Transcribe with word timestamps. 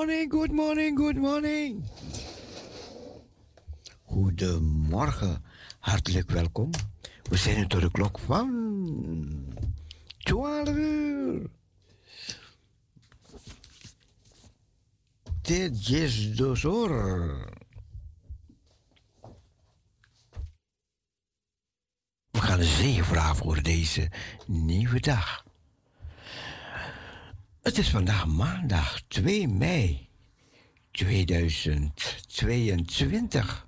morning, 0.00 0.30
good 0.30 0.52
morning, 0.52 0.96
good 0.96 1.16
morning. 1.16 1.84
Goedemorgen, 4.04 5.44
hartelijk 5.78 6.30
welkom. 6.30 6.70
We 7.22 7.36
zijn 7.36 7.56
nu 7.56 7.66
tot 7.66 7.80
de 7.80 7.90
klok 7.90 8.18
van 8.18 9.54
12 10.18 10.68
uur. 10.68 11.50
Dit 15.42 15.88
is 15.88 16.36
dus 16.36 16.62
hoor. 16.62 16.90
We 22.30 22.40
gaan 22.40 22.58
een 22.58 22.64
zegen 22.64 23.04
vragen 23.04 23.36
voor 23.36 23.62
deze 23.62 24.10
nieuwe 24.46 25.00
dag. 25.00 25.44
Het 27.70 27.78
is 27.78 27.90
vandaag 27.90 28.26
maandag 28.26 29.00
2 29.08 29.48
mei 29.48 30.08
2022. 30.90 33.66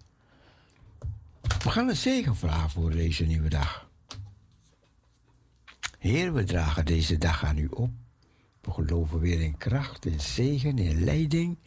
We 1.62 1.71
gaan 1.71 1.88
een 1.88 1.97
zegen 1.97 2.37
vragen 2.37 2.71
voor 2.71 2.90
deze 2.90 3.25
nieuwe 3.25 3.49
dag. 3.49 3.88
Heer, 5.99 6.32
we 6.32 6.44
dragen 6.44 6.85
deze 6.85 7.18
dag 7.18 7.44
aan 7.44 7.59
u 7.59 7.68
op. 7.71 7.90
We 8.61 8.71
geloven 8.71 9.18
weer 9.18 9.40
in 9.40 9.56
kracht, 9.56 10.06
in 10.06 10.21
zegen, 10.21 10.78
in 10.78 11.04
leiding. 11.04 11.59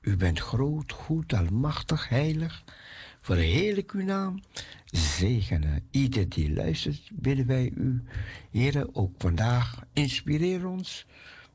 U 0.00 0.16
bent 0.16 0.40
groot, 0.40 0.92
goed, 0.92 1.32
almachtig, 1.32 2.08
heilig. 2.08 2.64
Verheerlijk 3.20 3.92
uw 3.92 4.04
naam. 4.04 4.42
Zegenen 4.84 5.86
ieder 5.90 6.28
die 6.28 6.52
luistert, 6.52 7.10
bidden 7.12 7.46
wij 7.46 7.72
u. 7.74 8.02
Heer, 8.50 8.88
ook 8.92 9.14
vandaag 9.18 9.80
inspireer 9.92 10.66
ons 10.66 11.06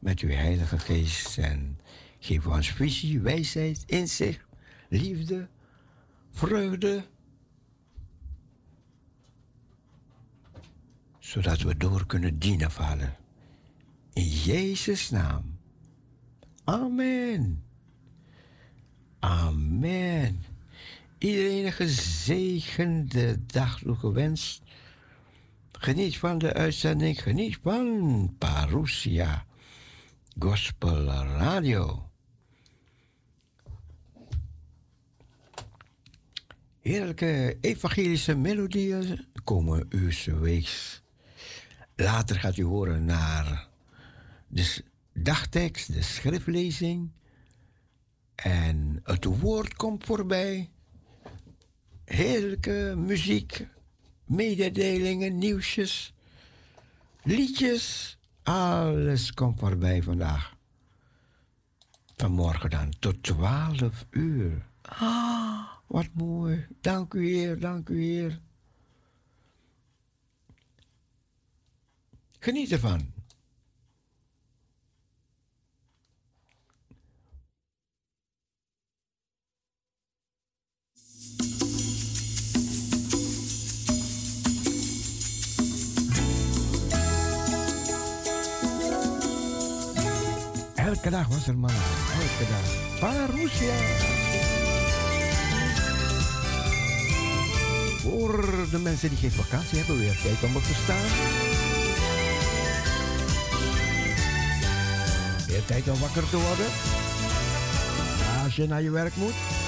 met 0.01 0.19
uw 0.19 0.29
Heilige 0.29 0.79
Geest 0.79 1.37
en 1.37 1.79
geef 2.19 2.47
ons 2.47 2.71
visie, 2.71 3.19
wijsheid, 3.19 3.83
inzicht, 3.85 4.45
liefde, 4.89 5.47
vreugde. 6.31 7.03
Zodat 11.19 11.61
we 11.61 11.77
door 11.77 12.05
kunnen 12.05 12.39
dienen, 12.39 12.71
Vader. 12.71 13.17
In 14.13 14.27
Jezus' 14.27 15.09
naam. 15.09 15.57
Amen. 16.63 17.63
Amen. 19.19 20.43
Iedereen 21.17 21.65
een 21.65 21.71
gezegende 21.71 23.45
dag 23.45 23.79
toegewenst. 23.79 24.61
Geniet 25.71 26.17
van 26.17 26.37
de 26.37 26.53
uitzending, 26.53 27.21
geniet 27.21 27.59
van 27.61 28.35
Parousia. 28.37 29.45
Gospel 30.39 31.03
Radio. 31.05 32.09
Heerlijke 36.79 37.57
evangelische 37.61 38.35
melodieën 38.35 39.25
komen 39.43 39.85
u 39.89 40.11
weeks. 40.39 41.01
Later 41.95 42.39
gaat 42.39 42.57
u 42.57 42.63
horen 42.63 43.05
naar 43.05 43.67
de 44.47 44.83
dagtekst, 45.13 45.93
de 45.93 46.01
schriftlezing. 46.01 47.11
En 48.35 48.99
het 49.03 49.25
woord 49.25 49.73
komt 49.73 50.05
voorbij. 50.05 50.69
Heerlijke 52.05 52.93
muziek, 52.97 53.67
mededelingen, 54.25 55.37
nieuwsjes, 55.37 56.13
liedjes 57.23 58.17
alles 58.43 59.33
komt 59.33 59.59
voorbij 59.59 60.03
vandaag. 60.03 60.55
Vanmorgen 62.15 62.69
dan 62.69 62.93
tot 62.99 63.23
12 63.23 64.05
uur. 64.09 64.65
Ah, 64.81 65.67
wat 65.87 66.07
mooi. 66.13 66.67
Dank 66.81 67.13
u, 67.13 67.27
Heer, 67.27 67.59
dank 67.59 67.89
u, 67.89 68.03
Heer. 68.03 68.39
Geniet 72.39 72.71
ervan. 72.71 73.20
Elke 90.91 91.09
dag 91.09 91.27
was 91.27 91.47
er 91.47 91.57
maar. 91.57 91.71
Elke 91.71 92.51
dag. 92.51 92.99
Parousia. 92.99 93.75
Voor 97.99 98.67
de 98.71 98.79
mensen 98.79 99.09
die 99.09 99.17
geen 99.17 99.31
vakantie 99.31 99.77
hebben, 99.77 99.97
weer 99.97 100.21
tijd 100.21 100.43
om 100.43 100.55
op 100.55 100.63
te 100.63 100.73
staan. 100.83 101.07
Weer 105.47 105.65
tijd 105.65 105.89
om 105.89 105.99
wakker 105.99 106.29
te 106.29 106.37
worden. 106.37 106.65
Als 108.43 108.55
je 108.55 108.67
naar 108.67 108.81
je 108.81 108.91
werk 108.91 109.15
moet. 109.15 109.60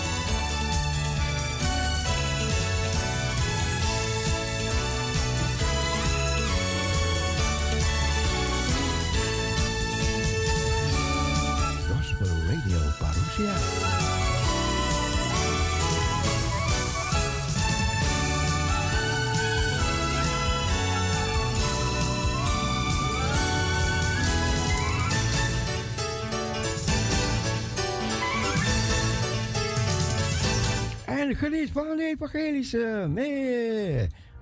Van 31.73 31.97
de 31.97 32.03
evangelische 32.03 33.07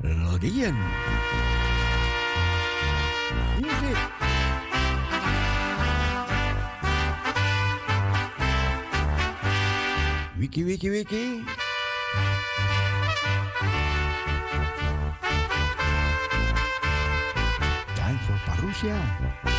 melodieën. 0.02 0.76
Wiki, 10.38 10.64
wiki, 10.66 10.90
wiki. 10.90 11.44
Time 17.96 18.20
for 18.26 18.42
Parousia. 18.46 19.51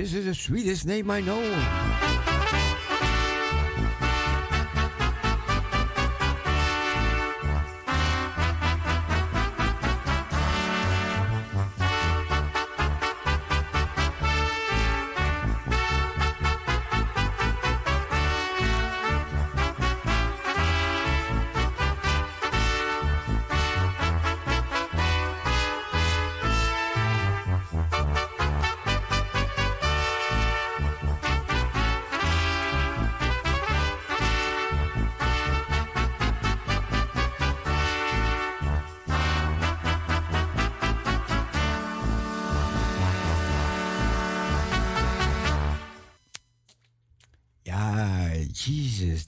This 0.00 0.14
is 0.14 0.24
the 0.24 0.34
sweetest 0.34 0.86
name 0.86 1.10
I 1.10 1.20
know. 1.20 1.79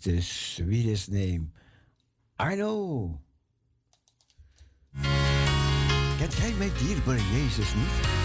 the 0.02 0.20
sweetest 0.20 1.10
name. 1.10 1.52
I 2.38 2.54
know. 2.56 3.18
Kent 6.18 6.34
jij 6.34 6.52
mij 6.58 6.70
dierbaar, 6.78 7.20
Jezus, 7.32 7.74
niet? 7.74 8.21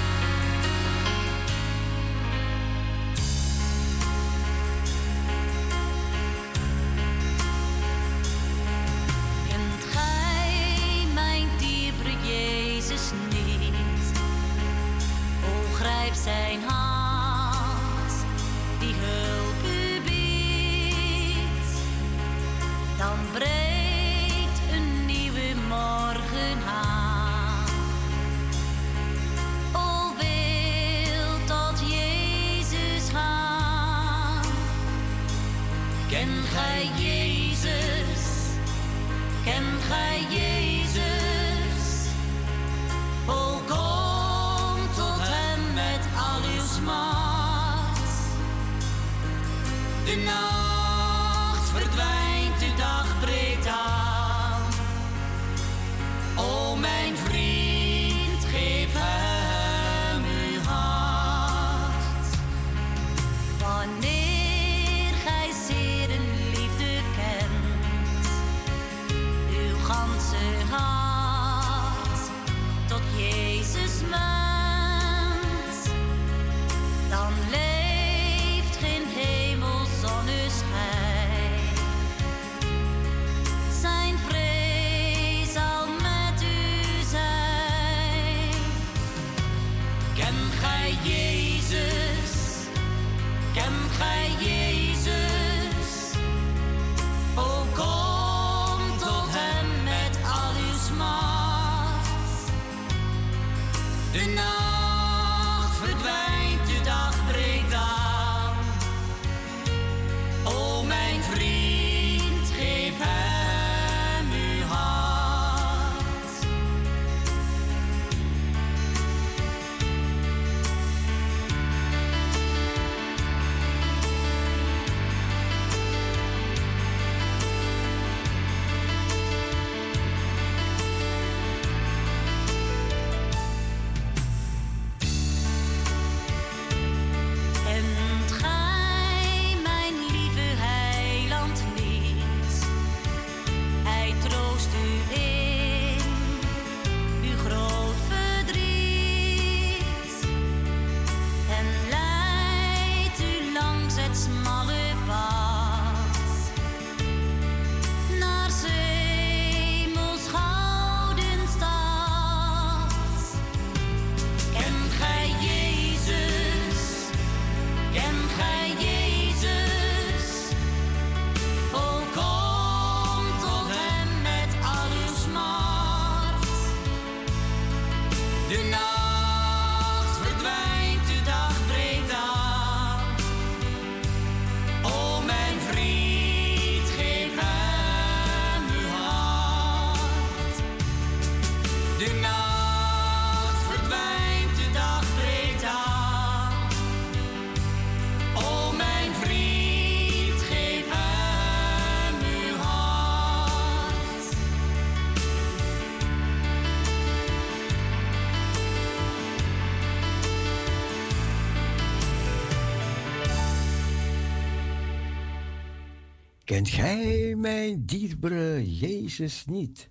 Kent 216.58 216.70
gij 216.70 217.36
mijn 217.36 217.86
dierbare 217.86 218.76
Jezus 218.78 219.46
niet? 219.46 219.89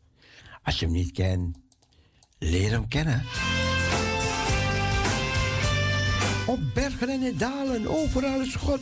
Als 0.63 0.79
je 0.79 0.85
hem 0.85 0.95
niet 0.95 1.13
kent, 1.13 1.59
leer 2.39 2.71
hem 2.71 2.89
kennen. 2.89 3.25
Op 6.47 6.59
bergen 6.75 7.09
en 7.09 7.23
in 7.23 7.37
dalen, 7.37 7.87
overal 7.87 8.41
is 8.41 8.55
God. 8.55 8.81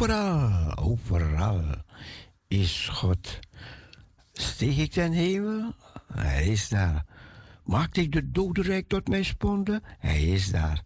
Overal, 0.00 0.76
overal 0.76 1.64
is 2.48 2.88
God. 2.88 3.38
Steeg 4.32 4.78
ik 4.78 4.90
ten 4.90 5.12
hemel? 5.12 5.74
Hij 6.12 6.46
is 6.46 6.68
daar. 6.68 7.04
Maakte 7.64 8.00
ik 8.00 8.12
de 8.12 8.30
dodenrijk 8.30 8.88
tot 8.88 9.08
mijn 9.08 9.24
sponde? 9.24 9.82
Hij 9.98 10.22
is 10.22 10.50
daar. 10.50 10.82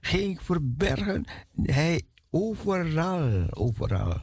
Ging 0.00 0.32
ik 0.32 0.40
verbergen? 0.40 1.24
Hij 1.62 2.02
overal, 2.30 3.46
overal 3.50 4.20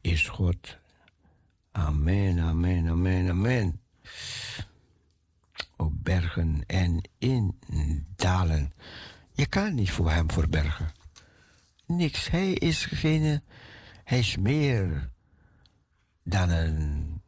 is 0.00 0.28
God. 0.28 0.78
Amen, 1.72 2.38
amen, 2.38 2.88
amen, 2.88 3.28
amen. 3.28 3.80
Op 5.76 5.92
bergen 6.04 6.62
en 6.66 7.08
in 7.18 7.58
dalen. 8.16 8.72
Je 9.32 9.46
kan 9.46 9.74
niet 9.74 9.90
voor 9.90 10.10
hem 10.10 10.30
verbergen. 10.30 10.97
Niks. 11.88 12.30
Hij 12.30 12.52
is 12.52 12.86
degene. 12.90 13.42
Hij 14.04 14.18
is 14.18 14.36
meer 14.36 15.10
dan 16.22 16.50
een. 16.50 17.22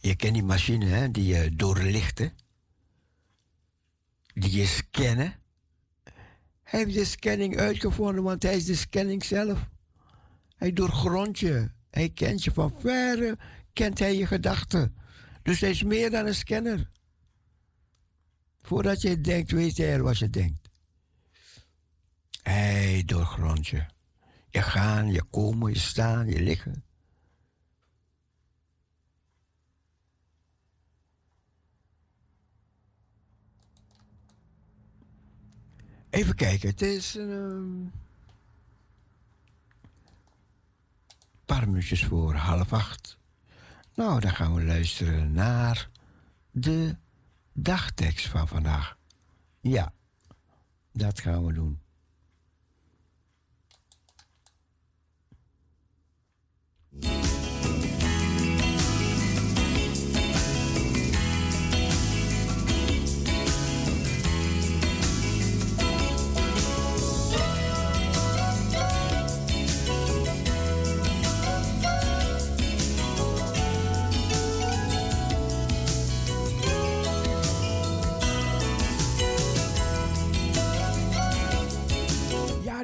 Je 0.00 0.16
kent 0.16 0.34
die 0.34 0.42
machine 0.42 0.86
hè, 0.86 1.10
die 1.10 1.24
je 1.24 1.56
doorlichten. 1.56 2.32
Die 4.34 4.52
je 4.52 4.66
scannen. 4.66 5.34
Hij 6.62 6.80
heeft 6.80 6.94
de 6.94 7.04
scanning 7.04 7.56
uitgevonden, 7.56 8.22
want 8.22 8.42
hij 8.42 8.56
is 8.56 8.64
de 8.64 8.74
scanning 8.74 9.24
zelf. 9.24 9.68
Hij 10.56 10.72
doorgrondt 10.72 11.38
je. 11.38 11.70
Hij 11.90 12.10
kent 12.10 12.44
je 12.44 12.52
van 12.52 12.74
verre, 12.78 13.38
kent 13.72 13.98
hij 13.98 14.16
je 14.16 14.26
gedachten. 14.26 14.96
Dus 15.42 15.60
hij 15.60 15.70
is 15.70 15.82
meer 15.82 16.10
dan 16.10 16.26
een 16.26 16.34
scanner. 16.34 16.90
Voordat 18.62 19.02
je 19.02 19.20
denkt, 19.20 19.50
weet 19.50 19.76
hij 19.76 19.92
er 19.92 20.02
wat 20.02 20.18
je 20.18 20.30
denkt. 20.30 20.61
Hij 22.42 23.02
doorgrondt 23.06 23.66
je. 23.66 23.86
Je 24.50 24.62
gaan, 24.62 25.12
je 25.12 25.22
komen, 25.22 25.72
je 25.72 25.78
staan, 25.78 26.26
je 26.26 26.40
liggen. 26.40 26.84
Even 36.10 36.34
kijken, 36.34 36.68
het 36.68 36.82
is 36.82 37.14
een 37.14 37.30
um, 37.30 37.92
paar 41.44 41.68
minuutjes 41.68 42.04
voor 42.04 42.34
half 42.34 42.72
acht. 42.72 43.18
Nou, 43.94 44.20
dan 44.20 44.30
gaan 44.30 44.54
we 44.54 44.64
luisteren 44.64 45.32
naar 45.32 45.90
de 46.50 46.96
dagtekst 47.52 48.28
van 48.28 48.48
vandaag. 48.48 48.96
Ja, 49.60 49.92
dat 50.92 51.20
gaan 51.20 51.46
we 51.46 51.52
doen. 51.52 51.81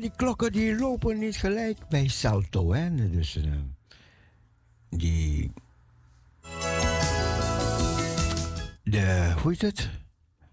Die 0.01 0.17
klokken 0.17 0.53
die 0.53 0.77
lopen 0.77 1.19
niet 1.19 1.37
gelijk 1.37 1.79
bij 1.89 2.09
Salto. 2.09 2.73
Hè? 2.73 3.11
Dus 3.11 3.37
uh, 3.37 3.45
die. 4.91 5.53
De, 8.83 9.35
hoe 9.43 9.51
heet 9.51 9.63
het? 9.63 9.91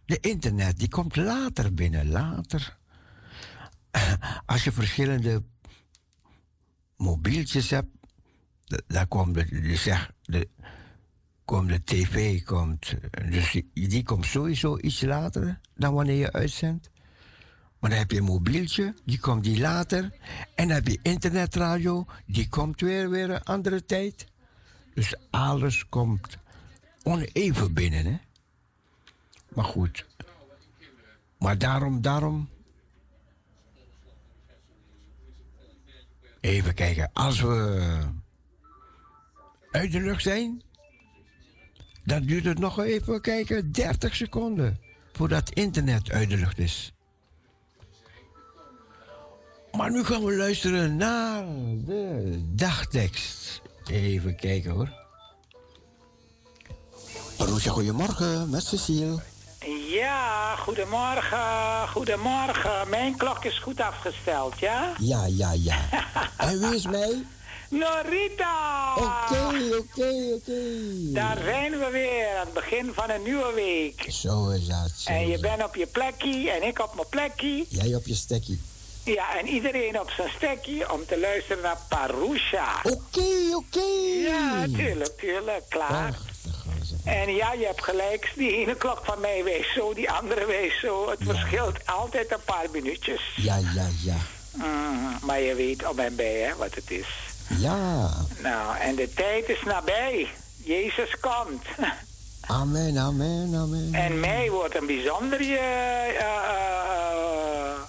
De 0.06 0.19
internet, 0.19 0.80
die 0.80 0.89
komt 0.89 1.15
later 1.15 1.74
binnen, 1.74 2.10
later. 2.10 2.78
Als 4.45 4.63
je 4.63 4.71
verschillende 4.71 5.43
mobieltjes 6.98 7.69
hebt, 7.69 7.89
dan 8.88 9.08
komt 9.08 9.34
de, 9.34 10.08
de, 10.21 10.50
komt 11.45 11.69
de 11.69 11.84
tv, 11.84 12.43
komt, 12.43 12.95
dus 13.30 13.52
die, 13.52 13.88
die 13.88 14.04
komt 14.04 14.26
sowieso 14.26 14.78
iets 14.78 15.02
later 15.02 15.60
dan 15.76 15.93
wanneer 15.93 16.15
je 16.15 16.32
uitzendt. 16.32 16.89
Maar 17.86 17.93
dan 17.93 18.04
heb 18.04 18.12
je 18.12 18.17
een 18.17 18.34
mobieltje, 18.34 18.93
die 19.04 19.19
komt 19.19 19.43
die 19.43 19.60
later. 19.60 20.04
En 20.56 20.67
dan 20.67 20.69
heb 20.69 20.88
je 20.88 21.00
internetradio, 21.02 22.06
die 22.26 22.50
komt 22.50 22.82
weer, 22.82 23.10
weer 23.10 23.30
een 23.30 23.43
andere 23.43 23.86
tijd. 23.86 24.26
Dus 24.93 25.15
alles 25.30 25.89
komt 25.89 26.38
oneven 27.04 27.74
binnen, 27.74 28.06
hè. 28.06 28.17
Maar 29.50 29.65
goed. 29.65 30.06
Maar 31.38 31.58
daarom, 31.58 32.02
daarom... 32.02 32.50
Even 36.39 36.74
kijken, 36.74 37.10
als 37.13 37.41
we 37.41 38.04
uit 39.71 39.91
de 39.91 40.02
lucht 40.02 40.21
zijn, 40.24 40.62
dan 42.04 42.24
duurt 42.24 42.45
het 42.45 42.60
nog 42.60 42.80
even 42.80 43.21
kijken, 43.21 43.71
30 43.71 44.15
seconden 44.15 44.80
voordat 45.13 45.50
internet 45.50 46.12
uit 46.12 46.30
de 46.30 46.38
lucht 46.38 46.58
is. 46.58 46.94
Maar 49.77 49.91
nu 49.91 50.03
gaan 50.03 50.23
we 50.23 50.35
luisteren 50.35 50.95
naar 50.95 51.43
de 51.85 52.39
dagtekst. 52.55 53.61
Even 53.91 54.35
kijken 54.35 54.71
hoor. 54.71 54.89
Roosje, 57.38 57.69
goedemorgen 57.69 58.49
met 58.49 58.63
Cecile. 58.63 59.19
Ja, 59.89 60.55
goedemorgen, 60.55 61.88
goedemorgen. 61.88 62.89
Mijn 62.89 63.17
klok 63.17 63.45
is 63.45 63.59
goed 63.59 63.79
afgesteld, 63.79 64.59
ja? 64.59 64.93
Ja, 64.99 65.25
ja, 65.25 65.51
ja. 65.51 65.77
en 66.38 66.59
wie 66.59 66.75
is 66.75 66.85
mij? 66.85 67.25
Norita! 67.69 68.95
Oké, 68.95 69.75
oké, 69.77 70.33
oké. 70.35 70.61
Daar 71.13 71.38
zijn 71.43 71.71
we 71.71 71.89
weer, 71.91 72.38
aan 72.38 72.45
het 72.45 72.53
begin 72.53 72.91
van 72.93 73.09
een 73.09 73.23
nieuwe 73.23 73.51
week. 73.55 74.05
Zo 74.09 74.49
is 74.49 74.67
dat. 74.67 74.91
Zo 74.95 75.11
en 75.11 75.27
je 75.27 75.39
bent 75.39 75.63
op 75.63 75.75
je 75.75 75.85
plekje 75.88 76.51
en 76.51 76.67
ik 76.67 76.79
op 76.79 76.95
mijn 76.95 77.09
plekje. 77.09 77.65
Jij 77.69 77.95
op 77.95 78.05
je 78.05 78.15
stekkie. 78.15 78.61
Ja, 79.06 79.38
en 79.39 79.48
iedereen 79.48 80.00
op 80.00 80.10
zijn 80.10 80.30
stekje 80.36 80.91
om 80.94 81.06
te 81.06 81.20
luisteren 81.20 81.63
naar 81.63 81.78
Parusha. 81.89 82.80
Oké, 82.84 83.56
oké. 83.56 83.86
Ja, 84.26 84.65
tuurlijk, 84.76 85.18
tuurlijk, 85.18 85.63
klaar. 85.70 86.18
En 87.06 87.36
ja, 87.36 87.54
je 87.54 87.65
hebt 87.65 87.84
gelijk, 87.84 88.32
die 88.36 88.52
ene 88.58 88.76
klok 88.76 89.02
van 89.06 89.20
mij 89.20 89.44
wees 89.44 89.74
zo, 89.74 89.94
die 89.94 90.12
andere 90.12 90.46
wees 90.46 90.80
zo. 90.80 91.10
Het 91.10 91.20
Ja. 91.20 91.26
verschilt 91.26 91.86
altijd 91.86 92.32
een 92.32 92.44
paar 92.46 92.65
minuutjes. 92.72 93.22
Ja, 93.36 93.56
ja, 93.76 93.88
ja. 94.04 94.18
Mm, 94.52 95.18
maar 95.22 95.39
je 95.41 95.56
weet 95.56 95.88
om 95.89 96.00
en 96.00 96.15
bij, 96.15 96.34
hè, 96.39 96.56
wat 96.56 96.76
het 96.76 96.91
is. 96.91 97.08
Ja. 97.58 98.10
Nou, 98.39 98.78
en 98.78 98.96
de 98.96 99.13
tijd 99.13 99.50
is 99.50 99.63
nabij. 99.63 100.28
Jezus 100.63 101.20
komt. 101.20 101.63
Amen, 102.47 102.97
amen, 102.97 103.55
amen. 103.55 103.89
En 103.93 104.19
mei 104.19 104.49
wordt 104.49 104.75
een 104.75 104.86
bijzonder... 104.86 105.39
eh, 105.39 106.19
eh, 106.19 106.25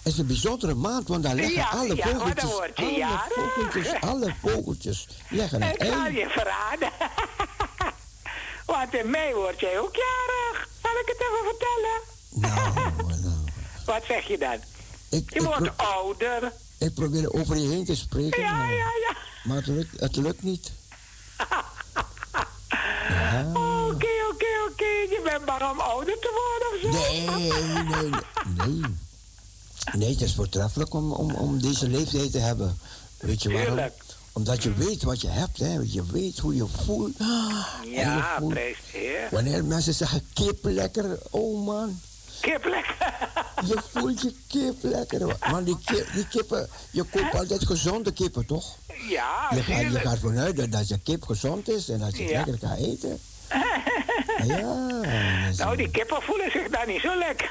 Het 0.03 0.13
is 0.13 0.19
een 0.19 0.27
bijzondere 0.27 0.75
maand, 0.75 1.09
want 1.09 1.23
daar 1.23 1.35
leggen 1.35 1.55
Ja, 1.55 1.69
alle 1.69 1.97
ja, 1.97 2.09
vogeltjes, 2.09 2.51
word 2.51 2.71
je 2.79 2.83
alle 2.85 2.97
jarig. 2.97 3.33
vogeltjes, 3.35 4.01
alle 4.01 4.35
vogeltjes 4.43 5.07
leggen 5.29 5.63
een 5.63 5.71
ik 5.73 5.77
ei. 5.81 6.17
je 6.17 6.29
verraden. 6.29 6.91
Want 8.67 8.95
in 8.95 9.11
mei 9.11 9.35
word 9.35 9.61
jij 9.61 9.79
ook 9.79 9.95
jarig. 9.97 10.69
Zal 10.83 10.91
ik 10.93 11.07
het 11.07 11.21
even 11.21 11.45
vertellen? 11.45 12.01
Nou, 12.31 13.21
nou. 13.25 13.45
Wat 13.87 14.03
zeg 14.07 14.27
je 14.29 14.39
dan? 14.39 14.55
Ik, 15.11 15.31
Je 15.33 15.41
ik, 15.41 15.43
wordt 15.43 15.77
ouder. 15.77 16.53
ik 16.79 16.95
probeer 16.95 17.33
over 17.33 17.57
je 17.57 17.69
heen 17.69 17.85
te 17.85 17.97
spreken, 17.97 18.41
Ja, 18.43 18.53
maar, 18.57 18.71
ja, 18.73 18.77
ja. 19.09 19.17
maar 19.45 19.57
het, 19.57 19.67
lukt, 19.67 20.01
het 20.01 20.17
lukt 20.17 20.43
niet. 20.43 20.73
Ja. 23.09 23.66
Je 24.79 25.21
bent 25.25 25.45
bang 25.45 25.71
om 25.71 25.81
ouder 25.81 26.19
te 26.21 26.31
worden 26.33 26.91
of 26.91 26.95
zo? 26.95 27.09
Nee, 27.11 27.21
nee, 27.85 28.11
nee. 28.67 28.91
Nee, 29.93 30.11
het 30.11 30.21
is 30.23 30.35
voortreffelijk 30.35 30.95
om, 30.95 31.13
om, 31.13 31.35
om 31.35 31.61
deze 31.61 31.89
leeftijd 31.89 32.33
te 32.33 32.39
hebben. 32.39 32.79
Weet 33.19 33.43
je 33.43 33.49
waarom? 33.53 33.67
Tuurlijk. 33.75 34.03
Omdat 34.33 34.63
je 34.63 34.73
weet 34.75 35.03
wat 35.03 35.21
je 35.21 35.29
hebt, 35.29 35.59
hè. 35.59 35.73
Je 35.83 36.07
weet 36.13 36.39
hoe 36.39 36.55
je 36.57 36.67
voelt. 36.85 37.17
Ja, 37.85 38.41
Heer. 38.91 39.29
Wanneer 39.31 39.65
mensen 39.65 39.95
zeggen 39.95 40.27
kip 40.33 40.59
lekker, 40.65 41.19
oh 41.31 41.65
man. 41.67 42.01
Kiplek. 42.41 42.95
Je 43.67 43.79
voelt 43.93 44.21
je 44.21 44.35
kip 44.47 44.77
lekker. 44.83 45.37
Want 45.51 45.67
die, 45.67 45.77
kip, 45.85 46.09
die 46.15 46.29
kippen, 46.29 46.69
je 46.91 47.05
koopt 47.05 47.35
altijd 47.35 47.67
gezonde 47.67 48.13
kippen, 48.13 48.47
toch? 48.47 48.77
ja, 49.09 49.49
Je 49.55 49.63
gaat, 49.63 49.81
je 49.93 49.99
gaat 50.01 50.19
vanuit 50.19 50.57
dat, 50.57 50.73
dat 50.73 50.89
je 50.89 50.99
kip 50.99 51.23
gezond 51.25 51.69
is 51.69 51.89
en 51.89 51.99
dat 51.99 52.17
je 52.17 52.23
het 52.23 52.31
Ja. 52.31 52.37
lekker 52.45 52.59
kan 52.69 52.77
eten. 52.77 53.19
Ja, 54.47 55.01
Nou, 55.57 55.77
die 55.77 55.91
kippen 55.91 56.23
voelen 56.23 56.51
zich 56.51 56.69
daar 56.69 56.87
niet 56.87 57.01
zo 57.01 57.15
lekker. 57.19 57.51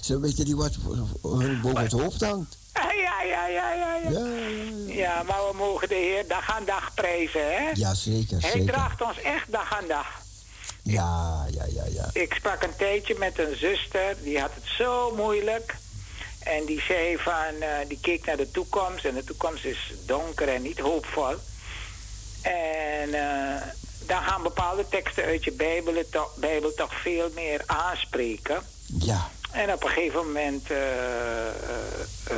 ze 0.00 0.20
weten 0.20 0.44
niet 0.44 0.54
wat 0.54 0.76
boven 1.22 1.76
het 1.76 1.92
hoofd 1.92 2.20
hangt. 2.20 2.58
Ja, 2.74 3.22
ja, 3.22 3.46
ja, 3.46 3.72
ja, 3.72 3.94
ja. 3.94 4.26
Ja, 4.86 5.22
maar 5.22 5.36
we 5.50 5.56
mogen 5.56 5.88
de 5.88 5.94
Heer 5.94 6.28
dag 6.28 6.50
aan 6.56 6.64
dag 6.64 6.94
prijzen, 6.94 7.40
hè? 7.56 7.70
Ja, 7.74 7.94
zeker, 7.94 8.38
Hij 8.40 8.64
draagt 8.64 9.02
ons 9.02 9.20
echt 9.20 9.52
dag 9.52 9.74
aan 9.78 9.88
dag. 9.88 10.06
Ja, 10.82 11.46
ja, 11.50 11.64
ja, 11.68 11.84
ja. 11.92 12.10
Ik 12.12 12.34
sprak 12.34 12.62
een 12.62 12.76
tijdje 12.76 13.14
met 13.18 13.38
een 13.38 13.56
zuster, 13.56 14.16
die 14.22 14.40
had 14.40 14.50
het 14.54 14.64
zo 14.78 15.14
moeilijk. 15.16 15.74
En 16.40 16.64
die 16.64 16.80
zei 16.80 17.16
van, 17.18 17.60
eh, 17.60 17.68
die 17.88 17.98
keek 18.00 18.24
naar 18.26 18.36
de 18.36 18.50
toekomst 18.50 19.04
en 19.04 19.14
de 19.14 19.24
toekomst 19.24 19.64
is 19.64 19.92
donker 20.06 20.48
en 20.48 20.62
niet 20.62 20.78
hoopvol. 20.78 21.34
En 22.42 23.14
eh, 23.14 23.62
dan 24.10 24.22
gaan 24.22 24.42
bepaalde 24.42 24.88
teksten 24.88 25.24
uit 25.24 25.44
je 25.44 25.52
Bijbel, 25.52 26.04
toch, 26.10 26.34
Bijbel 26.36 26.74
toch 26.74 26.94
veel 26.94 27.30
meer 27.34 27.62
aanspreken. 27.66 28.62
Ja, 28.98 29.28
En 29.50 29.72
op 29.72 29.84
een 29.84 29.88
gegeven 29.88 30.26
moment, 30.26 30.70
eh, 30.70 31.46
eh, 31.46 31.46
eh, 32.30 32.36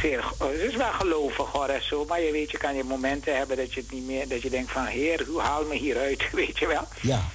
zeer, 0.00 0.24
oh, 0.38 0.50
het 0.50 0.60
is 0.60 0.76
wel 0.76 0.92
gelovig 0.92 1.50
hoor 1.50 1.68
en 1.68 1.82
zo, 1.84 2.04
maar 2.04 2.20
je 2.20 2.32
weet, 2.32 2.50
je 2.50 2.58
kan 2.58 2.74
je 2.74 2.84
momenten 2.84 3.36
hebben 3.36 3.56
dat 3.56 3.72
je 3.72 3.80
het 3.80 3.92
niet 3.92 4.06
meer, 4.06 4.28
dat 4.28 4.42
je 4.42 4.50
denkt 4.50 4.70
van, 4.70 4.84
heer, 4.84 5.24
hoe 5.28 5.40
haal 5.40 5.64
me 5.64 5.74
hieruit, 5.74 6.30
weet 6.40 6.58
je 6.58 6.66
wel. 6.66 6.88
ja. 7.00 7.28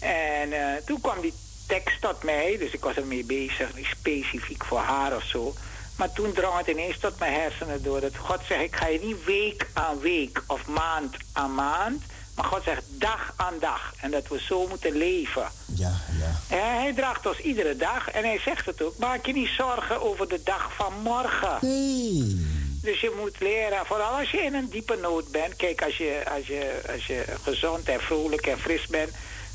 En 0.00 0.52
toen 0.84 1.00
kwam 1.00 1.20
die 1.20 1.34
tekst 1.66 2.00
tot 2.00 2.22
mij, 2.22 2.56
dus 2.58 2.72
ik 2.72 2.84
was 2.84 2.96
ermee 2.96 3.24
bezig, 3.24 3.74
niet 3.74 3.86
specifiek 3.86 4.64
voor 4.64 4.78
haar 4.78 5.16
of 5.16 5.22
zo. 5.22 5.54
Maar 5.96 6.12
toen 6.12 6.32
drong 6.32 6.58
het 6.58 6.66
ineens 6.66 6.98
tot 6.98 7.18
mijn 7.18 7.32
hersenen 7.32 7.82
door 7.82 8.00
dat 8.00 8.16
God 8.16 8.40
zegt, 8.48 8.62
ik 8.62 8.76
ga 8.76 8.86
je 8.86 9.00
niet 9.00 9.24
week 9.24 9.66
aan 9.72 9.98
week 10.00 10.42
of 10.46 10.66
maand 10.66 11.16
aan 11.32 11.54
maand, 11.54 12.02
maar 12.38 12.46
God 12.46 12.62
zegt 12.64 12.82
dag 12.88 13.32
aan 13.36 13.54
dag. 13.60 13.92
En 14.00 14.10
dat 14.10 14.28
we 14.28 14.40
zo 14.40 14.66
moeten 14.68 14.96
leven. 14.96 15.48
Ja, 15.74 15.92
ja. 16.18 16.56
En 16.56 16.74
hij 16.80 16.92
draagt 16.94 17.26
ons 17.26 17.38
iedere 17.38 17.76
dag 17.76 18.10
en 18.10 18.24
hij 18.24 18.38
zegt 18.38 18.66
het 18.66 18.82
ook, 18.82 18.98
maak 18.98 19.26
je 19.26 19.32
niet 19.32 19.50
zorgen 19.56 20.02
over 20.02 20.28
de 20.28 20.40
dag 20.44 20.70
van 20.76 20.92
morgen. 21.02 21.58
Nee. 21.60 22.46
Dus 22.82 23.00
je 23.00 23.16
moet 23.20 23.40
leren, 23.40 23.86
vooral 23.86 24.18
als 24.18 24.30
je 24.30 24.38
in 24.42 24.54
een 24.54 24.68
diepe 24.70 24.96
nood 25.02 25.30
bent. 25.30 25.56
Kijk, 25.56 25.82
als 25.82 25.96
je, 25.96 26.22
als 26.36 26.46
je, 26.46 26.80
als 26.92 27.06
je 27.06 27.24
gezond 27.42 27.88
en 27.88 28.00
vrolijk 28.00 28.46
en 28.46 28.58
fris 28.58 28.86
bent, 28.86 29.10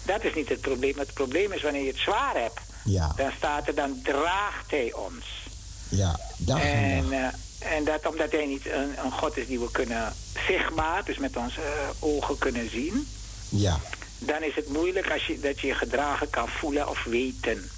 dat 0.05 0.23
is 0.23 0.33
niet 0.33 0.49
het 0.49 0.61
probleem. 0.61 0.97
Het 0.99 1.13
probleem 1.13 1.51
is 1.51 1.61
wanneer 1.61 1.81
je 1.81 1.87
het 1.91 1.97
zwaar 1.99 2.33
hebt. 2.35 2.59
Ja, 2.83 3.13
Dan 3.15 3.31
staat 3.37 3.67
er, 3.67 3.75
dan 3.75 3.99
draagt 4.03 4.71
hij 4.71 4.93
ons. 4.93 5.25
ja. 5.89 6.19
Dag 6.37 6.61
en 6.61 6.71
En, 6.73 7.09
dag. 7.09 7.19
eh, 7.19 7.27
en 7.63 7.83
dat 7.83 8.07
omdat 8.07 8.31
hij 8.31 8.45
niet 8.45 8.65
een, 8.65 8.93
een 9.03 9.11
God 9.11 9.37
is 9.37 9.47
die 9.47 9.59
we 9.59 9.71
kunnen 9.71 10.13
zichtbaar, 10.47 11.05
dus 11.05 11.17
met 11.17 11.37
onze 11.37 11.61
eh, 11.61 11.89
ogen 11.99 12.37
kunnen 12.37 12.69
zien. 12.69 13.07
Ja. 13.49 13.79
Dan 14.19 14.43
is 14.43 14.55
het 14.55 14.67
moeilijk 14.67 15.11
als 15.11 15.25
je, 15.25 15.39
dat 15.39 15.59
je 15.59 15.67
je 15.67 15.73
gedragen 15.73 16.29
kan 16.29 16.47
voelen 16.47 16.89
of 16.89 17.03
weten. 17.03 17.69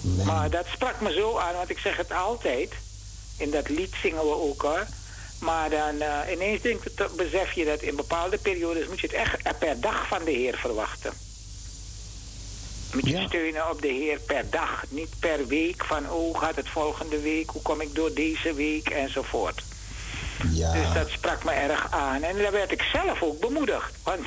Nee. 0.00 0.26
Maar 0.26 0.50
dat 0.50 0.66
sprak 0.72 1.00
me 1.00 1.12
zo 1.12 1.38
aan, 1.38 1.54
want 1.54 1.70
ik 1.70 1.78
zeg 1.78 1.96
het 1.96 2.12
altijd. 2.12 2.72
In 3.36 3.50
dat 3.50 3.68
lied 3.68 3.94
zingen 4.02 4.22
we 4.22 4.34
ook 4.34 4.62
hoor. 4.62 4.86
Maar 5.38 5.70
dan 5.70 6.00
eh, 6.00 6.32
ineens 6.32 6.62
denk 6.62 6.82
besef 7.16 7.52
je 7.52 7.64
dat 7.64 7.80
in 7.80 7.96
bepaalde 7.96 8.38
periodes 8.38 8.88
moet 8.88 9.00
je 9.00 9.06
het 9.06 9.16
echt 9.16 9.58
per 9.58 9.80
dag 9.80 10.06
van 10.06 10.24
de 10.24 10.30
Heer 10.30 10.56
verwachten. 10.56 11.12
Moet 12.92 13.04
je 13.06 13.10
Ja. 13.10 13.26
steunen 13.26 13.70
op 13.70 13.82
de 13.82 13.88
Heer 13.88 14.18
per 14.26 14.44
dag, 14.50 14.84
niet 14.88 15.08
per 15.18 15.46
week 15.46 15.84
van 15.84 16.04
oh 16.04 16.10
hoe 16.10 16.38
gaat 16.38 16.56
het 16.56 16.68
volgende 16.68 17.20
week, 17.20 17.50
hoe 17.50 17.62
kom 17.62 17.80
ik 17.80 17.94
door 17.94 18.14
deze 18.14 18.54
week 18.54 18.88
enzovoort. 18.88 19.62
Ja. 20.52 20.72
Dus 20.72 20.92
dat 20.94 21.08
sprak 21.08 21.44
me 21.44 21.50
erg 21.50 21.90
aan. 21.90 22.22
En 22.22 22.36
daar 22.38 22.52
werd 22.52 22.72
ik 22.72 22.82
zelf 22.82 23.22
ook 23.22 23.40
bemoedigd. 23.40 23.92
Want 24.02 24.20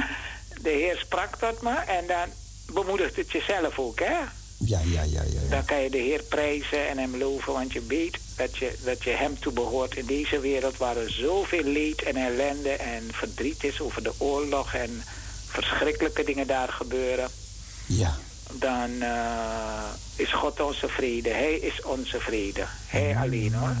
de 0.62 0.70
Heer 0.70 0.96
sprak 0.98 1.36
tot 1.36 1.62
me 1.62 1.74
en 1.74 2.06
dan 2.06 2.28
bemoedigt 2.72 3.16
het 3.16 3.30
jezelf 3.32 3.78
ook, 3.78 3.98
hè? 3.98 4.16
Ja, 4.58 4.80
ja, 4.84 5.02
ja, 5.02 5.02
ja. 5.02 5.22
ja. 5.22 5.48
Dan 5.50 5.64
kan 5.64 5.82
je 5.82 5.90
de 5.90 5.98
Heer 5.98 6.22
prijzen 6.22 6.88
en 6.88 6.98
hem 6.98 7.16
loven, 7.16 7.52
want 7.52 7.72
je 7.72 7.82
weet 7.86 8.18
dat 8.36 8.56
je, 8.56 8.74
dat 8.84 9.02
je 9.04 9.10
hem 9.10 9.38
toe 9.38 9.52
behoort 9.52 9.96
in 9.96 10.06
deze 10.06 10.40
wereld 10.40 10.76
waar 10.76 10.96
er 10.96 11.10
zoveel 11.10 11.62
leed 11.64 12.02
en 12.02 12.16
ellende 12.16 12.70
en 12.72 13.08
verdriet 13.12 13.64
is 13.64 13.80
over 13.80 14.02
de 14.02 14.12
oorlog 14.18 14.74
en 14.74 15.02
verschrikkelijke 15.46 16.24
dingen 16.24 16.46
daar 16.46 16.68
gebeuren. 16.68 17.30
Ja. 17.86 18.14
Dan 18.52 19.02
eh, 19.02 19.84
is 20.16 20.32
God 20.32 20.60
onze 20.60 20.88
vrede. 20.88 21.28
Hij 21.30 21.54
is 21.54 21.82
onze 21.82 22.20
vrede. 22.20 22.64
Hij 22.86 23.16
alleen 23.16 23.54
hoor. 23.54 23.76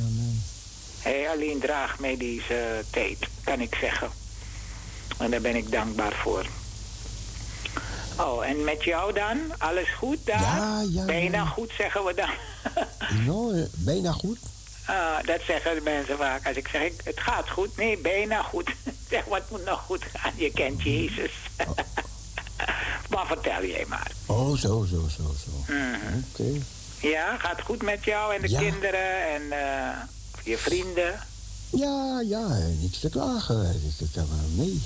Hij 1.02 1.30
alleen 1.30 1.60
draagt 1.60 1.98
mij 2.00 2.16
deze 2.16 2.84
tijd, 2.90 3.18
kan 3.44 3.60
ik 3.60 3.74
zeggen. 3.80 4.10
En 5.18 5.30
daar 5.30 5.40
ben 5.40 5.54
ik 5.56 5.70
dankbaar 5.70 6.12
voor. 6.12 6.46
Oh, 8.18 8.46
en 8.46 8.64
met 8.64 8.84
jou 8.84 9.12
dan? 9.12 9.38
Alles 9.58 9.88
goed 9.98 10.18
daar? 10.24 10.40
Ja, 10.40 10.84
ja, 10.90 11.04
Bijna 11.04 11.36
ja. 11.38 11.44
goed 11.44 11.70
zeggen 11.78 12.04
we 12.04 12.14
dan. 12.14 12.30
Nou, 13.26 13.58
eh, 13.60 13.64
bijna 13.72 14.12
goed. 14.12 14.38
Ah, 14.86 15.16
dat 15.26 15.40
zeggen 15.46 15.74
de 15.74 15.80
mensen 15.80 16.16
vaak. 16.16 16.46
Als 16.46 16.56
ik 16.56 16.68
zeg, 16.68 16.82
ik- 16.82 17.00
het 17.04 17.20
gaat 17.20 17.50
goed. 17.50 17.76
Nee, 17.76 17.98
bijna 17.98 18.42
goed. 18.42 18.70
zeg, 19.10 19.24
wat 19.24 19.50
moet 19.50 19.64
nog 19.64 19.80
goed 19.80 20.04
gaan? 20.12 20.32
Je 20.36 20.50
kent 20.52 20.82
Jezus. 20.82 21.30
Maar 23.10 23.26
vertel 23.26 23.64
jij 23.64 23.84
maar. 23.88 24.10
Oh, 24.26 24.56
zo, 24.58 24.86
zo, 24.90 25.08
zo, 25.16 25.34
zo. 25.44 25.72
Mhm. 25.72 26.18
Oké. 26.30 26.60
Ja, 27.08 27.36
gaat 27.38 27.60
goed 27.62 27.82
met 27.82 28.04
jou 28.04 28.34
en 28.34 28.40
de 28.40 28.48
Ja. 28.48 28.58
kinderen 28.58 29.28
en 29.34 29.42
eh, 29.52 29.96
je 30.44 30.58
vrienden? 30.58 31.20
Ja, 31.70 32.20
ja, 32.28 32.46
niks 32.80 32.98
te 33.00 33.08
klagen. 33.08 33.64
Ik- 33.84 34.00
ik 34.08 34.14
heb 34.14 34.24
wel 34.28 34.48
mee. 34.66 34.82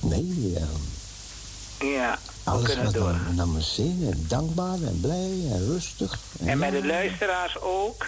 Nee, 0.00 0.52
eh, 0.56 0.62
Ja, 1.92 2.18
we 2.44 2.50
alles 2.50 2.66
kunnen 2.66 2.84
gaat 2.84 2.94
door. 2.94 3.12
naar, 3.12 3.34
naar 3.34 3.48
mijn 3.48 3.64
zin. 3.64 4.08
En 4.12 4.24
dankbaar 4.28 4.74
en 4.82 4.98
blij 5.00 5.40
en 5.52 5.66
rustig. 5.66 6.18
En 6.44 6.58
met 6.58 6.72
ja. 6.72 6.80
de 6.80 6.86
luisteraars 6.86 7.60
ook? 7.60 8.06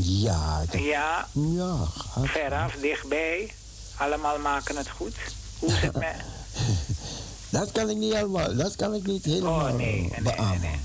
Ja, 0.00 0.62
ik 0.70 0.80
Ja, 0.80 1.28
ja, 1.32 1.76
gaat. 1.96 2.26
veraf, 2.28 2.72
dichtbij. 2.80 3.54
Allemaal 3.96 4.38
maken 4.38 4.76
het 4.76 4.88
goed. 4.90 5.14
Hoe 5.58 5.68
is 5.72 5.80
het 5.80 5.96
met... 6.06 6.14
Dat 7.50 7.72
kan 7.72 7.90
ik 7.90 7.96
niet 7.96 8.14
helemaal, 8.14 8.54
dat 8.56 8.76
kan 8.76 8.94
ik 8.94 9.06
niet 9.06 9.24
helemaal 9.24 9.68
Oh, 9.70 9.74
nee, 9.76 9.92
nee, 9.92 10.10
nee, 10.10 10.22
beamen. 10.34 10.60
nee. 10.60 10.80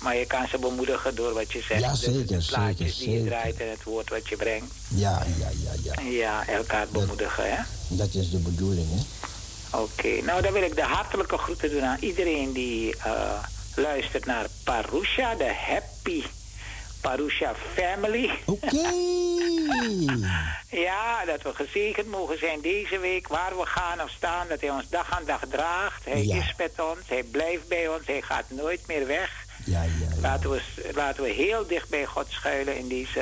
Maar 0.00 0.16
je 0.16 0.26
kan 0.26 0.48
ze 0.48 0.58
bemoedigen 0.58 1.14
door 1.14 1.32
wat 1.34 1.52
je 1.52 1.62
zegt. 1.68 1.80
Ja, 1.80 1.94
zeker, 1.94 2.26
De 2.38 2.44
plaatjes 2.46 2.96
zeker, 2.98 3.12
die 3.12 3.22
je 3.22 3.24
draait 3.28 3.60
en 3.60 3.70
het 3.70 3.82
woord 3.82 4.10
wat 4.10 4.28
je 4.28 4.36
brengt. 4.36 4.72
Ja, 4.88 5.22
ja, 5.38 5.48
ja, 5.64 5.92
ja. 6.02 6.02
Ja, 6.10 6.46
elkaar 6.46 6.86
bemoedigen, 6.92 7.44
hè? 7.56 7.62
Dat 7.88 8.14
is 8.14 8.30
de 8.30 8.38
bedoeling, 8.38 8.86
hè? 8.90 9.00
Oké, 9.78 10.20
nou 10.24 10.42
dan 10.42 10.52
wil 10.52 10.62
ik 10.62 10.74
de 10.76 10.82
hartelijke 10.82 11.38
groeten 11.38 11.70
doen 11.70 11.82
aan 11.82 11.96
iedereen 12.00 12.52
die 12.52 12.96
eh, 12.96 13.12
luistert 13.74 14.26
naar 14.26 14.46
Parusha, 14.64 15.34
de 15.34 15.52
Happy 15.66 16.22
Parusha 17.08 17.52
Family. 17.74 18.30
Oké. 18.44 18.82
Ja, 20.70 21.24
dat 21.24 21.42
we 21.42 21.54
gezegend 21.54 22.06
mogen 22.08 22.38
zijn 22.38 22.60
deze 22.60 22.98
week, 22.98 23.28
waar 23.28 23.56
we 23.58 23.66
gaan 23.66 24.00
of 24.02 24.10
staan, 24.10 24.48
dat 24.48 24.60
hij 24.60 24.70
ons 24.70 24.88
dag 24.88 25.10
aan 25.18 25.24
dag 25.26 25.40
draagt. 25.50 26.04
Hij 26.04 26.24
Ja. 26.24 26.36
is 26.36 26.54
met 26.58 26.72
ons, 26.80 26.98
hij 27.08 27.22
blijft 27.22 27.68
bij 27.68 27.88
ons, 27.88 28.06
hij 28.06 28.20
gaat 28.22 28.44
nooit 28.48 28.80
meer 28.86 29.06
weg. 29.06 29.30
Ja, 29.64 29.82
ja, 29.82 29.88
ja. 30.00 30.20
Laten 30.20 30.50
we, 30.50 30.60
laten 30.94 31.22
we 31.22 31.28
heel 31.30 31.66
dicht 31.66 31.88
bij 31.88 32.04
God 32.04 32.26
schuilen 32.28 32.76
in 32.78 32.88
deze 32.88 33.20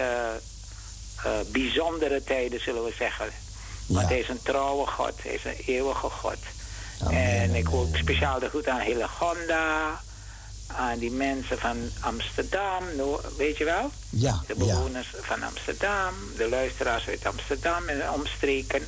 eh, 1.25 1.31
bijzondere 1.53 2.25
tijden, 2.25 2.61
zullen 2.61 2.85
we 2.85 2.93
zeggen. 2.99 3.27
Want 3.89 4.09
hij 4.09 4.19
is 4.19 4.29
een 4.29 4.43
trouwe 4.43 4.87
God, 4.87 5.13
hij 5.23 5.33
is 5.35 5.45
een 5.45 5.57
eeuwige 5.67 6.09
God. 6.11 6.39
Amen, 7.05 7.33
en 7.41 7.55
ik 7.55 7.69
wil 7.69 7.89
speciaal 7.93 8.39
de 8.39 8.49
groet 8.49 8.69
aan 8.69 8.81
Hillegonda, 8.81 10.01
aan 10.77 10.99
die 10.99 11.11
mensen 11.11 11.59
van 11.59 11.77
Amsterdam, 12.01 12.83
weet 13.37 13.57
je 13.57 13.65
wel? 13.65 13.91
Ja, 14.11 14.43
De 14.47 14.55
ja. 14.65 14.75
bewoners 14.75 15.15
van 15.21 15.43
Amsterdam, 15.43 16.15
de 16.37 16.49
luisteraars 16.49 17.07
uit 17.09 17.27
Amsterdam 17.27 17.89
en 17.89 18.11
omstreken. 18.11 18.83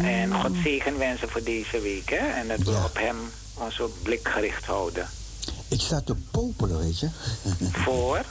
En 0.00 0.34
God 0.34 0.52
zegen 0.62 0.98
wensen 0.98 1.28
voor 1.30 1.42
deze 1.42 1.80
week, 1.80 2.10
hè? 2.10 2.16
En 2.40 2.48
dat 2.48 2.58
we 2.58 2.70
Ja. 2.70 2.84
op 2.84 2.94
hem 2.96 3.16
onze 3.54 3.88
blik 4.02 4.28
gericht 4.28 4.64
houden. 4.64 5.08
Ik 5.68 5.80
sta 5.80 6.00
te 6.00 6.14
popelen, 6.30 6.78
weet 6.78 6.98
je. 7.00 7.08
Voor? 7.84 8.24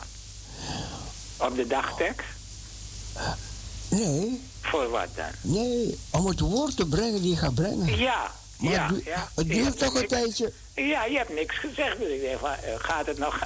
Op 1.38 1.56
de 1.56 1.68
dagtekst? 1.68 2.28
Nee, 3.90 4.42
Voor 4.62 4.90
wat 4.90 5.08
dan? 5.16 5.26
nee, 5.42 6.00
om 6.10 6.26
het 6.28 6.40
woord 6.40 6.76
te 6.78 6.86
brengen 6.86 7.22
die 7.22 7.30
je 7.32 7.38
gaat 7.38 7.56
brengen. 7.56 7.98
Ja, 7.98 8.32
Maar 8.60 8.72
ja, 8.72 8.88
het, 8.94 9.04
ja. 9.04 9.30
het 9.36 9.48
duurt 9.48 9.78
toch 9.80 9.94
een 9.94 10.00
niks- 10.00 10.14
tijdje. 10.14 10.52
Ja, 10.76 11.06
je 11.06 11.18
hebt 11.18 11.34
niks 11.34 11.58
gezegd. 11.58 12.00
Dus 12.00 12.08
ik 12.08 12.22
denk 12.22 12.40
van, 12.40 12.50
eh, 12.50 12.74
gaat 12.78 13.06
het 13.06 13.18
nog... 13.18 13.40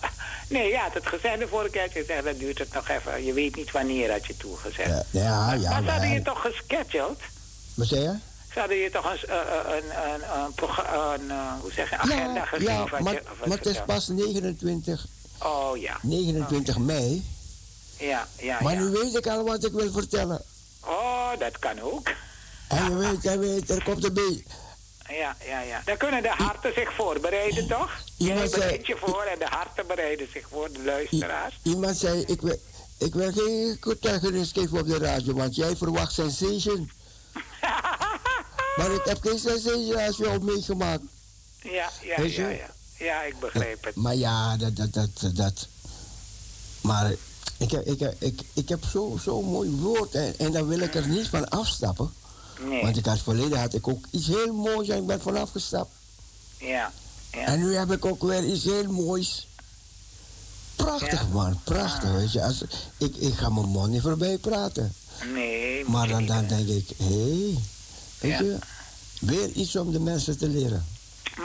Nee, 0.49 0.70
ja, 0.70 0.84
het 0.84 0.93
had 0.93 1.07
gezegd 1.07 1.39
de 1.39 1.47
vorige 1.47 1.70
keer. 1.72 1.89
Je 1.93 2.22
dat 2.24 2.39
duurt 2.39 2.59
het 2.59 2.74
nog 2.74 2.89
even. 2.89 3.26
Je 3.26 3.34
weet 3.34 3.55
niet 3.55 3.72
wanneer 3.72 4.11
had 4.11 4.26
je 4.26 4.38
toegezegd. 4.38 4.89
Ja, 4.89 5.03
ja, 5.11 5.53
ja. 5.53 5.70
maar 5.70 5.84
ze 5.84 5.89
hadden 5.89 6.09
je 6.09 6.22
toch 6.22 6.41
gescheduled? 6.41 7.20
Wat 7.74 7.88
zei 7.88 8.01
je? 8.01 8.16
Ze 8.53 8.59
hadden 8.59 8.78
je 8.78 8.89
toch 8.89 9.11
een, 9.11 9.30
eh, 9.30 9.39
eh, 9.39 9.76
een, 9.76 10.14
een, 10.14 11.30
een, 11.30 11.59
hoe 11.61 11.72
zeg 11.72 11.89
je, 11.89 11.97
agenda 11.97 12.47
Ja, 12.57 12.59
ja 12.59 12.86
maar, 12.99 13.14
je, 13.14 13.22
wat 13.38 13.47
maar 13.47 13.57
het 13.57 13.66
is 13.66 13.82
pas 13.86 14.07
29, 14.07 15.05
Oh 15.39 15.78
ja, 15.78 15.97
29 16.01 16.78
mei. 16.78 17.26
ja, 17.97 18.28
ja. 18.39 18.57
Maar 18.61 18.74
ja. 18.74 18.80
nu 18.80 18.89
weet 18.89 19.16
ik 19.16 19.28
al 19.28 19.43
wat 19.43 19.66
ik 19.66 19.72
wil 19.72 19.91
vertellen. 19.91 20.41
Oh, 20.86 21.30
dat 21.39 21.59
kan 21.59 21.80
ook. 21.82 22.11
En 22.68 22.89
je 22.89 22.95
weet, 22.95 23.24
je 23.24 23.38
weet, 23.38 23.70
er 23.70 23.84
komt 23.84 24.03
een 24.05 24.14
beetje... 24.14 24.43
ja, 25.14 25.36
ja, 25.45 25.61
ja. 25.61 25.82
Dan 25.86 25.97
kunnen 25.97 26.22
de 26.22 26.30
harten 26.30 26.74
zich 26.74 26.93
voorbereiden, 26.93 27.68
toch? 27.68 27.91
Jij 28.18 28.36
zei- 28.36 28.49
bereidt 28.49 28.88
je 28.88 28.97
voor 28.97 29.24
en 29.24 29.39
de 29.39 29.45
harten 29.45 29.88
bereiden 29.88 30.28
zich 30.32 30.47
voor, 30.49 30.72
de 30.72 30.84
luisteraars. 30.84 31.59
Iemand 31.64 31.97
zei, 31.97 32.22
ik 32.22 32.41
wil, 32.41 32.59
ik 32.97 33.14
wil 33.14 33.32
geen 33.32 33.78
getuigenis 33.80 34.51
geven 34.51 34.80
op 34.80 34.88
de 34.88 34.97
radio, 34.97 35.34
want 35.34 35.55
jij 35.55 35.76
verwacht 35.76 36.14
sensation. 36.14 36.91
maar 38.78 38.91
ik 38.91 39.01
heb 39.03 39.22
geen 39.22 39.39
sensation 39.39 39.95
als 39.95 40.18
je 40.18 40.30
op 40.30 40.43
meegemaakt. 40.43 41.03
Ja, 41.61 41.89
ja, 42.01 42.22
je? 42.22 42.32
ja, 42.32 42.49
ja. 42.49 42.72
Ja, 42.97 43.24
ik 43.24 43.39
begrijp 43.39 43.84
het. 43.84 43.95
Maar 43.95 44.16
ja, 44.16 44.57
dat, 44.57 44.76
dat, 44.76 44.93
dat, 44.93 45.36
dat. 45.36 45.68
Maar 46.82 47.11
ik 47.57 47.72
heb, 47.72 47.86
ik 47.86 47.99
heb, 47.99 48.16
ik, 48.20 48.41
ik 48.53 48.70
heb 48.70 48.84
zo'n 48.84 49.20
zo 49.20 49.41
mooi 49.41 49.70
woord 49.70 50.16
en, 50.16 50.34
en 50.38 50.51
daar 50.51 50.68
wil 50.68 50.80
ik 50.80 50.95
er 50.95 51.07
niet 51.07 51.28
van 51.28 51.49
afstappen. 51.49 52.14
Nee, 52.60 52.82
Want 52.82 52.97
ik 52.97 53.06
had 53.06 53.20
verleden 53.20 53.60
had 53.60 53.74
ik 53.74 53.88
ook 53.88 54.06
iets 54.12 54.28
heel 54.28 54.54
moois 54.54 54.88
en 54.88 54.97
ik 54.97 55.06
ben 55.08 55.22
vanaf 55.22 55.51
gestapt. 55.51 55.91
ja, 56.58 56.91
ja. 57.32 57.45
En 57.45 57.60
nu 57.60 57.76
heb 57.76 57.91
ik 57.91 58.06
ook 58.06 58.22
weer 58.24 58.43
iets 58.45 58.64
heel 58.64 58.91
moois. 58.91 59.47
Prachtig 60.76 61.22
Ja? 61.22 61.28
man, 61.32 61.60
prachtig. 61.64 62.10
Ah. 62.10 62.16
Weet 62.16 62.32
je, 62.32 62.43
als, 62.43 62.64
ik, 62.97 63.16
ik 63.16 63.34
ga 63.34 63.49
mijn 63.49 63.68
mond 63.68 63.89
niet 63.91 64.01
voorbij 64.01 64.38
praten. 64.38 64.93
Nee, 65.34 65.86
Maar 65.86 66.08
dan, 66.08 66.26
dan 66.26 66.47
denk 66.47 66.68
ik, 66.68 66.89
hé, 66.97 67.06
hey, 67.06 67.58
weet 68.20 68.32
Ja. 68.32 68.41
je, 68.41 68.58
weer 69.20 69.49
iets 69.49 69.76
om 69.76 69.91
de 69.91 69.99
mensen 69.99 70.38
te 70.38 70.47
leren. 70.47 70.86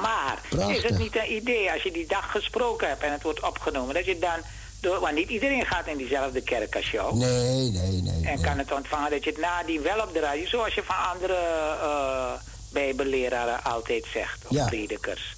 Maar 0.02 0.42
is 0.70 0.82
het 0.82 0.98
niet 0.98 1.16
een 1.16 1.32
idee 1.36 1.72
als 1.72 1.82
je 1.82 1.92
die 1.92 2.06
dag 2.06 2.30
gesproken 2.30 2.88
hebt 2.88 3.02
en 3.02 3.12
het 3.12 3.22
wordt 3.22 3.42
opgenomen, 3.42 3.94
dat 3.94 4.04
je 4.04 4.18
dan, 4.18 4.40
door, 4.80 5.00
want 5.00 5.14
niet 5.14 5.28
iedereen 5.28 5.66
gaat 5.66 5.86
in 5.86 5.96
diezelfde 5.96 6.40
kerk 6.40 6.76
als 6.76 6.90
jou. 6.90 7.16
Nee, 7.16 7.70
nee, 7.70 8.02
nee. 8.02 8.12
En 8.26 8.34
nee. 8.34 8.40
kan 8.40 8.58
het 8.58 8.72
ontvangen 8.72 9.10
dat 9.10 9.24
je 9.24 9.30
het 9.30 9.38
nadien 9.40 9.82
wel 9.82 10.00
op 10.06 10.12
de 10.12 10.20
radio, 10.20 10.46
zoals 10.46 10.74
je 10.74 10.82
van 10.84 10.96
andere 11.12 11.34
eh 11.82 12.32
bijbelleraren 12.72 13.64
altijd 13.64 14.04
zegt, 14.12 14.38
of 14.44 14.50
Ja. 14.50 14.66
predikers. 14.66 15.36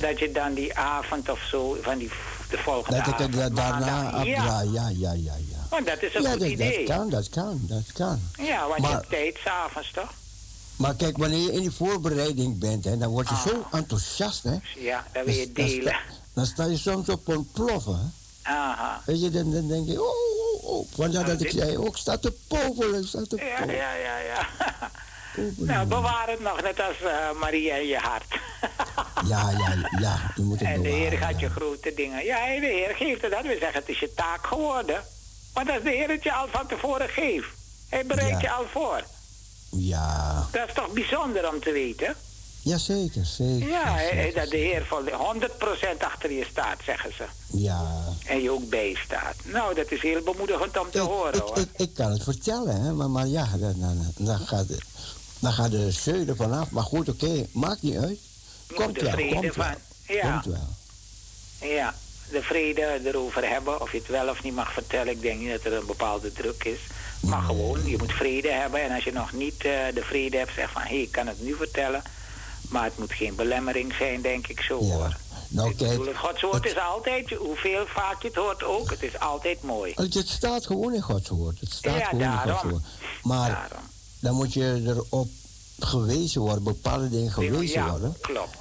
Dat 0.00 0.18
je 0.18 0.32
dan 0.32 0.54
die 0.54 0.74
avond 0.78 1.28
of 1.28 1.40
zo, 1.50 1.76
van 1.82 1.98
die, 1.98 2.10
de 2.50 2.58
volgende 2.58 3.02
Dat 3.02 3.14
avond, 3.14 3.32
da- 3.32 3.48
daarna 3.48 4.22
ja, 4.22 4.62
ja, 4.62 4.88
ja, 4.88 5.12
ja, 5.12 5.12
ja. 5.12 5.66
want 5.70 5.86
dat 5.86 6.02
is 6.02 6.14
een 6.14 6.22
Ja, 6.22 6.30
goed 6.30 6.40
dat, 6.40 6.48
idee. 6.48 6.86
dat 6.86 6.96
kan, 6.96 7.08
dat 7.10 7.28
kan, 7.28 7.60
dat 7.62 7.92
kan. 7.92 8.20
Ja, 8.38 8.68
want 8.68 8.80
Maar- 8.80 8.90
je 8.90 8.96
hebt 8.96 9.08
tijd 9.10 9.36
s'avonds 9.44 9.90
toch? 9.92 10.12
Maar 10.76 10.94
kijk, 10.94 11.16
wanneer 11.16 11.38
je 11.40 11.52
in 11.52 11.60
die 11.60 11.70
voorbereiding 11.70 12.58
bent, 12.58 12.84
hè, 12.84 12.98
dan 12.98 13.08
word 13.10 13.28
je 13.28 13.34
Ah. 13.34 13.46
zo 13.46 13.66
enthousiast, 13.72 14.42
hè. 14.42 14.56
Ja, 14.78 15.04
dat 15.12 15.24
wil 15.24 15.34
je 15.34 15.44
Dan- 15.52 15.54
dan 15.54 15.66
delen. 15.66 15.96
Dan 16.34 16.46
sta 16.46 16.64
je 16.64 16.76
soms 16.78 17.08
op 17.08 17.28
een 17.28 17.48
ploffen, 17.52 18.12
hè. 18.42 18.52
Aha. 18.52 19.00
Weet 19.06 19.20
je, 19.20 19.30
dan, 19.30 19.52
dan 19.52 19.68
denk 19.68 19.86
je, 19.86 20.02
oh, 20.02 20.08
oh, 20.08 20.64
oh. 20.64 20.86
Vandaar 20.94 21.24
Nou, 21.24 21.36
dat 21.36 21.46
ik 21.46 21.50
zei, 21.60 21.76
ook 21.78 21.96
staat 21.96 22.22
te 22.22 22.32
popelen, 22.48 23.06
staat 23.08 23.28
te 23.28 23.36
Ja, 23.36 23.54
popelen. 23.56 23.74
ja, 23.76 23.94
ja, 23.94 24.18
ja. 24.18 24.48
popelen. 25.34 25.66
Nou, 25.66 25.86
bewaar 25.86 26.28
het 26.28 26.40
nog, 26.40 26.62
net 26.62 26.80
als 26.80 27.00
eh 27.00 27.40
Maria 27.40 27.74
in 27.74 27.86
je 27.86 27.98
hart. 27.98 28.24
Ja, 29.28 29.50
ja, 29.50 29.88
ja, 30.00 30.32
je 30.36 30.42
moet 30.42 30.58
het 30.60 30.68
en 30.68 30.82
de 30.82 30.88
Heer 30.88 31.12
gaat 31.12 31.30
ja. 31.40 31.46
je 31.46 31.50
grote 31.50 31.92
dingen. 31.96 32.24
Ja, 32.24 32.36
de 32.46 32.66
Heer 32.66 32.94
geeft 32.96 33.22
het 33.22 33.30
dat. 33.30 33.42
We 33.42 33.56
zeggen, 33.60 33.80
het 33.80 33.88
is 33.88 33.98
je 33.98 34.14
taak 34.14 34.46
geworden. 34.46 35.02
Want 35.52 35.70
als 35.70 35.82
de 35.82 35.90
Heer 35.90 36.08
het 36.08 36.22
je 36.22 36.32
al 36.32 36.46
van 36.50 36.66
tevoren 36.66 37.08
geeft, 37.08 37.46
hij 37.88 38.06
bereidt 38.06 38.30
Ja. 38.30 38.38
je 38.40 38.50
al 38.50 38.64
voor. 38.72 39.02
Ja, 39.70 40.46
Dat 40.52 40.68
is 40.68 40.74
toch 40.74 40.88
bijzonder 40.92 41.48
om 41.52 41.60
te 41.60 41.72
weten? 41.72 42.14
Ja, 42.64 42.78
zeker, 42.78 43.24
zeker. 43.24 43.68
Ja, 43.68 43.98
zeker. 43.98 44.40
dat 44.40 44.50
de 44.50 44.56
Heer 44.56 44.84
vol- 44.86 45.34
100% 45.34 45.98
achter 46.04 46.32
je 46.32 46.46
staat, 46.50 46.78
zeggen 46.84 47.12
ze. 47.16 47.24
Ja. 47.58 47.86
En 48.26 48.42
je 48.42 48.50
ook 48.50 48.68
bijstaat. 48.68 49.34
Nou, 49.44 49.74
dat 49.74 49.90
is 49.90 50.00
heel 50.02 50.22
bemoedigend 50.22 50.78
om 50.78 50.90
te 50.90 50.98
Ik, 50.98 51.04
horen, 51.06 51.34
ik, 51.34 51.40
hoor. 51.40 51.58
ik, 51.58 51.68
ik 51.76 51.94
kan 51.94 52.10
het 52.10 52.22
vertellen, 52.22 52.80
hè, 52.80 52.92
maar, 52.92 53.10
maar 53.10 53.26
ja, 53.26 53.46
dan, 53.58 53.74
dan, 53.80 54.12
dan, 54.16 54.38
gaat, 54.38 54.66
dan 55.38 55.52
gaat 55.52 55.70
de 55.70 55.90
zeu 55.90 56.24
er 56.26 56.36
vanaf. 56.36 56.70
Maar 56.70 56.82
goed, 56.82 57.08
oké, 57.08 57.46
maakt 57.52 57.82
niet 57.82 57.96
uit. 57.96 58.18
Komt 58.74 59.00
wel, 59.00 59.14
komt 59.16 59.40
wel. 59.40 59.52
van... 59.52 59.74
Ja, 60.06 60.30
Komt 60.32 60.44
wel. 60.54 60.68
ja, 61.70 61.94
de 62.30 62.42
vrede 62.42 63.00
erover 63.04 63.48
hebben. 63.48 63.80
Of 63.80 63.92
je 63.92 63.98
het 63.98 64.06
wel 64.08 64.28
of 64.28 64.42
niet 64.42 64.54
mag 64.54 64.72
vertellen. 64.72 65.12
Ik 65.12 65.20
denk 65.22 65.40
niet 65.40 65.50
dat 65.50 65.64
er 65.64 65.72
een 65.72 65.86
bepaalde 65.86 66.32
druk 66.32 66.64
is. 66.64 66.78
Maar 67.20 67.38
Nee. 67.38 67.46
gewoon, 67.46 67.86
je 67.88 67.98
moet 67.98 68.12
vrede 68.12 68.50
hebben. 68.52 68.82
En 68.82 68.90
als 68.94 69.04
je 69.04 69.12
nog 69.12 69.32
niet 69.32 69.54
eh, 69.64 69.70
de 69.94 70.02
vrede 70.02 70.36
hebt, 70.36 70.52
zeg 70.54 70.70
van... 70.70 70.82
hé, 70.82 70.94
ik 70.94 71.12
kan 71.12 71.26
het 71.26 71.42
nu 71.42 71.54
vertellen. 71.54 72.02
Maar 72.68 72.84
het 72.84 72.98
moet 72.98 73.12
geen 73.12 73.34
belemmering 73.34 73.94
zijn, 73.98 74.20
denk 74.22 74.46
ik 74.46 74.60
zo, 74.60 74.84
Ja. 74.84 74.92
hoor. 74.94 75.16
Nou, 75.48 75.70
ik 75.70 75.76
bedoel, 75.76 75.96
kijk, 75.96 76.08
het 76.08 76.16
Gods 76.18 76.42
woord 76.42 76.54
het- 76.54 76.64
is 76.64 76.78
altijd, 76.78 77.30
hoeveel 77.30 77.86
vaak 77.86 78.22
je 78.22 78.28
het 78.28 78.36
hoort 78.36 78.62
ook, 78.64 78.90
het 78.90 79.02
is 79.02 79.18
altijd 79.18 79.62
mooi. 79.62 79.92
het, 79.94 80.14
het 80.14 80.28
staat 80.28 80.66
gewoon 80.66 80.94
in 80.94 81.00
Gods 81.02 81.28
woord. 81.28 81.60
Het 81.60 81.72
staat 81.72 81.98
Ja, 81.98 82.04
gewoon 82.04 82.24
in 82.24 82.32
Gods 82.32 82.44
daarom. 82.46 82.70
woord. 82.70 82.82
Maar 83.22 83.50
Daarom. 83.50 83.82
dan 84.20 84.34
moet 84.34 84.52
je 84.52 84.82
erop 84.86 85.28
gewezen 85.78 86.40
worden, 86.40 86.62
bepaalde 86.62 87.08
dingen 87.10 87.32
gewezen 87.32 87.80
ja, 87.80 87.90
worden. 87.90 88.16
klopt. 88.20 88.56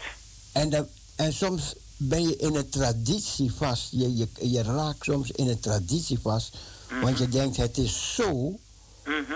En, 0.51 0.89
en 1.15 1.33
soms 1.33 1.73
ben 1.97 2.21
je 2.27 2.35
in 2.35 2.55
een 2.55 2.69
traditie 2.69 3.53
vast. 3.53 3.87
Je, 3.91 4.15
je, 4.17 4.27
je 4.41 4.63
raakt 4.63 5.03
soms 5.03 5.31
in 5.31 5.47
een 5.47 5.59
traditie 5.59 6.19
vast. 6.21 6.55
Want 7.01 7.17
je 7.17 7.29
denkt, 7.29 7.57
het 7.57 7.77
is 7.77 8.13
zo. 8.15 8.59
Mhm. 9.05 9.33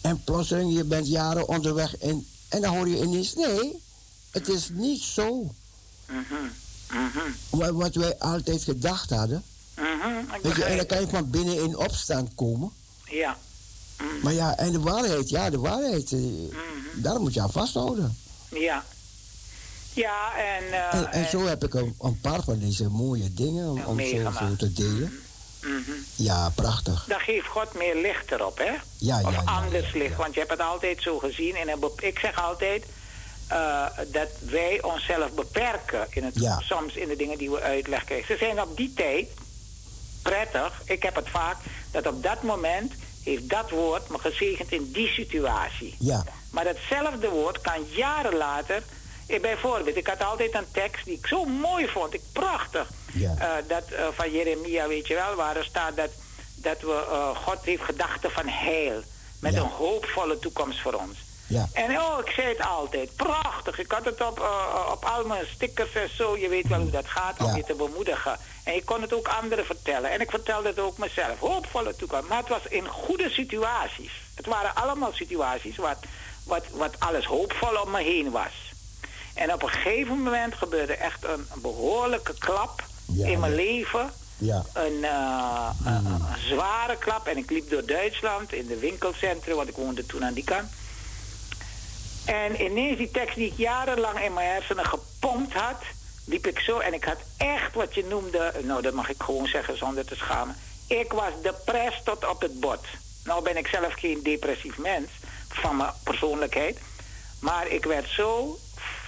En 0.00 0.24
plotseling, 0.24 0.74
je 0.76 0.84
bent 0.84 1.06
jaren 1.08 1.48
onderweg. 1.48 1.96
En, 1.96 2.26
en 2.48 2.60
dan 2.60 2.76
hoor 2.76 2.88
je 2.88 3.02
ineens, 3.02 3.34
nee, 3.34 3.82
het 4.32 4.48
is 4.48 4.68
niet 4.72 5.02
zo. 5.02 5.54
Mhm. 6.06 6.34
Mhm. 6.90 7.18
Wat, 7.50 7.70
wat 7.70 7.94
wij 7.94 8.18
altijd 8.18 8.62
gedacht 8.62 9.10
hadden. 9.10 9.42
Mhm. 9.76 10.40
Weet 10.42 10.56
je, 10.56 10.64
en 10.64 10.76
dan 10.76 10.86
kan 10.86 11.00
je 11.00 11.08
van 11.08 11.30
binnen 11.30 11.62
in 11.62 11.76
opstand 11.76 12.34
komen. 12.34 12.70
Ja. 13.08 13.36
Maar 14.22 14.32
ja, 14.32 14.56
en 14.56 14.72
de 14.72 14.80
waarheid, 14.80 15.28
ja, 15.28 15.50
de 15.50 15.58
waarheid. 15.58 16.12
eh. 16.12 16.20
Daar 16.94 17.20
moet 17.20 17.34
je 17.34 17.40
aan 17.40 17.52
vasthouden. 17.52 18.16
Ja. 18.50 18.84
Ja, 19.92 20.32
en... 20.36 20.72
eh, 20.72 20.94
En, 20.94 21.12
en 21.12 21.28
zo 21.30 21.46
heb 21.46 21.64
ik 21.64 21.74
een, 21.74 21.94
een 22.00 22.20
paar 22.20 22.42
van 22.42 22.58
deze 22.58 22.88
mooie 22.88 23.34
dingen 23.34 23.68
om, 23.70 23.82
om 23.84 24.00
zo, 24.00 24.56
te 24.56 24.72
delen. 24.72 25.20
Ja, 26.16 26.48
prachtig. 26.54 27.04
Dan 27.08 27.20
geeft 27.20 27.46
God 27.46 27.74
meer 27.74 27.94
licht 27.96 28.32
erop, 28.32 28.58
hè? 28.58 28.72
Ja, 28.98 29.16
of 29.20 29.22
ja, 29.22 29.30
ja, 29.30 29.42
anders 29.44 29.86
ja, 29.86 29.92
ja. 29.92 30.02
licht, 30.02 30.16
want 30.16 30.32
je 30.34 30.38
hebt 30.40 30.52
het 30.52 30.60
altijd 30.60 31.02
zo 31.02 31.18
gezien. 31.18 31.56
En 31.56 31.68
ik 31.96 32.18
zeg 32.18 32.42
altijd 32.42 32.84
eh, 33.52 33.86
dat 34.06 34.28
wij 34.40 34.82
onszelf 34.82 35.32
beperken 35.32 36.06
in 36.10 36.24
het, 36.24 36.40
Ja. 36.40 36.60
soms 36.60 36.94
in 36.94 37.08
de 37.08 37.16
dingen 37.16 37.38
die 37.38 37.50
we 37.50 37.60
uitleggen. 37.60 38.06
Kijk, 38.08 38.24
Ze 38.26 38.36
zijn 38.36 38.60
op 38.62 38.76
die 38.76 38.92
tijd 38.94 39.28
prettig. 40.22 40.82
Ik 40.84 41.02
heb 41.02 41.14
het 41.14 41.28
vaak 41.28 41.56
dat 41.90 42.06
op 42.06 42.22
dat 42.22 42.42
moment 42.42 42.92
heeft 43.24 43.48
dat 43.48 43.70
woord 43.70 44.08
me 44.08 44.18
gezegend 44.18 44.72
in 44.72 44.90
die 44.92 45.08
situatie. 45.08 45.96
Ja, 45.98 46.24
Maar 46.50 46.64
datzelfde 46.64 47.28
woord 47.28 47.60
kan 47.60 47.84
jaren 47.90 48.34
later. 48.36 48.82
eh, 49.26 49.40
Bijvoorbeeld, 49.40 49.96
ik 49.96 50.06
had 50.06 50.22
altijd 50.24 50.54
een 50.54 50.70
tekst 50.72 51.04
die 51.04 51.14
ik 51.18 51.26
zo 51.26 51.44
mooi 51.44 51.88
vond, 51.88 52.14
ik 52.14 52.20
prachtig. 52.32 52.88
Ja. 53.12 53.34
Eh, 53.38 53.48
dat 53.68 53.84
van 54.14 54.30
Jeremia, 54.32 54.86
weet 54.88 55.06
je 55.06 55.14
wel, 55.14 55.34
waar 55.34 55.56
er 55.56 55.64
staat 55.64 55.96
dat, 55.96 56.10
dat 56.54 56.80
we, 56.80 57.32
God 57.44 57.58
heeft 57.64 57.82
gedachten 57.82 58.30
van 58.30 58.48
heil. 58.48 59.02
Met 59.40 59.52
Ja. 59.54 59.60
een 59.60 59.68
hoopvolle 59.68 60.38
toekomst 60.38 60.80
voor 60.80 60.92
ons. 60.92 61.18
Ja, 61.52 61.68
En 61.72 61.98
oh, 62.00 62.18
ik 62.24 62.30
zei 62.32 62.48
het 62.48 62.66
altijd, 62.66 63.16
prachtig. 63.16 63.78
Ik 63.78 63.90
had 63.92 64.04
het 64.04 64.20
op, 64.20 64.38
eh, 64.40 64.88
op 64.92 65.04
al 65.04 65.24
mijn 65.24 65.46
stickers 65.54 65.92
en 65.94 66.08
zo. 66.16 66.36
Je 66.38 66.48
weet 66.48 66.68
wel 66.68 66.80
hoe 66.80 66.90
dat 66.90 67.06
gaat 67.06 67.40
om 67.40 67.46
Ja. 67.46 67.56
je 67.56 67.64
te 67.64 67.74
bemoedigen. 67.74 68.38
En 68.64 68.74
je 68.74 68.84
kon 68.84 69.00
het 69.02 69.14
ook 69.14 69.28
anderen 69.28 69.64
vertellen. 69.66 70.10
En 70.10 70.20
ik 70.20 70.30
vertelde 70.30 70.68
het 70.68 70.78
ook 70.78 70.98
mezelf. 70.98 71.38
Hoopvolle 71.38 71.96
toekomst. 71.96 72.28
Maar 72.28 72.38
het 72.38 72.48
was 72.48 72.66
in 72.68 72.86
goede 72.88 73.30
situaties. 73.30 74.12
Het 74.34 74.46
waren 74.46 74.74
allemaal 74.74 75.12
situaties 75.12 75.76
wat, 75.76 75.98
wat, 76.44 76.64
wat 76.72 77.00
alles 77.00 77.24
hoopvol 77.24 77.76
om 77.84 77.90
me 77.90 78.02
heen 78.02 78.30
was. 78.30 78.52
En 79.34 79.52
op 79.52 79.62
een 79.62 79.68
gegeven 79.68 80.22
moment 80.22 80.54
gebeurde 80.54 80.94
echt 80.94 81.24
een, 81.24 81.46
behoorlijke 81.56 82.34
klap 82.38 82.82
Ja, 83.06 83.26
in 83.26 83.40
mijn 83.40 83.54
leven. 83.54 84.10
ja. 84.38 84.62
Een, 84.72 85.04
eh, 85.04 85.68
een- 85.84 86.06
een 86.06 86.22
zware 86.48 86.96
klap. 86.96 87.26
En 87.26 87.36
ik 87.36 87.50
liep 87.50 87.70
door 87.70 87.86
Duitsland 87.86 88.52
in 88.52 88.66
de 88.66 88.78
winkelcentrum, 88.78 89.56
want 89.56 89.68
ik 89.68 89.76
woonde 89.76 90.06
toen 90.06 90.24
aan 90.24 90.32
die 90.32 90.44
kant. 90.44 90.70
En 92.24 92.62
ineens 92.62 92.98
die 92.98 93.10
tekst 93.10 93.36
die 93.36 93.46
ik 93.46 93.56
jarenlang 93.56 94.20
in 94.20 94.34
mijn 94.34 94.48
hersenen 94.52 94.84
gepompt 94.84 95.52
had, 95.52 95.82
liep 96.26 96.46
ik 96.46 96.58
zo. 96.58 96.78
En 96.78 96.94
ik 96.94 97.04
had 97.04 97.18
echt 97.36 97.74
wat 97.74 97.94
je 97.94 98.04
noemde, 98.04 98.52
nou 98.62 98.82
dat 98.82 98.94
mag 98.94 99.08
ik 99.08 99.22
gewoon 99.22 99.46
zeggen 99.46 99.78
zonder 99.78 100.04
te 100.04 100.16
schamen. 100.16 100.56
Ik 100.86 101.12
was 101.12 101.32
depressed 101.42 102.04
tot 102.04 102.28
op 102.28 102.40
het 102.40 102.60
bot. 102.60 102.84
Nou 103.24 103.42
ben 103.42 103.56
ik 103.56 103.66
zelf 103.66 103.92
geen 103.92 104.20
depressief 104.22 104.78
mens 104.78 105.08
van 105.48 105.76
mijn 105.76 105.92
persoonlijkheid. 106.04 106.78
Maar 107.40 107.68
ik 107.68 107.84
werd 107.84 108.08
zo 108.08 108.58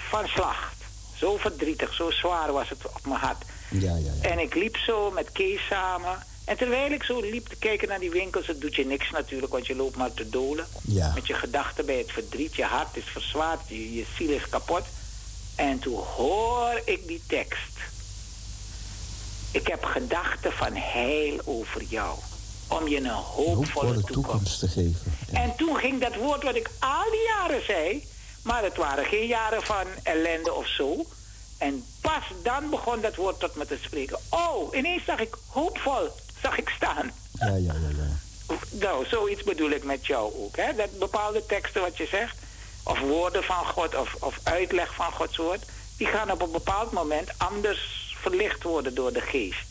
van 0.08 0.26
slag. 0.26 0.72
Zo 1.16 1.36
verdrietig, 1.36 1.94
zo 1.94 2.10
zwaar 2.10 2.52
was 2.52 2.68
het 2.68 2.86
op 2.86 3.06
mijn 3.06 3.20
hart. 3.20 3.44
Ja, 3.70 3.96
ja, 3.96 4.10
ja. 4.22 4.28
En 4.28 4.38
ik 4.38 4.54
liep 4.54 4.76
zo 4.76 5.10
met 5.10 5.32
Kees 5.32 5.66
samen. 5.66 6.22
En 6.44 6.56
terwijl 6.56 6.92
ik 6.92 7.02
zo 7.02 7.20
liep 7.20 7.48
te 7.48 7.56
kijken 7.56 7.88
naar 7.88 7.98
die 7.98 8.10
winkels, 8.10 8.46
het 8.46 8.60
doet 8.60 8.74
je 8.74 8.86
niks 8.86 9.10
natuurlijk, 9.10 9.52
want 9.52 9.66
je 9.66 9.76
loopt 9.76 9.96
maar 9.96 10.14
te 10.14 10.28
dolen. 10.28 10.66
Ja. 10.82 11.12
Met 11.14 11.26
je 11.26 11.34
gedachten 11.34 11.86
bij 11.86 11.98
het 11.98 12.12
verdriet, 12.12 12.54
je 12.54 12.64
hart 12.64 12.96
is 12.96 13.04
verzwaard, 13.04 13.68
je, 13.68 13.94
je 13.94 14.06
ziel 14.18 14.30
is 14.30 14.48
kapot. 14.48 14.82
En 15.54 15.78
toen 15.78 15.96
hoor 15.96 16.82
ik 16.84 17.06
die 17.06 17.22
tekst. 17.26 17.78
Ik 19.50 19.66
heb 19.66 19.84
gedachten 19.84 20.52
van 20.52 20.72
heil 20.72 21.40
over 21.44 21.82
jou. 21.82 22.18
Om 22.68 22.88
je 22.88 22.96
een 22.96 23.06
hoopvolle 23.06 23.94
toekomst. 23.94 24.12
toekomst 24.12 24.58
te 24.58 24.68
geven. 24.68 25.12
Ja. 25.30 25.42
En 25.42 25.56
toen 25.56 25.76
ging 25.76 26.00
dat 26.00 26.14
woord 26.16 26.42
wat 26.42 26.54
ik 26.54 26.70
al 26.78 27.10
die 27.10 27.24
jaren 27.36 27.64
zei, 27.64 28.06
Maar 28.42 28.62
het 28.62 28.76
waren 28.76 29.04
geen 29.04 29.26
jaren 29.26 29.62
van 29.62 29.86
ellende 30.02 30.52
of 30.52 30.66
zo. 30.66 31.06
En 31.58 31.84
pas 32.00 32.22
dan 32.42 32.70
begon 32.70 33.00
dat 33.00 33.16
woord 33.16 33.40
tot 33.40 33.54
me 33.54 33.66
te 33.66 33.78
spreken. 33.80 34.18
Oh, 34.30 34.76
ineens 34.76 35.04
zag 35.04 35.20
ik 35.20 35.36
hoopvol, 35.46 36.08
zag 36.44 36.58
ik 36.58 36.68
staan. 36.76 37.10
Ja, 37.38 37.46
ja, 37.46 37.72
ja, 37.72 37.88
ja. 37.96 38.56
Nou, 38.70 39.06
zoiets 39.06 39.42
bedoel 39.42 39.70
ik 39.70 39.84
met 39.84 40.06
jou 40.06 40.32
ook. 40.38 40.56
Hè? 40.56 40.74
Dat 40.76 40.98
bepaalde 40.98 41.46
teksten 41.46 41.80
wat 41.80 41.96
je 41.96 42.06
zegt, 42.06 42.36
of 42.82 43.00
woorden 43.00 43.42
van 43.44 43.64
God, 43.66 43.96
of, 43.96 44.16
of 44.20 44.40
uitleg 44.42 44.94
van 44.94 45.12
Gods 45.12 45.36
woord, 45.36 45.64
die 45.96 46.06
gaan 46.06 46.30
op 46.30 46.42
een 46.42 46.50
bepaald 46.50 46.92
moment 46.92 47.28
anders 47.36 47.80
verlicht 48.22 48.62
worden 48.62 48.94
door 48.94 49.12
de 49.12 49.20
geest. 49.20 49.70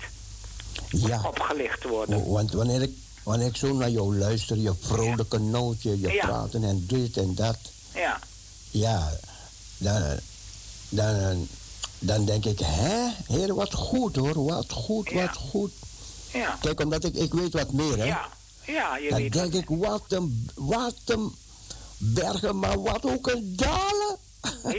Ja, 0.89 1.21
Opgelicht 1.25 1.83
worden. 1.83 2.29
want 2.31 2.51
wanneer 2.53 2.81
ik, 2.81 2.91
wanneer 3.23 3.47
ik 3.47 3.55
zo 3.55 3.73
naar 3.73 3.89
jou 3.89 4.17
luister, 4.17 4.57
je 4.57 4.73
vrolijke 4.81 5.37
nootje, 5.39 5.99
je 5.99 6.11
Ja. 6.11 6.25
praten 6.25 6.63
en 6.63 6.83
dit 6.87 7.17
en 7.17 7.35
dat. 7.35 7.57
Ja, 7.93 8.19
Ja, 8.71 9.11
dan, 9.77 10.19
dan, 10.89 11.47
dan 11.99 12.25
denk 12.25 12.45
ik, 12.45 12.59
hè, 12.59 13.09
heer, 13.27 13.55
wat 13.55 13.73
goed 13.73 14.15
hoor, 14.15 14.43
wat 14.45 14.71
goed, 14.71 15.09
Ja. 15.09 15.15
wat 15.25 15.35
goed. 15.37 15.71
Ja, 16.33 16.57
Kijk, 16.61 16.79
omdat 16.79 17.03
ik, 17.03 17.15
ik 17.15 17.33
weet 17.33 17.53
wat 17.53 17.71
meer, 17.71 17.97
hè. 17.97 18.03
ja. 18.03 18.27
Ja, 18.65 18.97
je 18.97 19.09
dan 19.09 19.17
weet 19.19 19.33
denk 19.33 19.53
ik, 19.53 19.65
wat 19.67 20.03
een, 20.07 20.49
wat 20.55 20.95
een 21.05 21.35
bergen, 21.97 22.59
maar 22.59 22.81
wat 22.81 23.05
ook 23.05 23.27
een 23.27 23.53
dalen. 23.55 24.17
Ja, 24.63 24.71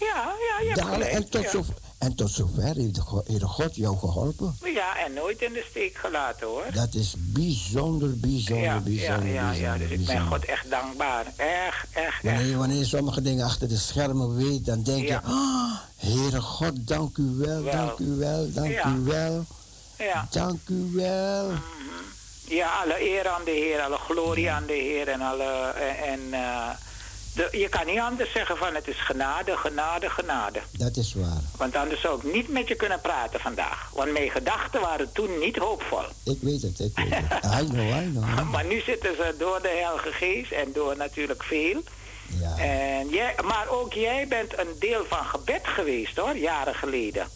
ja, 0.00 0.32
ja, 0.48 0.60
je 0.60 0.66
hebt 0.66 0.76
dalen 0.76 0.92
gelijk, 0.92 1.12
en 1.12 1.28
tot, 1.28 1.42
ja. 1.42 1.50
zo, 1.50 1.64
en 1.98 2.14
tot 2.14 2.30
zover 2.30 2.74
heeft 2.76 2.94
de 2.94 3.22
Heere 3.26 3.46
God 3.46 3.76
jou 3.76 3.96
geholpen. 3.98 4.56
Ja, 4.64 4.96
en 5.04 5.12
nooit 5.12 5.42
in 5.42 5.52
de 5.52 5.66
steek 5.70 5.96
gelaten 5.96 6.46
hoor. 6.46 6.64
Dat 6.72 6.94
is 6.94 7.14
bijzonder, 7.18 8.18
bijzonder, 8.18 8.64
ja, 8.64 8.74
ja, 8.74 8.80
bijzonder, 8.80 9.26
ja, 9.26 9.50
ja, 9.50 9.50
bijzonder, 9.50 9.88
dus 9.88 9.98
ik 9.98 10.06
ben. 10.06 10.26
God 10.26 10.44
echt 10.44 10.70
dankbaar. 10.70 11.26
Echt, 11.36 11.86
echt, 11.92 12.22
Wanneer 12.22 12.48
echt. 12.48 12.54
wanneer 12.56 12.78
je 12.78 12.84
sommige 12.84 13.22
dingen 13.22 13.44
achter 13.44 13.68
de 13.68 13.76
schermen 13.78 14.36
weet, 14.36 14.64
dan 14.66 14.82
denk 14.82 15.06
Ja. 15.08 15.22
je, 15.24 15.28
ah, 15.32 15.72
Heere 15.96 16.40
God, 16.40 16.72
dank 16.86 17.16
u 17.16 17.34
wel, 17.36 17.62
Wel. 17.62 17.72
dank 17.72 17.98
u 17.98 18.16
wel, 18.16 18.52
dank 18.52 18.70
Ja. 18.72 18.88
u 18.88 18.98
wel, 19.04 19.44
Ja. 19.98 20.26
dank 20.30 20.60
u 20.68 20.90
wel. 20.94 21.50
ja, 22.44 22.68
alle 22.82 23.10
eer 23.10 23.28
aan 23.28 23.44
de 23.44 23.50
Heer, 23.50 23.80
alle 23.80 23.96
glorie 23.98 24.50
aan 24.50 24.66
de 24.66 24.72
Heer 24.72 25.08
en 25.08 25.20
alle. 25.20 25.72
En, 26.04 26.20
eh, 26.30 26.68
de, 27.34 27.48
je 27.52 27.68
kan 27.68 27.86
niet 27.86 27.98
anders 27.98 28.32
zeggen 28.32 28.56
van 28.56 28.74
het 28.74 28.88
is 28.88 29.00
genade, 29.04 29.56
genade, 29.56 30.10
genade. 30.10 30.60
Dat 30.72 30.96
is 30.96 31.14
waar. 31.14 31.42
Want 31.56 31.76
anders 31.76 32.00
zou 32.00 32.16
ik 32.18 32.32
niet 32.34 32.48
met 32.48 32.68
je 32.68 32.74
kunnen 32.74 33.00
praten 33.00 33.40
vandaag. 33.40 33.90
Want 33.94 34.12
mijn 34.12 34.30
gedachten 34.30 34.80
waren 34.80 35.12
toen 35.12 35.38
niet 35.38 35.56
hoopvol. 35.56 36.04
Ik 36.24 36.38
weet 36.40 36.62
het, 36.62 36.78
ik 36.80 36.92
weet 36.94 37.06
het. 37.10 37.44
I 37.60 37.66
know, 37.68 38.02
I 38.02 38.10
know. 38.10 38.50
Maar 38.50 38.64
nu 38.64 38.80
zitten 38.80 39.16
ze 39.16 39.34
door 39.38 39.62
de 39.62 39.68
Heilige 39.82 40.12
Geest 40.12 40.52
en 40.52 40.72
door 40.72 40.96
natuurlijk 40.96 41.42
veel. 41.42 41.82
Ja, 42.40 42.56
En 42.58 43.08
jij, 43.08 43.34
maar 43.44 43.68
ook 43.68 43.92
jij 43.92 44.28
bent 44.28 44.58
een 44.58 44.76
deel 44.78 45.04
van 45.08 45.24
gebed 45.24 45.60
geweest 45.62 46.16
hoor, 46.16 46.36
jaren 46.36 46.74
geleden. 46.74 47.26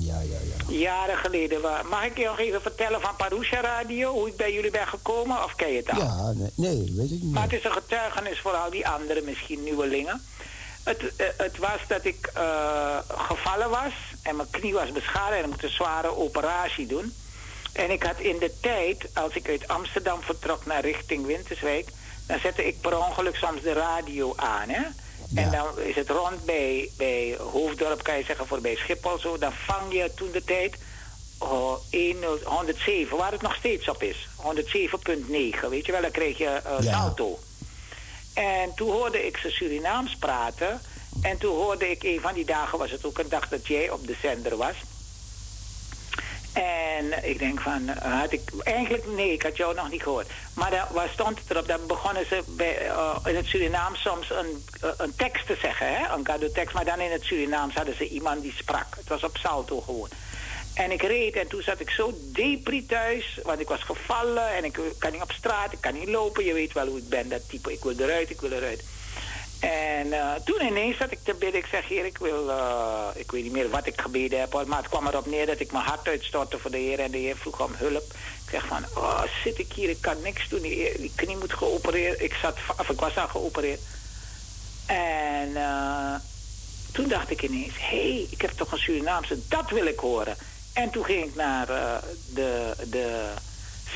Ja, 0.00 0.20
ja, 0.20 0.38
ja. 0.68 0.74
Jaren 0.74 1.16
geleden. 1.16 1.60
Mag 1.90 2.04
ik 2.04 2.18
je 2.18 2.24
nog 2.24 2.38
even 2.38 2.62
vertellen 2.62 3.00
van 3.00 3.16
Parusha 3.16 3.60
Radio, 3.60 4.12
hoe 4.12 4.28
ik 4.28 4.36
bij 4.36 4.52
jullie 4.52 4.70
ben 4.70 4.86
gekomen? 4.86 5.44
Of 5.44 5.54
ken 5.54 5.70
je 5.70 5.76
het 5.76 5.90
al? 5.90 5.98
Ja, 5.98 6.32
nee, 6.32 6.50
nee, 6.54 6.92
weet 6.96 7.10
ik 7.10 7.22
niet. 7.22 7.32
Maar 7.32 7.42
het 7.42 7.52
is 7.52 7.64
een 7.64 7.72
getuigenis 7.72 8.40
voor 8.40 8.52
al 8.52 8.70
die 8.70 8.88
andere, 8.88 9.22
misschien 9.22 9.62
nieuwelingen. 9.62 10.20
Het, 10.82 11.16
eh, 11.16 11.26
het 11.36 11.58
was 11.58 11.80
dat 11.88 12.04
ik 12.04 12.30
eh, 12.34 12.98
gevallen 13.08 13.70
was 13.70 13.92
en 14.22 14.36
mijn 14.36 14.50
knie 14.50 14.72
was 14.72 14.92
beschadigd 14.92 15.38
en 15.38 15.44
ik 15.44 15.50
moest 15.50 15.62
een 15.62 15.70
zware 15.70 16.16
operatie 16.16 16.86
doen. 16.86 17.14
En 17.72 17.90
ik 17.90 18.02
had 18.02 18.18
in 18.18 18.38
de 18.38 18.52
tijd, 18.60 19.08
als 19.14 19.34
ik 19.34 19.48
uit 19.48 19.68
Amsterdam 19.68 20.22
vertrok 20.22 20.66
naar 20.66 20.80
richting 20.80 21.26
Winterswijk, 21.26 21.88
dan 22.26 22.38
zette 22.38 22.66
ik 22.66 22.80
per 22.80 22.98
ongeluk 22.98 23.36
soms 23.36 23.62
de 23.62 23.72
radio 23.72 24.32
aan. 24.36 24.68
Hè? 24.68 24.82
En 25.34 25.50
dan 25.50 25.80
is 25.80 25.94
het 25.94 26.08
rond 26.10 26.44
bij, 26.44 26.90
bij 26.96 27.36
Hoofddorp, 27.52 28.02
kan 28.02 28.18
je 28.18 28.24
zeggen, 28.24 28.46
voorbij 28.46 28.76
Schiphol 28.76 29.18
zo. 29.18 29.38
Dan 29.38 29.52
vang 29.52 29.92
je 29.92 30.10
toen 30.14 30.30
de 30.30 30.44
tijd 30.44 30.76
oh, 31.38 31.72
1, 31.90 32.16
107, 32.44 33.16
waar 33.16 33.32
het 33.32 33.42
nog 33.42 33.54
steeds 33.54 33.88
op 33.88 34.02
is. 34.02 34.28
107.9, 34.36 35.68
weet 35.70 35.86
je 35.86 35.92
wel, 35.92 36.00
dan 36.00 36.10
krijg 36.10 36.38
je 36.38 36.46
eh 36.46 36.76
Ja. 36.80 36.92
salto. 36.92 37.38
En 38.34 38.74
toen 38.74 38.90
hoorde 38.90 39.26
ik 39.26 39.36
ze 39.36 39.50
Surinaams 39.50 40.16
praten. 40.16 40.80
En 41.22 41.38
toen 41.38 41.54
hoorde 41.56 41.90
ik, 41.90 42.02
een 42.02 42.20
van 42.20 42.34
die 42.34 42.44
dagen 42.44 42.78
was 42.78 42.90
het 42.90 43.04
ook 43.04 43.18
een 43.18 43.28
dag 43.28 43.48
dat 43.48 43.66
jij 43.66 43.90
op 43.90 44.06
de 44.06 44.16
zender 44.22 44.56
was. 44.56 44.74
En 46.56 47.24
ik 47.24 47.38
denk 47.38 47.60
van, 47.60 47.88
had 47.88 48.32
ik, 48.32 48.50
eigenlijk 48.62 49.06
nee, 49.06 49.32
ik 49.32 49.42
had 49.42 49.56
jou 49.56 49.74
nog 49.74 49.90
niet 49.90 50.02
gehoord. 50.02 50.30
Maar 50.54 50.70
daar 50.70 50.88
waar 50.90 51.08
stond 51.08 51.38
het 51.38 51.50
erop, 51.50 51.66
dan 51.66 51.86
begonnen 51.86 52.26
ze 52.26 52.42
eh, 52.56 53.30
in 53.30 53.36
het 53.36 53.46
Surinaams 53.46 54.02
soms 54.02 54.30
een, 54.30 54.64
eh, 54.80 54.90
een 54.96 55.14
tekst 55.16 55.46
te 55.46 55.56
zeggen, 55.60 55.94
hè? 55.94 56.14
een 56.14 56.22
cadeautekst. 56.22 56.74
Maar 56.74 56.84
dan 56.84 57.00
in 57.00 57.10
het 57.10 57.22
Surinaams 57.22 57.74
hadden 57.74 57.96
ze 57.96 58.08
iemand 58.08 58.42
die 58.42 58.54
sprak. 58.56 58.96
Het 58.96 59.08
was 59.08 59.24
op 59.24 59.36
salto 59.36 59.80
gewoon. 59.80 60.08
En 60.74 60.90
ik 60.90 61.02
reed 61.02 61.36
en 61.36 61.48
toen 61.48 61.62
zat 61.62 61.80
ik 61.80 61.90
zo 61.90 62.18
depri 62.32 62.86
thuis, 62.86 63.38
want 63.42 63.60
ik 63.60 63.68
was 63.68 63.82
gevallen 63.82 64.54
en 64.54 64.64
ik 64.64 64.78
kan 64.98 65.12
niet 65.12 65.22
op 65.22 65.32
straat, 65.32 65.72
ik 65.72 65.80
kan 65.80 65.94
niet 65.94 66.08
lopen. 66.08 66.44
Je 66.44 66.52
weet 66.52 66.72
wel 66.72 66.86
hoe 66.86 66.98
ik 66.98 67.08
ben, 67.08 67.28
dat 67.28 67.48
type, 67.48 67.72
ik 67.72 67.82
wil 67.82 67.98
eruit, 67.98 68.30
ik 68.30 68.40
wil 68.40 68.52
eruit. 68.52 68.84
En 69.58 70.12
eh, 70.12 70.34
toen 70.44 70.60
ineens 70.60 70.96
zat 70.96 71.10
ik 71.10 71.18
te 71.22 71.34
bidden. 71.34 71.60
Ik 71.60 71.66
zeg, 71.66 71.88
Heer, 71.88 72.04
ik 72.04 72.18
wil, 72.18 72.50
eh, 72.50 73.08
ik 73.14 73.30
weet 73.30 73.42
niet 73.42 73.52
meer 73.52 73.70
wat 73.70 73.86
ik 73.86 74.00
gebeden 74.00 74.40
heb. 74.40 74.64
Maar 74.66 74.78
het 74.78 74.88
kwam 74.88 75.06
erop 75.06 75.26
neer 75.26 75.46
dat 75.46 75.60
ik 75.60 75.72
mijn 75.72 75.84
hart 75.84 76.08
uitstortte 76.08 76.58
voor 76.58 76.70
de 76.70 76.76
Heer. 76.76 76.98
En 76.98 77.10
de 77.10 77.18
Heer 77.18 77.36
vroeg 77.36 77.62
om 77.62 77.72
hulp. 77.74 78.04
Ik 78.44 78.50
zeg 78.50 78.66
van, 78.66 78.84
oh, 78.94 79.22
zit 79.44 79.58
ik 79.58 79.72
hier, 79.72 79.88
ik 79.88 80.00
kan 80.00 80.22
niks 80.22 80.48
doen. 80.48 80.60
Die, 80.60 81.12
knie 81.14 81.36
moet 81.36 81.52
geopereerd. 81.52 82.20
Ik, 82.20 82.34
zat, 82.34 82.56
of 82.78 82.88
ik 82.88 83.00
was 83.00 83.18
al 83.18 83.28
geopereerd. 83.28 83.80
En 84.86 85.56
eh, 85.56 86.14
toen 86.92 87.08
dacht 87.08 87.30
ik 87.30 87.42
ineens, 87.42 87.74
hé, 87.78 88.12
hey, 88.12 88.26
ik 88.30 88.40
heb 88.40 88.50
toch 88.50 88.72
een 88.72 88.78
Surinaamse, 88.78 89.38
dat 89.48 89.70
wil 89.70 89.86
ik 89.86 89.98
horen. 89.98 90.36
En 90.72 90.90
toen 90.90 91.04
ging 91.04 91.24
ik 91.24 91.34
naar 91.34 91.66
de, 92.34 92.74
de 92.90 93.32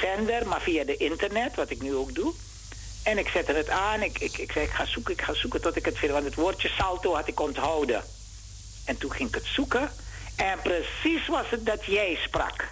zender, 0.00 0.46
maar 0.46 0.60
via 0.60 0.84
de 0.84 0.96
internet, 0.96 1.54
wat 1.54 1.70
ik 1.70 1.82
nu 1.82 1.94
ook 1.94 2.14
doe. 2.14 2.32
En 3.02 3.18
ik 3.18 3.28
zette 3.28 3.52
het 3.52 3.68
aan. 3.68 4.02
Ik, 4.02 4.18
ik, 4.18 4.38
ik 4.38 4.52
zei, 4.52 4.64
ik 4.64 4.70
ga 4.70 4.86
zoeken, 4.86 5.12
ik 5.14 5.22
ga 5.22 5.34
zoeken 5.34 5.60
tot 5.60 5.76
ik 5.76 5.84
het 5.84 5.98
vind. 5.98 6.12
Want 6.12 6.24
het 6.24 6.34
woordje 6.34 6.68
salto 6.68 7.14
had 7.14 7.28
ik 7.28 7.40
onthouden. 7.40 8.02
En 8.84 8.98
toen 8.98 9.12
ging 9.12 9.28
ik 9.28 9.34
het 9.34 9.44
zoeken. 9.46 9.90
En 10.36 10.58
precies 10.62 11.26
was 11.28 11.50
het 11.50 11.66
dat 11.66 11.84
jij 11.84 12.18
sprak. 12.22 12.68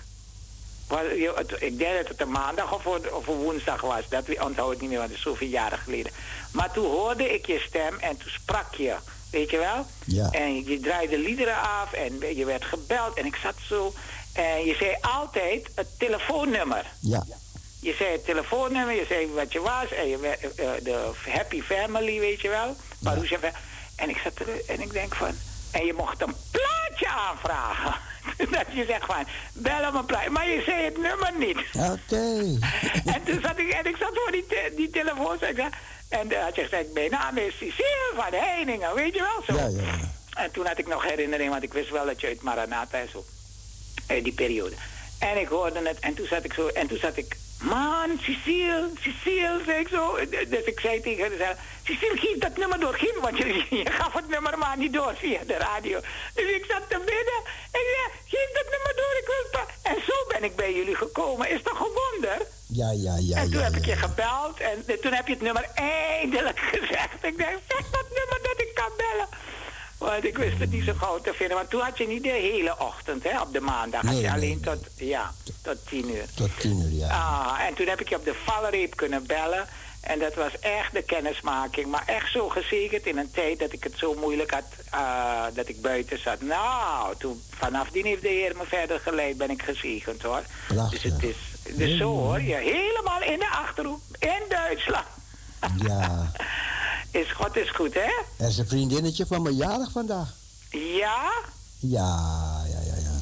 Ik 1.58 1.78
denk 1.78 1.96
dat 1.96 2.08
het 2.08 2.20
een 2.20 2.30
maandag 2.30 2.74
of, 2.74 2.84
een- 2.84 3.12
of 3.12 3.26
een 3.26 3.34
woensdag 3.36 3.80
was. 3.80 4.08
Dat 4.08 4.24
onthoud 4.42 4.72
ik 4.72 4.80
niet 4.80 4.88
meer, 4.88 4.98
want 4.98 5.10
het 5.10 5.18
is 5.18 5.24
zoveel 5.24 5.48
jaren 5.48 5.78
geleden. 5.78 6.12
Maar 6.52 6.72
toen 6.72 6.86
hoorde 6.86 7.34
ik 7.34 7.46
je 7.46 7.64
stem 7.68 7.98
en 7.98 8.16
toen 8.16 8.30
sprak 8.30 8.74
je. 8.74 8.94
Weet 9.30 9.50
je 9.50 9.58
wel? 9.58 9.86
Ja. 10.04 10.30
En 10.30 10.64
je 10.64 10.80
draaide 10.80 11.18
liederen 11.18 11.60
af 11.60 11.92
en 11.92 12.36
je 12.36 12.44
werd 12.44 12.64
gebeld. 12.64 13.16
En 13.16 13.24
ik 13.26 13.36
zat 13.42 13.54
zo. 13.68 13.92
En 14.32 14.64
je 14.64 14.74
zei 14.78 14.96
altijd 15.00 15.68
het 15.74 15.86
telefoonnummer. 15.98 16.86
Ja, 17.00 17.24
Je 17.80 17.94
zei 17.98 18.12
het 18.12 18.24
telefoonnummer, 18.24 18.94
je 18.94 19.04
zei 19.08 19.26
wat 19.32 19.52
je 19.52 19.60
was 19.60 19.92
en 19.92 20.08
je, 20.08 20.18
we- 20.18 20.28
eh, 20.62 20.70
de 20.84 21.10
happy 21.28 21.62
family, 21.62 22.18
weet 22.20 22.40
je 22.40 22.48
wel. 22.48 22.76
En 23.96 24.08
ik 24.08 24.16
zat 24.24 24.38
er 24.38 24.48
en 24.66 24.80
ik 24.80 24.92
denk 24.92 25.14
van. 25.14 25.34
En 25.72 25.86
je 25.86 25.92
mocht 25.92 26.22
een 26.22 26.34
plaatje 26.50 27.08
aanvragen. 27.08 27.94
dat 28.56 28.64
je 28.72 28.84
zegt 28.84 29.04
van, 29.06 29.26
bel 29.52 29.82
hem 29.82 29.94
een 29.94 30.04
plaatje. 30.04 30.30
Maar 30.30 30.48
je 30.48 30.62
zei 30.66 30.84
het 30.84 30.96
nummer 30.98 31.32
niet. 31.38 31.58
oké. 31.74 32.58
en 33.14 33.22
toen 33.24 33.40
zat 33.42 33.58
ik, 33.58 33.68
en 33.70 33.86
ik 33.86 33.96
zat 33.96 34.10
voor 34.14 34.32
die, 34.32 34.46
te- 34.46 34.72
die 34.76 34.90
telefoon. 34.90 35.38
En 35.40 36.28
toen 36.28 36.38
had 36.38 36.54
je 36.54 36.62
gezegd, 36.62 36.92
mijn 36.92 37.10
naam 37.10 37.36
is 37.36 37.52
Cecile 37.56 38.12
van 38.14 38.32
Heiningen, 38.32 38.94
weet 38.94 39.14
je 39.14 39.20
wel 39.20 39.42
zo. 39.56 39.62
Ja, 39.62 39.68
ja, 39.68 39.82
ja. 39.86 40.42
En 40.42 40.50
toen 40.50 40.66
had 40.66 40.78
ik 40.78 40.86
nog 40.86 41.02
herinnering, 41.04 41.50
want 41.50 41.62
ik 41.62 41.72
wist 41.72 41.90
wel 41.90 42.06
dat 42.06 42.20
je 42.20 42.26
uit 42.26 42.42
Maranatha 42.42 42.98
en 42.98 43.08
zo. 43.12 43.24
Uit 44.06 44.24
die 44.24 44.32
periode. 44.32 44.74
En 45.18 45.40
ik 45.40 45.48
hoorde 45.48 45.88
het 45.88 45.98
en 45.98 46.14
toen 46.14 46.26
zat 46.26 46.44
ik 46.44 46.52
zo, 46.52 46.66
en 46.68 46.86
toen 46.86 46.98
zat 46.98 47.16
ik, 47.16 47.36
man, 47.62 48.18
Cecile, 48.20 48.90
Cecile, 49.00 49.60
zei 49.64 49.78
ik 49.78 49.88
zo. 49.88 50.16
Dus 50.48 50.64
ik 50.64 50.80
zei 50.80 51.00
tegen 51.00 51.40
haar, 51.40 51.56
Cecile, 51.84 52.16
geef 52.16 52.38
dat 52.38 52.56
nummer 52.56 52.80
door, 52.80 52.94
geef, 52.94 53.20
want 53.20 53.38
je, 53.38 53.64
je 53.82 53.90
gaf 53.90 54.12
het 54.12 54.28
nummer 54.28 54.58
maar 54.58 54.76
niet 54.76 54.92
door 54.92 55.14
via 55.16 55.44
de 55.46 55.56
radio. 55.56 56.00
Dus 56.34 56.50
ik 56.50 56.64
zat 56.68 56.82
te 56.88 56.98
bidden 56.98 57.40
en 57.70 57.80
ik 57.80 57.96
zei, 57.96 58.10
geef 58.26 58.52
dat 58.52 58.70
nummer 58.70 58.94
door, 58.96 59.14
ik 59.20 59.26
wil 59.26 59.60
het 59.60 59.70
En 59.82 60.02
zo 60.06 60.12
ben 60.28 60.44
ik 60.44 60.56
bij 60.56 60.74
jullie 60.74 60.96
gekomen, 60.96 61.50
is 61.50 61.62
toch 61.62 61.80
een 61.80 61.92
wonder? 61.94 62.46
Ja, 62.66 62.90
ja, 62.90 63.16
ja, 63.20 63.36
en 63.36 63.50
toen 63.50 63.60
ja, 63.60 63.64
heb 63.64 63.76
ik 63.76 63.84
je 63.84 63.90
ja. 63.90 63.96
gebeld 63.96 64.60
en 64.60 65.00
toen 65.00 65.12
heb 65.12 65.26
je 65.26 65.32
het 65.32 65.42
nummer 65.42 65.66
eindelijk 65.74 66.58
gezegd. 66.72 67.24
Ik 67.24 67.38
dacht, 67.38 67.62
zeg 67.68 67.90
dat 67.90 68.06
nummer 68.18 68.38
dat 68.42 68.60
ik 68.60 68.70
kan 68.74 68.92
bellen. 68.96 69.28
Want 69.98 70.24
ik 70.24 70.36
wist 70.38 70.58
het 70.58 70.70
niet 70.70 70.84
zo 70.84 70.92
gauw 70.96 71.20
te 71.20 71.32
vinden. 71.34 71.56
Want 71.56 71.70
toen 71.70 71.80
had 71.80 71.98
je 71.98 72.06
niet 72.06 72.22
de 72.22 72.28
hele 72.28 72.78
ochtend, 72.78 73.24
hè, 73.24 73.40
op 73.40 73.52
de 73.52 73.60
maandag. 73.60 74.02
had 74.02 74.16
je 74.16 74.20
nee, 74.20 74.30
alleen 74.30 74.60
nee. 74.62 74.74
tot, 74.74 74.86
ja, 74.96 75.32
tot 75.62 75.76
tien 75.86 76.14
uur. 76.14 76.24
Tot 76.34 76.60
tien 76.60 76.80
uur, 76.80 76.92
ja. 76.92 77.08
Ah, 77.08 77.66
en 77.66 77.74
toen 77.74 77.86
heb 77.86 78.00
ik 78.00 78.08
je 78.08 78.16
op 78.16 78.24
de 78.24 78.34
valreep 78.44 78.96
kunnen 78.96 79.26
bellen. 79.26 79.66
En 80.00 80.18
dat 80.18 80.34
was 80.34 80.58
echt 80.58 80.92
de 80.92 81.02
kennismaking. 81.02 81.86
Maar 81.86 82.02
echt 82.06 82.32
zo 82.32 82.48
gezegend 82.48 83.06
in 83.06 83.18
een 83.18 83.30
tijd 83.30 83.58
dat 83.58 83.72
ik 83.72 83.84
het 83.84 83.94
zo 83.96 84.14
moeilijk 84.14 84.50
had, 84.50 84.64
ah, 84.90 85.44
dat 85.54 85.68
ik 85.68 85.80
buiten 85.80 86.22
zat. 86.22 86.40
Nou, 86.40 87.14
toen, 87.18 87.42
vanaf 87.50 87.88
die 87.90 88.06
heeft 88.06 88.22
de 88.22 88.28
Heer 88.28 88.56
me 88.56 88.64
verder 88.66 89.00
geleid, 89.00 89.36
ben 89.36 89.50
ik 89.50 89.62
gezegend 89.62 90.22
hoor. 90.22 90.42
Prachtig. 90.66 91.02
Dus 91.02 91.12
het 91.12 91.22
is 91.22 91.36
dus 91.76 91.96
zo 91.96 92.08
hoor, 92.08 92.40
ja, 92.40 92.58
helemaal 92.58 93.22
in 93.22 93.38
de 93.38 93.48
Achterhoek, 93.50 94.00
in 94.18 94.42
Duitsland. 94.48 95.06
Ja. 95.76 96.30
Is 97.10 97.32
God 97.32 97.56
is 97.56 97.70
goed, 97.70 97.94
hè? 97.94 98.22
Er 98.44 98.48
is 98.48 98.58
een 98.58 98.68
vriendinnetje 98.68 99.26
van 99.26 99.42
mijn 99.42 99.54
jarig 99.56 99.90
vandaag. 99.90 100.34
Ja? 100.70 101.30
Ja, 101.78 102.62
ja, 102.68 102.80
ja, 102.86 102.94
ja. 103.02 103.16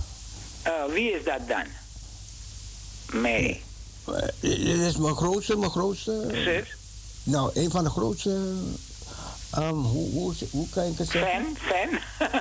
Eh, 0.62 0.92
wie 0.92 1.10
is 1.10 1.24
dat 1.24 1.40
dan? 1.48 1.64
Mee. 3.20 3.62
Eh, 4.06 4.14
Dit 4.40 4.58
is 4.80 4.96
mijn 4.96 5.16
grootste, 5.16 5.56
mijn 5.56 5.70
grootste. 5.70 6.28
Zus? 6.32 6.76
Nou, 7.22 7.50
een 7.54 7.70
van 7.70 7.84
de 7.84 7.90
grootste. 7.90 8.52
ehm, 9.50 9.74
hoe, 9.74 10.10
hoe, 10.10 10.34
hoe 10.50 10.68
kan 10.68 10.84
ik 10.84 10.98
het 10.98 11.08
zeggen? 11.10 11.56
Fan? 11.56 11.98
Fan? 12.28 12.38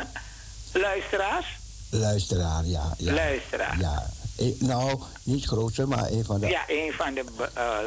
Luisteraars? 0.82 1.46
Luisteraar, 1.90 2.66
ja. 2.66 2.94
ja. 2.98 3.14
Luisteraar. 3.14 3.80
Ja. 3.80 4.10
Eh, 4.38 4.46
nou, 4.60 5.00
niet 5.24 5.46
grootste, 5.46 5.86
maar 5.88 6.12
een 6.12 6.26
van 6.26 6.40
de. 6.40 6.48
Ja, 6.48 6.64
een 6.68 6.94
van 6.94 7.14
de 7.14 7.24
eh, 7.54 7.78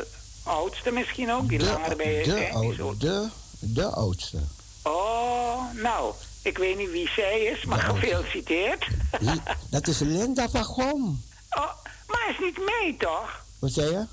oudste 0.42 0.90
misschien 0.90 1.32
ook, 1.32 1.48
die 1.48 1.60
langer 1.64 1.96
bij 1.96 2.14
je 2.14 2.22
de, 2.24 2.48
ou- 2.52 2.66
Die 2.66 2.74
zo- 2.74 2.94
de, 2.98 3.28
de 3.58 3.86
oudste. 3.86 4.38
Oh, 4.82 5.72
nou, 5.74 6.14
ik 6.42 6.58
weet 6.58 6.76
niet 6.76 6.90
wie 6.90 7.08
zij 7.08 7.40
is, 7.44 7.64
maar 7.64 7.78
gefeliciteerd. 7.78 8.86
Li- 9.20 9.42
Dat 9.70 9.86
is 9.86 9.98
Linda 9.98 10.48
van 10.48 10.64
Gom. 10.64 11.22
oh, 11.50 11.70
maar 12.06 12.26
is 12.30 12.38
niet 12.40 12.56
mee, 12.58 12.96
toch? 12.98 13.44
Wat 13.58 13.70
zei 13.72 13.90
je? 13.90 14.04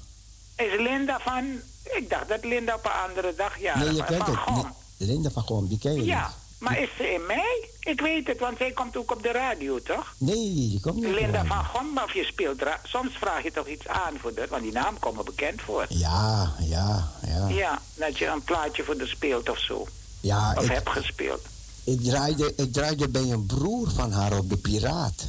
Is 0.64 0.80
Linda 0.80 1.20
van... 1.20 1.60
Ik 1.84 2.10
dacht 2.10 2.28
dat 2.28 2.44
Linda 2.44 2.76
op 2.76 2.86
een 2.86 2.92
andere 3.10 3.34
dag 3.38 3.60
ja 3.60 3.78
nee, 3.78 3.90
je 3.94 3.96
van, 3.96 4.06
kent 4.06 4.28
het. 4.28 4.66
Linda 4.98 5.30
van 5.30 5.44
Gom, 5.44 5.68
die 5.68 5.78
ken 5.80 5.94
je 5.96 6.04
Ja, 6.06 6.28
niet. 6.28 6.36
Maar 6.66 6.82
is 6.82 6.90
ze 6.98 7.14
in 7.14 7.26
mei? 7.26 7.42
Ik 7.80 8.02
weet 8.02 8.28
het, 8.28 8.40
want 8.40 8.58
zij 8.58 8.72
komt 8.72 8.98
ook 8.98 9.12
op 9.12 9.24
de 9.24 9.32
radio, 9.32 9.82
toch? 9.82 10.14
Nee, 10.18 10.54
die 10.54 10.80
komt 10.80 10.96
niet. 10.96 11.14
Linda 11.14 11.46
van 11.46 11.66
Gom, 11.66 11.98
of 11.98 12.14
je 12.14 12.24
speelt... 12.24 12.64
Soms 12.84 13.14
vraag 13.18 13.44
je 13.44 13.52
toch 13.52 13.68
iets 13.68 13.88
aan 13.88 14.14
voor 14.20 14.34
dat, 14.34 14.50
want 14.50 14.64
die 14.64 14.72
naam 14.72 15.00
komt 15.00 15.16
me 15.18 15.24
bekend 15.24 15.62
voor. 15.62 15.86
Ja, 15.90 16.54
ja, 16.60 17.12
ja. 17.28 17.48
Ja, 17.50 17.82
dat 17.94 18.18
je 18.18 18.26
een 18.28 18.44
plaatje 18.44 18.84
voor 18.84 18.98
de 18.98 19.08
speelt 19.08 19.50
of 19.50 19.60
zo. 19.60 19.88
Ja, 20.22 20.54
Of 20.58 20.64
ik, 20.64 20.72
hebt 20.72 20.90
gespeeld. 20.90 21.42
ik, 21.84 22.04
draaide, 22.04 22.54
ik 22.56 22.74
draaide 22.74 23.10
bij 23.10 23.22
een 23.32 23.46
broer 23.46 23.92
van 23.92 24.12
haar 24.12 24.38
op 24.38 24.50
de 24.50 24.58
Piraat. 24.58 25.24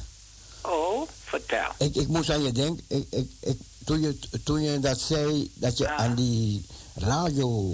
Oh, 0.60 1.08
vertel. 1.24 1.70
Ik, 1.78 1.94
ik 1.94 2.08
moest 2.08 2.30
aan 2.30 2.42
je 2.42 2.52
denken, 2.52 2.84
ik, 2.88 3.06
ik, 3.10 3.30
ik, 3.40 3.58
toen, 3.84 4.00
je, 4.00 4.18
toen 4.44 4.62
je 4.62 4.78
dat 4.80 5.00
zei, 5.00 5.50
dat 5.54 5.78
je 5.78 5.84
Ja. 5.84 5.96
aan 5.96 6.14
die 6.14 6.66
radio 6.94 7.70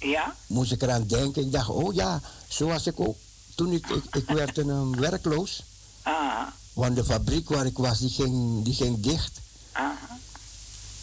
Ja? 0.00 0.34
moest 0.46 0.72
ik 0.72 0.82
eraan 0.82 1.06
denken. 1.06 1.42
Ik 1.42 1.52
dacht, 1.52 1.68
oh 1.68 1.94
ja, 1.94 2.20
zoals 2.48 2.86
ik 2.86 3.00
ook. 3.00 3.16
Toen 3.54 3.72
ik, 3.72 3.86
ik, 3.88 4.04
ik 4.14 4.26
werd 4.26 4.58
een 4.58 5.00
werkloos, 5.00 5.62
Ah, 6.02 6.46
want 6.72 6.96
de 6.96 7.04
fabriek 7.04 7.48
waar 7.48 7.66
ik 7.66 7.78
was, 7.78 7.98
die 7.98 8.10
ging, 8.10 8.64
die 8.64 8.74
ging 8.74 9.00
dicht. 9.00 9.40
ah, 9.72 9.84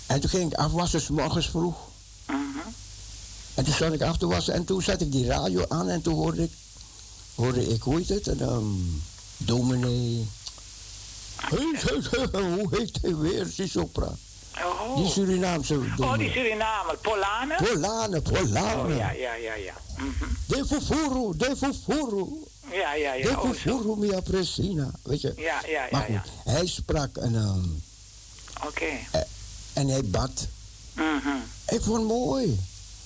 En 0.05 0.19
toen 0.19 0.29
ging 0.29 0.51
ik 0.51 0.57
afwassen, 0.57 1.01
s 1.01 1.07
morgens 1.09 1.49
vroeg. 1.49 1.75
mhm. 2.25 2.37
En 3.53 3.63
toen 3.63 3.73
stond 3.73 3.93
ik 3.93 4.01
af 4.01 4.17
te 4.17 4.25
wassen 4.27 4.53
en 4.53 4.65
toen 4.65 4.81
zette 4.81 5.05
ik 5.05 5.11
die 5.11 5.25
radio 5.25 5.65
aan 5.67 5.89
en 5.89 6.01
toen 6.01 6.13
hoorde 6.13 6.43
ik, 6.43 6.51
hoorde 7.35 7.67
ik 7.73 7.81
hoe 7.81 7.97
heet 7.97 8.09
het, 8.09 8.27
een 8.27 8.41
um, 8.41 9.03
dominee. 9.37 10.27
Heet, 11.35 11.81
heet, 11.89 12.09
heet, 12.11 12.31
hoe 12.31 12.67
heet 12.71 12.97
hij 13.01 13.15
weer, 13.15 13.53
die 13.55 13.67
zo 13.67 13.85
praat? 13.85 14.17
Oh. 14.63 14.95
Die 14.97 15.09
Surinaamse 15.11 15.75
oh, 15.97 16.17
die. 16.17 16.31
Surinamer. 16.31 16.97
Polanen? 17.01 17.57
Polane, 17.57 18.21
Polane. 18.21 18.83
Oh, 18.83 18.95
ja, 18.97 19.11
ja, 19.11 19.33
ja, 19.33 19.53
ja. 19.53 19.73
Mhm. 19.97 20.25
De 20.45 20.65
fufuru, 20.65 21.37
de 21.37 21.55
fufuru. 21.57 22.27
Ja, 22.71 22.93
ja, 22.93 23.11
De 23.13 23.17
ja. 23.19 23.29
Oh, 23.41 23.47
zo. 23.47 23.53
fufuru 23.53 23.95
mia 23.97 24.19
presina. 24.21 24.91
Weet 25.03 25.21
je? 25.21 25.33
Ja, 25.37 25.61
ja, 25.67 25.87
Maar 25.91 26.11
ja, 26.11 26.19
goed, 26.19 26.31
ja. 26.45 26.51
hij 26.51 26.67
sprak 26.67 27.17
en, 27.17 27.35
ehm, 27.35 28.67
Oké. 28.67 28.85
en 29.73 29.87
hij 29.87 30.03
bad. 30.03 30.47
Mhm, 30.93 31.35
Ik 31.67 31.81
vond 31.81 31.97
het 31.97 32.07
mooi. 32.07 32.59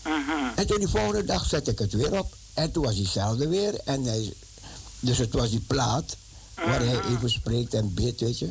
mhm. 0.03 0.31
En 0.55 0.67
toen 0.67 0.77
die 0.79 0.87
volgende 0.87 1.23
dag 1.25 1.45
zette 1.45 1.71
ik 1.71 1.79
het 1.79 1.93
weer 1.93 2.19
op. 2.19 2.33
En 2.53 2.71
toen 2.71 2.83
was 2.83 2.95
diezelfde 2.95 3.47
weer. 3.47 3.79
En 3.85 4.03
hij, 4.03 4.33
dus 4.99 5.17
het 5.17 5.33
was 5.33 5.49
die 5.49 5.63
plaat 5.67 6.17
waar 6.55 6.79
hij 6.85 6.99
even 7.09 7.29
spreekt 7.29 7.73
en 7.73 7.93
bidt, 7.93 8.19
weet 8.21 8.39
je. 8.39 8.49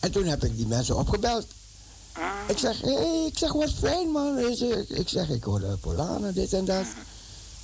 En 0.00 0.10
toen 0.10 0.24
heb 0.24 0.44
ik 0.44 0.56
die 0.56 0.66
mensen 0.66 0.96
opgebeld. 0.96 1.46
Mhm. 2.14 2.24
Ik 2.46 2.58
zeg, 2.58 2.80
hé, 2.80 2.94
hey, 2.94 3.26
ik 3.26 3.38
zeg, 3.38 3.52
wat 3.52 3.70
fijn 3.70 4.08
man. 4.10 4.38
Ik 4.88 5.08
zeg, 5.08 5.28
ik 5.28 5.44
hoor 5.44 5.60
de 5.60 5.76
Polanen, 5.80 6.34
dit 6.34 6.52
en 6.52 6.64
dat. 6.64 6.86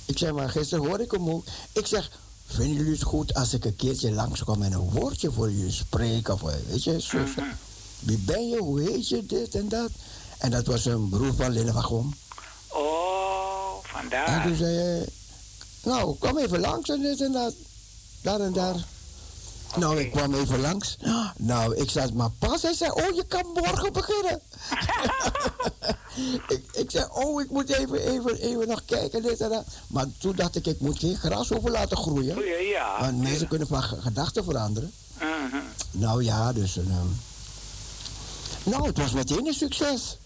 Ik 0.05 0.17
zeg, 0.17 0.31
maar 0.31 0.49
gisteren 0.49 0.85
hoorde 0.85 1.03
ik 1.03 1.11
hem 1.11 1.29
ook. 1.29 1.45
Ik 1.71 1.87
zeg, 1.87 2.11
vinden 2.45 2.75
jullie 2.75 2.91
het 2.91 3.03
goed 3.03 3.33
als 3.33 3.53
ik 3.53 3.65
een 3.65 3.75
keertje 3.75 4.11
langskom 4.11 4.61
en 4.63 4.71
een 4.71 4.89
woordje 4.89 5.31
voor 5.31 5.51
jullie 5.51 5.71
spreek? 5.71 6.27
Of 6.29 6.41
eh, 6.43 6.53
weet 6.69 6.83
je, 6.83 7.01
zo. 7.01 7.17
Mhm. 7.17 7.41
Wie 7.99 8.17
ben 8.17 8.47
je, 8.49 8.57
hoe 8.57 8.81
heet 8.81 9.09
je, 9.09 9.25
dit 9.25 9.55
en 9.55 9.69
dat. 9.69 9.89
En 10.37 10.51
dat 10.51 10.65
was 10.65 10.85
een 10.85 11.09
broer 11.09 11.33
van 11.33 11.51
Linne 11.51 11.71
van 11.71 11.83
Gom. 11.83 12.15
Oh, 12.67 13.77
En 13.83 13.89
vandaar. 13.89 14.43
toen 14.47 14.55
zei 14.55 14.75
hij, 14.75 15.05
nou, 15.83 16.15
kom 16.15 16.37
even 16.37 16.59
langs 16.59 16.89
en 16.89 17.01
dit 17.01 17.21
en 17.21 17.31
dat. 17.31 17.53
Daar 18.21 18.39
en 18.39 18.53
daar. 18.53 18.85
Nou, 19.77 19.99
ik 19.99 20.11
kwam 20.11 20.33
even 20.33 20.59
langs. 20.59 20.97
Nou, 21.37 21.75
ik 21.75 21.89
zat 21.89 22.13
maar 22.13 22.29
pas. 22.39 22.61
Hij 22.61 22.73
zei, 22.73 22.91
oh, 22.91 23.15
je 23.15 23.23
kan 23.27 23.45
morgen 23.53 23.93
beginnen. 23.93 24.41
ik, 26.55 26.63
ik 26.71 26.91
zei, 26.91 27.05
oh, 27.13 27.41
ik 27.41 27.49
moet 27.49 27.69
even, 27.69 27.99
even, 28.07 28.37
even 28.37 28.67
nog 28.67 28.81
kijken, 28.85 29.21
dit 29.21 29.41
en 29.41 29.49
dat. 29.49 29.65
Maar 29.87 30.05
toen 30.17 30.35
dacht 30.35 30.55
ik, 30.55 30.67
ik 30.67 30.79
moet 30.79 30.99
geen 30.99 31.15
gras 31.17 31.51
over 31.51 31.71
laten 31.71 31.97
groeien. 31.97 32.35
Ja, 32.45 32.57
ja. 32.57 32.99
Want 33.01 33.21
mensen 33.21 33.47
kunnen 33.47 33.67
van 33.67 33.83
ge- 33.83 34.01
gedachten 34.01 34.43
veranderen. 34.43 34.91
Mhm. 35.19 35.57
Nou 35.91 36.23
ja, 36.23 36.53
dus... 36.53 36.77
ehm, 36.77 36.87
nou, 38.63 38.87
het 38.87 38.97
was 38.97 39.11
meteen 39.11 39.47
een 39.47 39.53
succes. 39.53 40.17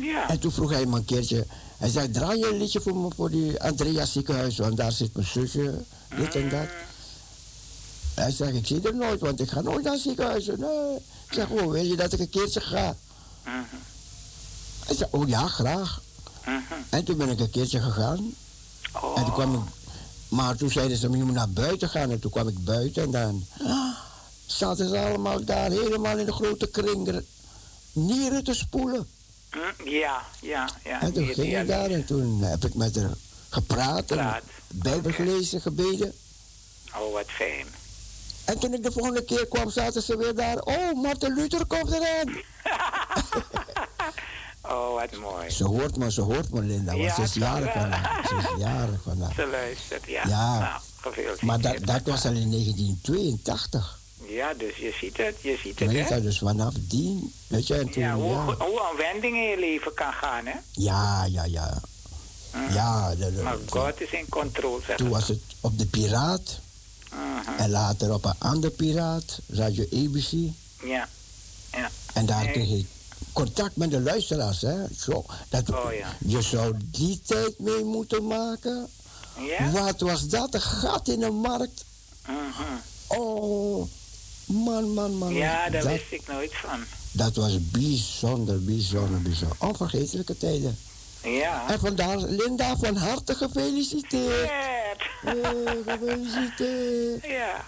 Ja. 0.00 0.28
En 0.28 0.38
toen 0.38 0.52
vroeg 0.52 0.70
hij 0.70 0.86
me 0.86 0.96
een 0.96 1.04
keertje... 1.04 1.46
Hij 1.78 1.88
zei, 1.88 2.10
draai 2.10 2.38
je 2.38 2.46
een 2.48 2.58
liedje 2.58 2.80
voor 2.80 2.96
me 2.96 3.08
voor 3.16 3.30
die 3.30 3.62
Andrea 3.62 4.04
ziekenhuis... 4.04 4.58
want 4.58 4.76
daar 4.76 4.92
zit 4.92 5.14
mijn 5.14 5.26
zusje, 5.26 5.84
dit 6.16 6.34
en 6.34 6.48
dat. 6.48 6.66
Hij 8.18 8.30
zegt, 8.30 8.54
ik 8.54 8.66
zie 8.66 8.80
er 8.82 8.94
nooit, 8.96 9.20
want 9.20 9.40
ik 9.40 9.50
ga 9.50 9.60
nooit 9.60 9.84
naar 9.84 9.96
ziekenhuizen. 9.96 10.60
Nee. 10.60 10.96
Ik 10.96 11.32
zeg, 11.34 11.48
oh, 11.48 11.70
wil 11.70 11.84
je 11.84 11.96
dat 11.96 12.12
ik 12.12 12.20
een 12.20 12.30
keertje 12.30 12.60
ga? 12.60 12.96
Hij 14.86 14.96
zei, 14.96 15.08
oh 15.10 15.28
ja, 15.28 15.46
graag. 15.48 16.02
En 16.88 17.04
toen 17.04 17.16
ben 17.16 17.28
ik 17.28 17.40
een 17.40 17.50
keertje 17.50 17.80
gegaan. 17.80 18.34
Oh. 19.02 19.18
En 19.18 19.24
toen 19.24 19.32
kwam 19.32 19.54
ik... 19.54 19.60
Maar 20.28 20.56
toen 20.56 20.70
zeiden 20.70 20.96
ze, 20.96 21.10
je 21.10 21.24
moet 21.24 21.34
naar 21.34 21.50
buiten 21.50 21.88
gaan. 21.88 22.10
En 22.10 22.18
toen 22.18 22.30
kwam 22.30 22.48
ik 22.48 22.64
buiten 22.64 23.02
en 23.02 23.10
dan... 23.10 23.46
zaten 24.46 24.88
ze 24.88 24.98
allemaal 24.98 25.44
daar 25.44 25.70
helemaal 25.70 26.18
in 26.18 26.26
de 26.26 26.32
grote 26.32 26.66
kring... 26.66 27.08
er- 27.08 27.24
nieren 27.92 28.44
te 28.44 28.54
spoelen. 28.54 29.08
Ja, 29.84 30.22
ja, 30.40 30.68
ja. 30.84 31.00
En 31.00 31.12
toen 31.12 31.26
ging 31.26 31.58
ik 31.58 31.66
daar 31.66 31.90
en 31.90 32.04
toen 32.04 32.42
heb 32.42 32.64
ik 32.64 32.74
met 32.74 32.96
haar 32.96 33.10
gepraat 33.48 34.10
en 34.10 34.42
bijbel 34.68 35.12
gelezen, 35.12 35.60
gebeden. 35.60 36.12
Oh, 36.94 37.12
wat 37.12 37.26
fijn. 37.26 37.66
En 38.48 38.58
toen 38.58 38.74
ik 38.74 38.82
de 38.82 38.92
volgende 38.92 39.24
keer 39.24 39.46
kwam, 39.46 39.70
zaten 39.70 40.02
ze 40.02 40.16
weer 40.16 40.34
daar. 40.34 40.58
Oh, 40.58 41.02
Martin 41.02 41.34
Luther 41.34 41.66
komt 41.66 41.92
eraan. 41.92 42.28
Oh, 44.62 44.94
wat 45.00 45.16
mooi. 45.20 45.50
Ze 45.50 45.64
hoort 45.64 45.96
me, 45.96 46.12
ze 46.12 46.20
hoort 46.20 46.50
me, 46.52 46.60
Linda. 46.62 46.92
Want 46.92 47.04
Ja, 47.04 47.14
ze 47.14 47.22
is 47.22 47.34
jarig 47.34 47.72
vandaag. 47.72 48.28
Ze 48.28 48.34
is 48.34 48.44
jarig 48.58 49.02
vandaag. 49.02 49.34
Ze 49.34 49.46
luistert, 49.50 50.06
ja. 50.06 50.22
Ja. 50.26 50.80
Nou. 51.04 51.36
Maar 51.40 51.60
dat, 51.60 51.76
dat 51.86 52.00
was 52.04 52.24
al 52.24 52.32
in 52.32 52.50
1982. 52.50 53.98
Ja, 54.28 54.54
dus 54.54 54.76
je 54.76 54.94
ziet 55.00 55.16
het, 55.16 55.34
je 55.40 55.58
ziet 55.62 55.78
het, 55.78 55.88
Weet 55.92 56.08
hè? 56.08 56.22
dus 56.22 56.38
vanaf 56.38 56.74
die, 56.78 57.32
weet 57.46 57.66
je, 57.66 57.74
en 57.74 57.90
toen, 57.90 58.02
Ja, 58.02 58.14
hoe, 58.14 58.30
ja. 58.32 58.44
hoe 58.44 58.80
een 58.90 58.96
wending 58.96 59.36
in 59.36 59.42
je 59.50 59.56
leven 59.58 59.94
kan 59.94 60.12
gaan, 60.12 60.46
hè? 60.46 60.54
Ja, 60.72 61.24
ja, 61.24 61.44
ja. 61.44 61.80
Mhm. 62.54 62.72
Ja, 62.72 63.14
de- 63.14 63.34
de- 63.34 63.42
Maar 63.42 63.56
God 63.68 64.00
is 64.00 64.10
in 64.10 64.26
controle, 64.28 64.80
zeg 64.86 64.96
toen 64.96 65.08
was 65.08 65.28
het 65.28 65.40
op 65.60 65.78
de 65.78 65.86
Piraat. 65.86 66.60
En 67.58 67.70
later 67.70 68.12
op 68.12 68.24
een 68.24 68.34
ander 68.38 68.70
Piraat, 68.70 69.38
Radio 69.46 69.84
ABC. 69.92 70.30
Ja, 70.84 71.08
ja. 71.72 71.90
En 72.12 72.26
daar 72.26 72.44
Nee. 72.44 72.52
kreeg 72.52 72.68
ik 72.78 72.86
contact 73.32 73.76
met 73.76 73.90
de 73.90 74.00
luisteraars, 74.00 74.60
hè. 74.60 74.76
Zo, 74.98 75.24
dat, 75.48 75.70
Oh, 75.70 75.92
ja. 75.92 76.16
Je 76.26 76.42
zou 76.42 76.74
die 76.90 77.20
tijd 77.26 77.58
mee 77.58 77.84
moeten 77.84 78.26
maken. 78.26 78.88
Ja? 79.58 79.70
Wat 79.70 80.00
was 80.00 80.28
dat? 80.28 80.54
Een 80.54 80.60
gat 80.60 81.08
in 81.08 81.20
de 81.20 81.30
markt. 81.30 81.84
Mhm. 82.26 83.20
Oh, 83.20 83.86
man, 84.46 84.92
man, 84.92 85.14
man. 85.14 85.34
Ja, 85.34 85.68
daar 85.70 85.82
dat, 85.82 85.90
wist 85.92 86.04
ik 86.10 86.22
nooit 86.28 86.54
van. 86.54 86.80
dat 87.12 87.36
was 87.36 87.70
bijzonder, 87.70 88.64
bijzonder, 88.64 89.22
bijzonder. 89.22 89.56
Onvergetelijke 89.60 90.36
tijden. 90.36 90.78
Ja. 91.22 91.70
En 91.70 91.78
vandaar, 91.80 92.18
Linda, 92.18 92.76
van 92.76 92.96
harte 92.96 93.34
gefeliciteerd. 93.34 94.50
Eh. 95.24 97.30
Ja. 97.30 97.64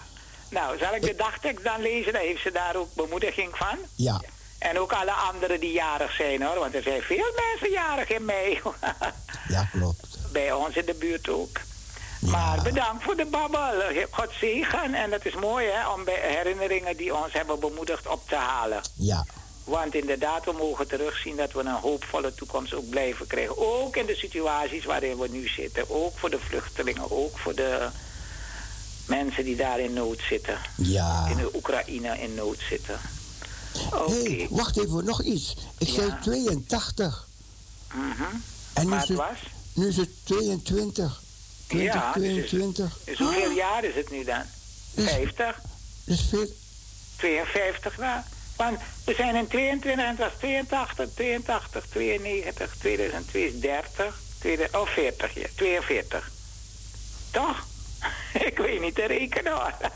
Nou, 0.49 0.77
zal 0.77 0.95
ik 0.95 1.01
de 1.01 1.15
dagtekst 1.15 1.63
dan 1.63 1.81
lezen? 1.81 2.13
Dan 2.13 2.21
heeft 2.21 2.41
ze 2.41 2.51
daar 2.51 2.75
ook 2.75 2.93
bemoediging 2.93 3.57
van. 3.57 3.77
Ja, 3.95 4.21
En 4.59 4.79
ook 4.79 4.91
alle 4.93 5.11
anderen 5.11 5.59
die 5.59 5.71
jarig 5.71 6.11
zijn 6.15 6.41
hoor, 6.43 6.59
want 6.59 6.75
er 6.75 6.81
zijn 6.81 7.01
veel 7.01 7.31
mensen 7.35 7.71
jarig 7.71 8.09
in 8.09 8.25
mei. 8.25 8.61
ja, 9.47 9.67
klopt. 9.71 10.17
Bij 10.31 10.51
ons 10.51 10.75
in 10.75 10.85
de 10.85 10.93
buurt 10.93 11.29
ook. 11.29 11.59
Ja. 12.19 12.29
Maar 12.29 12.61
bedankt 12.61 13.03
voor 13.03 13.15
de 13.15 13.25
babbel. 13.25 13.81
God 14.11 14.29
zegen. 14.39 14.93
En 14.93 15.11
het 15.11 15.25
is 15.25 15.35
mooi 15.35 15.67
hè, 15.67 15.89
om 15.89 16.03
bij 16.03 16.19
herinneringen 16.21 16.97
die 16.97 17.15
ons 17.15 17.33
hebben 17.33 17.59
bemoedigd 17.59 18.07
op 18.07 18.27
te 18.29 18.35
halen. 18.35 18.81
Ja, 18.95 19.25
Want 19.63 19.95
inderdaad, 19.95 20.45
we 20.45 20.51
mogen 20.51 20.87
terugzien 20.87 21.35
dat 21.35 21.51
we 21.51 21.59
een 21.59 21.67
hoopvolle 21.67 22.33
toekomst 22.33 22.73
ook 22.73 22.89
blijven 22.89 23.27
krijgen. 23.27 23.57
Ook 23.57 23.95
in 23.95 24.05
de 24.05 24.15
situaties 24.15 24.85
waarin 24.85 25.17
we 25.17 25.27
nu 25.27 25.47
zitten. 25.47 25.89
Ook 25.89 26.17
voor 26.17 26.29
de 26.29 26.39
vluchtelingen, 26.39 27.11
ook 27.11 27.37
voor 27.37 27.55
de 27.55 27.89
mensen 29.05 29.43
die 29.43 29.55
daar 29.55 29.79
in 29.79 29.93
nood 29.93 30.19
zitten. 30.29 30.57
Ja. 30.77 31.27
In 31.29 31.37
de 31.37 31.49
Oekraïne 31.55 32.19
in 32.21 32.33
nood 32.35 32.57
zitten. 32.69 32.99
Oké. 33.93 34.11
hey, 34.13 34.47
wacht 34.49 34.77
even, 34.77 35.05
nog 35.05 35.21
iets. 35.23 35.55
Ik 35.77 35.87
Ja. 35.87 35.93
zei 35.93 36.15
82. 36.21 37.27
Mhm. 37.93 38.23
En 38.73 38.83
nu 38.83 38.89
Maar 38.89 39.01
is, 39.03 39.07
het 39.09 39.17
het, 39.17 39.27
was? 39.27 39.37
nu 39.73 39.87
is 39.87 39.97
het 39.97 40.09
22. 40.23 41.21
Ja, 41.67 41.77
dus- 41.77 42.11
2022. 42.13 42.97
Dus 43.05 43.17
hoeveel 43.17 43.51
jaar 43.51 43.83
is 43.83 43.95
het 43.95 44.09
nu 44.11 44.23
dan? 44.23 44.41
Dus- 44.95 45.09
50? 45.09 45.59
Dus 46.05 46.21
veel, 46.29 46.47
52 47.15 47.97
jaar. 47.97 48.25
Want 48.61 48.79
we 49.05 49.13
zijn 49.13 49.35
in 49.35 49.47
22 49.47 49.91
en 49.91 50.07
het 50.07 50.17
was 50.17 50.31
82, 50.37 51.09
82, 51.13 51.85
92, 51.89 52.75
2002 52.77 53.45
is 53.47 53.59
30, 53.59 54.19
2000, 54.39 54.77
oh 54.77 54.87
40, 54.87 55.33
ja, 55.33 55.47
42. 55.55 56.31
Toch? 57.31 57.65
Ik 58.49 58.57
weet 58.57 58.81
niet 58.81 58.95
te 58.95 59.05
rekenen 59.05 59.53
hoor. 59.53 59.73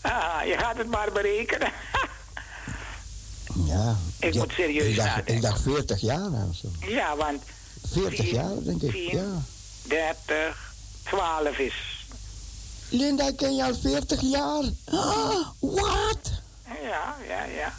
Ah, 0.00 0.46
je 0.46 0.58
gaat 0.58 0.76
het 0.76 0.86
maar 0.86 1.12
berekenen. 1.12 1.72
Ja. 3.66 3.96
Ik 4.18 4.34
ja, 4.34 4.40
moet 4.40 4.52
serieus 4.52 4.86
ik 4.86 4.96
dacht, 4.96 5.08
nadenken. 5.08 5.34
ik 5.34 5.42
dacht 5.42 5.62
40 5.62 6.00
jaar 6.00 6.46
of 6.48 6.56
zo. 6.56 6.68
ja, 6.86 7.16
want 7.16 7.42
40 7.92 8.24
Vier, 8.24 8.34
jaar, 8.34 8.62
denk 8.62 8.82
ik. 8.82 8.94
Ja. 9.12 9.42
30, 9.82 10.72
12 11.04 11.58
is. 11.58 12.06
Linda, 12.88 13.28
ik 13.28 13.36
ken 13.36 13.56
je 13.56 13.64
al 13.64 13.74
40 13.74 14.20
jaar. 14.20 14.64
Ah, 14.84 15.46
wat? 15.60 16.30
Ja, 16.82 17.16
ja, 17.28 17.44
ja. 17.44 17.72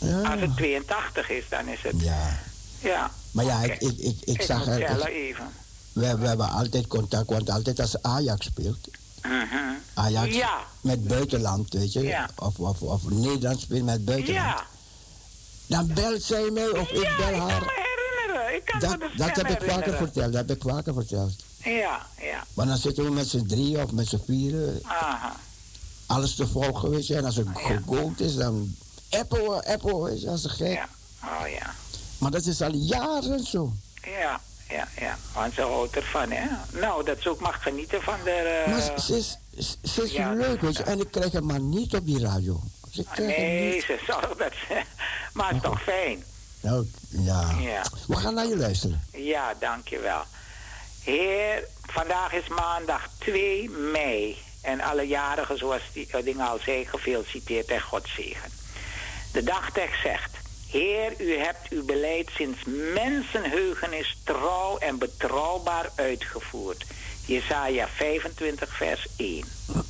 Ja. 0.00 0.30
Als 0.32 0.40
het 0.40 0.56
82 0.56 1.30
is, 1.30 1.44
dan 1.48 1.68
is 1.68 1.82
het. 1.82 2.00
ja. 2.00 2.38
Ja. 2.80 3.10
Maar 3.30 3.44
ja, 3.44 3.62
ik, 3.62 3.80
ik, 3.80 3.98
ik, 3.98 4.16
ik 4.20 4.34
Ik 4.40 4.42
zag 4.42 4.66
er. 4.66 5.06
even. 5.06 5.48
we, 5.92 6.16
we 6.18 6.26
hebben 6.26 6.48
altijd 6.50 6.86
contact, 6.86 7.30
want 7.30 7.50
altijd 7.50 7.80
als 7.80 8.02
Ajax 8.02 8.46
speelt. 8.46 8.88
Mhm. 9.22 9.56
Ajax 9.94 10.34
Ja, 10.34 10.58
met 10.80 11.06
buitenland, 11.08 11.72
weet 11.72 11.92
je. 11.92 12.02
Ja. 12.02 12.28
Of, 12.36 12.58
of, 12.58 12.82
of 12.82 13.02
Nederland 13.10 13.60
speelt 13.60 13.84
met 13.84 14.04
buitenland. 14.04 14.46
ja. 14.46 14.64
Dan 15.66 15.86
belt 15.94 16.22
zij 16.22 16.50
mij 16.50 16.68
of 16.68 16.88
ik 16.90 17.02
ja, 17.02 17.16
bel 17.16 17.28
ik 17.28 17.32
kan 17.38 17.48
haar. 17.50 17.60
me 17.60 17.84
herinneren. 17.86 18.54
Ik 18.54 18.64
kan 18.64 18.78
me 18.80 18.86
Dat, 18.98 19.00
de 19.10 19.16
dat 19.16 19.28
stem 19.30 19.46
heb 19.46 19.62
ik 19.62 19.70
vaker 19.70 19.96
verteld, 19.96 20.32
dat 20.32 20.48
heb 20.48 20.56
ik 20.56 20.62
vaker 20.70 20.94
verteld. 20.94 21.32
Ja, 21.64 22.06
ja. 22.20 22.44
Maar 22.54 22.66
dan 22.66 22.76
zitten 22.76 23.04
we 23.04 23.10
met 23.10 23.28
z'n 23.28 23.46
drieën 23.46 23.82
of 23.82 23.92
met 23.92 24.08
z'n 24.08 24.20
vieren, 24.26 24.80
Aha. 24.84 25.36
Alles 26.08 26.34
te 26.34 26.46
volgen, 26.46 26.90
weet 26.90 27.06
je. 27.06 27.16
En 27.16 27.24
als 27.24 27.36
het 27.36 27.46
Ja. 27.54 27.60
gegooid 27.60 28.20
is, 28.20 28.34
dan 28.34 28.74
Apple, 29.10 29.64
Apple, 29.66 30.02
weet 30.02 30.20
je, 30.20 30.30
als 30.30 30.44
een 30.44 30.50
gek. 30.50 30.72
Ja. 30.72 30.88
Oh 31.24 31.48
ja. 31.48 31.74
Maar 32.18 32.30
dat 32.30 32.44
is 32.46 32.62
al 32.62 32.74
jaren 32.74 33.44
zo. 33.44 33.72
Ja, 34.02 34.40
ja, 34.68 34.88
ja. 34.98 35.18
Want 35.34 35.54
ze 35.54 35.60
houdt 35.62 35.96
ervan, 35.96 36.30
hè. 36.30 36.46
Nou, 36.80 37.04
dat 37.04 37.16
ze 37.20 37.28
ook 37.30 37.40
mag 37.40 37.62
genieten 37.62 38.02
van 38.02 38.16
de... 38.24 38.30
eh, 38.30 38.70
maar 38.72 39.00
ze 39.00 39.16
is, 39.16 39.38
ze 39.94 40.02
is 40.02 40.12
ja, 40.12 40.32
leuk, 40.32 40.60
weet 40.60 40.76
je. 40.76 40.82
En 40.82 41.00
ik 41.00 41.10
krijg 41.10 41.32
hem 41.32 41.46
maar 41.46 41.60
niet 41.60 41.94
op 41.94 42.06
die 42.06 42.20
radio. 42.20 42.60
Ze 42.90 43.04
hem 43.08 43.26
nee, 43.26 43.80
ze 43.80 44.02
zorgt 44.06 44.38
dat. 44.38 44.52
Maar 45.32 45.46
het 45.46 45.56
is 45.56 45.62
toch 45.62 45.82
fijn. 45.82 46.24
Nou, 46.60 46.86
ja. 47.08 47.56
Ja. 47.60 47.82
We 48.06 48.16
gaan 48.16 48.34
naar 48.34 48.46
je 48.46 48.56
luisteren. 48.56 49.02
Ja, 49.12 49.54
dankjewel. 49.60 50.22
Heer, 51.02 51.64
vandaag 51.82 52.32
is 52.32 52.48
maandag 52.48 53.08
2 53.18 53.70
mei. 53.70 54.36
En 54.68 54.80
alle 54.80 55.06
jarigen, 55.06 55.58
zoals 55.58 55.82
die 55.92 56.08
uh, 56.14 56.24
ding 56.24 56.40
al 56.40 56.58
zei, 56.64 56.86
gefeliciteerd 56.86 57.66
en 57.66 57.80
God 57.80 58.08
zegen. 58.16 58.50
De 59.32 59.42
dagtekst 59.42 60.02
zegt... 60.02 60.36
Heer, 60.70 61.12
u 61.18 61.36
hebt 61.36 61.68
uw 61.70 61.84
beleid 61.84 62.30
sinds 62.36 62.58
mensenheugenis 62.94 64.18
trouw 64.24 64.78
en 64.78 64.98
betrouwbaar 64.98 65.90
uitgevoerd. 65.94 66.84
Jesaja 67.26 67.88
25, 67.88 68.76
vers 68.76 69.06
1. 69.16 69.44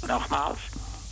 Nogmaals. 0.07 0.61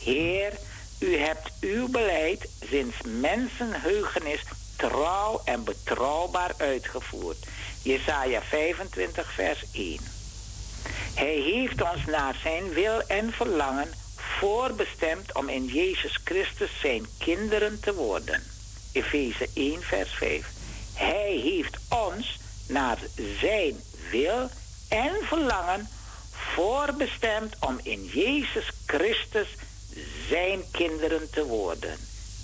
Heer, 0.02 0.52
u 0.98 1.16
hebt 1.16 1.50
uw 1.60 1.88
beleid 1.88 2.48
sinds 2.70 2.96
mensenheugenis 3.04 4.44
trouw 4.76 5.40
en 5.44 5.64
betrouwbaar 5.64 6.54
uitgevoerd. 6.56 7.46
Jesaja 7.82 8.42
25, 8.42 9.32
vers 9.32 9.64
1. 9.72 10.15
Hij 11.14 11.34
heeft 11.34 11.82
ons 11.82 12.04
naar 12.04 12.34
zijn 12.42 12.68
wil 12.68 13.00
en 13.06 13.32
verlangen 13.32 13.88
voorbestemd 14.16 15.34
om 15.34 15.48
in 15.48 15.64
Jezus 15.64 16.18
Christus 16.24 16.70
zijn 16.80 17.06
kinderen 17.18 17.80
te 17.80 17.94
worden. 17.94 18.42
Efeze 18.92 19.48
1, 19.54 19.82
vers 19.82 20.14
5. 20.14 20.46
Hij 20.94 21.40
heeft 21.42 21.76
ons 21.88 22.38
naar 22.68 22.98
zijn 23.40 23.76
wil 24.10 24.50
en 24.88 25.12
verlangen 25.22 25.88
voorbestemd 26.30 27.56
om 27.60 27.80
in 27.82 28.04
Jezus 28.04 28.70
Christus 28.86 29.48
zijn 30.28 30.60
kinderen 30.70 31.30
te 31.30 31.44
worden. 31.44 31.96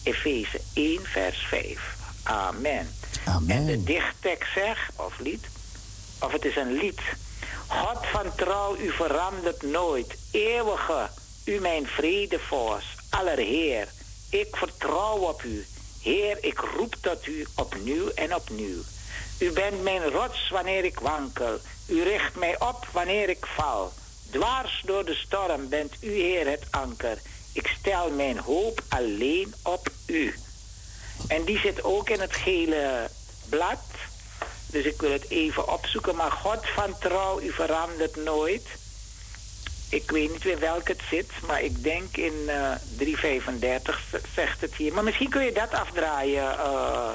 Efeze 0.03 0.61
1, 0.75 1.01
vers 1.05 1.39
5. 1.39 1.97
Amen. 2.23 2.95
Amen. 3.25 3.57
En 3.57 3.67
de 3.67 3.83
dichttekst 3.83 4.53
zegt, 4.53 4.93
of 4.97 5.19
lied, 5.19 5.47
of 6.21 6.33
het 6.33 6.45
is 6.45 6.57
een 6.57 6.73
lied. 6.73 7.01
God 7.73 8.07
van 8.07 8.35
trouw, 8.35 8.77
u 8.77 8.91
verandert 8.91 9.63
nooit. 9.63 10.17
Eeuwige, 10.31 11.09
u 11.45 11.61
mijn 11.61 11.87
vredevorst, 11.87 12.89
allerheer. 13.11 13.89
Ik 14.31 14.57
vertrouw 14.57 15.17
op 15.17 15.43
u. 15.43 15.67
Heer, 16.03 16.39
ik 16.41 16.59
roep 16.59 16.95
tot 17.01 17.27
u 17.27 17.47
opnieuw 17.57 18.09
en 18.15 18.35
opnieuw. 18.35 18.83
U 19.39 19.53
bent 19.53 19.83
mijn 19.83 20.11
rots 20.11 20.49
wanneer 20.49 20.85
ik 20.85 20.99
wankel. 20.99 21.59
U 21.87 22.03
richt 22.03 22.35
mij 22.35 22.61
op 22.61 22.87
wanneer 22.93 23.29
ik 23.29 23.47
val. 23.47 23.93
Dwars 24.31 24.83
door 24.85 25.05
de 25.05 25.15
storm 25.15 25.69
bent 25.69 25.95
u, 26.01 26.11
Heer, 26.11 26.51
het 26.51 26.67
anker. 26.71 27.19
Ik 27.53 27.67
stel 27.79 28.11
mijn 28.11 28.39
hoop 28.39 28.83
alleen 28.89 29.55
op 29.63 29.89
u. 30.07 30.35
En 31.29 31.45
die 31.45 31.59
zit 31.59 31.85
ook 31.85 32.11
in 32.11 32.21
het 32.21 32.37
gele 32.37 33.11
blad. 33.49 33.85
Dus 34.73 34.85
ik 34.85 35.01
wil 35.01 35.11
het 35.13 35.29
even 35.31 35.73
opzoeken. 35.73 36.17
Maar 36.17 36.31
God 36.31 36.67
van 36.75 36.99
trouw, 36.99 37.41
u 37.41 37.53
verandert 37.53 38.17
nooit. 38.17 38.63
Ik 39.89 40.11
weet 40.11 40.31
niet 40.33 40.43
weer 40.43 40.59
welk 40.59 40.89
het 40.89 41.01
zit, 41.11 41.31
maar 41.47 41.63
ik 41.63 41.83
denk 41.83 42.17
in 42.17 42.35
eh 42.49 42.71
335 42.97 44.01
zegt 44.35 44.61
het 44.61 44.75
hier. 44.75 44.93
Maar 44.93 45.05
misschien 45.05 45.29
kun 45.31 45.45
je 45.45 45.53
dat 45.53 45.73
afdraaien, 45.73 46.59
eh 46.59 47.09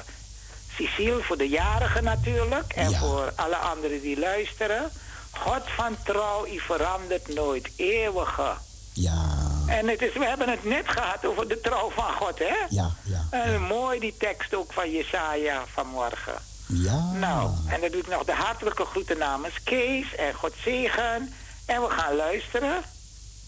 Cecile, 0.76 1.24
voor 1.24 1.38
de 1.38 1.50
jarigen 1.50 2.04
natuurlijk. 2.04 2.74
En 2.74 2.90
Ja. 2.90 3.00
voor 3.00 3.32
alle 3.36 3.56
anderen 3.56 4.02
die 4.02 4.20
luisteren. 4.20 4.92
God 5.32 5.62
van 5.76 5.98
trouw, 6.06 6.48
u 6.48 6.60
verandert 6.60 7.28
nooit. 7.34 7.70
Eeuwige. 7.76 8.54
Ja, 8.94 9.36
En 9.68 9.88
het 9.88 10.02
is, 10.02 10.14
we 10.14 10.26
hebben 10.26 10.50
het 10.50 10.64
net 10.64 10.88
gehad 10.90 11.26
over 11.26 11.48
de 11.48 11.62
trouw 11.62 11.90
van 11.90 12.14
God, 12.14 12.40
hè? 12.40 12.56
ja, 12.70 12.90
ja. 13.04 13.28
En 13.32 13.62
mooi 13.62 14.00
die 14.00 14.16
tekst 14.18 14.54
ook 14.56 14.74
van 14.74 14.92
Jesaja 14.92 15.64
vanmorgen. 15.74 16.34
Ja. 16.68 17.12
Nou, 17.20 17.52
en 17.68 17.82
dan 17.82 17.92
doe 17.92 18.00
ik 18.00 18.08
nog 18.08 18.24
de 18.24 18.32
hartelijke 18.34 18.86
groeten 18.86 19.18
namens 19.18 19.64
Kees 19.64 20.16
en 20.16 20.34
God 20.34 20.54
zegen. 20.64 21.34
En 21.66 21.82
we 21.82 21.90
gaan 21.90 22.16
luisteren. 22.16 22.82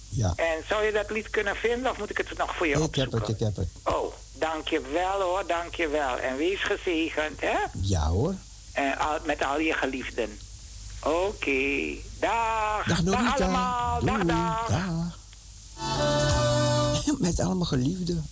Ja. 0.09 0.33
En 0.35 0.63
zou 0.67 0.83
je 0.83 0.91
dat 0.91 1.09
lied 1.09 1.29
kunnen 1.29 1.55
vinden 1.55 1.91
of 1.91 1.97
moet 1.97 2.09
ik 2.09 2.17
het 2.17 2.37
nog 2.37 2.55
voor 2.55 2.67
je 2.67 2.73
Ik 2.73 2.79
heb 2.95 3.13
opzoeken? 3.13 3.19
het, 3.19 3.29
ik 3.29 3.39
heb 3.39 3.55
het. 3.55 3.69
Oh, 3.95 4.13
dankjewel 4.33 5.21
hoor, 5.21 5.43
dankjewel. 5.47 6.17
En 6.17 6.37
wees 6.37 6.63
gezegend, 6.63 7.41
hè? 7.41 7.57
Ja 7.81 8.07
hoor. 8.07 8.33
En 8.73 8.97
al, 8.97 9.17
met 9.25 9.45
al 9.45 9.59
je 9.59 9.73
geliefden. 9.73 10.39
Oké, 11.03 11.95
dag. 12.19 12.83
Dag 12.87 13.03
Norita. 13.03 13.33
allemaal, 13.43 14.03
dag, 14.05 14.23
dag. 14.23 14.67
Dag. 14.67 15.17
Met 17.19 17.39
allemaal 17.39 17.65
geliefden. 17.65 18.29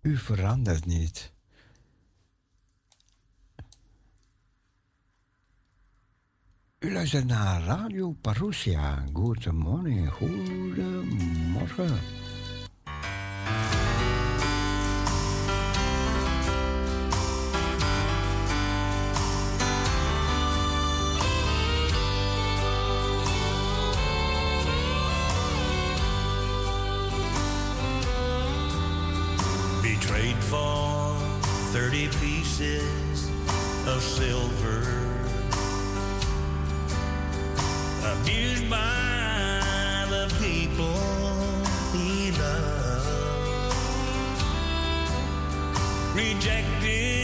U 0.00 0.16
verandert 0.16 0.86
niet. 0.86 1.32
U 6.78 6.92
luistert 6.92 7.26
naar 7.26 7.62
Radio 7.62 8.16
Parousia. 8.20 9.04
Goedemorgen, 9.12 10.10
goedemorgen. 10.10 12.15
30 31.96 32.08
pieces 32.18 33.30
of 33.86 34.02
silver. 34.02 34.82
Abused 38.04 38.68
by 38.68 40.04
the 40.10 40.26
people 40.38 40.92
he 41.96 42.32
loved. 42.32 43.72
Rejected 46.14 47.15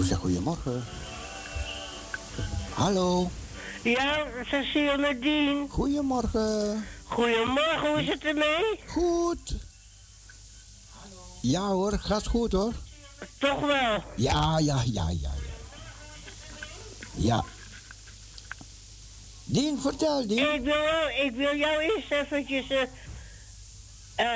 Parousia, 0.00 0.16
goedemorgen. 0.16 0.84
Hallo, 2.74 3.30
Ja, 3.82 4.26
Cecile 4.46 4.96
met 4.98 5.22
Dien. 5.22 5.68
goedemorgen. 5.68 6.84
Goedemorgen, 7.04 7.90
hoe 7.90 8.02
is 8.02 8.08
het 8.08 8.24
ermee? 8.24 8.80
Goed. 8.86 9.54
Ja 11.42 11.66
hoor, 11.66 11.98
gaat 11.98 12.26
goed 12.26 12.52
hoor. 12.52 12.72
Toch 13.38 13.60
wel. 13.60 14.02
Ja, 14.16 14.58
ja, 14.58 14.82
ja, 14.84 15.08
ja, 15.08 15.08
ja. 15.20 15.30
Ja. 17.14 17.44
Dien, 19.44 19.80
vertel, 19.80 20.26
Dien. 20.26 20.54
Ik 20.54 20.62
wil, 20.62 21.24
ik 21.24 21.32
wil 21.34 21.56
jou 21.56 21.82
eerst 21.82 22.10
eventjes 22.10 22.70
eh, 24.16 24.26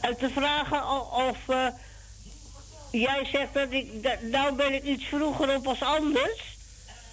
uit 0.00 0.18
te 0.18 0.30
vragen 0.34 0.88
of 1.12 1.48
eh, 1.48 1.66
jij 3.00 3.24
zegt 3.32 3.54
dat 3.54 3.70
ik, 3.70 4.02
dat, 4.02 4.22
nou 4.22 4.54
ben 4.54 4.74
ik 4.74 4.84
iets 4.84 5.04
vroeger 5.04 5.56
op 5.56 5.66
als 5.66 5.82
anders. 5.82 6.56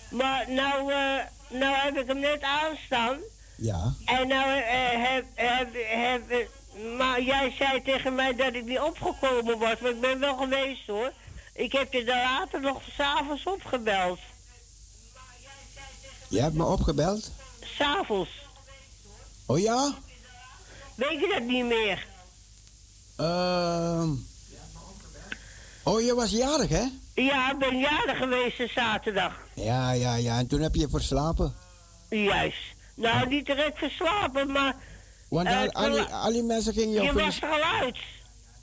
Maar 0.10 0.52
nou, 0.52 0.92
eh, 0.92 1.26
nou 1.50 1.76
heb 1.76 1.98
ik 1.98 2.08
hem 2.08 2.20
net 2.20 2.42
aanstaan. 2.42 3.18
Ja. 3.56 3.94
En 4.06 4.28
nou 4.28 4.60
eh, 4.60 5.04
heb, 5.10 5.26
heb, 5.34 5.70
heb, 5.74 6.50
maar 6.98 7.22
jij 7.22 7.56
zei 7.58 7.82
tegen 7.82 8.16
mij 8.16 8.36
dat 8.36 8.54
ik 8.54 8.66
niet 8.66 8.80
opgekomen 8.80 9.60
was, 9.60 9.80
maar 9.80 9.92
ik 9.92 10.02
ben 10.02 10.20
wel 10.20 10.38
geweest 10.38 10.88
hoor. 10.88 11.12
Ik 11.54 11.72
heb 11.72 11.94
je 11.94 12.04
daar 12.04 12.24
later 12.24 12.62
nog 12.62 12.82
s'avonds 12.98 13.44
opgebeld. 13.44 14.20
Je 16.28 16.42
hebt 16.42 16.56
me 16.56 16.66
opgebeld? 16.66 17.32
S'avonds. 17.64 18.30
Oh 19.46 19.60
ja? 19.60 19.94
Weet 20.96 21.20
je 21.20 21.32
dat 21.34 21.44
niet 21.44 21.66
meer? 21.66 22.08
Ehm. 23.16 24.10
Oh, 25.84 26.02
je 26.02 26.14
was 26.16 26.30
jarig, 26.32 26.70
hè? 26.70 26.86
Ja, 27.16 27.52
ik 27.52 27.58
ben 27.58 27.78
jarig 27.80 28.18
geweest 28.18 28.74
zaterdag. 28.74 29.34
Ja, 29.54 29.92
ja, 29.92 30.16
ja. 30.16 30.38
En 30.38 30.48
toen 30.48 30.62
heb 30.62 30.76
je 30.76 30.90
verslapen. 30.90 31.54
Juist. 32.10 32.58
Nou, 32.96 33.28
niet 33.28 33.46
direct 33.46 33.78
verslapen, 33.78 34.52
maar 34.52 34.76
Want 35.30 35.48
Eh, 35.48 35.68
al, 36.24 36.32
die, 36.32 36.44
mensen 36.44 36.74
gingen 36.74 36.92
jou 36.94 37.06
je 37.06 37.14
was 37.14 37.42
er 37.42 37.50
al 37.50 37.62
uit. 37.82 37.98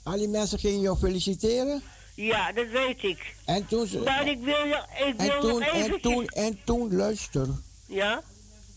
al 0.03 0.17
die 0.17 0.27
mensen 0.27 0.59
gingen 0.59 0.79
jou 0.79 0.97
feliciteren. 0.97 1.81
Ja, 2.15 2.51
dat 2.51 2.67
weet 2.67 3.03
ik. 3.03 3.35
En 3.45 3.67
toen... 3.67 3.87
ze- 3.87 3.97
Maar 3.99 4.27
ik 4.27 4.39
wil, 4.43 4.65
ik 5.07 5.13
en 5.17 5.27
wil 5.27 5.39
toen, 5.41 5.59
nog 5.59 5.69
en 5.69 6.01
toen, 6.01 6.25
en 6.27 6.59
toen, 6.65 6.95
luister. 6.95 7.47
Ja? 7.85 8.21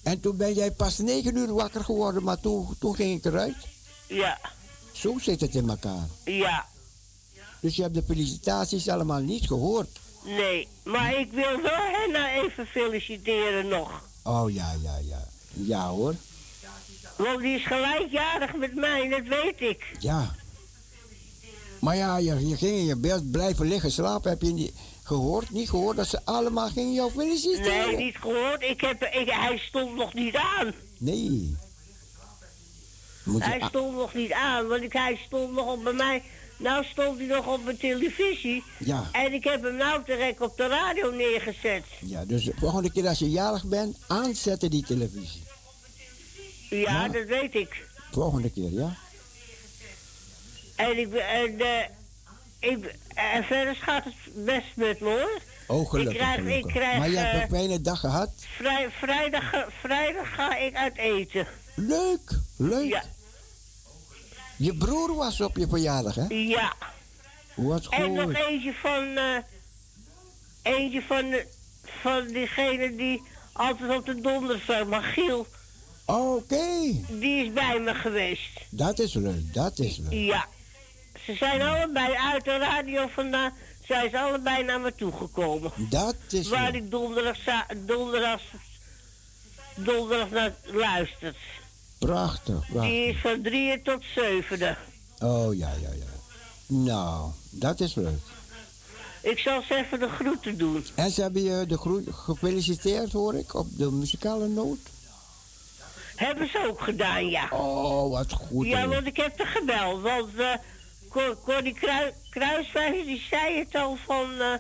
En 0.03 0.21
toen 0.21 0.37
ben 0.37 0.53
jij 0.55 0.71
pas 0.71 0.99
negen 0.99 1.37
uur 1.37 1.53
wakker 1.55 1.85
geworden, 1.85 2.23
maar 2.23 2.41
toen, 2.41 2.69
toen 2.79 2.95
ging 2.95 3.19
ik 3.19 3.25
eruit. 3.25 3.57
Ja. 4.09 4.39
Zo 4.93 5.19
zit 5.19 5.41
het 5.41 5.55
in 5.55 5.69
elkaar. 5.69 6.07
Ja. 6.25 6.67
Dus 7.63 7.77
je 7.77 7.83
hebt 7.83 7.95
de 7.95 8.03
felicitaties 8.03 8.89
allemaal 8.89 9.21
niet 9.21 9.47
gehoord. 9.47 9.89
Nee, 10.25 10.69
maar 10.85 11.19
ik 11.19 11.33
wil 11.33 11.63
wel 11.63 11.81
Henna 11.93 12.33
even 12.43 12.67
feliciteren 12.67 13.69
nog. 13.69 14.03
Oh 14.23 14.53
ja, 14.53 14.75
ja, 14.83 14.99
ja. 15.09 15.25
Ja 15.53 15.89
hoor. 15.89 16.15
Want 17.17 17.41
die 17.41 17.57
is 17.57 17.67
gelijkjarig 17.67 18.55
met 18.55 18.75
mij, 18.75 19.09
dat 19.09 19.23
weet 19.23 19.61
ik. 19.61 19.97
Ja. 19.99 20.35
Maar 21.81 21.97
ja, 21.97 22.17
je, 22.17 22.49
je 22.49 22.57
ging 22.57 22.77
in 22.77 22.85
je 22.85 22.97
bed 22.97 23.31
blijven 23.31 23.67
liggen 23.67 23.91
slapen. 23.93 24.31
Heb 24.31 24.43
je 24.43 24.53
niet 24.53 24.73
gehoord? 25.03 25.51
Niet 25.51 25.71
gehoord 25.71 25.97
dat 25.97 26.09
ze 26.09 26.21
allemaal 26.25 26.69
gingen 26.69 26.93
jou 26.93 27.11
feliciteren? 27.11 27.87
Nee, 27.87 27.97
niet 27.97 28.17
gehoord. 28.17 28.63
Ik 28.63 28.81
heb, 28.81 29.03
ik, 29.03 29.31
hij 29.31 29.59
stond 29.59 29.95
nog 29.95 30.15
niet 30.15 30.37
aan. 30.37 30.73
Nee. 30.99 31.57
Moet 33.25 33.45
Hij 33.45 33.63
stond 33.69 33.97
nog 33.97 34.15
niet 34.15 34.33
aan, 34.33 34.67
want 34.67 34.83
ik, 34.83 34.93
hij 34.93 35.21
stond 35.27 35.53
nog 35.53 35.73
op 35.73 35.85
bij 35.85 35.93
mij. 35.93 36.23
Nou 36.63 36.85
stond 36.85 37.19
hij 37.19 37.27
nog 37.27 37.47
op 37.47 37.65
mijn 37.65 37.77
televisie. 37.77 38.63
Ja. 38.79 39.09
En 39.13 39.33
ik 39.33 39.45
heb 39.45 39.63
hem 39.63 39.75
nou 39.77 40.03
direct 40.07 40.41
op 40.41 40.57
de 40.57 40.67
radio 40.67 41.11
neergezet. 41.11 41.83
ja, 42.01 42.25
dus 42.25 42.45
de 42.45 42.53
volgende 42.57 42.93
keer 42.93 43.07
als 43.09 43.19
je 43.19 43.31
jarig 43.31 43.65
bent, 43.65 43.97
aanzetten 44.07 44.71
die 44.71 44.85
televisie. 44.85 45.43
Ja, 46.71 46.79
Ja. 46.79 47.09
dat 47.09 47.25
weet 47.27 47.55
ik. 47.55 47.87
Volgende 48.13 48.51
keer, 48.51 48.71
ja? 48.73 48.97
En 50.77 50.99
ik 50.99 51.15
en, 51.15 51.61
eh, 51.61 51.85
ik, 52.71 52.95
en 53.15 53.45
verder 53.45 53.77
gaat 53.77 54.05
het 54.05 54.45
best 54.45 54.67
met 54.77 55.01
me 55.01 55.07
hoor. 55.09 55.41
Oh, 55.67 55.91
gelukkig. 55.91 56.13
Ik 56.15 56.19
krijg- 56.21 56.37
ik 56.39 56.45
gelukkig. 56.45 56.73
krijg, 56.73 56.99
maar 56.99 57.11
je 57.11 57.17
hebt 57.17 57.35
eh, 57.35 57.41
een 57.43 57.49
fijne 57.49 57.81
dag 57.81 58.01
gehad. 58.01 58.31
Vrij, 58.57 58.89
vrijdag, 59.01 59.51
vrijdag 59.81 60.35
ga 60.35 60.57
ik 60.57 60.75
uit 60.75 60.97
eten. 60.97 61.47
Leuk, 61.75 62.39
leuk. 62.57 62.89
Ja, 62.89 63.03
Je 64.63 64.75
broer 64.75 65.15
was 65.17 65.41
op 65.41 65.57
je 65.57 65.67
verjaardag, 65.69 66.15
hè? 66.15 66.25
ja. 66.29 66.73
Wat 67.55 67.87
En 67.89 68.13
nog 68.13 68.25
goed. 68.25 68.35
eentje 68.35 68.73
van, 68.75 69.17
eh, 69.17 69.37
eentje 70.63 71.03
van, 71.03 71.31
de, 71.31 71.47
van 72.01 72.27
diegene 72.27 72.97
die 72.97 73.23
altijd 73.53 73.97
op 73.99 74.07
de 74.07 74.21
donderdag, 74.21 74.87
maar 74.87 75.03
Giel, 75.03 75.47
Oké, 76.05 76.65
die 77.09 77.45
is 77.45 77.53
bij 77.53 77.81
me 77.81 77.95
geweest. 77.95 78.61
dat 78.71 78.99
is 78.99 79.15
leuk, 79.15 79.55
dat 79.55 79.79
is 79.79 79.97
leuk. 79.97 80.13
Ja. 80.13 80.47
Ze 81.25 81.35
zijn 81.35 81.63
allebei 81.63 82.15
uit 82.15 82.45
de 82.45 82.57
radio 82.59 83.07
vandaan, 83.07 83.53
zijn 83.87 84.11
ze 84.11 84.19
allebei 84.21 84.65
naar 84.65 84.81
me 84.81 84.95
toegekomen. 84.95 85.73
Dat 85.77 86.17
is 86.31 86.49
Waar 86.49 86.73
leuk. 86.73 86.83
ik 86.83 86.91
donderdag, 86.91 87.37
donderdag, 87.87 88.41
donderdag 89.77 90.31
naar 90.31 90.55
luistert. 90.65 91.37
Prachtig, 92.07 92.67
Die 92.73 93.07
is 93.07 93.21
van 93.21 93.43
drieën 93.43 93.83
tot 93.83 94.03
zevende. 94.15 94.77
Oh, 95.21 95.55
ja, 95.57 95.69
ja, 95.81 95.89
ja. 95.89 96.05
Nou, 96.67 97.31
dat 97.51 97.81
is 97.81 97.95
leuk. 97.95 98.21
Ik 99.21 99.39
zal 99.39 99.63
ze 99.63 99.75
even 99.77 99.99
de 100.01 100.09
groeten 100.09 100.59
doen. 100.59 100.87
En 100.95 101.11
ze 101.11 101.23
hebben 101.23 101.43
je 101.43 101.67
de 101.67 101.79
groet 101.79 102.09
gefeliciteerd, 102.13 103.13
hoor 103.13 103.35
ik, 103.35 103.55
op 103.55 103.67
de 103.79 103.91
muzikale 103.91 104.49
noot. 104.49 104.79
Hebben 106.17 106.49
ze 106.49 106.67
ook 106.69 106.81
gedaan, 106.81 107.29
ja. 107.29 107.49
Oh, 107.51 108.11
wat 108.11 108.33
goed. 108.33 108.67
Ja, 108.67 108.87
want 108.89 109.07
ik 109.07 109.17
heb 109.17 109.41
er 109.41 109.47
gebeld. 109.47 110.03
Want 110.03 110.29
Corrie 111.45 111.75
Krui- 111.75 112.13
Kruiswijs 112.31 113.07
die 113.07 113.23
zei 113.31 113.59
het 113.59 113.75
al 113.75 113.97
van... 114.07 114.41
eh 114.41 114.53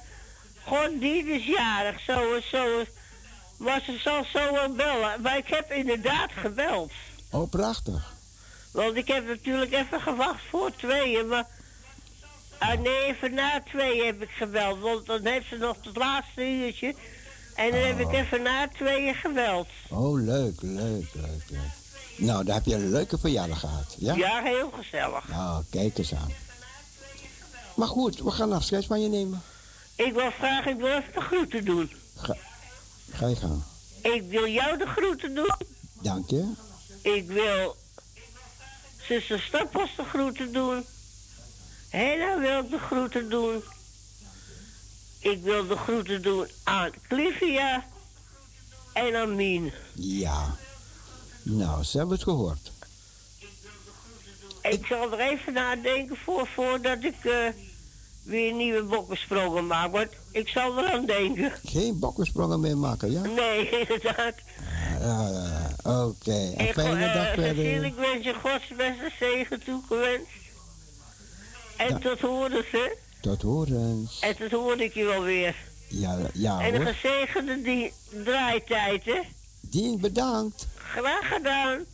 God, 0.64 1.00
die 1.00 1.24
is 1.26 1.46
jarig, 1.46 2.00
zo 2.00 2.34
en 2.34 2.42
zo. 2.50 2.84
Maar 3.56 3.82
ze 3.86 3.98
zal 4.04 4.24
zo 4.32 4.52
wel 4.52 4.72
bellen. 4.72 5.20
Maar 5.22 5.36
ik 5.38 5.46
heb 5.46 5.72
inderdaad 5.72 6.30
gebeld. 6.36 6.92
Oh, 7.32 7.50
prachtig. 7.50 8.12
Want 8.70 8.96
ik 8.96 9.08
heb 9.08 9.26
natuurlijk 9.26 9.72
even 9.72 10.00
gewacht 10.00 10.42
voor 10.50 10.70
tweeën. 10.76 11.28
Maar 11.28 11.46
ah, 12.58 12.80
nee, 12.80 13.04
even 13.04 13.34
na 13.34 13.62
tweeën 13.62 14.06
heb 14.06 14.22
ik 14.22 14.30
gebeld. 14.30 14.80
Want 14.80 15.06
dan 15.06 15.26
heeft 15.26 15.48
ze 15.48 15.56
nog 15.56 15.76
het 15.82 15.96
laatste 15.96 16.42
uurtje. 16.42 16.94
En 17.54 17.70
dan 17.70 17.80
heb 17.80 18.00
ik 18.00 18.12
even 18.12 18.42
na 18.42 18.68
tweeën 18.68 19.14
gebeld. 19.14 19.66
Oh, 19.88 20.20
leuk, 20.20 20.62
leuk, 20.62 21.06
leuk, 21.12 21.42
leuk. 21.48 21.70
Nou, 22.16 22.44
daar 22.44 22.54
heb 22.54 22.64
je 22.64 22.74
een 22.74 22.90
leuke 22.90 23.18
verjaardag 23.18 23.60
gehad, 23.60 23.96
ja? 23.98 24.14
Ja, 24.14 24.42
heel 24.42 24.70
gezellig. 24.70 25.28
Nou, 25.28 25.64
kijk 25.70 25.98
eens 25.98 26.14
aan. 26.14 26.32
Maar 27.74 27.88
goed, 27.88 28.18
we 28.18 28.30
gaan 28.30 28.52
afscheid 28.52 28.86
van 28.86 29.00
je 29.00 29.08
nemen. 29.08 29.42
Ik 29.94 30.12
wil 30.12 30.30
vragen, 30.30 30.70
ik 30.70 30.76
wil 30.76 30.86
even 30.86 31.12
de 31.14 31.20
groeten 31.20 31.64
doen. 31.64 31.90
Ga, 32.16 32.36
ga 33.12 33.26
je 33.26 33.36
gang. 33.36 33.62
Ik 34.02 34.22
wil 34.28 34.46
jou 34.46 34.78
de 34.78 34.86
groeten 34.86 35.34
doen. 35.34 35.54
Dank 36.02 36.30
je. 36.30 36.52
Ik 37.02 37.26
wil 37.26 37.76
zuster 39.08 39.40
Stappos 39.40 39.96
de 39.96 40.04
groeten 40.04 40.52
doen. 40.52 40.84
Hela 41.88 42.40
wil 42.40 42.58
ik 42.58 42.70
de 42.70 42.78
groeten 42.78 43.30
doen. 43.30 43.62
Ik 45.18 45.42
wil 45.42 45.66
de 45.66 45.76
groeten 45.76 46.22
doen 46.22 46.46
aan 46.62 46.90
Clivia 47.08 47.84
en 48.92 49.16
aan 49.16 49.36
Mien. 49.36 49.72
Ja. 49.94 50.56
Nou, 51.42 51.84
ze 51.84 51.98
hebben 51.98 52.14
het 52.14 52.24
gehoord. 52.24 52.72
Ik 54.62 54.86
zal 54.86 55.12
er 55.12 55.18
even 55.18 55.52
nadenken 55.52 56.16
voor, 56.16 56.48
voordat 56.54 57.04
ik 57.04 57.24
eh, 57.24 57.48
weer 58.22 58.52
nieuwe 58.52 58.82
bokkensprongen 58.82 59.66
maak. 59.66 59.92
Want 59.92 60.08
ik 60.32 60.48
zal 60.48 60.78
eraan 60.78 61.06
denken. 61.06 61.52
Geen 61.64 61.98
bokkensprongen 61.98 62.60
meer 62.60 62.78
maken, 62.78 63.10
ja? 63.12 63.20
Nee, 63.22 63.68
inderdaad. 63.80 64.34
Ah, 65.00 66.06
Oké, 66.06 66.32
een 66.32 66.54
En 66.56 66.72
fijne 66.74 67.04
eh, 67.04 67.14
dag 67.14 67.34
verder. 67.34 67.84
ik 67.84 67.94
wens 67.94 68.24
je 68.24 68.34
Gods 68.34 68.68
beste 68.76 69.10
zegen 69.18 69.64
toegewenst. 69.64 70.26
En 71.76 71.88
Ja. 71.88 71.98
tot 71.98 72.20
horens, 72.20 72.70
hè? 72.70 72.92
Tot 73.20 73.42
horens. 73.42 74.18
En 74.20 74.36
tot 74.36 74.50
hoorde 74.50 74.84
ik 74.84 74.94
je 74.94 75.04
wel 75.04 75.22
weer. 75.22 75.56
Ja, 75.88 76.18
ja 76.32 76.60
en 76.60 76.74
een 76.74 76.82
hoor. 76.84 76.94
gezegende 76.94 77.62
die 77.62 77.92
draaitijd, 78.24 79.04
hè? 79.04 79.20
Dien, 79.60 80.00
bedankt. 80.00 80.66
Graag 80.76 81.28
gedaan. 81.28 81.84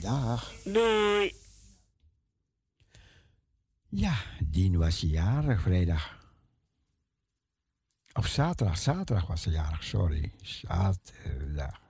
Dag. 0.00 0.52
Doei. 0.64 1.34
Ja, 3.96 4.14
Dien 4.40 4.78
was 4.78 5.00
jarig 5.00 5.60
vrijdag. 5.60 6.18
Of 8.12 8.26
zaterdag, 8.26 8.78
zaterdag 8.78 9.26
was 9.26 9.42
ze 9.42 9.50
jarig, 9.50 9.84
sorry. 9.84 10.32
Zaterdag. 10.42 11.83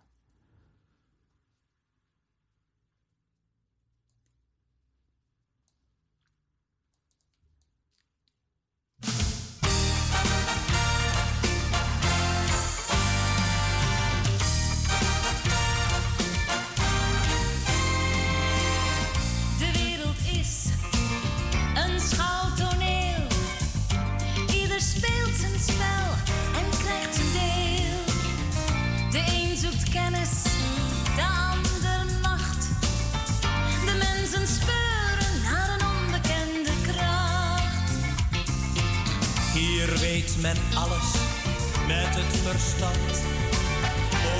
Men 40.45 40.57
alles 40.75 41.11
met 41.87 42.13
het 42.19 42.35
verstand. 42.47 43.13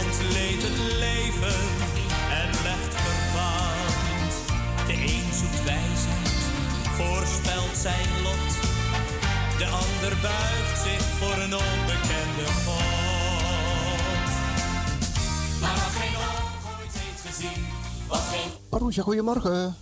Ontleedt 0.01 0.63
het 0.69 0.79
leven 1.05 1.61
en 2.41 2.49
legt 2.67 2.95
verband. 3.05 4.33
De 4.89 4.97
een 5.13 5.29
zoekt 5.41 5.63
wijsheid, 5.65 6.43
voorspelt 6.99 7.77
zijn 7.87 8.11
lot. 8.27 8.53
De 9.61 9.67
ander 9.83 10.15
buigt 10.23 10.79
zich 10.87 11.05
voor 11.19 11.37
een 11.45 11.55
onbekende 11.65 12.47
God. 12.65 14.29
Maar 15.61 15.77
wat 15.83 15.95
geen 16.01 16.17
oog 16.17 16.79
ooit 16.79 16.95
heeft 17.03 17.23
gezien, 17.27 17.67
wat 18.09 18.25
geen 18.33 18.51
Marusha, 18.71 19.03
goedemorgen. 19.03 19.77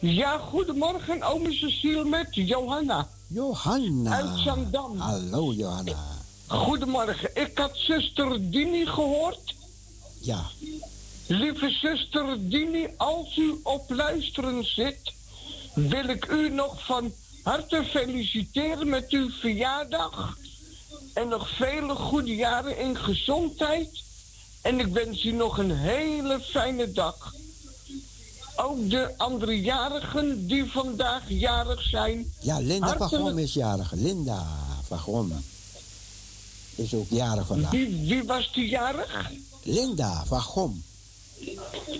Ja, 0.00 0.38
goedemorgen, 0.38 1.22
ome 1.22 1.52
Cecile 1.52 2.04
met 2.04 2.28
Johanna. 2.30 3.08
Johanna. 3.32 4.10
Uit 4.10 4.38
Zandam. 4.38 4.98
Hallo, 4.98 5.52
Johanna. 5.52 6.18
Goedemorgen, 6.46 7.30
ik 7.34 7.58
had 7.58 7.70
zuster 7.74 8.50
Dini 8.50 8.86
gehoord. 8.86 9.54
Ja, 10.20 10.44
Lieve 11.26 11.70
zuster 11.70 12.48
Dini, 12.48 12.88
als 12.96 13.36
u 13.36 13.60
op 13.62 13.90
luisteren 13.90 14.64
zit, 14.64 15.12
wil 15.74 16.08
ik 16.08 16.26
u 16.30 16.48
nog 16.48 16.84
van 16.84 17.12
harte 17.42 17.84
feliciteren 17.84 18.88
met 18.88 19.10
uw 19.10 19.30
verjaardag. 19.30 20.36
En 21.14 21.28
nog 21.28 21.48
vele 21.48 21.94
goede 21.94 22.34
jaren 22.34 22.78
in 22.78 22.96
gezondheid. 22.96 24.02
En 24.62 24.80
ik 24.80 24.86
wens 24.86 25.24
u 25.24 25.32
nog 25.32 25.58
een 25.58 25.76
hele 25.76 26.40
fijne 26.40 26.92
dag. 26.92 27.34
Ook 28.56 28.90
de 28.90 29.14
andere 29.16 29.60
jarigen 29.60 30.46
die 30.46 30.70
vandaag 30.70 31.22
jarig 31.28 31.82
zijn. 31.82 32.32
ja 32.40 32.58
Linda 32.58 32.96
van 32.96 33.08
Gom 33.08 33.38
is 33.38 33.54
jarig. 33.54 33.92
Linda 33.92 34.46
van 34.86 34.98
Gom. 34.98 35.44
Is 36.74 36.94
ook 36.94 37.08
jarig 37.08 37.46
vandaag. 37.46 37.70
Wie, 37.70 38.06
wie 38.06 38.22
was 38.24 38.52
die 38.52 38.68
jarig? 38.68 39.30
Linda 39.62 40.24
van 40.26 40.40
Gom. 40.40 40.82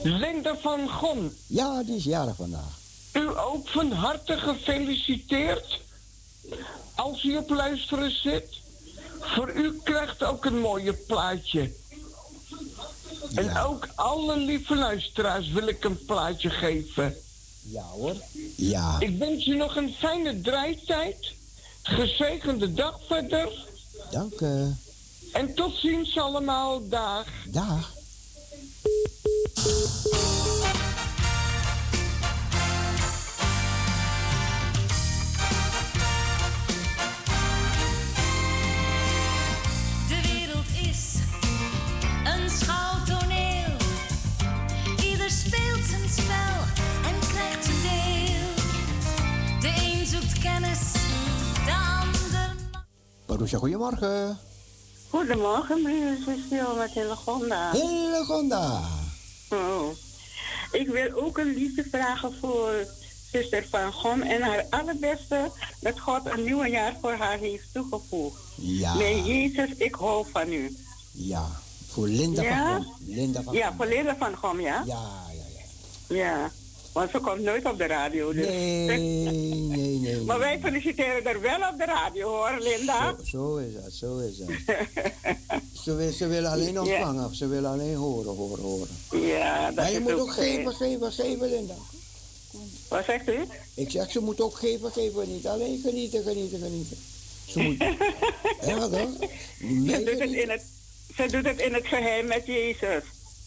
Linda 0.03 0.57
van 0.61 0.89
Gon. 0.89 1.37
Ja, 1.47 1.83
die 1.83 1.97
is 1.97 2.05
jarig 2.05 2.37
vandaag. 2.37 2.79
U 3.13 3.39
ook 3.39 3.69
van 3.69 3.93
harte 3.93 4.37
gefeliciteerd. 4.37 5.81
als 6.95 7.23
u 7.25 7.37
op 7.37 7.51
luisteren 7.51 8.11
zit, 8.23 8.61
voor 9.21 9.53
u 9.53 9.81
krijgt 9.83 10.23
ook 10.25 10.45
een 10.45 10.59
mooie 10.61 10.93
plaatje. 10.93 11.73
En 13.35 13.59
ook 13.59 13.89
alle 13.95 14.37
lieve 14.37 14.75
luisteraars 14.75 15.49
wil 15.49 15.69
ik 15.69 15.85
een 15.85 16.05
plaatje 16.05 16.51
geven. 16.51 17.15
Ja 17.63 17.83
hoor. 17.83 18.17
Ja. 18.57 18.97
Ik 18.99 19.19
wens 19.19 19.47
u 19.47 19.57
nog 19.57 19.77
een 19.77 19.95
fijne 19.99 20.41
draaitijd. 20.41 21.33
Gezegende 21.83 22.73
dag 22.73 23.01
verder. 23.09 23.67
Dank 24.11 24.41
u. 24.41 24.75
En 25.33 25.55
tot 25.55 25.75
ziens 25.75 26.19
allemaal. 26.19 26.89
Dag. 26.89 27.27
Dag. 27.47 27.93
Marusha, 53.31 53.59
goedemorgen. 53.59 54.39
Goedemorgen, 55.11 55.83
meneer 55.83 56.17
Cecile 56.25 56.75
met 56.79 56.91
Hillegonda. 56.91 57.71
Hillegonda. 57.73 58.81
Oh. 59.49 59.89
Ik 60.73 60.89
wil 60.89 61.23
ook 61.25 61.39
een 61.39 61.55
liedje 61.55 61.85
vragen 61.91 62.33
voor 62.41 62.87
zuster 63.33 63.67
Van 63.71 63.93
Gom 63.93 64.23
en 64.23 64.43
haar 64.43 64.67
allerbeste 64.71 65.51
dat 65.81 66.01
God 66.01 66.21
een 66.27 66.45
nieuw 66.45 66.65
jaar 66.65 66.97
voor 67.01 67.13
haar 67.13 67.39
heeft 67.39 67.65
toegevoegd. 67.73 68.41
Ja. 68.57 68.95
Mijn 68.95 69.25
Jezus, 69.25 69.71
ik 69.77 69.95
hou 69.95 70.27
van 70.33 70.53
u. 70.53 70.77
Ja. 71.13 71.47
Voor 71.89 72.09
Linda 72.09 72.43
Ja? 72.43 72.73
van 72.75 72.85
Gom. 72.85 72.95
Linda 73.07 73.43
van 73.43 73.55
Ja, 73.55 73.67
Gom. 73.67 73.77
voor 73.77 73.87
Linda 73.87 74.17
Van 74.17 74.37
Gom, 74.37 74.61
ja? 74.61 74.83
Ja, 74.87 75.09
ja, 75.33 75.45
ja. 76.09 76.17
Ja, 76.17 76.51
want 76.93 77.11
ze 77.11 77.19
komt 77.19 77.41
nooit 77.41 77.65
op 77.65 77.79
de 77.79 77.87
radio. 77.87 78.33
Dus. 78.33 78.47
Nee, 78.47 78.87
nee, 78.99 79.55
nee. 79.55 79.99
nee. 79.99 80.21
maar 80.29 80.39
wij 80.39 80.59
feliciteren 80.61 81.25
er 81.27 81.41
wel 81.41 81.59
op 81.73 81.79
de 81.79 81.85
radio 81.85 82.29
hoor, 82.29 82.59
Linda. 82.61 83.15
Zo, 83.25 83.25
zo 83.25 83.57
is 83.57 83.75
dat, 83.75 83.93
zo 83.93 84.19
is 84.19 84.37
dat. 84.37 84.49
ze, 85.85 85.95
wil, 85.95 86.13
ze 86.13 86.27
willen 86.27 86.51
alleen 86.51 86.73
Ja. 86.73 86.81
ontvangen, 86.81 87.35
ze 87.35 87.47
willen 87.47 87.71
alleen 87.71 87.95
horen, 87.95 88.37
horen, 88.37 88.63
horen. 88.63 88.89
Ja, 89.27 89.67
dat 89.67 89.75
Maar 89.75 89.91
je 89.91 89.97
is 89.97 90.03
moet 90.03 90.13
ook 90.21 90.33
geven, 90.33 90.75
geven, 90.75 91.13
geven, 91.13 91.49
Linda. 91.51 91.75
Wat 92.89 93.05
zegt 93.05 93.29
u? 93.29 93.39
Ik 93.75 93.91
zeg, 93.91 94.11
ze 94.11 94.21
moet 94.21 94.41
ook 94.41 94.55
geven, 94.57 94.91
geven, 94.93 95.33
niet 95.33 95.47
alleen 95.47 95.81
genieten, 95.85 96.23
genieten, 96.23 96.59
genieten. 96.59 96.97
Ze 97.47 97.59
moet... 97.61 97.77
ja, 98.67 98.89
toch? 98.89 99.29
Ze 99.59 100.03
doet, 100.05 100.21
het 100.21 100.31
in 100.33 100.51
het, 100.51 100.63
ze 101.17 101.27
doet 101.31 101.45
het 101.45 101.59
in 101.61 101.75
het 101.75 101.87
geheim 101.87 102.27
met 102.27 102.47
Jezus. 102.47 103.03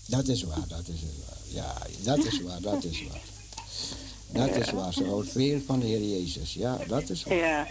Dat 0.08 0.28
is 0.28 0.44
waar, 0.44 0.68
dat 0.68 0.88
is 0.88 1.02
waar. 1.02 1.38
Ja, 1.64 1.76
dat 2.04 2.26
is 2.26 2.42
waar, 2.42 2.62
dat 2.62 2.84
is 2.84 3.04
waar. 3.10 3.22
Dat 4.34 4.56
is 4.56 4.72
waar, 4.72 4.94
ze 4.94 5.06
houdt 5.06 5.30
veel 5.32 5.60
van 5.66 5.80
de 5.80 5.86
Heer 5.86 6.02
Jezus. 6.20 6.54
Ja, 6.54 6.78
dat 6.88 7.10
is 7.10 7.24
waar. 7.24 7.36
Ja. 7.38 7.68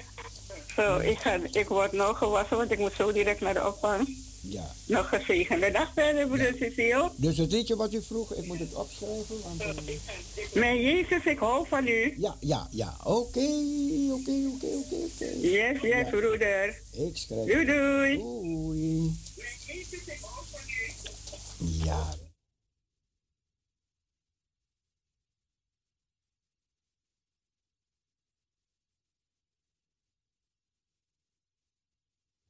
Zo, 0.76 0.98
ik, 0.98 1.18
ga, 1.18 1.38
ik 1.52 1.68
word 1.68 1.92
nog 1.92 2.18
gewassen, 2.18 2.56
want 2.56 2.70
ik 2.70 2.78
moet 2.78 2.92
zo 2.96 3.12
direct 3.12 3.40
naar 3.40 3.54
de 3.54 3.66
opvang. 3.66 4.16
Ja. 4.40 4.70
Nog 4.86 5.08
gezegende 5.08 5.70
dag 5.70 5.90
verder, 5.94 6.26
broeder 6.26 6.54
Cecile. 6.58 7.10
Dus 7.16 7.36
het 7.38 7.52
liedje 7.52 7.76
wat 7.76 7.92
u 7.92 8.02
vroeg, 8.02 8.34
ik 8.34 8.46
moet 8.46 8.58
het 8.58 8.74
opschrijven. 8.74 9.36
Want, 9.42 9.60
eh, 9.60 9.94
Mijn 10.52 10.80
Jezus, 10.80 11.24
ik 11.24 11.38
hou 11.38 11.66
van 11.68 11.86
u. 11.86 12.14
ja, 12.18 12.36
ja, 12.40 12.68
ja. 12.70 12.96
Oké, 13.04 13.48
oké, 14.12 14.32
oké, 14.54 14.66
oké, 14.76 14.94
oké. 14.94 15.24
Yes, 15.40 15.80
yes, 15.80 16.08
broeder. 16.10 16.80
Ik 16.90 17.16
schrijf. 17.16 17.46
Doei, 17.52 17.64
doei. 17.66 18.16
Doei. 18.18 19.16
Ja. 21.84 22.14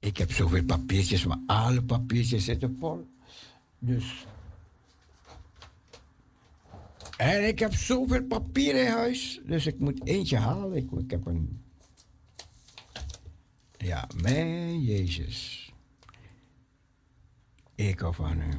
Ik 0.02 0.16
heb 0.16 0.32
zoveel 0.32 0.64
papiertjes, 0.64 1.24
maar 1.24 1.38
alle 1.46 1.82
papiertjes 1.82 2.44
zitten 2.44 2.76
vol. 2.78 3.08
Dus. 3.78 4.26
En 7.16 7.46
ik 7.48 7.58
heb 7.58 7.74
zoveel 7.74 8.22
papier 8.22 8.74
in 8.74 8.90
huis, 8.90 9.40
dus 9.44 9.66
ik 9.66 9.78
moet 9.78 10.06
eentje 10.06 10.36
halen. 10.36 10.76
Ik, 10.76 10.90
ik 10.90 11.10
heb 11.10 11.26
een. 11.26 11.62
Ja, 13.76 14.08
mijn 14.22 14.82
Jezus. 14.82 15.72
Ik 17.74 17.98
hou 17.98 18.14
van 18.14 18.40
u. 18.40 18.50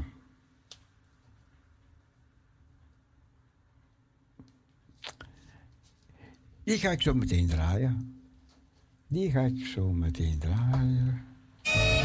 Die 6.64 6.78
ga 6.78 6.92
ik 6.92 7.02
zo 7.02 7.14
meteen 7.14 7.48
draaien. 7.48 8.22
Die 9.08 9.32
ga 9.32 9.42
ik 9.42 9.66
zo 9.66 9.92
meteen 9.92 10.40
draaien. 10.40 11.32
Yeah. 11.76 12.03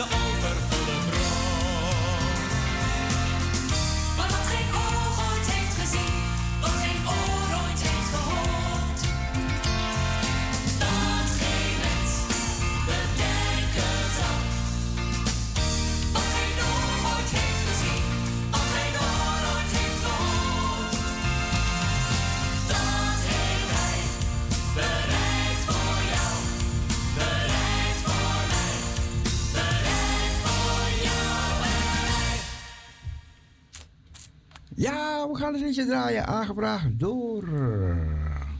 Uit 0.00 0.10
de 0.10 0.27
Ja, 34.78 35.28
we 35.28 35.36
gaan 35.36 35.54
een 35.54 35.60
liedje 35.60 35.86
draaien, 35.86 36.26
aangevraagd 36.26 36.86
door 36.90 37.42
eh, 37.42 38.50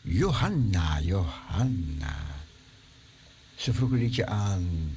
Johanna, 0.00 1.00
Johanna. 1.00 2.16
Ze 3.54 3.72
vroeg 3.72 3.90
een 3.90 3.98
liedje 3.98 4.26
aan. 4.26 4.96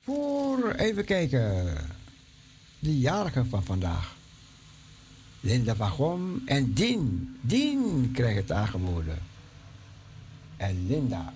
Voor, 0.00 0.70
even 0.70 1.04
kijken, 1.04 1.76
de 2.78 2.98
jarige 2.98 3.44
van 3.44 3.64
vandaag. 3.64 4.16
Linda 5.40 5.74
van 5.74 5.90
Gom 5.90 6.42
en 6.44 6.72
Dien. 6.72 7.36
Dien 7.40 8.10
krijgt 8.12 8.38
het 8.38 8.52
aangeboden. 8.52 9.18
En 10.56 10.86
Linda. 10.86 11.32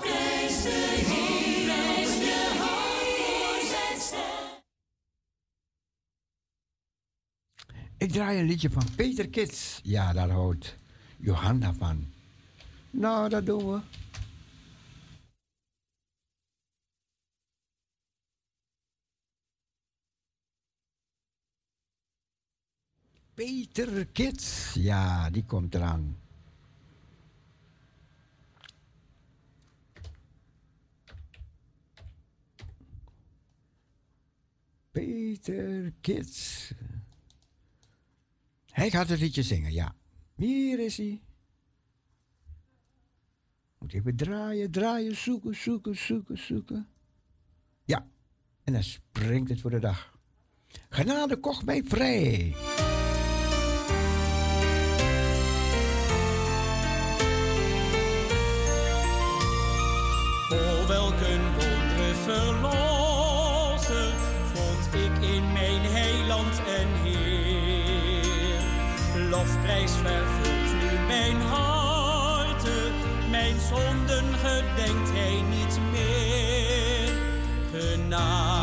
Prijs 0.00 1.21
Ik 8.02 8.10
draai 8.10 8.38
een 8.38 8.46
liedje 8.46 8.70
van 8.70 8.86
Peter 8.96 9.28
Kits. 9.28 9.80
Ja, 9.82 10.12
daar 10.12 10.30
houdt 10.30 10.76
Johanna 11.18 11.74
van. 11.74 12.12
Nou, 12.90 13.28
dat 13.28 13.46
doen 13.46 13.72
we. 13.72 13.80
Peter 23.34 24.06
Kits. 24.06 24.74
Ja, 24.74 25.30
die 25.30 25.44
komt 25.44 25.74
eraan. 25.74 26.16
Peter 34.90 35.92
Kids. 36.00 36.72
Hij 38.72 38.90
gaat 38.90 39.08
het 39.08 39.20
liedje 39.20 39.42
zingen, 39.42 39.72
ja. 39.72 39.94
Hier 40.36 40.78
is 40.78 40.96
hij. 40.96 41.22
Moet 43.78 43.92
even 43.92 44.16
draaien, 44.16 44.70
draaien, 44.70 45.16
zoeken, 45.16 45.54
zoeken, 45.54 45.96
zoeken, 45.96 46.38
zoeken. 46.38 46.88
Ja, 47.84 48.06
en 48.64 48.72
dan 48.72 48.82
springt 48.82 49.50
het 49.50 49.60
voor 49.60 49.70
de 49.70 49.78
dag. 49.78 50.18
Genade 50.88 51.36
kocht 51.36 51.64
mij 51.64 51.82
vrij. 51.84 52.54
Lofprijs 69.62 69.92
vervult 69.92 70.72
nu 70.82 71.06
mijn 71.06 71.40
hart, 71.40 72.64
mijn 73.30 73.60
zonden 73.60 74.24
gedenkt 74.38 75.10
hij 75.12 75.42
niet 75.42 75.78
meer. 75.92 77.12
Genade 77.72 78.61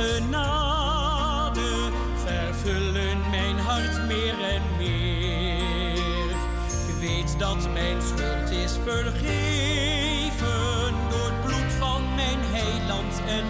genade 0.00 1.90
vervullen 2.24 3.30
mijn 3.30 3.58
hart 3.58 4.06
meer 4.06 4.34
en 4.40 4.62
meer. 4.78 6.30
Ik 6.88 6.94
weet 7.00 7.38
dat 7.38 7.72
mijn 7.72 8.02
schuld 8.02 8.50
is 8.50 8.72
vergeven 8.84 9.30
door 11.10 11.30
het 11.30 11.40
bloed 11.44 11.72
van 11.78 12.14
mijn 12.14 12.38
heiland 12.40 13.20
en 13.26 13.44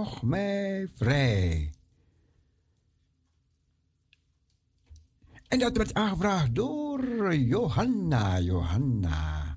Kocht 0.00 0.22
mij 0.22 0.88
vrij. 0.94 1.72
En 5.48 5.58
dat 5.58 5.76
werd 5.76 5.94
aangevraagd 5.94 6.54
door 6.54 7.34
Johanna. 7.34 8.38
Johanna. 8.38 9.56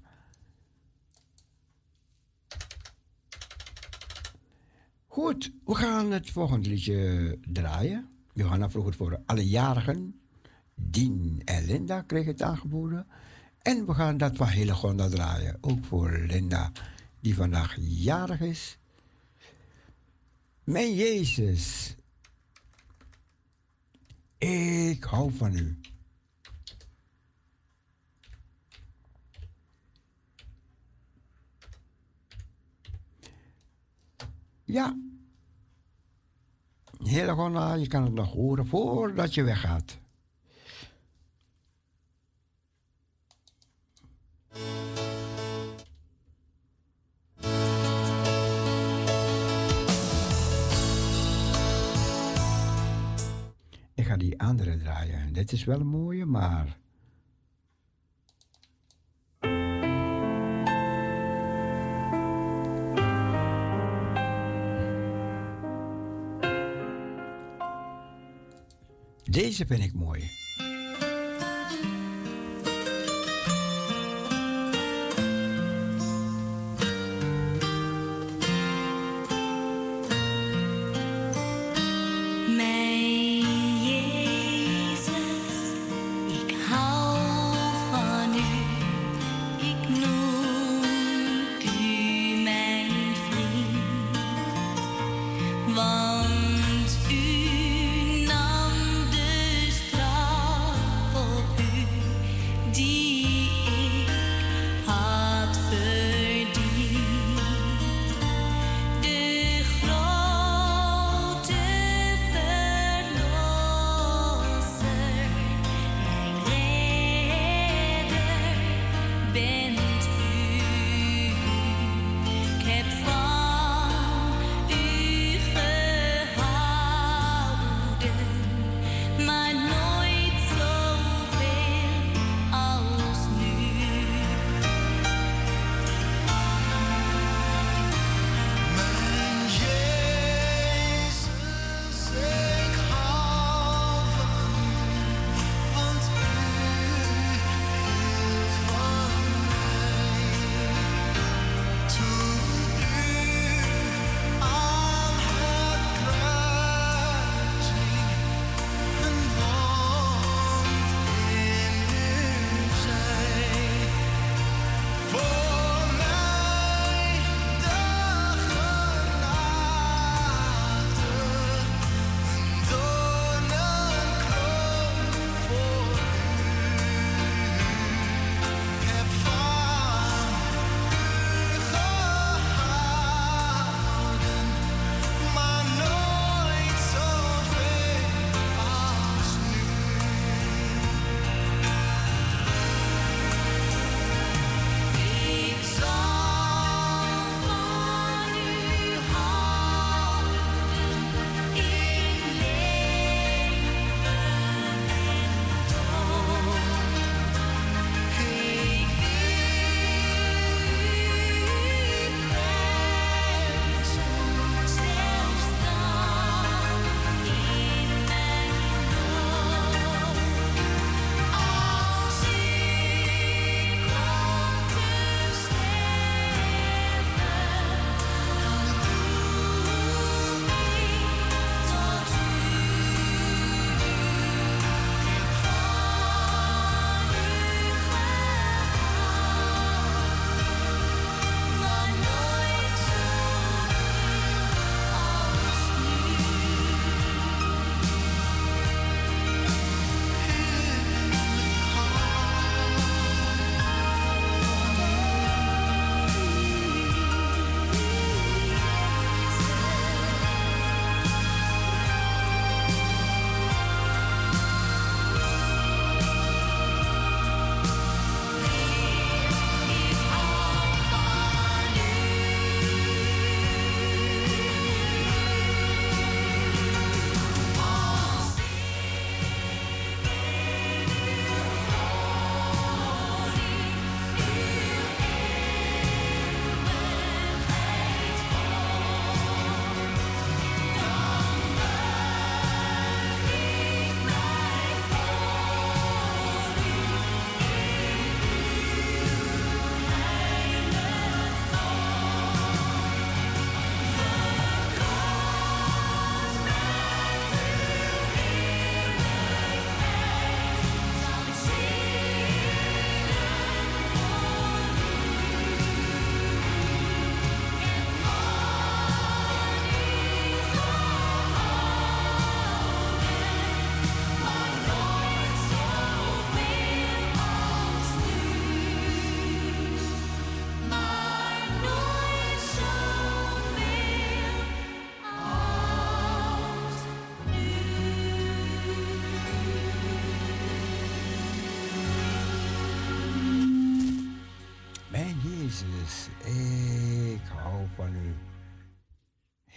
Goed, 5.07 5.51
we 5.65 5.75
gaan 5.75 6.11
het 6.11 6.29
volgende 6.29 6.69
liedje 6.69 7.37
draaien. 7.41 8.09
Johanna 8.33 8.69
vroeg 8.69 8.85
het 8.85 8.95
voor 8.95 9.21
alle 9.25 9.47
jarigen. 9.49 10.21
Dien 10.75 11.41
en 11.45 11.65
Linda 11.65 12.01
kregen 12.01 12.31
het 12.31 12.41
aangeboden. 12.41 13.07
En 13.61 13.85
we 13.85 13.93
gaan 13.93 14.17
dat 14.17 14.35
van 14.35 14.47
Hillegonda 14.47 15.09
draaien. 15.09 15.57
Ook 15.61 15.85
voor 15.85 16.11
Linda, 16.27 16.71
die 17.19 17.35
vandaag 17.35 17.77
jarig 17.79 18.41
is. 18.41 18.77
Mijn 20.63 20.93
Jezus, 20.93 21.95
ik 24.37 25.03
hou 25.03 25.33
van 25.33 25.55
u. 25.55 25.79
Ja. 34.63 34.97
Hillegonda, 36.97 37.73
je 37.73 37.87
kan 37.87 38.03
het 38.03 38.13
nog 38.13 38.31
horen 38.31 38.67
voordat 38.67 39.33
je 39.33 39.43
weggaat. 39.43 40.01
Ik 54.03 54.09
ga 54.09 54.17
die 54.17 54.39
andere 54.39 54.77
draaien. 54.77 55.33
Dit 55.33 55.51
is 55.51 55.63
wel 55.63 55.79
een 55.79 55.87
mooie, 55.87 56.25
maar. 56.25 56.77
Deze 69.23 69.65
vind 69.65 69.83
ik 69.83 69.93
mooi. 69.93 70.42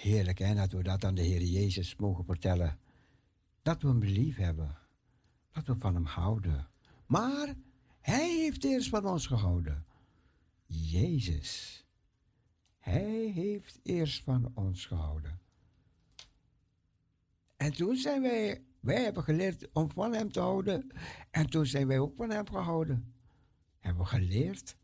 Heerlijk 0.06 0.38
hè, 0.38 0.54
dat 0.54 0.72
we 0.72 0.82
dat 0.82 1.04
aan 1.04 1.14
de 1.14 1.22
Heer 1.22 1.42
Jezus 1.42 1.96
mogen 1.96 2.24
vertellen. 2.24 2.78
Dat 3.62 3.82
we 3.82 3.88
hem 3.88 4.04
lief 4.04 4.36
hebben. 4.36 4.78
Dat 5.52 5.66
we 5.66 5.74
van 5.78 5.94
hem 5.94 6.04
houden. 6.04 6.68
Maar 7.06 7.54
hij 8.00 8.28
heeft 8.28 8.64
eerst 8.64 8.88
van 8.88 9.06
ons 9.06 9.26
gehouden. 9.26 9.84
Jezus. 10.66 11.84
Hij 12.78 13.30
heeft 13.34 13.78
eerst 13.82 14.22
van 14.22 14.50
ons 14.54 14.86
gehouden. 14.86 15.40
En 17.56 17.72
toen 17.72 17.96
zijn 17.96 18.22
wij, 18.22 18.64
wij 18.80 19.02
hebben 19.02 19.22
geleerd 19.22 19.72
om 19.72 19.90
van 19.90 20.12
hem 20.12 20.32
te 20.32 20.40
houden. 20.40 20.90
En 21.30 21.50
toen 21.50 21.66
zijn 21.66 21.86
wij 21.86 21.98
ook 21.98 22.16
van 22.16 22.30
hem 22.30 22.48
gehouden. 22.48 23.14
Hebben 23.78 24.02
we 24.02 24.08
geleerd. 24.08 24.76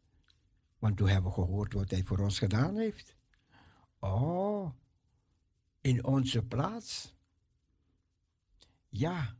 Want 0.78 0.96
toen 0.96 1.08
hebben 1.08 1.30
we 1.30 1.34
gehoord 1.34 1.72
wat 1.72 1.90
hij 1.90 2.04
voor 2.04 2.18
ons 2.18 2.38
gedaan 2.38 2.76
heeft. 2.76 3.16
Oh, 3.98 4.70
in 5.82 6.04
onze 6.04 6.42
plaats. 6.42 7.14
Ja. 8.88 9.36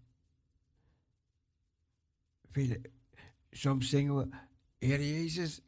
Soms 3.51 3.89
zingen 3.89 4.17
we, 4.17 4.37
Heer 4.79 5.01
Jezus, 5.01 5.61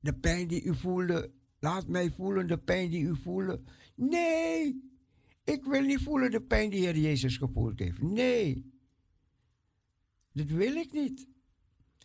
de 0.00 0.14
pijn 0.14 0.48
die 0.48 0.62
u 0.62 0.74
voelde, 0.74 1.32
laat 1.58 1.88
mij 1.88 2.10
voelen 2.10 2.46
de 2.46 2.58
pijn 2.58 2.90
die 2.90 3.04
u 3.04 3.16
voelde. 3.16 3.62
Nee, 3.94 4.90
ik 5.44 5.64
wil 5.64 5.82
niet 5.82 6.02
voelen 6.02 6.30
de 6.30 6.42
pijn 6.42 6.70
die 6.70 6.80
Heer 6.80 6.98
Jezus 6.98 7.36
gevoeld 7.36 7.78
heeft. 7.78 8.02
Nee, 8.02 8.72
dat 10.32 10.46
wil 10.46 10.74
ik 10.74 10.92
niet. 10.92 11.28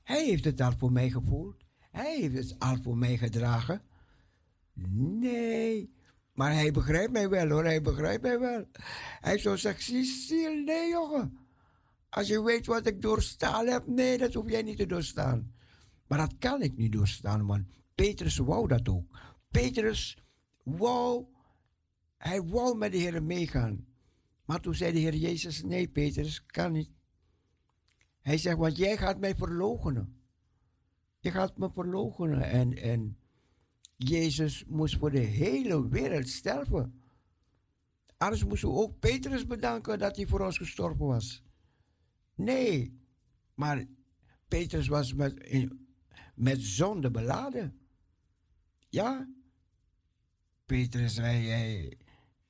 Hij 0.03 0.25
heeft 0.25 0.45
het 0.45 0.61
al 0.61 0.77
voor 0.77 0.91
mij 0.91 1.09
gevoeld. 1.09 1.65
Hij 1.91 2.19
heeft 2.19 2.35
het 2.35 2.59
al 2.59 2.81
voor 2.81 2.97
mij 2.97 3.17
gedragen. 3.17 3.81
Nee, 4.73 5.93
maar 6.37 6.53
hij 6.53 6.71
begrijpt 6.71 7.11
mij 7.11 7.29
wel 7.29 7.49
hoor, 7.49 7.63
hij 7.63 7.81
begrijpt 7.81 8.21
mij 8.21 8.39
wel. 8.39 8.65
Hij 9.19 9.37
zou 9.37 9.57
zeggen, 9.57 9.83
Cecile, 9.83 10.63
nee 10.63 10.89
jongen. 10.89 11.37
Als 12.09 12.27
je 12.27 12.43
weet 12.43 12.65
wat 12.65 12.87
ik 12.87 13.01
doorstaan 13.01 13.67
heb, 13.67 13.87
nee, 13.87 14.17
dat 14.17 14.33
hoef 14.33 14.49
jij 14.49 14.61
niet 14.61 14.77
te 14.77 14.85
doorstaan. 14.85 15.53
Maar 16.07 16.17
dat 16.17 16.33
kan 16.39 16.61
ik 16.61 16.77
niet 16.77 16.91
doorstaan, 16.91 17.45
want 17.45 17.65
Petrus 17.95 18.37
wou 18.37 18.67
dat 18.67 18.89
ook. 18.89 19.19
Petrus 19.51 20.17
wou, 20.63 21.25
hij 22.17 22.43
wou 22.43 22.77
met 22.77 22.91
de 22.91 22.97
Heer 22.97 23.23
meegaan. 23.23 23.87
Maar 24.45 24.59
toen 24.59 24.75
zei 24.75 24.91
de 24.91 24.99
Heer 24.99 25.15
Jezus, 25.15 25.63
nee 25.63 25.87
Petrus, 25.87 26.45
kan 26.45 26.71
niet. 26.71 26.91
Hij 28.21 28.37
zegt, 28.37 28.57
want 28.57 28.77
jij 28.77 28.97
gaat 28.97 29.19
mij 29.19 29.35
verloochenen. 29.35 30.21
Je 31.19 31.31
gaat 31.31 31.57
me 31.57 31.69
verloochenen. 31.73 32.43
En, 32.43 32.77
en 32.77 33.17
Jezus 33.97 34.65
moest 34.65 34.97
voor 34.97 35.11
de 35.11 35.19
hele 35.19 35.87
wereld 35.87 36.29
sterven. 36.29 37.01
Anders 38.17 38.43
moesten 38.43 38.69
we 38.69 38.75
ook 38.75 38.99
Petrus 38.99 39.45
bedanken 39.45 39.99
dat 39.99 40.15
hij 40.15 40.27
voor 40.27 40.39
ons 40.39 40.57
gestorven 40.57 41.05
was. 41.05 41.43
Nee, 42.35 42.99
maar 43.53 43.85
Petrus 44.47 44.87
was 44.87 45.13
met, 45.13 45.67
met 46.35 46.61
zonde 46.61 47.11
beladen. 47.11 47.79
Ja, 48.89 49.29
Petrus, 50.65 51.17
hij, 51.17 51.97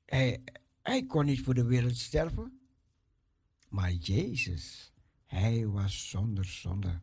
hij, 0.05 0.43
hij 0.81 1.05
kon 1.05 1.25
niet 1.25 1.41
voor 1.41 1.53
de 1.53 1.65
wereld 1.65 1.97
sterven. 1.97 2.59
Maar 3.69 3.91
Jezus, 3.91 4.93
hij 5.25 5.67
was 5.67 6.09
zonder 6.09 6.45
zonde. 6.45 7.01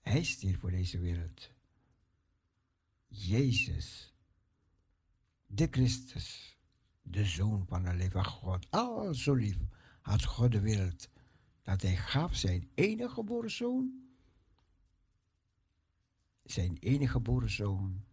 Hij 0.00 0.24
stierf 0.24 0.58
voor 0.58 0.70
deze 0.70 0.98
wereld. 0.98 1.54
Jezus, 3.24 4.14
de 5.46 5.68
Christus, 5.70 6.58
de 7.02 7.24
Zoon 7.24 7.66
van 7.66 7.82
de 7.82 7.94
levende 7.94 8.28
God, 8.28 8.70
al 8.70 9.14
zo 9.14 9.34
lief 9.34 9.56
had 10.00 10.24
God 10.24 10.52
de 10.52 10.60
wereld, 10.60 11.08
dat 11.62 11.82
hij 11.82 11.96
gaf 11.96 12.36
zijn 12.36 12.70
enige 12.74 13.14
geboren 13.14 13.50
zoon, 13.50 14.06
zijn 16.42 16.76
enige 16.78 17.10
geboren 17.10 17.50
zoon, 17.50 18.04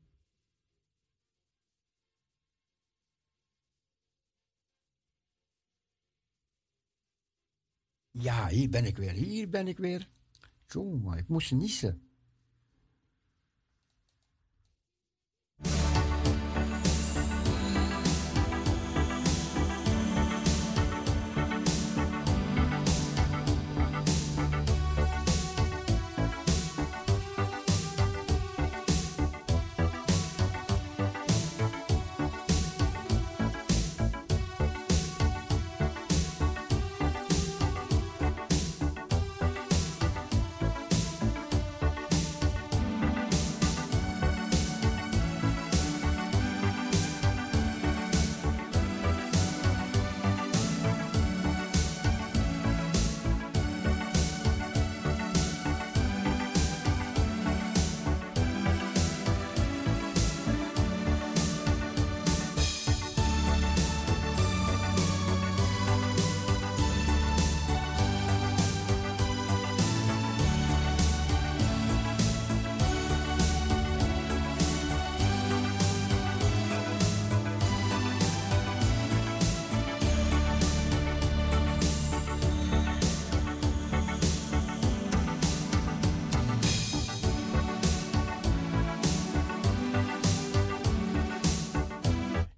Ja, 8.20 8.48
hier 8.48 8.70
ben 8.70 8.86
ik 8.86 8.98
weer, 8.98 9.12
hier 9.12 9.50
ben 9.50 9.68
ik 9.68 9.78
weer. 9.78 10.10
Jongen, 10.68 11.18
ik 11.18 11.28
moest 11.28 11.52
niezen. 11.52 12.02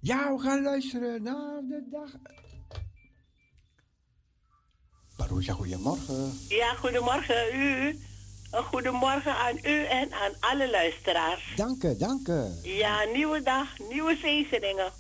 Ja, 0.05 0.35
we 0.35 0.41
gaan 0.41 0.61
luisteren 0.63 1.23
naar 1.23 1.61
de 1.67 1.87
dag. 1.91 2.09
Marusha, 5.17 5.53
goedemorgen. 5.53 6.39
Ja, 6.47 6.73
goedemorgen 6.73 7.55
u. 7.55 7.99
Een 8.51 8.63
goedemorgen 8.63 9.35
aan 9.35 9.57
u 9.63 9.85
en 9.85 10.13
aan 10.13 10.31
alle 10.39 10.69
luisteraars. 10.69 11.53
Dank 11.55 11.83
u, 11.83 11.97
dank 11.97 12.27
u. 12.27 12.49
Ja, 12.63 13.03
nieuwe 13.03 13.41
dag, 13.41 13.79
nieuwe 13.79 14.17
zegeningen. 14.21 14.91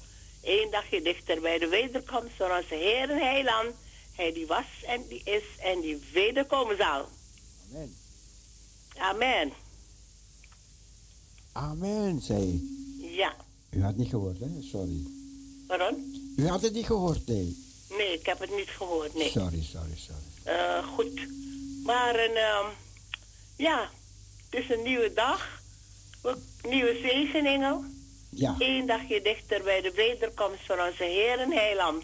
Eén 0.43 0.71
dagje 0.71 1.01
dichter 1.01 1.41
bij 1.41 1.59
de 1.59 1.67
wederkomst 1.67 2.35
van 2.37 2.51
onze 2.51 2.75
Heer 2.75 3.09
en 3.09 3.17
Heiland. 3.17 3.73
Hij 4.15 4.33
die 4.33 4.47
was 4.47 4.83
en 4.87 5.07
die 5.07 5.21
is 5.23 5.43
en 5.59 5.81
die 5.81 6.03
wederkomen 6.13 6.77
zal. 6.77 7.09
Amen. 7.71 7.95
Amen. 8.97 9.51
Amen, 11.51 12.21
zei 12.21 12.73
Ja, 12.99 13.35
U 13.75 13.83
had 13.83 13.95
niet 13.95 14.09
gehoord, 14.09 14.39
hè? 14.39 14.47
Sorry. 14.61 15.03
waarom? 15.67 16.13
U 16.35 16.47
had 16.47 16.61
het 16.61 16.73
niet 16.73 16.85
gehoord, 16.85 17.27
nee. 17.27 17.63
Nee, 17.89 18.13
ik 18.13 18.25
heb 18.25 18.39
het 18.39 18.55
niet 18.55 18.69
gehoord, 18.69 19.15
nee. 19.15 19.29
Sorry, 19.29 19.63
sorry, 19.63 19.95
sorry. 19.95 20.21
Eh, 20.43 20.87
goed. 20.87 21.27
Maar 21.83 22.19
een, 22.19 22.35
ehm, 22.35 22.65
ja, 23.55 23.89
het 24.49 24.63
is 24.63 24.69
een 24.69 24.83
nieuwe 24.83 25.13
dag. 25.13 25.63
Nieuwe 26.61 26.99
zegeningen. 27.01 28.03
Ja. 28.29 28.55
Eén 28.59 28.85
dagje 28.85 29.21
dichter 29.21 29.63
bij 29.63 29.81
de 29.81 29.91
wederkomst 29.91 30.65
van 30.65 30.79
onze 30.79 31.03
Heer 31.03 31.39
en 31.39 31.51
Heiland. 31.51 32.03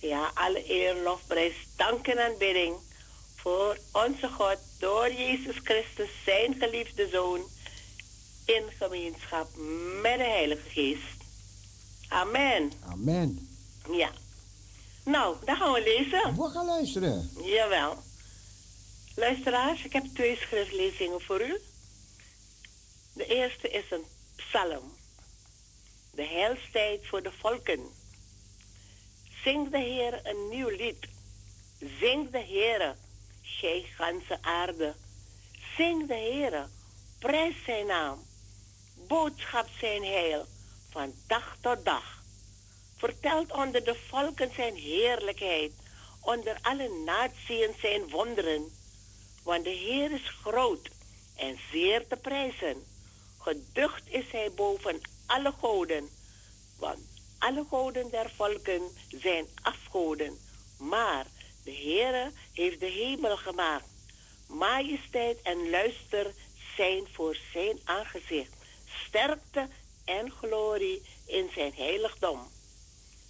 Ja, 0.00 0.30
alle 0.34 0.70
eer, 0.70 1.02
lofprijs, 1.02 1.54
dank 1.76 2.06
en 2.06 2.24
aanbidding 2.24 2.74
voor 3.36 3.78
onze 3.92 4.28
God 4.28 4.58
door 4.78 5.12
Jezus 5.12 5.56
Christus, 5.62 6.10
zijn 6.24 6.54
geliefde 6.58 7.08
Zoon, 7.12 7.40
in 8.44 8.62
gemeenschap 8.78 9.48
met 10.02 10.18
de 10.18 10.24
Heilige 10.24 10.68
Geest. 10.68 11.22
Amen. 12.08 12.72
Amen. 12.86 13.48
Ja. 13.92 14.10
Nou, 15.04 15.36
dan 15.44 15.56
gaan 15.56 15.72
we 15.72 15.82
lezen. 15.82 16.36
We 16.36 16.50
gaan 16.50 16.66
luisteren. 16.66 17.30
Jawel. 17.44 18.02
Luisteraars, 19.16 19.84
ik 19.84 19.92
heb 19.92 20.04
twee 20.14 20.36
schriftlezingen 20.36 21.20
voor 21.20 21.40
u. 21.40 21.60
De 23.12 23.26
eerste 23.26 23.70
is 23.70 23.90
een 23.90 24.04
psalm. 24.36 24.92
De 26.10 26.24
heilstijd 26.24 27.06
voor 27.06 27.22
de 27.22 27.32
volken. 27.32 27.80
Zing 29.44 29.70
de 29.70 29.78
Heer 29.78 30.20
een 30.22 30.48
nieuw 30.48 30.68
lied. 30.68 31.08
Zing 32.00 32.30
de 32.30 32.38
Heer, 32.38 32.96
gij 33.42 33.84
ganse 33.96 34.38
aarde. 34.42 34.94
Zing 35.76 36.08
de 36.08 36.14
Heer, 36.14 36.68
prijs 37.18 37.54
zijn 37.64 37.86
naam. 37.86 38.22
Boodschap 39.08 39.68
zijn 39.78 40.04
heil, 40.04 40.46
van 40.90 41.14
dag 41.26 41.56
tot 41.60 41.84
dag. 41.84 42.22
Vertelt 42.96 43.52
onder 43.52 43.84
de 43.84 43.94
volken 44.08 44.50
zijn 44.54 44.74
heerlijkheid, 44.74 45.72
onder 46.20 46.58
alle 46.62 46.88
naties 47.04 47.80
zijn 47.80 48.08
wonderen. 48.08 48.70
Want 49.42 49.64
de 49.64 49.70
Heer 49.70 50.12
is 50.12 50.28
groot 50.42 50.88
en 51.36 51.58
zeer 51.72 52.06
te 52.06 52.16
prijzen. 52.16 52.84
Geducht 53.38 54.02
is 54.06 54.30
hij 54.30 54.50
boven 54.50 55.00
alle 55.26 55.52
goden, 55.60 56.08
want 56.78 57.00
alle 57.38 57.64
goden 57.68 58.10
der 58.10 58.30
volken 58.36 58.82
zijn 59.08 59.46
afgoden. 59.62 60.38
Maar 60.78 61.26
de 61.64 61.74
Heere 61.74 62.30
heeft 62.52 62.80
de 62.80 62.86
hemel 62.86 63.36
gemaakt. 63.36 63.88
Majesteit 64.46 65.42
en 65.42 65.70
luister 65.70 66.34
zijn 66.76 67.06
voor 67.12 67.36
zijn 67.52 67.78
aangezicht. 67.84 68.53
Sterkte 69.14 69.68
en 70.04 70.30
glorie 70.30 71.02
in 71.26 71.50
zijn 71.54 71.72
heiligdom. 71.74 72.48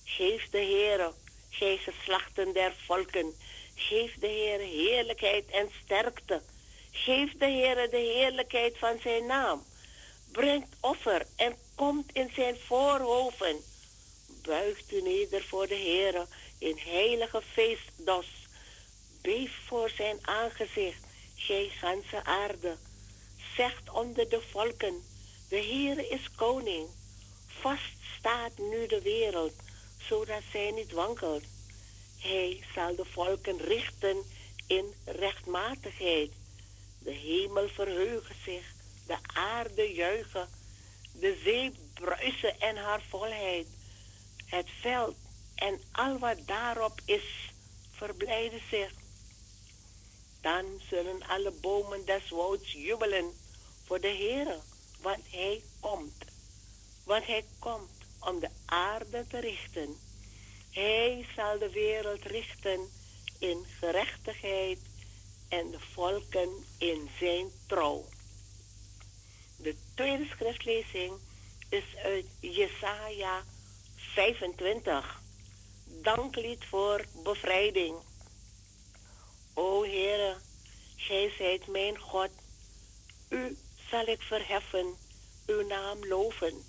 Geef 0.04 0.50
de 0.50 0.58
Heere, 0.58 1.12
gij 1.50 1.76
geslachten 1.76 2.52
der 2.52 2.74
volken, 2.86 3.34
geef 3.74 4.14
de 4.18 4.26
Heere 4.26 4.62
heerlijkheid 4.62 5.44
en 5.50 5.70
sterkte. 5.84 6.42
Geef 6.90 7.32
de 7.32 7.44
Heere 7.44 7.88
de 7.88 7.96
heerlijkheid 7.96 8.78
van 8.78 8.98
zijn 9.02 9.26
naam. 9.26 9.64
Brengt 10.32 10.76
offer 10.80 11.26
en 11.36 11.56
komt 11.74 12.12
in 12.12 12.30
zijn 12.34 12.56
voorhoven. 12.66 13.56
Buigt 14.42 14.92
u 14.92 15.02
neder 15.02 15.44
voor 15.44 15.66
de 15.66 15.76
Heere 15.78 16.26
in 16.58 16.78
heilige 16.78 17.42
feestdos. 17.52 18.26
Beef 19.22 19.52
voor 19.66 19.90
zijn 19.90 20.18
aangezicht, 20.22 21.04
gij 21.36 21.68
ganse 21.68 22.24
aarde. 22.24 22.76
Zegt 23.56 23.90
onder 23.90 24.28
de 24.28 24.40
volken, 24.50 25.12
de 25.54 25.60
Heere 25.60 26.08
is 26.08 26.30
koning. 26.36 26.88
Vast 27.46 27.96
staat 28.18 28.58
nu 28.58 28.86
de 28.86 29.02
wereld, 29.02 29.52
zodat 30.08 30.42
zij 30.52 30.70
niet 30.70 30.92
wankelt. 30.92 31.42
Hij 32.18 32.64
zal 32.74 32.96
de 32.96 33.04
volken 33.04 33.58
richten 33.58 34.16
in 34.66 34.94
rechtmatigheid. 35.04 36.30
De 36.98 37.10
hemel 37.12 37.68
verheugen 37.68 38.34
zich, 38.44 38.74
de 39.06 39.16
aarde 39.34 39.92
juichen, 39.92 40.48
de 41.12 41.40
zee 41.44 41.72
bruisen 41.94 42.60
en 42.60 42.76
haar 42.76 43.02
volheid. 43.08 43.66
Het 44.46 44.66
veld 44.80 45.16
en 45.54 45.80
al 45.92 46.18
wat 46.18 46.46
daarop 46.46 47.00
is, 47.04 47.52
verblijden 47.90 48.62
zich. 48.70 48.92
Dan 50.40 50.80
zullen 50.88 51.28
alle 51.28 51.50
bomen 51.50 52.04
des 52.04 52.28
wouds 52.28 52.72
jubelen 52.72 53.32
voor 53.84 54.00
de 54.00 54.08
Heere, 54.08 54.60
want 55.04 55.30
hij 55.30 55.62
komt. 55.80 56.24
Want 57.04 57.26
hij 57.26 57.44
komt 57.58 57.90
om 58.20 58.40
de 58.40 58.48
aarde 58.64 59.26
te 59.26 59.40
richten. 59.40 59.96
Hij 60.70 61.26
zal 61.36 61.58
de 61.58 61.70
wereld 61.70 62.22
richten 62.22 62.90
in 63.38 63.64
gerechtigheid 63.78 64.78
en 65.48 65.70
de 65.70 65.80
volken 65.92 66.64
in 66.78 67.10
zijn 67.18 67.50
trouw. 67.66 68.04
De 69.56 69.76
tweede 69.94 70.26
schriftlezing 70.26 71.18
is 71.68 71.96
uit 72.02 72.26
Jesaja 72.40 73.42
25. 73.96 75.22
Danklied 75.84 76.64
voor 76.64 77.04
bevrijding. 77.22 77.96
O 79.54 79.82
Heere, 79.82 80.36
gij 80.96 81.32
zijt 81.38 81.66
mijn 81.66 81.98
God. 81.98 82.30
U 83.28 83.56
zal 83.94 84.06
ik 84.06 84.22
verheffen, 84.22 84.96
uw 85.46 85.66
naam 85.66 86.06
loven. 86.06 86.64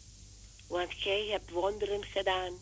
Want 0.67 0.93
gij 0.93 1.27
hebt 1.27 1.51
wonderen 1.51 2.03
gedaan. 2.03 2.53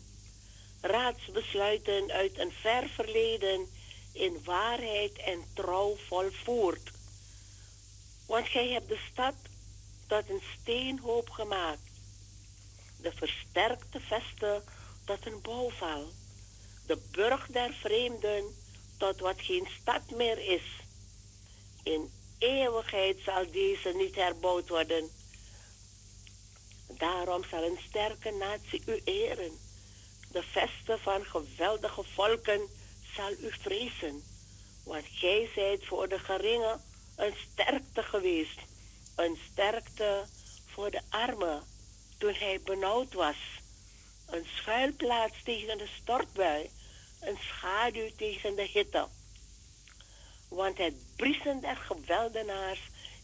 Raadsbesluiten 0.80 2.10
uit 2.10 2.38
een 2.38 2.52
ver 2.52 2.88
verleden 2.88 3.68
in 4.12 4.44
waarheid 4.44 5.18
en 5.18 5.44
trouw 5.54 5.96
volvoerd. 6.08 6.90
Want 8.26 8.48
gij 8.48 8.68
hebt 8.68 8.88
de 8.88 9.00
stad 9.12 9.34
tot 10.06 10.28
een 10.28 10.42
steenhoop 10.60 11.30
gemaakt. 11.30 11.90
De 13.00 13.12
versterkte 13.12 14.00
vesten 14.00 14.64
tot 15.04 15.26
een 15.26 15.40
bouwval. 15.42 16.12
De 16.86 16.98
burg 17.10 17.46
der 17.46 17.72
vreemden 17.72 18.44
tot 18.98 19.20
wat 19.20 19.40
geen 19.40 19.68
stad 19.80 20.10
meer 20.10 20.38
is. 20.38 20.64
In 21.82 22.10
eeuwigheid 22.44 23.16
zal 23.24 23.50
deze 23.50 23.92
niet 23.94 24.14
herbouwd 24.14 24.68
worden. 24.68 25.10
Daarom 26.88 27.44
zal 27.44 27.62
een 27.62 27.78
sterke 27.88 28.30
natie 28.30 28.82
u 28.86 29.00
eren. 29.04 29.58
De 30.32 30.42
vesten 30.42 31.00
van 31.00 31.24
geweldige 31.24 32.02
volken 32.02 32.68
zal 33.16 33.30
u 33.30 33.52
vrezen. 33.60 34.22
Want 34.84 35.04
gij 35.06 35.50
zijt 35.54 35.86
voor 35.86 36.08
de 36.08 36.18
geringe 36.18 36.78
een 37.16 37.34
sterkte 37.52 38.02
geweest. 38.02 38.60
Een 39.16 39.38
sterkte 39.52 40.24
voor 40.66 40.90
de 40.90 41.00
arme 41.08 41.62
toen 42.18 42.34
hij 42.34 42.60
benauwd 42.64 43.12
was. 43.12 43.36
Een 44.26 44.46
schuilplaats 44.56 45.42
tegen 45.44 45.78
de 45.78 45.88
stortbui. 46.02 46.70
Een 47.20 47.38
schaduw 47.40 48.10
tegen 48.16 48.56
de 48.56 48.68
hitte. 48.72 49.08
Want 50.54 50.78
het 50.78 50.94
briesen 51.16 51.60
der 51.60 51.76
geweldenaars 51.76 52.80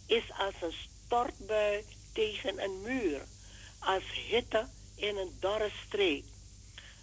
is 0.06 0.32
als 0.38 0.54
een 0.60 0.74
stortbui 1.04 1.84
tegen 2.12 2.62
een 2.62 2.82
muur. 2.82 3.20
Als 3.78 4.02
hitte 4.28 4.66
in 4.96 5.16
een 5.16 5.36
dorre 5.40 5.70
streek. 5.86 6.24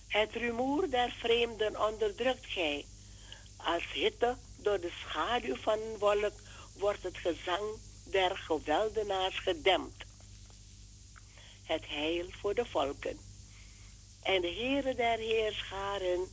Het 0.08 0.32
rumoer 0.32 0.90
der 0.90 1.12
vreemden 1.20 1.86
onderdrukt 1.86 2.46
gij. 2.46 2.86
Als 3.58 3.84
hitte 3.94 4.36
door 4.58 4.80
de 4.80 4.92
schaduw 5.00 5.56
van 5.56 5.80
een 5.80 5.98
wolk 5.98 6.34
wordt 6.78 7.04
het 7.04 7.18
gezang 7.18 7.80
der 8.04 8.38
geweldenaars 8.38 9.40
gedempt. 9.40 10.06
Het 11.64 11.88
heil 11.88 12.26
voor 12.42 12.54
de 12.54 12.66
volken. 12.66 13.20
En 14.24 14.42
de 14.42 14.54
Heere 14.54 14.96
der 14.96 15.18
Heerscharen 15.18 16.28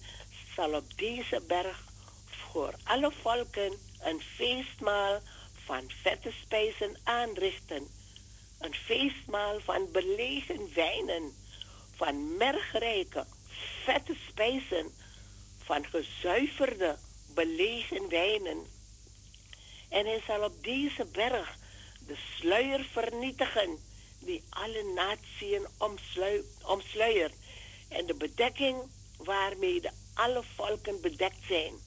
zal 0.55 0.75
op 0.75 0.99
deze 0.99 1.43
berg 1.47 1.93
voor 2.55 2.75
alle 2.85 3.13
volken 3.23 3.73
een 4.01 4.21
feestmaal 4.37 5.21
van 5.65 5.91
vette 6.03 6.33
spijzen 6.43 6.97
aanrichten. 7.03 7.89
Een 8.59 8.75
feestmaal 8.75 9.61
van 9.61 9.89
belegen 9.93 10.75
wijnen, 10.75 11.35
van 11.97 12.37
mergrijke, 12.37 13.27
vette 13.85 14.17
spijzen, 14.29 14.93
van 15.65 15.87
gezuiverde, 15.87 16.97
belegen 17.35 18.09
wijnen. 18.09 18.67
En 19.89 20.07
hij 20.07 20.23
zal 20.27 20.45
op 20.45 20.65
deze 20.65 21.05
berg 21.05 21.57
de 22.07 22.17
sluier 22.37 22.85
vernietigen 22.93 23.79
die 24.19 24.43
alle 24.51 24.93
natieën 24.95 25.67
omslui- 25.79 26.45
omsluiert 26.63 27.35
en 27.89 28.07
de 28.07 28.15
bedekking 28.15 28.77
waarmee 29.17 29.81
de 29.81 29.91
alle 30.15 30.43
volken 30.57 31.01
bedekt 31.01 31.47
zijn. 31.47 31.84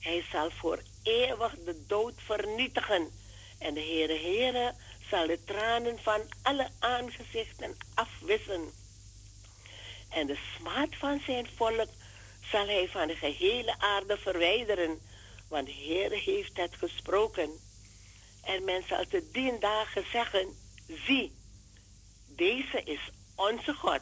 Hij 0.00 0.24
zal 0.32 0.50
voor 0.50 0.82
eeuwig 1.02 1.54
de 1.64 1.84
dood 1.86 2.14
vernietigen 2.16 3.10
en 3.58 3.74
de 3.74 3.80
Heere 3.80 4.18
Heere 4.18 4.74
zal 5.10 5.26
de 5.26 5.44
tranen 5.44 5.98
van 5.98 6.20
alle 6.42 6.68
aangezichten 6.78 7.76
afwissen. 7.94 8.72
En 10.10 10.26
de 10.26 10.38
smaad 10.56 10.88
van 10.96 11.20
zijn 11.26 11.46
volk 11.56 11.88
zal 12.50 12.66
hij 12.66 12.88
van 12.88 13.06
de 13.06 13.16
gehele 13.16 13.78
aarde 13.78 14.16
verwijderen, 14.18 15.00
want 15.48 15.66
de 15.66 15.72
Heere 15.72 16.16
heeft 16.16 16.56
het 16.56 16.74
gesproken. 16.74 17.50
En 18.42 18.64
men 18.64 18.82
zal 18.88 19.04
te 19.06 19.28
dien 19.32 19.60
dagen 19.60 20.04
zeggen, 20.12 20.48
zie, 21.06 21.32
deze 22.26 22.82
is 22.84 23.10
onze 23.34 23.74
God, 23.74 24.00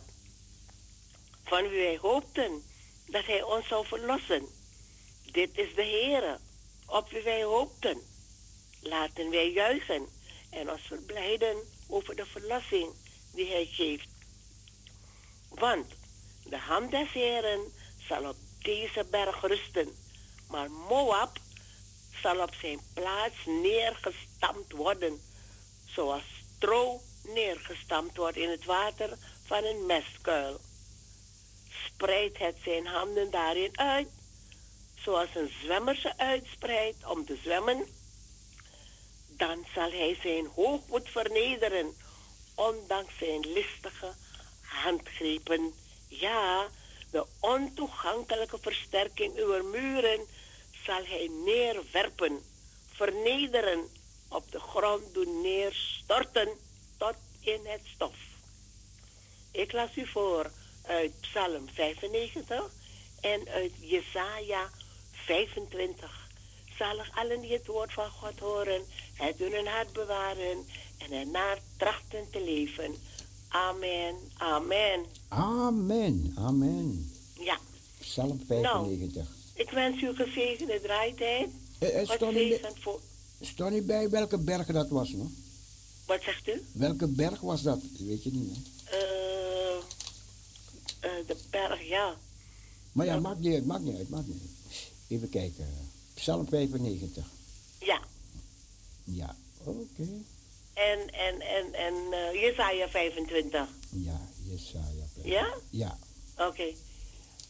van 1.45 1.69
wie 1.69 1.81
wij 1.81 1.99
hoopten 2.01 2.63
dat 3.07 3.27
hij 3.27 3.43
ons 3.43 3.69
zou 3.69 3.87
verlossen. 3.87 4.58
Dit 5.33 5.51
is 5.53 5.75
de 5.75 5.83
Heere, 5.83 6.39
op 6.87 7.11
wie 7.11 7.23
wij 7.23 7.43
hoopten. 7.43 8.03
Laten 8.81 9.31
wij 9.31 9.51
juichen 9.51 10.09
en 10.51 10.71
ons 10.71 10.81
verblijden 10.83 11.57
over 11.89 12.17
de 12.17 12.27
verlossing 12.27 12.93
die 13.33 13.51
hij 13.51 13.67
geeft. 13.67 14.09
Want 15.49 15.87
de 16.45 16.59
hand 16.59 16.91
des 16.91 17.13
Heren 17.13 17.73
zal 18.09 18.29
op 18.29 18.37
deze 18.63 19.07
berg 19.11 19.41
rusten, 19.41 19.97
maar 20.49 20.71
Moab 20.71 21.39
zal 22.23 22.43
op 22.43 22.55
zijn 22.55 22.81
plaats 22.95 23.37
neergestampt 23.45 24.73
worden, 24.73 25.21
zoals 25.87 26.23
stro 26.57 27.01
neergestampt 27.23 28.17
wordt 28.17 28.37
in 28.37 28.51
het 28.51 28.65
water 28.65 29.19
van 29.45 29.65
een 29.65 29.87
mestkuil. 29.87 30.61
Spreidt 31.87 32.39
het 32.39 32.57
zijn 32.65 32.87
handen 32.87 33.31
daarin 33.31 33.79
uit, 33.79 34.09
zoals 35.03 35.29
een 35.35 35.51
zwemmer 35.63 35.97
ze 35.97 36.19
uitspreidt 36.19 37.05
om 37.07 37.25
te 37.25 37.39
zwemmen, 37.43 37.87
dan 39.29 39.67
zal 39.75 39.91
hij 39.91 40.19
zijn 40.23 40.47
hoogmoed 40.55 41.09
vernederen, 41.09 41.95
ondanks 42.55 43.19
zijn 43.19 43.53
listige 43.53 44.13
handgrepen. 44.63 45.75
Ja, 46.09 46.69
de 47.11 47.27
ontoegankelijke 47.41 48.59
versterking 48.61 49.37
uw 49.37 49.63
muren 49.63 50.27
zal 50.85 51.05
hij 51.05 51.31
neerwerpen, 51.45 52.43
vernederen, 52.93 53.89
op 54.29 54.53
de 54.53 54.61
grond 54.61 55.15
doen 55.15 55.41
neerstorten 55.41 56.49
tot 56.97 57.15
in 57.41 57.61
het 57.65 57.81
stof. 57.95 58.17
Ik 59.51 59.73
las 59.73 59.97
u 59.97 60.07
voor 60.07 60.51
uit 60.83 61.21
Psalm 61.21 61.69
95 61.73 62.71
en 63.21 63.49
uit 63.49 63.73
Jesaja 63.81 64.71
25. 65.29 66.29
Zalig 66.79 67.11
allen 67.15 67.41
die 67.41 67.53
het 67.53 67.67
woord 67.67 67.93
van 67.93 68.11
God 68.11 68.39
horen, 68.39 68.83
het 69.15 69.39
hun 69.39 69.67
hart 69.67 69.93
bewaren 69.93 70.65
en 70.99 71.13
ernaar 71.13 71.59
trachten 71.77 72.31
te 72.31 72.45
leven. 72.45 72.95
Amen, 73.49 74.15
amen. 74.37 75.05
Amen, 75.29 76.33
amen. 76.37 77.13
Ja, 77.39 77.59
Psalm 78.01 78.41
95. 78.47 79.27
ik 79.55 79.71
wens 79.71 80.03
u 80.03 80.15
gezegende 80.15 80.81
draaitijd. 80.83 81.49
Eh, 81.79 82.01
eh, 82.01 82.09
stond 82.11 82.35
niet, 82.35 82.53
zegen 82.53 82.77
voor... 82.81 83.01
stond 83.41 83.71
niet 83.71 83.87
bij 83.87 84.11
welke 84.11 84.39
berg 84.39 84.67
dat 84.67 84.89
was, 84.89 85.11
no? 85.11 85.31
Wat 86.07 86.23
zegt 86.23 86.49
u? 86.49 86.63
Welke 86.73 87.07
berg 87.07 87.41
was 87.41 87.63
dat? 87.63 87.81
Weet 87.99 88.23
je 88.23 88.31
niet, 88.33 88.57
hè? 88.57 88.97
Eh, 88.97 89.77
eh, 91.01 91.27
de 91.27 91.37
berg, 91.51 91.89
ja. 91.89 92.17
Maar 92.93 93.07
ja, 93.07 93.21
maakt 93.21 93.41
niet 93.41 93.55
uit, 93.55 93.67
maakt 93.67 93.85
niet 93.85 93.97
uit, 93.97 94.09
maakt 94.09 94.27
niet 94.27 94.41
uit. 94.41 94.58
Even 95.09 95.29
kijken. 95.29 95.91
Psalm 96.15 96.49
95. 96.49 97.25
Ja. 97.79 98.01
Ja, 99.05 99.37
oké. 99.65 100.03
En, 100.75 101.13
en, 101.13 101.41
en, 101.41 101.75
en 101.75 101.95
eh, 102.13 102.41
Jesaja 102.43 102.89
25. 102.89 103.69
Ja, 103.91 104.21
Jesaja. 104.43 105.05
Ja? 105.25 105.55
Ja, 105.71 105.99
Oké. 106.37 106.73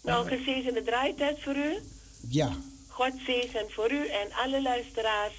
Nou, 0.02 0.30
een 0.30 0.38
gezegende 0.38 0.82
draaitijd 0.82 1.42
voor 1.42 1.56
u. 1.56 1.78
ja. 2.28 2.56
God 2.88 3.12
zegen 3.26 3.70
voor 3.70 3.92
u 3.92 4.08
en 4.08 4.32
alle 4.32 4.62
luisteraars. 4.62 5.34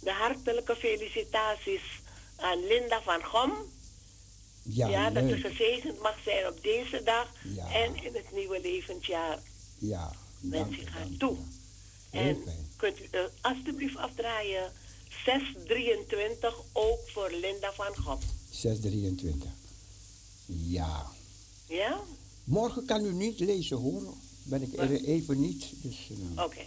De 0.00 0.12
hartelijke 0.12 0.76
felicitaties 0.76 1.80
aan 2.36 2.66
Linda 2.66 3.02
van 3.02 3.24
Gom. 3.24 3.52
Ja, 4.62 5.10
dat 5.10 5.28
ze 5.28 5.36
gezegend 5.36 5.98
mag 6.02 6.16
zijn 6.24 6.46
op 6.48 6.62
deze 6.62 7.02
dag 7.04 7.32
Ja. 7.44 7.72
en 7.72 8.04
in 8.04 8.14
het 8.14 8.32
nieuwe 8.32 8.60
levensjaar. 8.60 9.38
Ja, 9.78 10.12
Dank 10.40 10.76
u. 10.76 11.16
toe. 11.18 11.36
En 12.10 12.36
kunt 12.76 12.98
u 13.00 13.04
eh, 13.10 13.20
alstublieft 13.40 13.96
afdraaien 13.96 14.72
623 15.24 16.54
ook 16.72 16.98
voor 17.08 17.30
Linda 17.30 17.72
van 17.72 17.96
Gom. 17.96 18.18
623. 18.50 19.48
Ja. 20.46 21.06
Ja? 21.68 22.00
Morgen 22.44 22.84
kan 22.84 23.04
u 23.04 23.12
niet 23.12 23.38
lezen, 23.40 23.76
hoor. 23.76 24.14
Ben 24.42 24.62
ik 24.62 24.76
er 24.78 25.04
even 25.04 25.40
niet, 25.40 25.66
dus 25.82 25.96
eh, 26.10 26.44
Oké. 26.44 26.60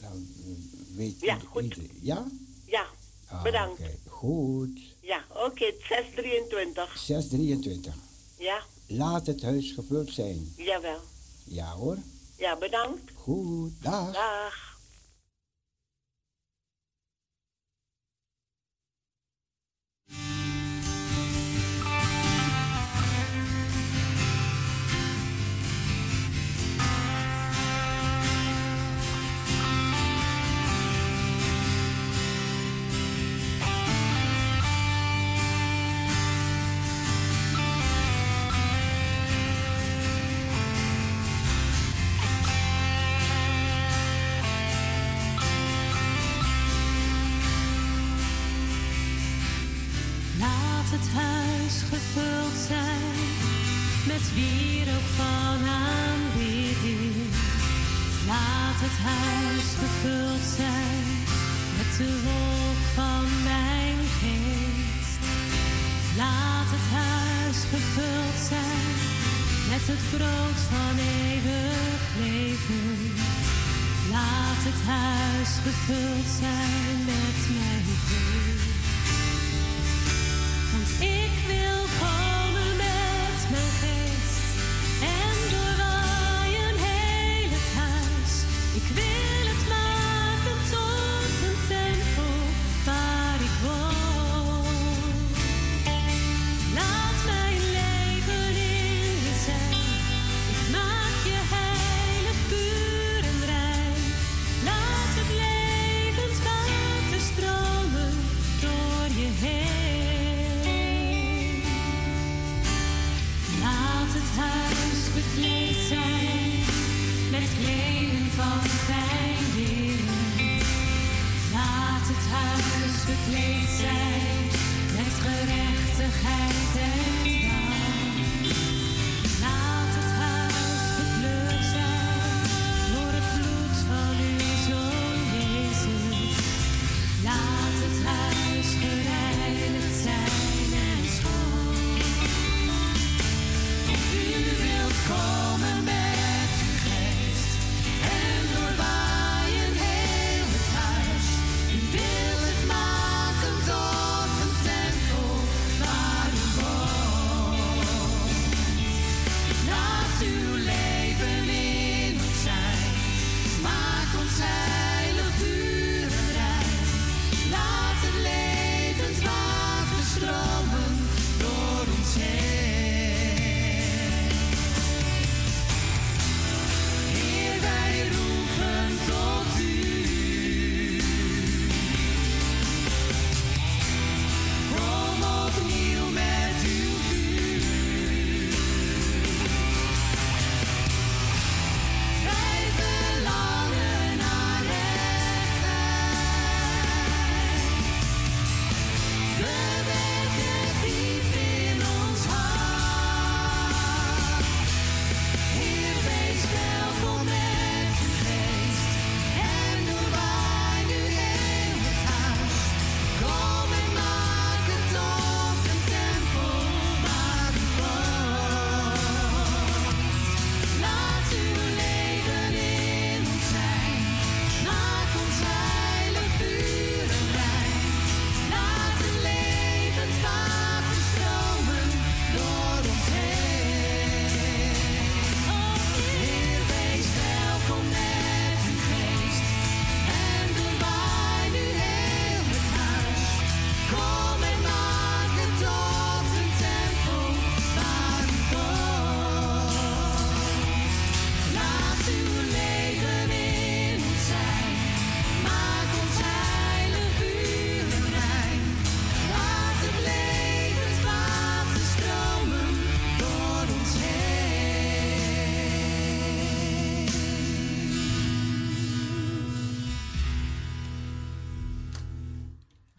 dan 0.00 0.28
eh, 0.44 0.96
weet 0.96 1.20
Ja, 1.20 1.38
goed. 1.38 1.76
Ja? 2.02 2.26
Ja, 2.66 2.86
Ah, 3.26 3.42
bedankt. 3.42 3.80
Goed. 4.06 4.78
Ja, 5.00 5.24
oké, 5.46 5.72
623. 5.88 6.98
623. 6.98 7.94
Ja, 8.38 8.62
Laat 8.86 9.26
het 9.26 9.42
huis 9.42 9.72
gevuld 9.72 10.10
zijn. 10.12 10.54
jawel. 10.56 11.00
Ja 11.44 11.72
hoor. 11.72 11.98
Ja, 12.40 12.56
bedankt. 12.56 13.10
Goed. 13.14 13.82
Dag. 13.82 14.12
Dag. 14.12 14.70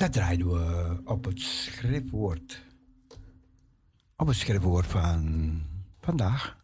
Dat 0.01 0.13
draaiden 0.13 0.47
we 0.47 0.97
op 1.05 1.25
het 1.25 1.39
schriftwoord. 1.39 2.65
Op 4.15 4.27
het 4.27 4.35
schriftwoord 4.35 4.87
van 4.87 5.61
vandaag. 5.99 6.57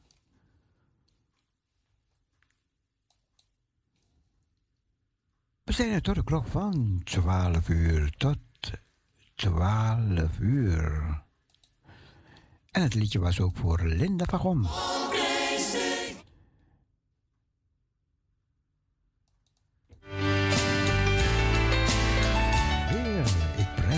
We 5.63 5.71
zijn 5.73 5.91
er 5.91 6.01
tot 6.01 6.15
de 6.15 6.23
klok 6.23 6.47
van 6.47 7.01
12 7.03 7.69
uur 7.69 8.11
tot 8.17 8.37
12 9.35 10.39
uur. 10.39 11.21
En 12.71 12.81
het 12.81 12.93
liedje 12.93 13.19
was 13.19 13.39
ook 13.39 13.57
voor 13.57 13.83
Linda 13.83 14.25
van 14.25 14.39
Gom. 14.39 14.67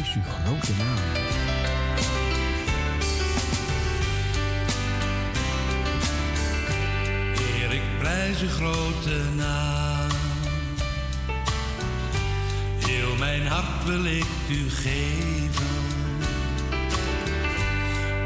is 0.09 0.15
uw 0.15 0.21
grote 0.21 0.71
naam. 0.77 0.97
Heer, 7.37 7.73
ik 7.73 7.81
prijs 7.99 8.41
uw 8.41 8.49
grote 8.49 9.21
naam. 9.35 10.09
Heel 12.85 13.15
mijn 13.15 13.47
hart 13.47 13.85
wil 13.85 14.05
ik 14.05 14.25
u 14.49 14.69
geven. 14.69 15.67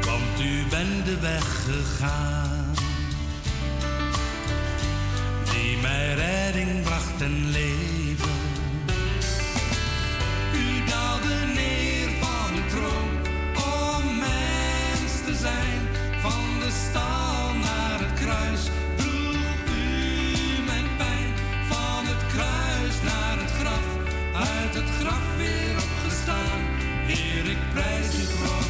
Want 0.00 0.40
u 0.40 0.64
bent 0.70 1.04
de 1.04 1.18
weg 1.20 1.64
gegaan. 1.64 2.74
Die 5.52 5.76
mij 5.76 6.14
redding 6.14 6.82
bracht 6.82 7.20
en 7.20 7.50
leven. 7.50 7.73
Van 15.44 16.58
de 16.60 16.70
stal 16.88 17.54
naar 17.54 17.98
het 18.00 18.20
kruis 18.20 18.60
droeg 18.96 19.66
u 19.76 20.62
mijn 20.66 20.96
pijn. 20.96 21.32
Van 21.68 22.06
het 22.06 22.26
kruis 22.32 22.94
naar 23.02 23.38
het 23.38 23.50
graf, 23.50 23.86
uit 24.34 24.74
het 24.74 24.90
graf 25.00 25.36
weer 25.36 25.76
opgestaan. 25.76 26.60
Heer, 27.06 27.50
ik 27.50 27.58
prijs 27.72 28.18
u. 28.18 28.63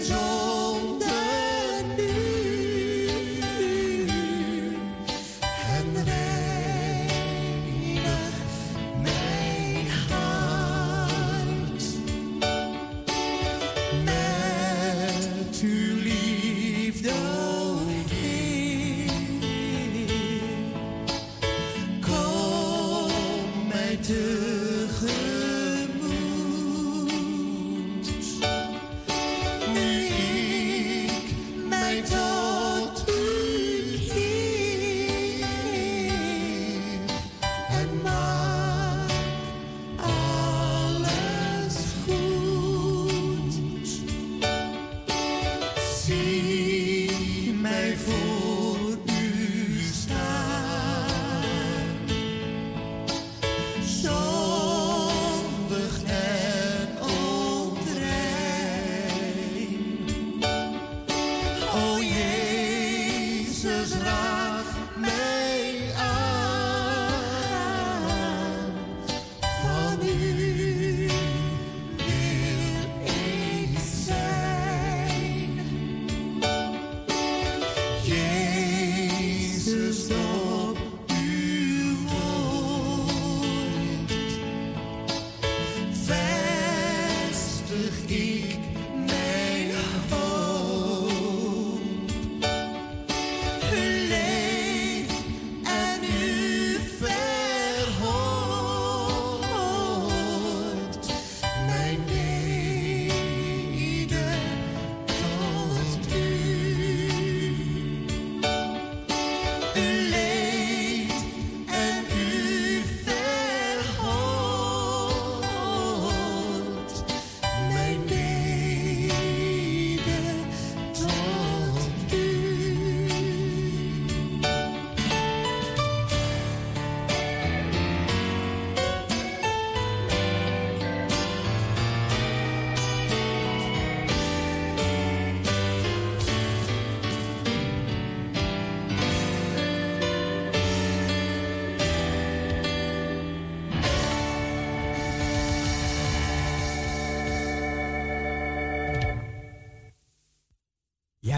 You. 0.00 0.29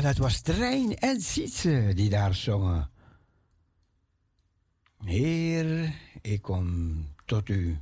dat 0.03 0.17
was 0.17 0.41
Trein 0.41 0.99
en 0.99 1.21
Sietse 1.21 1.93
die 1.95 2.11
daar 2.11 2.35
zongen. 2.35 2.91
Heer, 5.05 5.95
ik 6.21 6.43
kom 6.43 7.07
tot 7.25 7.49
u. 7.49 7.79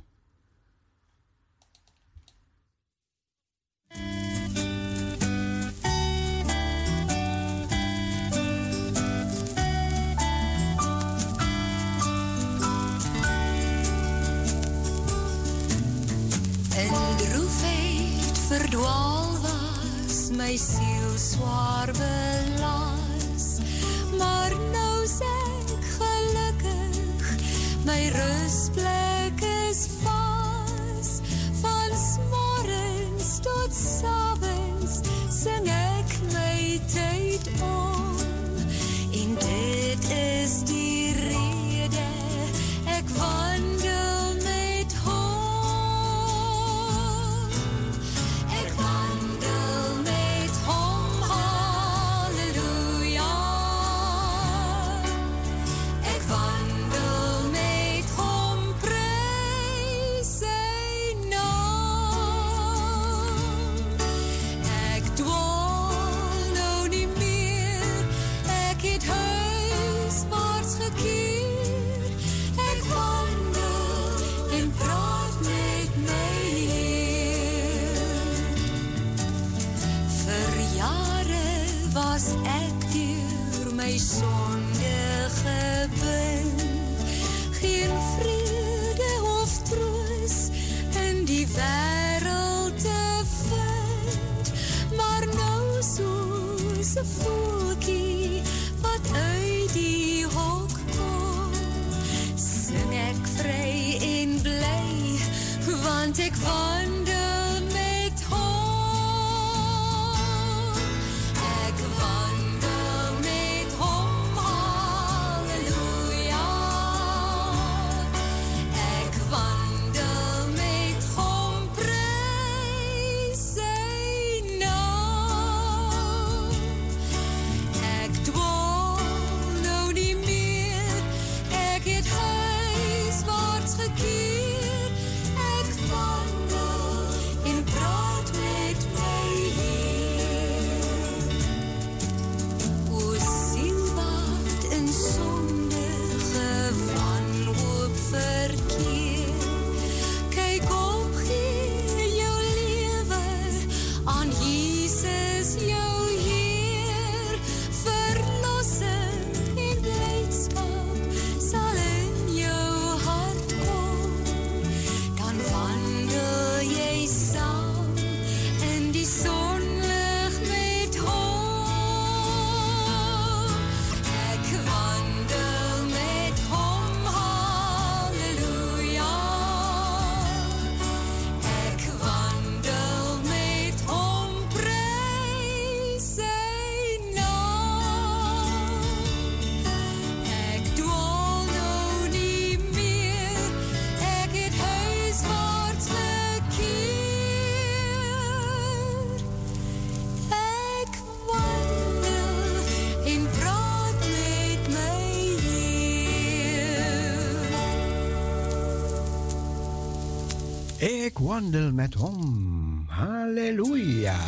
wandel 211.41 211.71
met 211.73 211.93
hem, 211.93 212.85
Halleluja. 212.87 214.19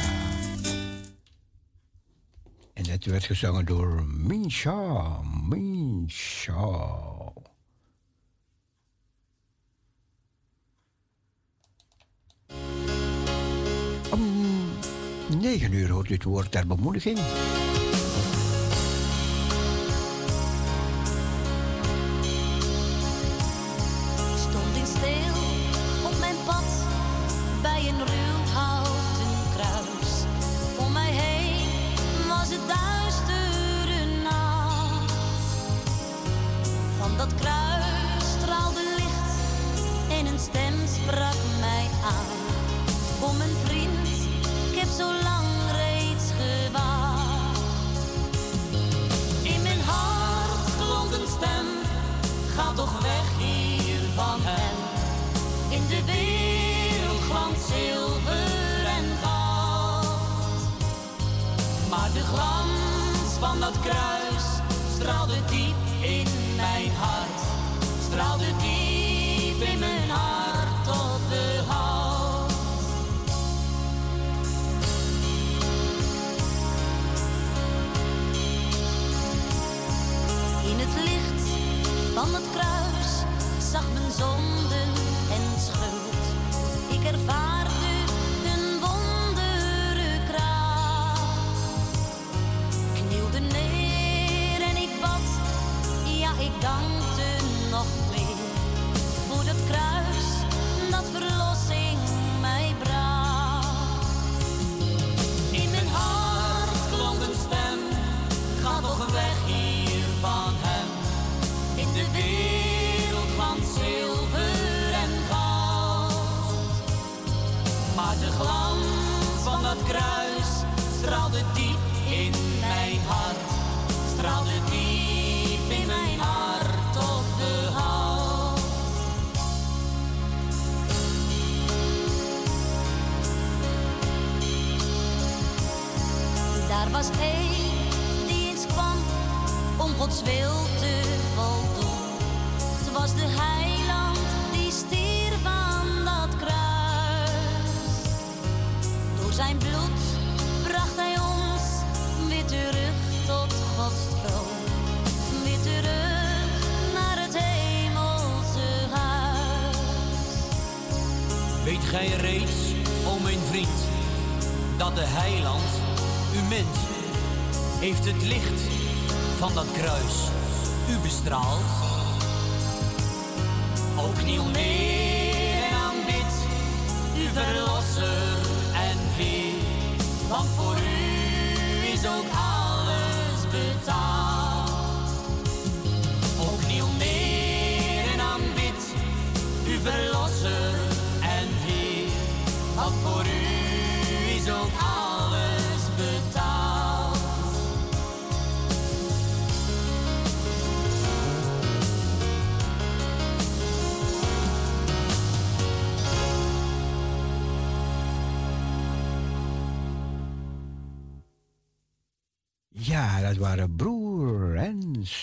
En 2.73 2.83
dat 2.83 3.03
werd 3.03 3.23
gezongen 3.23 3.65
door 3.65 4.05
Minsha, 4.05 5.19
Minsha. 5.49 6.99
Om 14.11 14.21
9 15.39 15.73
uur 15.73 15.89
hoort 15.89 16.09
u 16.09 16.13
het 16.13 16.23
woord 16.23 16.51
ter 16.51 16.67
bemoediging. 16.67 17.19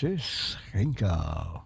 Zus 0.01 0.57
Genkel. 0.71 1.63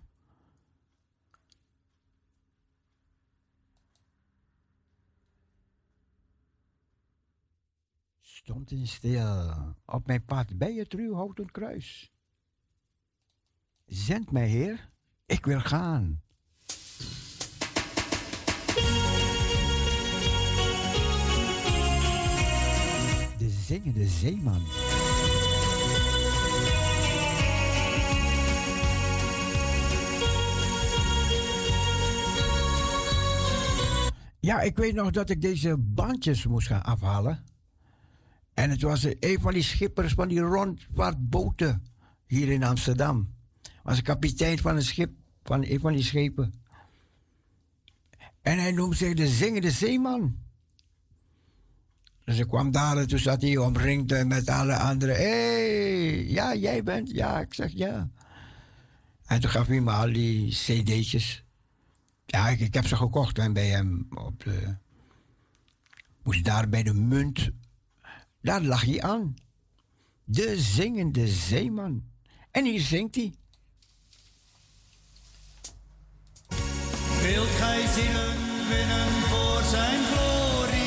Stond 8.22 8.72
in 8.72 8.88
stil 8.88 9.76
op 9.86 10.08
mijn 10.08 10.26
pad 10.26 10.58
bij 10.58 10.74
het 10.74 10.94
ruwhouten 10.94 11.52
kruis. 11.52 12.12
Zend 13.86 14.32
mij, 14.32 14.48
Heer, 14.48 14.90
ik 15.26 15.46
wil 15.46 15.60
gaan. 15.60 16.22
De 23.38 23.50
zingende 23.50 24.08
zeeman. 24.08 24.85
Ja, 34.46 34.62
ik 34.62 34.78
weet 34.78 34.94
nog 34.94 35.12
dat 35.12 35.30
ik 35.30 35.42
deze 35.42 35.78
bandjes 35.78 36.46
moest 36.46 36.68
gaan 36.68 36.84
afhalen. 36.84 37.44
En 38.54 38.70
het 38.70 38.82
was 38.82 39.04
een 39.20 39.40
van 39.42 39.54
die 39.54 39.64
schippers 39.64 40.14
van 40.14 40.28
die 40.28 40.40
rondvaartboten 40.40 41.84
hier 42.26 42.52
in 42.52 42.64
Amsterdam. 42.64 43.34
Was 43.84 44.02
kapitein 44.02 44.58
van 44.58 44.76
een 44.76 44.84
schip, 44.84 45.12
van 45.44 45.64
een 45.64 45.80
van 45.80 45.94
die 45.94 46.04
schepen. 46.04 46.54
En 48.42 48.60
hij 48.60 48.72
noemde 48.72 48.96
zich 48.96 49.14
de 49.14 49.28
zingende 49.28 49.72
zeeman. 49.72 50.38
Dus 52.24 52.40
ik 52.40 52.48
kwam 52.48 52.72
daar 52.72 52.98
en 52.98 53.08
toen 53.08 53.20
zat 53.20 53.42
hij 53.42 53.58
omringd 53.58 54.26
met 54.26 54.50
alle 54.50 54.78
anderen. 54.78 55.16
Hey, 55.16 56.26
ja, 56.28 56.56
jij 56.56 56.84
bent? 56.84 57.10
Ja, 57.12 57.40
ik 57.40 57.54
zeg 57.54 57.72
ja. 57.72 58.10
En 59.26 59.42
toen 59.42 59.50
gaf 59.50 59.68
hij 59.68 59.82
me 59.82 59.92
al 59.92 60.14
die 60.14 60.50
cd'tjes. 60.50 61.45
Ja, 62.26 62.48
ik, 62.50 62.74
heb 62.74 62.88
ze 62.88 62.96
gekocht 62.96 63.38
en 63.38 63.54
bij 63.54 63.68
hem 63.68 64.08
op 64.10 64.44
de... 64.44 64.76
Moest 66.24 66.44
daar 66.44 66.70
bij 66.70 66.84
de 66.84 66.94
munt... 66.94 67.50
Daar 68.42 68.62
lag 68.62 68.82
hij 68.82 69.02
aan. 69.02 69.36
De 70.24 70.60
zingende 70.60 71.28
zeeman. 71.28 72.04
En 72.52 72.66
hier 72.66 72.82
zingt 72.82 73.16
hij. 73.16 73.34
Wilt 77.22 77.50
gij 77.50 77.88
zielen 77.88 78.38
winnen 78.70 79.12
voor 79.12 79.62
zijn 79.64 80.04
glorie? 80.04 80.86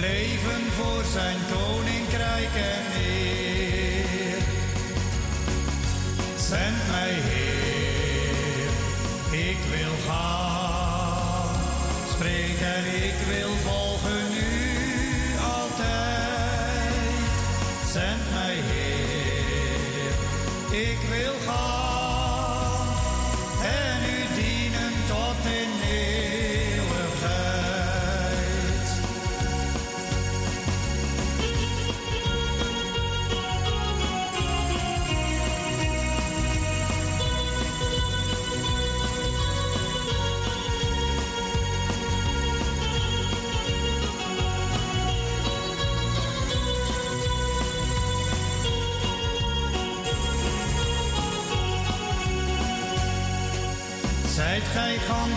Leven 0.00 0.62
voor 0.72 1.04
zijn 1.04 1.36
koninkrijk 1.52 2.54
en 2.54 2.84
eer. 3.00 4.42
Zend 6.38 6.88
mij, 6.90 7.12
Heer, 7.12 7.35
en 12.76 12.84
ik 12.84 13.14
wil 13.26 13.50
volgen 13.64 13.85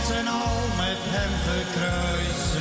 en 0.10 0.28
al 0.28 0.60
met 0.78 1.02
hem 1.16 1.34
gekruisigd? 1.48 2.60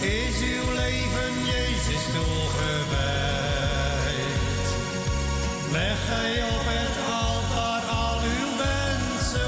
Is 0.00 0.36
uw 0.54 0.72
leven 0.72 1.34
Jezus 1.54 2.04
toegewijd? 2.14 2.92
Leg 5.70 5.98
gij 6.08 6.42
op 6.42 6.66
het 6.76 6.96
altaar 7.24 7.84
al 8.04 8.18
uw 8.36 8.50
wensen? 8.62 9.44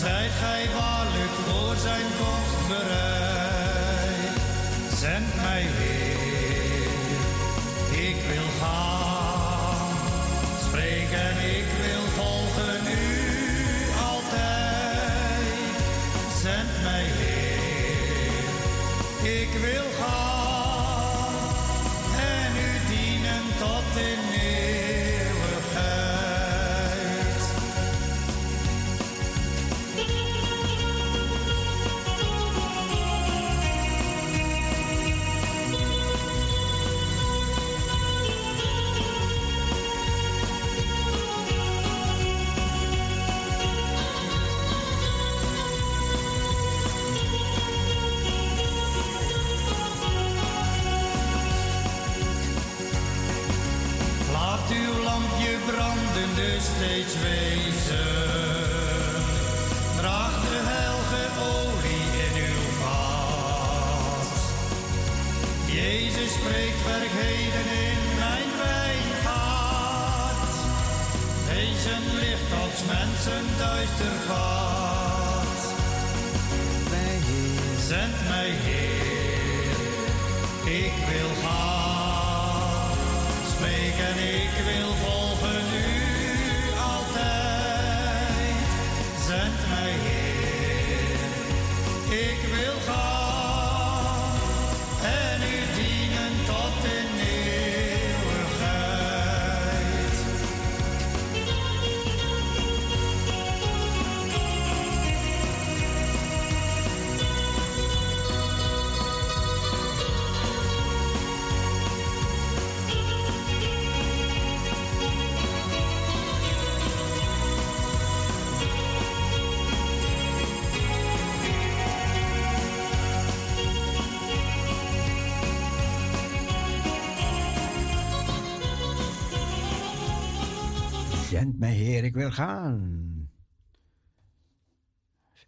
Zijt 0.00 0.32
gij 0.42 0.64
waarlijk 0.78 1.34
voor 1.46 1.76
zijn 1.76 2.06
komst 2.18 2.68
bereid? 2.68 3.09
Steeds 56.80 57.14
wezen. 57.28 58.06
Draag 59.96 60.34
de 60.52 60.60
heilige 60.72 61.24
olie 61.52 62.08
in 62.26 62.34
uw 62.48 62.64
vaat. 62.80 64.38
Jezus 65.66 66.32
spreekt 66.38 66.82
werk 66.90 67.14
heden 67.24 67.68
in 67.88 68.02
mijn 68.22 68.50
wijngaard. 68.64 70.54
Wees 71.48 71.84
een 71.94 72.08
licht 72.24 72.50
als 72.62 72.78
mensen 72.94 73.44
duister 73.58 74.14
pad. 74.28 75.58
Zend 77.88 78.16
mij 78.28 78.50
Heer, 78.66 79.78
ik 80.84 80.96
wil 81.10 81.32
gaan. 81.42 82.96
Spreek 83.54 83.96
en 84.10 84.18
ik 84.40 84.54
wil 84.68 84.90
volgen 85.02 85.64
u 85.86 85.99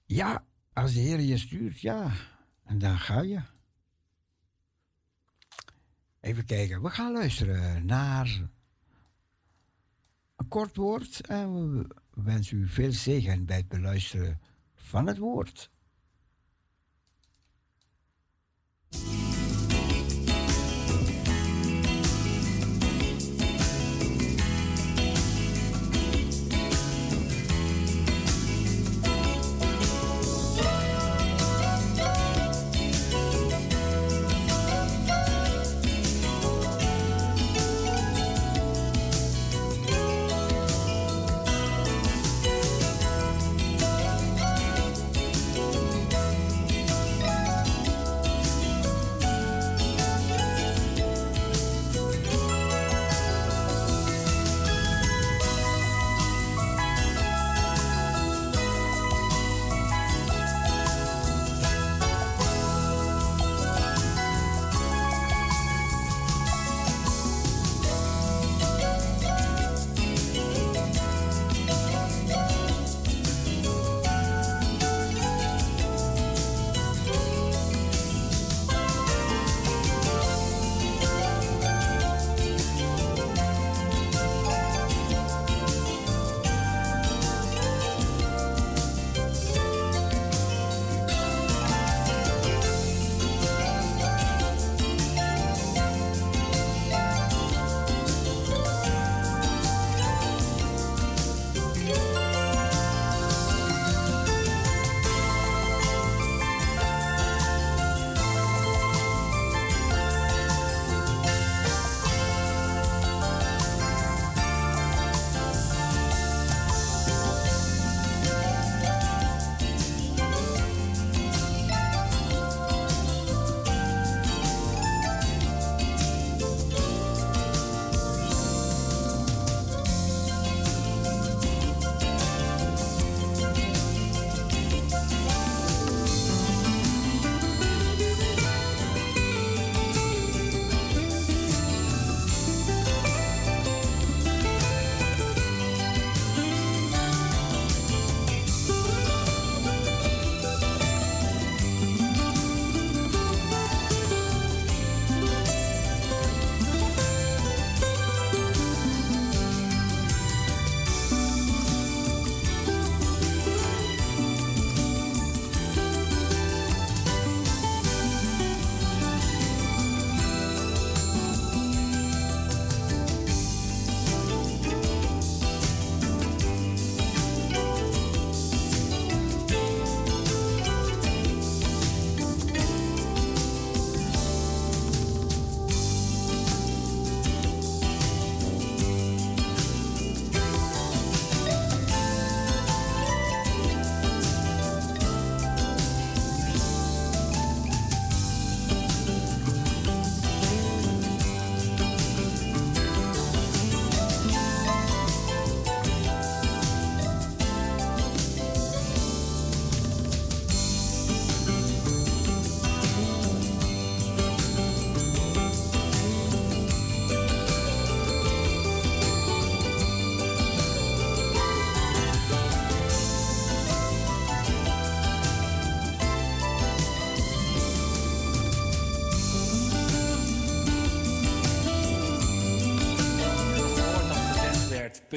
Ja, 0.04 0.44
als 0.72 0.92
de 0.94 1.00
Heer 1.00 1.20
je 1.20 1.38
stuurt, 1.38 1.80
ja. 1.80 2.12
En 2.64 2.78
dan 2.78 2.98
ga 2.98 3.20
je. 3.20 3.40
Even 6.20 6.44
kijken, 6.44 6.82
we 6.82 6.90
gaan 6.90 7.12
luisteren 7.12 7.86
naar 7.86 8.26
een 10.36 10.48
kort 10.48 10.76
woord. 10.76 11.26
En 11.26 11.78
we 11.78 12.22
wensen 12.22 12.58
u 12.58 12.68
veel 12.68 12.92
zegen 12.92 13.44
bij 13.44 13.56
het 13.56 13.68
beluisteren 13.68 14.40
van 14.74 15.06
het 15.06 15.18
woord. 15.18 15.70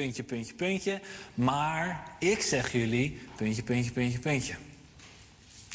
Puntje, 0.06 0.22
puntje, 0.22 0.54
puntje. 0.54 1.00
Maar 1.34 2.04
ik 2.18 2.40
zeg 2.40 2.72
jullie, 2.72 3.20
puntje, 3.36 3.62
puntje, 3.62 3.92
puntje, 3.92 4.18
puntje. 4.18 4.54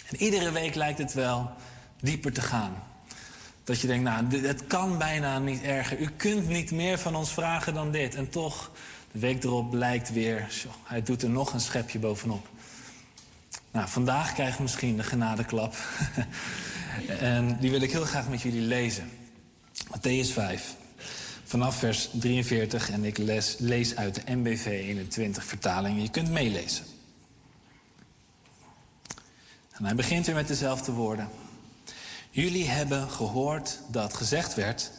En 0.07 0.21
iedere 0.21 0.51
week 0.51 0.75
lijkt 0.75 0.97
het 0.97 1.13
wel 1.13 1.51
dieper 2.01 2.33
te 2.33 2.41
gaan. 2.41 2.83
Dat 3.63 3.81
je 3.81 3.87
denkt, 3.87 4.03
nou, 4.03 4.47
het 4.47 4.67
kan 4.67 4.97
bijna 4.97 5.39
niet 5.39 5.61
erger. 5.61 5.99
U 5.99 6.09
kunt 6.09 6.47
niet 6.47 6.71
meer 6.71 6.99
van 6.99 7.15
ons 7.15 7.31
vragen 7.31 7.73
dan 7.73 7.91
dit. 7.91 8.15
En 8.15 8.29
toch, 8.29 8.71
de 9.11 9.19
week 9.19 9.43
erop 9.43 9.69
blijkt 9.69 10.11
weer, 10.13 10.47
zo, 10.49 10.69
hij 10.83 11.03
doet 11.03 11.21
er 11.21 11.29
nog 11.29 11.53
een 11.53 11.59
schepje 11.59 11.99
bovenop. 11.99 12.47
Nou, 13.71 13.87
vandaag 13.89 14.33
krijg 14.33 14.55
je 14.55 14.61
misschien 14.61 14.97
de 14.97 15.03
genadeklap. 15.03 15.75
en 17.19 17.57
die 17.59 17.71
wil 17.71 17.81
ik 17.81 17.91
heel 17.91 18.05
graag 18.05 18.29
met 18.29 18.41
jullie 18.41 18.61
lezen. 18.61 19.09
Matthäus 19.73 20.33
5. 20.33 20.79
Vanaf 21.52 21.76
vers 21.76 22.10
43 22.14 22.90
en 22.90 23.03
ik 23.03 23.18
les, 23.18 23.56
lees 23.57 23.95
uit 23.95 24.15
de 24.15 24.36
MBV 24.36 24.65
21 24.65 25.45
vertaling. 25.45 26.02
Je 26.02 26.10
kunt 26.10 26.30
meelezen. 26.30 26.86
En 29.72 29.86
hij 29.86 29.95
begint 29.95 30.26
weer 30.26 30.36
met 30.36 30.48
dezelfde 30.48 30.91
woorden. 30.91 31.30
Jullie 32.30 32.68
hebben 32.68 33.10
gehoord 33.10 33.80
dat 33.88 34.14
gezegd 34.14 34.53
werd: 34.53 34.91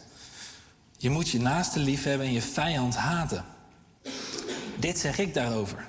Je 0.97 1.11
moet 1.11 1.29
je 1.29 1.41
naaste 1.41 1.79
lief 1.79 2.05
hebben 2.05 2.27
en 2.27 2.33
je 2.33 2.43
vijand 2.43 2.97
haten. 2.97 3.45
Dit 4.79 4.99
zeg 4.99 5.19
ik 5.19 5.35
daarover. 5.35 5.89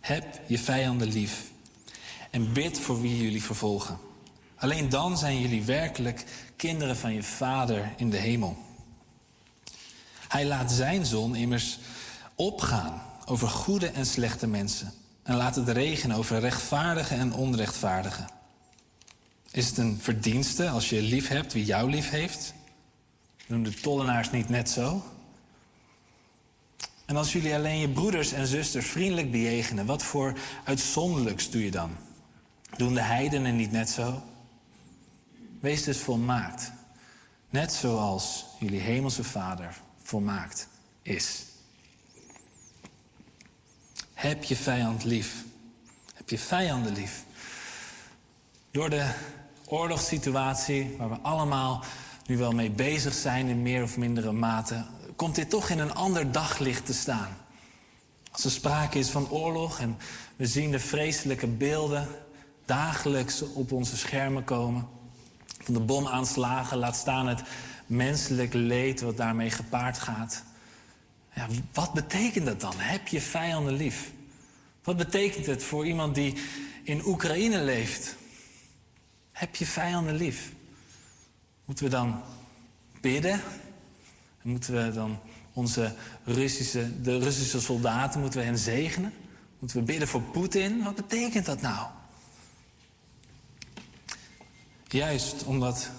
Heb 0.00 0.40
je 0.46 0.58
vijanden 0.58 1.08
lief 1.08 1.50
en 2.30 2.52
bid 2.52 2.78
voor 2.78 3.00
wie 3.00 3.22
jullie 3.22 3.42
vervolgen. 3.42 3.98
Alleen 4.56 4.88
dan 4.88 5.18
zijn 5.18 5.40
jullie 5.40 5.62
werkelijk 5.62 6.24
kinderen 6.56 6.96
van 6.96 7.14
je 7.14 7.22
Vader 7.22 7.92
in 7.96 8.10
de 8.10 8.16
hemel. 8.16 8.70
Hij 10.32 10.46
laat 10.46 10.72
zijn 10.72 11.06
zon 11.06 11.34
immers 11.34 11.78
opgaan 12.34 13.02
over 13.24 13.48
goede 13.48 13.86
en 13.86 14.06
slechte 14.06 14.46
mensen. 14.46 14.92
En 15.22 15.36
laat 15.36 15.56
het 15.56 15.68
regenen 15.68 16.16
over 16.16 16.40
rechtvaardigen 16.40 17.18
en 17.18 17.32
onrechtvaardigen. 17.32 18.28
Is 19.50 19.66
het 19.66 19.78
een 19.78 19.98
verdienste 20.00 20.68
als 20.68 20.88
je 20.88 21.02
lief 21.02 21.28
hebt 21.28 21.52
wie 21.52 21.64
jou 21.64 21.90
lief 21.90 22.10
heeft? 22.10 22.54
Doen 23.46 23.62
de 23.62 23.74
tollenaars 23.74 24.30
niet 24.30 24.48
net 24.48 24.70
zo? 24.70 25.04
En 27.06 27.16
als 27.16 27.32
jullie 27.32 27.54
alleen 27.54 27.78
je 27.78 27.88
broeders 27.88 28.32
en 28.32 28.46
zusters 28.46 28.86
vriendelijk 28.86 29.30
bejegenen, 29.30 29.86
wat 29.86 30.02
voor 30.02 30.38
uitzonderlijks 30.64 31.50
doe 31.50 31.64
je 31.64 31.70
dan? 31.70 31.90
Doen 32.76 32.94
de 32.94 33.02
heidenen 33.02 33.56
niet 33.56 33.72
net 33.72 33.90
zo? 33.90 34.22
Wees 35.60 35.82
dus 35.82 35.98
volmaakt. 35.98 36.72
Net 37.50 37.72
zoals 37.72 38.44
jullie 38.58 38.80
hemelse 38.80 39.24
Vader 39.24 39.80
volmaakt 40.12 40.68
is. 41.02 41.44
Heb 44.12 44.44
je 44.44 44.56
vijand 44.56 45.04
lief. 45.04 45.44
Heb 46.14 46.28
je 46.28 46.38
vijanden 46.38 46.92
lief. 46.92 47.24
Door 48.70 48.90
de 48.90 49.10
oorlogssituatie, 49.66 50.94
waar 50.98 51.08
we 51.08 51.18
allemaal 51.22 51.84
nu 52.26 52.36
wel 52.36 52.52
mee 52.52 52.70
bezig 52.70 53.14
zijn 53.14 53.48
in 53.48 53.62
meer 53.62 53.82
of 53.82 53.96
mindere 53.96 54.32
mate, 54.32 54.84
komt 55.16 55.34
dit 55.34 55.50
toch 55.50 55.68
in 55.68 55.78
een 55.78 55.94
ander 55.94 56.32
daglicht 56.32 56.86
te 56.86 56.94
staan. 56.94 57.36
Als 58.32 58.44
er 58.44 58.50
sprake 58.50 58.98
is 58.98 59.08
van 59.08 59.30
oorlog 59.30 59.80
en 59.80 59.98
we 60.36 60.46
zien 60.46 60.70
de 60.70 60.80
vreselijke 60.80 61.46
beelden 61.46 62.08
dagelijks 62.64 63.42
op 63.42 63.72
onze 63.72 63.96
schermen 63.96 64.44
komen. 64.44 64.88
Van 65.62 65.74
de 65.74 65.80
bomaanslagen, 65.80 66.78
laat 66.78 66.96
staan 66.96 67.26
het 67.26 67.42
menselijk 67.92 68.52
leed 68.52 69.00
wat 69.00 69.16
daarmee 69.16 69.50
gepaard 69.50 69.98
gaat. 69.98 70.44
Ja, 71.34 71.46
wat 71.72 71.92
betekent 71.92 72.46
dat 72.46 72.60
dan? 72.60 72.74
Heb 72.76 73.08
je 73.08 73.20
vijanden 73.20 73.74
lief? 73.74 74.12
Wat 74.82 74.96
betekent 74.96 75.46
het 75.46 75.64
voor 75.64 75.86
iemand 75.86 76.14
die 76.14 76.34
in 76.82 77.06
Oekraïne 77.06 77.62
leeft? 77.62 78.16
Heb 79.32 79.56
je 79.56 79.66
vijanden 79.66 80.14
lief? 80.14 80.52
Moeten 81.64 81.84
we 81.84 81.90
dan 81.90 82.22
bidden? 83.00 83.40
Moeten 84.42 84.84
we 84.84 84.92
dan 84.92 85.20
onze 85.52 85.94
Russische, 86.24 87.02
de 87.02 87.18
Russische 87.18 87.60
soldaten, 87.60 88.20
moeten 88.20 88.40
we 88.40 88.46
hen 88.46 88.58
zegenen? 88.58 89.12
Moeten 89.58 89.78
we 89.78 89.82
bidden 89.82 90.08
voor 90.08 90.22
Poetin? 90.22 90.82
Wat 90.82 90.94
betekent 90.94 91.46
dat 91.46 91.60
nou? 91.60 91.86
Juist 94.88 95.44
omdat 95.44 95.90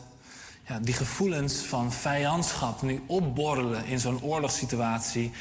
ja, 0.67 0.79
die 0.79 0.93
gevoelens 0.93 1.55
van 1.55 1.91
vijandschap 1.91 2.81
nu 2.81 3.03
opborrelen 3.07 3.85
in 3.85 3.99
zo'n 3.99 4.21
oorlogssituatie, 4.21 5.31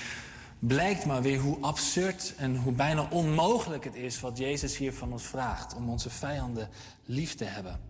blijkt 0.58 1.04
maar 1.04 1.22
weer 1.22 1.38
hoe 1.38 1.60
absurd 1.60 2.34
en 2.36 2.56
hoe 2.56 2.72
bijna 2.72 3.06
onmogelijk 3.10 3.84
het 3.84 3.94
is 3.94 4.20
wat 4.20 4.38
Jezus 4.38 4.76
hier 4.76 4.94
van 4.94 5.12
ons 5.12 5.22
vraagt 5.22 5.74
om 5.74 5.88
onze 5.88 6.10
vijanden 6.10 6.68
lief 7.04 7.34
te 7.34 7.44
hebben. 7.44 7.80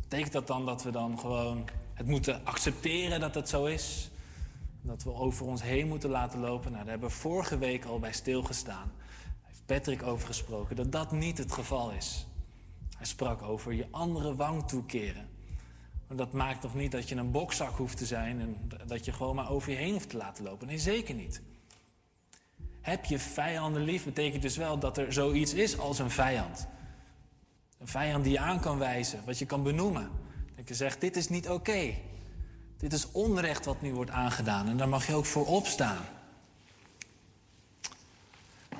Betekent 0.00 0.32
dat 0.32 0.46
dan 0.46 0.66
dat 0.66 0.82
we 0.82 0.90
dan 0.90 1.18
gewoon 1.18 1.64
het 1.94 2.06
moeten 2.06 2.40
accepteren 2.44 3.20
dat 3.20 3.34
het 3.34 3.48
zo 3.48 3.64
is? 3.64 4.10
Dat 4.82 5.02
we 5.02 5.14
over 5.14 5.46
ons 5.46 5.62
heen 5.62 5.88
moeten 5.88 6.10
laten 6.10 6.40
lopen? 6.40 6.72
Nou, 6.72 6.82
daar 6.82 6.92
hebben 6.92 7.08
we 7.08 7.14
vorige 7.14 7.58
week 7.58 7.84
al 7.84 7.98
bij 7.98 8.12
stilgestaan. 8.12 8.92
Daar 8.96 9.48
heeft 9.48 9.66
Patrick 9.66 10.02
over 10.02 10.26
gesproken 10.26 10.76
dat 10.76 10.92
dat 10.92 11.12
niet 11.12 11.38
het 11.38 11.52
geval 11.52 11.90
is. 11.90 12.27
Hij 12.98 13.06
sprak 13.06 13.42
over 13.42 13.72
je 13.72 13.86
andere 13.90 14.34
wang 14.34 14.68
toekeren. 14.68 15.28
Maar 16.06 16.16
dat 16.16 16.32
maakt 16.32 16.62
nog 16.62 16.74
niet 16.74 16.92
dat 16.92 17.08
je 17.08 17.14
een 17.14 17.30
bokzak 17.30 17.76
hoeft 17.76 17.96
te 17.96 18.06
zijn 18.06 18.40
en 18.40 18.70
dat 18.86 19.04
je 19.04 19.12
gewoon 19.12 19.34
maar 19.34 19.50
over 19.50 19.70
je 19.70 19.76
heen 19.76 19.92
hoeft 19.92 20.10
te 20.10 20.16
laten 20.16 20.44
lopen. 20.44 20.66
Nee, 20.66 20.78
zeker 20.78 21.14
niet. 21.14 21.42
Heb 22.80 23.04
je 23.04 23.18
vijanden 23.18 23.82
lief, 23.82 24.04
betekent 24.04 24.42
dus 24.42 24.56
wel 24.56 24.78
dat 24.78 24.98
er 24.98 25.12
zoiets 25.12 25.54
is 25.54 25.78
als 25.78 25.98
een 25.98 26.10
vijand. 26.10 26.66
Een 27.78 27.88
vijand 27.88 28.24
die 28.24 28.32
je 28.32 28.38
aan 28.38 28.60
kan 28.60 28.78
wijzen, 28.78 29.24
wat 29.24 29.38
je 29.38 29.46
kan 29.46 29.62
benoemen. 29.62 30.10
Dat 30.56 30.68
je 30.68 30.74
zegt, 30.74 31.00
dit 31.00 31.16
is 31.16 31.28
niet 31.28 31.48
oké. 31.48 31.94
Dit 32.76 32.92
is 32.92 33.10
onrecht 33.10 33.64
wat 33.64 33.82
nu 33.82 33.94
wordt 33.94 34.10
aangedaan 34.10 34.68
en 34.68 34.76
daar 34.76 34.88
mag 34.88 35.06
je 35.06 35.14
ook 35.14 35.26
voor 35.26 35.46
opstaan. 35.46 36.04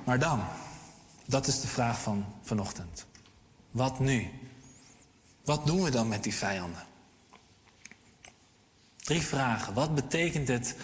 Maar 0.05 0.19
dan, 0.19 0.43
dat 1.25 1.47
is 1.47 1.61
de 1.61 1.67
vraag 1.67 2.01
van 2.01 2.25
vanochtend. 2.41 3.07
Wat 3.71 3.99
nu? 3.99 4.29
Wat 5.43 5.65
doen 5.65 5.83
we 5.83 5.89
dan 5.89 6.07
met 6.07 6.23
die 6.23 6.33
vijanden? 6.33 6.83
Drie 8.97 9.21
vragen. 9.21 9.73
Wat 9.73 9.95
betekent 9.95 10.47
het 10.47 10.75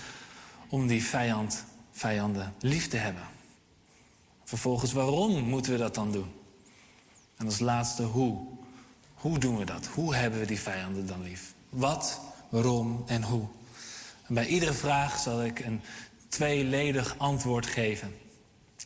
om 0.70 0.88
die 0.88 1.04
vijand, 1.04 1.64
vijanden 1.92 2.54
lief 2.60 2.88
te 2.88 2.98
hebben? 2.98 3.24
Vervolgens, 4.44 4.92
waarom 4.94 5.44
moeten 5.44 5.72
we 5.72 5.78
dat 5.78 5.96
dan 5.96 6.12
doen? 6.12 6.32
En 7.36 7.46
als 7.46 7.60
laatste, 7.60 8.04
hoe? 8.04 8.48
Hoe 9.14 9.40
doen 9.40 9.58
we 9.58 9.66
dat? 9.66 9.86
Hoe 9.86 10.16
hebben 10.16 10.40
we 10.40 10.46
die 10.46 10.60
vijanden 10.60 11.08
dan 11.08 11.24
lief? 11.24 11.54
Wat, 11.70 12.22
waarom 12.50 13.04
en 13.08 13.24
hoe? 13.24 13.48
En 14.28 14.34
bij 14.34 14.48
iedere 14.48 14.74
vraag 14.74 15.20
zal 15.20 15.44
ik 15.44 15.60
een 15.60 15.82
tweeledig 16.28 17.16
antwoord 17.18 17.66
geven. 17.66 18.14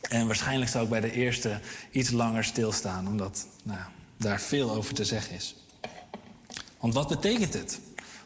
En 0.00 0.26
waarschijnlijk 0.26 0.70
zal 0.70 0.82
ik 0.82 0.88
bij 0.88 1.00
de 1.00 1.12
eerste 1.12 1.60
iets 1.90 2.10
langer 2.10 2.44
stilstaan, 2.44 3.06
omdat 3.06 3.46
nou, 3.62 3.80
daar 4.16 4.40
veel 4.40 4.70
over 4.70 4.94
te 4.94 5.04
zeggen 5.04 5.34
is. 5.34 5.54
Want 6.78 6.94
wat 6.94 7.08
betekent 7.08 7.52
het 7.52 7.80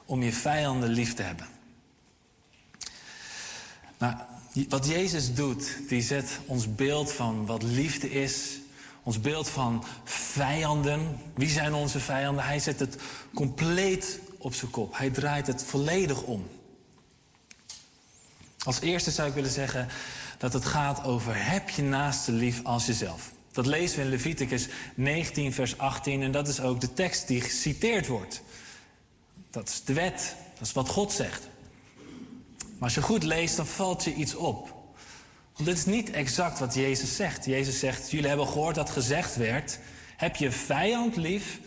om 0.04 0.22
je 0.22 0.32
vijanden 0.32 0.88
lief 0.88 1.14
te 1.14 1.22
hebben? 1.22 1.48
Nou, 3.98 4.14
wat 4.68 4.86
Jezus 4.86 5.34
doet, 5.34 5.88
die 5.88 6.02
zet 6.02 6.38
ons 6.46 6.74
beeld 6.74 7.12
van 7.12 7.46
wat 7.46 7.62
liefde 7.62 8.10
is, 8.10 8.58
ons 9.02 9.20
beeld 9.20 9.48
van 9.48 9.84
vijanden. 10.04 11.18
Wie 11.34 11.48
zijn 11.48 11.74
onze 11.74 12.00
vijanden? 12.00 12.44
Hij 12.44 12.58
zet 12.58 12.80
het 12.80 12.96
compleet 13.34 14.18
op 14.38 14.54
zijn 14.54 14.70
kop. 14.70 14.96
Hij 14.96 15.10
draait 15.10 15.46
het 15.46 15.64
volledig 15.64 16.22
om. 16.22 16.48
Als 18.64 18.80
eerste 18.80 19.10
zou 19.10 19.28
ik 19.28 19.34
willen 19.34 19.50
zeggen 19.50 19.88
dat 20.38 20.52
het 20.52 20.64
gaat 20.64 21.04
over 21.04 21.46
heb 21.50 21.70
je 21.70 21.82
naaste 21.82 22.32
lief 22.32 22.60
als 22.64 22.86
jezelf. 22.86 23.32
Dat 23.52 23.66
lezen 23.66 23.98
we 23.98 24.04
in 24.04 24.10
Leviticus 24.10 24.68
19, 24.94 25.52
vers 25.52 25.78
18 25.78 26.22
en 26.22 26.32
dat 26.32 26.48
is 26.48 26.60
ook 26.60 26.80
de 26.80 26.92
tekst 26.92 27.28
die 27.28 27.40
geciteerd 27.40 28.06
wordt. 28.06 28.42
Dat 29.50 29.68
is 29.68 29.82
de 29.84 29.92
wet, 29.92 30.36
dat 30.58 30.66
is 30.66 30.72
wat 30.72 30.88
God 30.88 31.12
zegt. 31.12 31.48
Maar 32.58 32.82
als 32.82 32.94
je 32.94 33.02
goed 33.02 33.22
leest, 33.22 33.56
dan 33.56 33.66
valt 33.66 34.04
je 34.04 34.14
iets 34.14 34.34
op. 34.34 34.74
Want 35.52 35.68
dit 35.68 35.78
is 35.78 35.84
niet 35.84 36.10
exact 36.10 36.58
wat 36.58 36.74
Jezus 36.74 37.16
zegt. 37.16 37.44
Jezus 37.44 37.78
zegt, 37.78 38.10
jullie 38.10 38.28
hebben 38.28 38.46
gehoord 38.46 38.74
dat 38.74 38.90
gezegd 38.90 39.36
werd... 39.36 39.78
heb 40.16 40.36
je 40.36 40.50
vijand 40.50 41.16
lief 41.16 41.58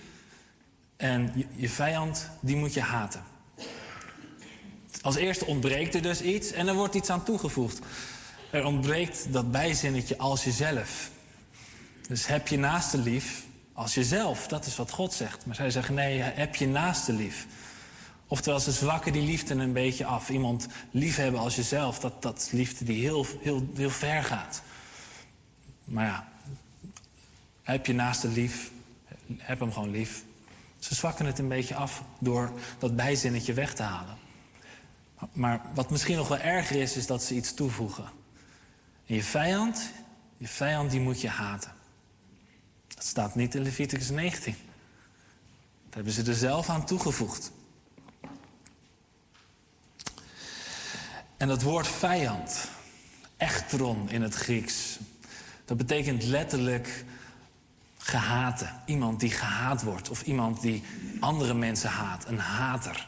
en 0.98 1.32
je, 1.36 1.46
je 1.56 1.70
vijand, 1.70 2.30
die 2.40 2.56
moet 2.56 2.74
je 2.74 2.82
haten. 2.82 3.24
Als 5.02 5.16
eerste 5.16 5.46
ontbreekt 5.46 5.96
er 5.96 6.02
dus 6.02 6.22
iets 6.22 6.52
en 6.52 6.68
er 6.68 6.76
wordt 6.76 6.96
iets 6.96 7.10
aan 7.10 7.24
toegevoegd. 7.24 7.80
Er 8.52 8.66
ontbreekt 8.66 9.34
dat 9.34 9.52
bijzinnetje 9.52 10.18
als 10.18 10.44
jezelf. 10.44 11.10
Dus 12.08 12.28
heb 12.28 12.48
je 12.48 12.58
naaste 12.58 12.98
lief 12.98 13.46
als 13.74 13.94
jezelf. 13.94 14.48
Dat 14.48 14.66
is 14.66 14.76
wat 14.76 14.92
God 14.92 15.14
zegt. 15.14 15.46
Maar 15.46 15.56
zij 15.56 15.72
zeggen 15.72 15.94
nee, 15.94 16.20
heb 16.20 16.56
je 16.56 16.68
naaste 16.68 17.14
lief. 17.14 17.48
Oftewel, 18.28 18.60
ze 18.60 18.72
zwakken 18.72 19.14
die 19.14 19.22
liefde 19.22 19.54
een 19.54 19.74
beetje 19.74 20.06
af. 20.06 20.30
Iemand 20.30 20.68
liefhebben 20.92 21.40
als 21.40 21.56
jezelf, 21.56 22.00
dat, 22.00 22.22
dat 22.22 22.38
is 22.38 22.52
liefde 22.52 22.86
die 22.86 23.02
heel, 23.02 23.26
heel, 23.42 23.70
heel 23.76 23.90
ver 23.90 24.24
gaat. 24.24 24.62
Maar 25.84 26.06
ja, 26.06 26.28
heb 27.64 27.86
je 27.86 27.94
naaste 27.94 28.28
lief, 28.28 28.72
heb 29.38 29.60
hem 29.60 29.74
gewoon 29.74 29.92
lief. 29.92 30.24
Ze 30.80 30.96
zwakken 30.96 31.26
het 31.26 31.40
een 31.40 31.48
beetje 31.48 31.76
af 31.76 32.04
door 32.20 32.52
dat 32.80 32.96
bijzinnetje 32.96 33.54
weg 33.54 33.74
te 33.74 33.84
halen. 33.84 34.18
Maar 35.32 35.62
wat 35.74 35.90
misschien 35.90 36.16
nog 36.16 36.28
wel 36.28 36.40
erger 36.40 36.76
is, 36.76 36.96
is 36.96 37.08
dat 37.08 37.24
ze 37.24 37.36
iets 37.36 37.54
toevoegen. 37.54 38.17
En 39.08 39.16
je 39.16 39.24
vijand, 39.24 39.92
je 40.38 40.48
vijand 40.48 40.92
die 40.92 41.00
moet 41.00 41.22
je 41.22 41.30
haten. 41.30 41.72
Dat 42.88 43.06
staat 43.06 43.36
niet 43.36 43.56
in 43.56 43.62
Leviticus 43.62 44.10
19. 44.10 44.56
Dat 45.86 45.94
hebben 45.94 46.14
ze 46.14 46.24
er 46.24 46.36
zelf 46.36 46.70
aan 46.70 46.86
toegevoegd. 46.86 47.52
En 51.38 51.48
dat 51.48 51.62
woord 51.62 51.88
vijand, 51.88 52.70
echtron 53.38 54.10
in 54.10 54.22
het 54.22 54.36
Grieks, 54.36 55.00
dat 55.66 55.78
betekent 55.78 56.24
letterlijk 56.24 57.06
gehate. 57.98 58.70
Iemand 58.86 59.20
die 59.20 59.32
gehaat 59.32 59.84
wordt 59.84 60.10
of 60.10 60.22
iemand 60.22 60.62
die 60.62 60.84
andere 61.20 61.54
mensen 61.54 61.90
haat, 61.90 62.28
een 62.28 62.40
hater. 62.40 63.08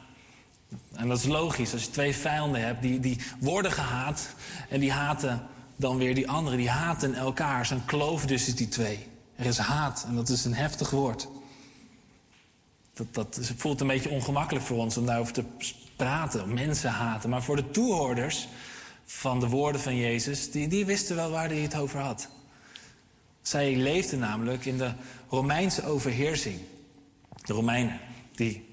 En 0.96 1.08
dat 1.08 1.18
is 1.18 1.26
logisch, 1.26 1.74
als 1.74 1.84
je 1.84 1.90
twee 1.90 2.16
vijanden 2.16 2.62
hebt, 2.62 2.82
die, 2.82 3.00
die 3.00 3.22
worden 3.40 3.72
gehaat 3.72 4.28
en 4.70 4.80
die 4.80 4.92
haten 4.92 5.48
dan 5.80 5.98
weer 5.98 6.16
die 6.16 6.30
anderen. 6.30 6.58
Die 6.58 6.70
haten 6.70 7.16
elkaar, 7.16 7.66
zo'n 7.66 7.86
kloof 7.86 8.26
tussen 8.26 8.56
die 8.56 8.68
twee. 8.68 9.08
Er 9.36 9.46
is 9.46 9.58
haat 9.58 10.06
en 10.08 10.16
dat 10.16 10.30
is 10.30 10.46
een 10.46 10.54
heftig 10.54 10.90
woord. 10.90 11.28
Dat, 12.94 13.14
dat 13.14 13.52
voelt 13.58 13.82
een 13.82 13.88
beetje 13.88 14.10
ongemakkelijk 14.10 14.66
voor 14.66 14.78
ons 14.78 14.98
om 14.98 15.06
daarover 15.06 15.34
te 15.34 15.44
praten, 15.96 16.54
mensen 16.54 16.90
haten. 16.90 17.30
Maar 17.30 17.44
voor 17.44 17.56
de 17.56 17.72
toehoorders 17.72 18.48
van 19.06 19.40
de 19.40 19.48
woorden 19.48 19.82
van 19.82 19.96
Jezus, 19.96 20.52
die, 20.52 20.68
die 20.68 20.86
wisten 20.86 21.16
wel 21.16 21.30
waar 21.30 21.48
hij 21.48 21.60
het 21.60 21.76
over 21.76 22.00
had. 22.00 22.30
Zij 23.42 23.76
leefden 23.76 24.20
namelijk 24.20 24.66
in 24.66 24.78
de 24.78 24.92
Romeinse 25.30 25.86
overheersing. 25.86 26.60
De 27.46 27.54
Romeinen, 27.54 28.00
die, 28.40 28.70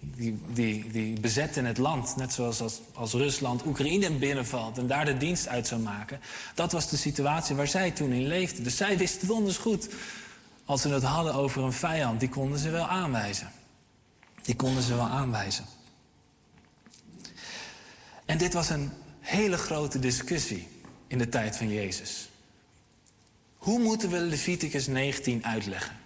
die, 0.52 0.90
die, 0.90 1.20
bezetten 1.20 1.64
het 1.64 1.78
land, 1.78 2.16
net 2.16 2.32
zoals 2.32 2.60
als, 2.60 2.80
als 2.92 3.12
Rusland 3.12 3.66
Oekraïne 3.66 4.10
binnenvalt 4.10 4.78
en 4.78 4.86
daar 4.86 5.04
de 5.04 5.16
dienst 5.16 5.48
uit 5.48 5.66
zou 5.66 5.80
maken. 5.80 6.20
Dat 6.54 6.72
was 6.72 6.88
de 6.88 6.96
situatie 6.96 7.56
waar 7.56 7.66
zij 7.66 7.90
toen 7.90 8.12
in 8.12 8.26
leefden. 8.26 8.64
Dus 8.64 8.76
zij 8.76 8.98
wisten 8.98 9.28
donders 9.28 9.56
goed. 9.56 9.88
Als 10.64 10.82
ze 10.82 10.88
het 10.88 11.02
hadden 11.02 11.34
over 11.34 11.62
een 11.62 11.72
vijand, 11.72 12.20
die 12.20 12.28
konden 12.28 12.58
ze 12.58 12.70
wel 12.70 12.88
aanwijzen. 12.88 13.50
Die 14.42 14.56
konden 14.56 14.82
ze 14.82 14.94
wel 14.94 15.08
aanwijzen. 15.08 15.64
En 18.24 18.38
dit 18.38 18.52
was 18.52 18.70
een 18.70 18.90
hele 19.20 19.56
grote 19.56 19.98
discussie 19.98 20.68
in 21.06 21.18
de 21.18 21.28
tijd 21.28 21.56
van 21.56 21.68
Jezus. 21.68 22.28
Hoe 23.56 23.78
moeten 23.78 24.10
we 24.10 24.18
Leviticus 24.18 24.86
19 24.86 25.44
uitleggen? 25.44 26.05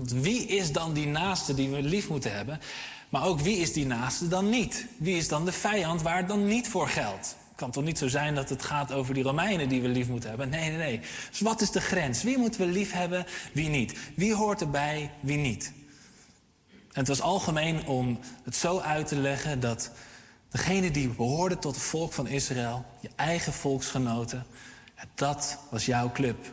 Want 0.00 0.12
wie 0.12 0.46
is 0.46 0.72
dan 0.72 0.92
die 0.92 1.06
naaste 1.06 1.54
die 1.54 1.68
we 1.68 1.82
lief 1.82 2.08
moeten 2.08 2.32
hebben? 2.32 2.60
Maar 3.08 3.24
ook 3.24 3.40
wie 3.40 3.56
is 3.56 3.72
die 3.72 3.86
naaste 3.86 4.28
dan 4.28 4.48
niet? 4.48 4.86
Wie 4.96 5.16
is 5.16 5.28
dan 5.28 5.44
de 5.44 5.52
vijand 5.52 6.02
waar 6.02 6.16
het 6.16 6.28
dan 6.28 6.46
niet 6.46 6.68
voor 6.68 6.88
geldt? 6.88 7.36
Het 7.48 7.56
kan 7.56 7.70
toch 7.70 7.84
niet 7.84 7.98
zo 7.98 8.08
zijn 8.08 8.34
dat 8.34 8.48
het 8.48 8.62
gaat 8.62 8.92
over 8.92 9.14
die 9.14 9.22
Romeinen 9.22 9.68
die 9.68 9.82
we 9.82 9.88
lief 9.88 10.08
moeten 10.08 10.28
hebben? 10.28 10.48
Nee, 10.48 10.68
nee, 10.68 10.78
nee. 10.78 11.00
Dus 11.30 11.40
wat 11.40 11.60
is 11.60 11.70
de 11.70 11.80
grens? 11.80 12.22
Wie 12.22 12.38
moeten 12.38 12.60
we 12.60 12.66
lief 12.66 12.92
hebben, 12.92 13.26
wie 13.52 13.68
niet? 13.68 13.98
Wie 14.16 14.34
hoort 14.34 14.60
erbij, 14.60 15.10
wie 15.20 15.36
niet? 15.36 15.72
En 16.70 16.98
het 16.98 17.08
was 17.08 17.20
algemeen 17.20 17.86
om 17.86 18.18
het 18.44 18.56
zo 18.56 18.78
uit 18.78 19.08
te 19.08 19.16
leggen 19.16 19.60
dat 19.60 19.90
degene 20.50 20.90
die 20.90 21.08
behoorde 21.08 21.58
tot 21.58 21.74
het 21.74 21.84
volk 21.84 22.12
van 22.12 22.26
Israël, 22.26 22.84
je 23.00 23.10
eigen 23.16 23.52
volksgenoten, 23.52 24.46
dat 25.14 25.58
was 25.70 25.86
jouw 25.86 26.12
club. 26.12 26.52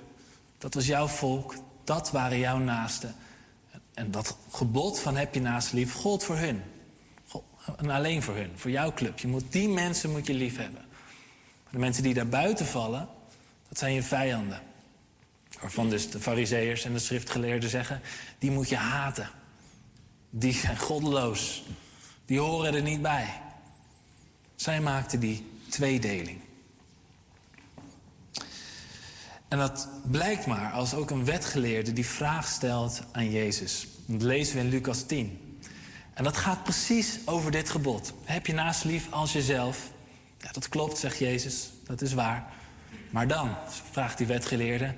Dat 0.58 0.74
was 0.74 0.86
jouw 0.86 1.08
volk, 1.08 1.56
dat 1.84 2.12
waren 2.12 2.40
jouw 2.40 2.58
naasten. 2.58 3.16
En 3.98 4.12
dat 4.12 4.38
gebod 4.52 5.00
van 5.00 5.16
heb 5.16 5.34
je 5.34 5.42
naast 5.42 5.74
lief 5.74 5.94
gold 5.94 6.24
voor 6.24 6.38
hun. 6.38 6.62
En 7.78 7.90
alleen 7.90 8.22
voor 8.22 8.36
hun, 8.36 8.52
voor 8.56 8.72
jouw 8.72 8.94
club. 8.94 9.20
Je 9.20 9.28
moet, 9.28 9.52
die 9.52 9.70
mensen 9.70 10.12
moet 10.12 10.28
je 10.28 10.34
lief 10.34 10.58
hebben. 10.58 10.86
De 11.70 11.78
mensen 11.78 12.04
die 12.04 12.14
daar 12.14 12.28
buiten 12.28 12.66
vallen, 12.66 13.08
dat 13.68 13.78
zijn 13.78 13.94
je 13.94 14.04
vijanden. 14.04 14.62
Waarvan 15.62 15.90
dus 15.90 16.10
de 16.10 16.20
fariseërs 16.20 16.84
en 16.84 16.94
de 16.94 17.00
schriftgeleerden 17.00 17.70
zeggen, 17.70 18.02
die 18.40 18.52
moet 18.52 18.70
je 18.70 18.76
haten. 18.76 19.30
Die 20.30 20.54
zijn 20.54 20.78
goddeloos. 20.78 21.64
Die 22.26 22.40
horen 22.40 22.74
er 22.74 22.82
niet 22.82 23.02
bij. 23.02 23.42
Zij 24.56 24.82
maakten 24.82 25.20
die 25.20 25.52
tweedeling. 25.70 26.40
En 29.48 29.58
dat 29.58 29.90
blijkt 30.04 30.46
maar 30.46 30.72
als 30.72 30.94
ook 30.94 31.10
een 31.10 31.26
wetgeleerde 31.26 31.94
die 31.94 32.06
vraag 32.06 32.48
stelt 32.48 33.04
aan 33.12 33.32
Jezus. 33.32 33.88
Dat 34.06 34.22
lezen 34.22 34.56
we 34.56 34.62
in 34.62 34.70
Lucas 34.70 35.04
10. 35.04 35.60
En 36.14 36.24
dat 36.24 36.38
gaat 36.38 36.64
precies 36.64 37.20
over 37.26 37.52
dit 37.52 37.70
gebod. 37.70 38.14
Heb 38.24 38.46
je 38.46 38.54
naast 38.54 38.84
lief 38.84 39.12
als 39.12 39.34
jezelf? 39.34 39.92
Ja, 40.38 40.52
dat 40.52 40.70
klopt, 40.70 40.98
zegt 40.98 41.18
Jezus. 41.18 41.70
Dat 41.84 42.02
is 42.02 42.14
waar. 42.14 42.54
Maar 43.10 43.28
dan 43.28 43.56
vraagt 43.92 44.18
die 44.18 44.28
wetgeleerde: 44.28 44.96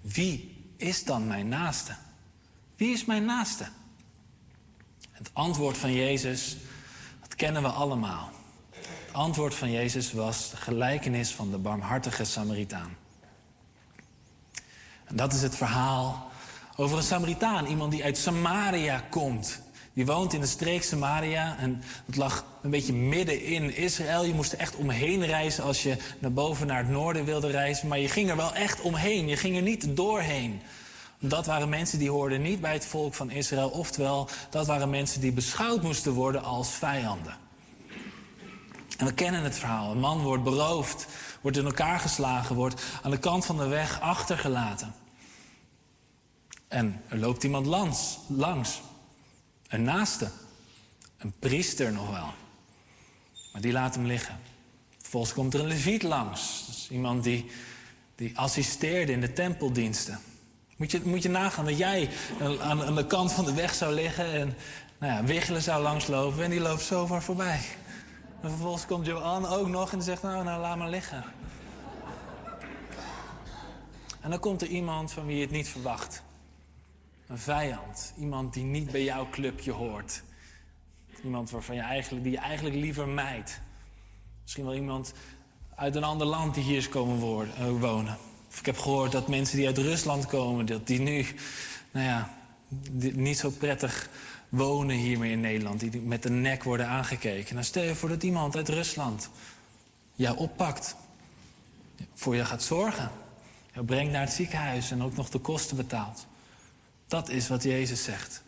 wie 0.00 0.64
is 0.76 1.04
dan 1.04 1.26
mijn 1.26 1.48
naaste? 1.48 1.94
Wie 2.76 2.92
is 2.92 3.04
mijn 3.04 3.24
naaste? 3.24 3.66
Het 5.10 5.30
antwoord 5.32 5.78
van 5.78 5.92
Jezus, 5.92 6.56
dat 7.20 7.34
kennen 7.34 7.62
we 7.62 7.68
allemaal. 7.68 8.30
Het 8.70 9.12
antwoord 9.12 9.54
van 9.54 9.70
Jezus 9.70 10.12
was 10.12 10.50
de 10.50 10.56
gelijkenis 10.56 11.30
van 11.30 11.50
de 11.50 11.58
barmhartige 11.58 12.24
Samaritaan. 12.24 12.96
Dat 15.12 15.32
is 15.32 15.42
het 15.42 15.56
verhaal 15.56 16.30
over 16.76 16.96
een 16.96 17.02
Samaritaan, 17.02 17.66
iemand 17.66 17.90
die 17.90 18.04
uit 18.04 18.18
Samaria 18.18 19.04
komt. 19.10 19.60
Die 19.92 20.06
woont 20.06 20.32
in 20.32 20.40
de 20.40 20.46
streek 20.46 20.82
Samaria 20.82 21.56
en 21.58 21.82
het 22.06 22.16
lag 22.16 22.44
een 22.62 22.70
beetje 22.70 22.92
midden 22.92 23.42
in 23.42 23.76
Israël. 23.76 24.24
Je 24.24 24.34
moest 24.34 24.52
er 24.52 24.58
echt 24.58 24.76
omheen 24.76 25.26
reizen 25.26 25.64
als 25.64 25.82
je 25.82 25.96
naar 26.18 26.32
boven 26.32 26.66
naar 26.66 26.78
het 26.78 26.88
noorden 26.88 27.24
wilde 27.24 27.50
reizen. 27.50 27.88
Maar 27.88 27.98
je 27.98 28.08
ging 28.08 28.30
er 28.30 28.36
wel 28.36 28.54
echt 28.54 28.80
omheen, 28.80 29.28
je 29.28 29.36
ging 29.36 29.56
er 29.56 29.62
niet 29.62 29.96
doorheen. 29.96 30.60
Dat 31.18 31.46
waren 31.46 31.68
mensen 31.68 31.98
die 31.98 32.10
hoorden 32.10 32.42
niet 32.42 32.60
bij 32.60 32.72
het 32.72 32.86
volk 32.86 33.14
van 33.14 33.30
Israël. 33.30 33.68
Oftewel, 33.68 34.28
dat 34.50 34.66
waren 34.66 34.90
mensen 34.90 35.20
die 35.20 35.32
beschouwd 35.32 35.82
moesten 35.82 36.12
worden 36.12 36.42
als 36.42 36.70
vijanden. 36.70 37.34
En 38.98 39.06
we 39.06 39.12
kennen 39.12 39.42
het 39.42 39.58
verhaal. 39.58 39.90
Een 39.90 39.98
man 39.98 40.22
wordt 40.22 40.42
beroofd, 40.42 41.06
wordt 41.40 41.56
in 41.56 41.64
elkaar 41.64 42.00
geslagen, 42.00 42.56
wordt 42.56 42.82
aan 43.02 43.10
de 43.10 43.18
kant 43.18 43.46
van 43.46 43.56
de 43.56 43.66
weg 43.66 44.00
achtergelaten. 44.00 44.94
En 46.70 47.02
er 47.08 47.18
loopt 47.18 47.44
iemand 47.44 47.66
langs, 47.66 48.18
langs. 48.28 48.80
Een 49.68 49.82
naaste. 49.82 50.30
Een 51.18 51.32
priester 51.38 51.92
nog 51.92 52.10
wel. 52.10 52.32
Maar 53.52 53.60
die 53.60 53.72
laat 53.72 53.94
hem 53.94 54.06
liggen. 54.06 54.38
Vervolgens 54.98 55.32
komt 55.32 55.54
er 55.54 55.60
een 55.60 55.66
leviet 55.66 56.02
langs. 56.02 56.64
Iemand 56.90 57.24
die, 57.24 57.50
die 58.14 58.38
assisteerde 58.38 59.12
in 59.12 59.20
de 59.20 59.32
tempeldiensten. 59.32 60.18
Moet 60.76 60.90
je, 60.90 61.00
moet 61.04 61.22
je 61.22 61.28
nagaan 61.28 61.64
dat 61.64 61.78
jij 61.78 62.10
aan, 62.60 62.82
aan 62.82 62.94
de 62.94 63.06
kant 63.06 63.32
van 63.32 63.44
de 63.44 63.54
weg 63.54 63.74
zou 63.74 63.94
liggen... 63.94 64.32
en 64.32 64.56
nou 64.98 65.12
ja, 65.12 65.24
Wiggelen 65.24 65.62
zou 65.62 65.82
langslopen 65.82 66.44
en 66.44 66.50
die 66.50 66.60
loopt 66.60 66.82
zomaar 66.82 67.22
voorbij. 67.22 67.60
En 68.42 68.48
vervolgens 68.48 68.86
komt 68.86 69.06
Johan 69.06 69.46
ook 69.46 69.68
nog 69.68 69.92
en 69.92 70.02
zegt... 70.02 70.22
nou, 70.22 70.44
nou, 70.44 70.60
laat 70.60 70.76
maar 70.76 70.90
liggen. 70.90 71.24
En 74.20 74.30
dan 74.30 74.38
komt 74.38 74.62
er 74.62 74.68
iemand 74.68 75.12
van 75.12 75.26
wie 75.26 75.36
je 75.36 75.42
het 75.42 75.50
niet 75.50 75.68
verwacht. 75.68 76.22
Een 77.30 77.38
vijand. 77.38 78.12
Iemand 78.18 78.54
die 78.54 78.64
niet 78.64 78.90
bij 78.90 79.04
jouw 79.04 79.28
clubje 79.30 79.72
hoort. 79.72 80.22
Iemand 81.24 81.50
waarvan 81.50 81.74
je 81.74 81.80
eigenlijk, 81.80 82.24
die 82.24 82.32
je 82.32 82.38
eigenlijk 82.38 82.76
liever 82.76 83.08
mijdt. 83.08 83.60
Misschien 84.42 84.64
wel 84.64 84.74
iemand 84.74 85.12
uit 85.74 85.94
een 85.94 86.04
ander 86.04 86.26
land 86.26 86.54
die 86.54 86.64
hier 86.64 86.76
is 86.76 86.88
komen 86.88 87.48
eh, 87.56 87.80
wonen. 87.80 88.16
Of 88.48 88.58
ik 88.58 88.66
heb 88.66 88.78
gehoord 88.78 89.12
dat 89.12 89.28
mensen 89.28 89.56
die 89.56 89.66
uit 89.66 89.78
Rusland 89.78 90.26
komen, 90.26 90.66
dat 90.66 90.86
die 90.86 91.00
nu 91.00 91.26
nou 91.90 92.06
ja, 92.06 92.36
niet 93.14 93.38
zo 93.38 93.50
prettig 93.50 94.10
wonen 94.48 94.96
hier 94.96 95.18
meer 95.18 95.30
in 95.30 95.40
Nederland. 95.40 95.80
Die 95.80 96.00
met 96.00 96.22
de 96.22 96.30
nek 96.30 96.62
worden 96.62 96.86
aangekeken. 96.86 97.54
Nou, 97.54 97.66
stel 97.66 97.82
je 97.82 97.94
voor 97.94 98.08
dat 98.08 98.22
iemand 98.22 98.56
uit 98.56 98.68
Rusland 98.68 99.30
jou 100.14 100.36
oppakt. 100.36 100.96
Voor 102.14 102.36
je 102.36 102.44
gaat 102.44 102.62
zorgen. 102.62 103.10
Jou 103.72 103.86
brengt 103.86 104.12
naar 104.12 104.20
het 104.20 104.32
ziekenhuis 104.32 104.90
en 104.90 105.02
ook 105.02 105.16
nog 105.16 105.28
de 105.28 105.38
kosten 105.38 105.76
betaalt. 105.76 106.28
Dat 107.10 107.28
is 107.28 107.48
wat 107.48 107.62
Jezus 107.62 108.04
zegt. 108.04 108.42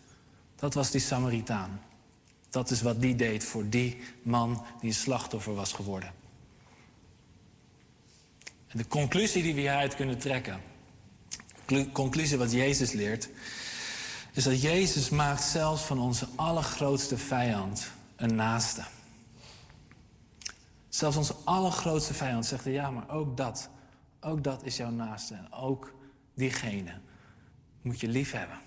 Dat 0.57 0.75
was 0.75 0.91
die 0.91 1.01
Samaritaan. 1.01 1.81
Dat 2.51 2.71
is 2.71 2.83
wat 2.83 3.01
die 3.01 3.15
deed 3.15 3.45
voor 3.45 3.69
die 3.69 4.03
man 4.23 4.65
die 4.81 4.89
een 4.89 4.95
slachtoffer 4.95 5.55
was 5.55 5.73
geworden. 5.73 6.13
En 8.69 8.79
de 8.79 8.87
conclusie 8.87 9.43
die 9.43 9.55
we 9.55 9.61
hieruit 9.61 9.95
kunnen 9.95 10.19
trekken, 10.19 10.61
de 11.67 11.93
conclusie 11.93 12.39
wat 12.39 12.53
Jezus 12.53 12.93
leert, 12.93 13.29
is 14.33 14.45
dat 14.45 14.63
Jezus 14.63 15.09
maakt 15.09 15.43
zelfs 15.43 15.83
van 15.83 15.99
onze 15.99 16.29
allergrootste 16.35 17.19
vijand 17.19 17.91
een 18.17 18.35
naaste. 18.35 18.83
Zelfs 20.89 21.17
onze 21.17 21.35
allergrootste 21.45 22.15
vijand 22.15 22.47
zegt 22.47 22.65
ja, 22.65 22.91
maar 22.91 23.11
ook 23.11 23.37
dat, 23.37 23.69
ook 24.21 24.45
dat 24.45 24.65
is 24.65 24.77
jouw 24.77 24.91
naaste. 24.91 25.35
En 25.35 25.53
ook 25.53 25.95
diegene 26.35 27.01
moet 27.83 28.01
je 28.01 28.09
lief 28.09 28.33
hebben. 28.33 28.59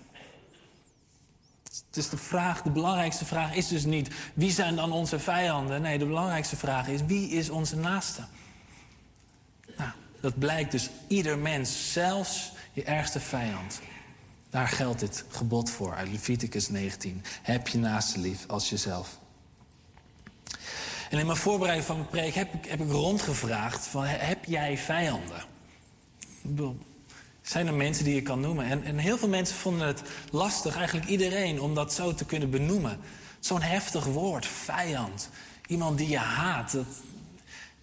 Is 1.92 2.08
de 2.08 2.16
vraag, 2.16 2.62
de 2.62 2.70
belangrijkste 2.70 3.24
vraag 3.24 3.54
is 3.54 3.68
dus 3.68 3.84
niet 3.84 4.08
wie 4.34 4.50
zijn 4.50 4.76
dan 4.76 4.92
onze 4.92 5.18
vijanden. 5.18 5.82
Nee, 5.82 5.98
de 5.98 6.06
belangrijkste 6.06 6.56
vraag 6.56 6.88
is 6.88 7.04
wie 7.06 7.28
is 7.28 7.50
onze 7.50 7.76
naaste. 7.76 8.24
Nou, 9.76 9.90
dat 10.20 10.38
blijkt 10.38 10.70
dus 10.70 10.90
ieder 11.08 11.38
mens, 11.38 11.92
zelfs 11.92 12.52
je 12.72 12.84
ergste 12.84 13.20
vijand. 13.20 13.80
Daar 14.50 14.68
geldt 14.68 15.00
dit 15.00 15.24
gebod 15.28 15.70
voor 15.70 15.94
uit 15.94 16.08
Leviticus 16.08 16.68
19. 16.68 17.22
Heb 17.42 17.68
je 17.68 17.78
naaste 17.78 18.18
lief 18.18 18.44
als 18.46 18.70
jezelf. 18.70 19.18
En 21.10 21.18
in 21.18 21.26
mijn 21.26 21.38
voorbereiding 21.38 21.86
van 21.86 21.96
mijn 21.96 22.08
preek 22.08 22.34
heb 22.34 22.54
ik, 22.54 22.64
heb 22.64 22.80
ik 22.80 22.90
rondgevraagd: 22.90 23.86
van, 23.86 24.04
heb 24.04 24.44
jij 24.44 24.78
vijanden? 24.78 25.44
Ik 26.18 26.42
bedoel, 26.42 26.78
zijn 27.48 27.66
er 27.66 27.74
mensen 27.74 28.04
die 28.04 28.14
je 28.14 28.22
kan 28.22 28.40
noemen? 28.40 28.64
En, 28.64 28.84
en 28.84 28.98
heel 28.98 29.18
veel 29.18 29.28
mensen 29.28 29.56
vonden 29.56 29.86
het 29.86 30.02
lastig, 30.30 30.76
eigenlijk 30.76 31.06
iedereen, 31.06 31.60
om 31.60 31.74
dat 31.74 31.92
zo 31.92 32.14
te 32.14 32.24
kunnen 32.24 32.50
benoemen. 32.50 32.98
Zo'n 33.40 33.62
heftig 33.62 34.04
woord, 34.04 34.46
vijand. 34.46 35.28
Iemand 35.66 35.98
die 35.98 36.08
je 36.08 36.18
haat. 36.18 36.76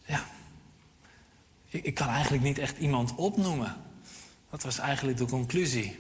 Ja. 0.06 0.26
ik, 1.70 1.84
ik 1.84 1.94
kan 1.94 2.08
eigenlijk 2.08 2.44
niet 2.44 2.58
echt 2.58 2.78
iemand 2.78 3.16
opnoemen. 3.16 3.76
Dat 4.50 4.64
was 4.64 4.78
eigenlijk 4.78 5.18
de 5.18 5.26
conclusie. 5.26 6.00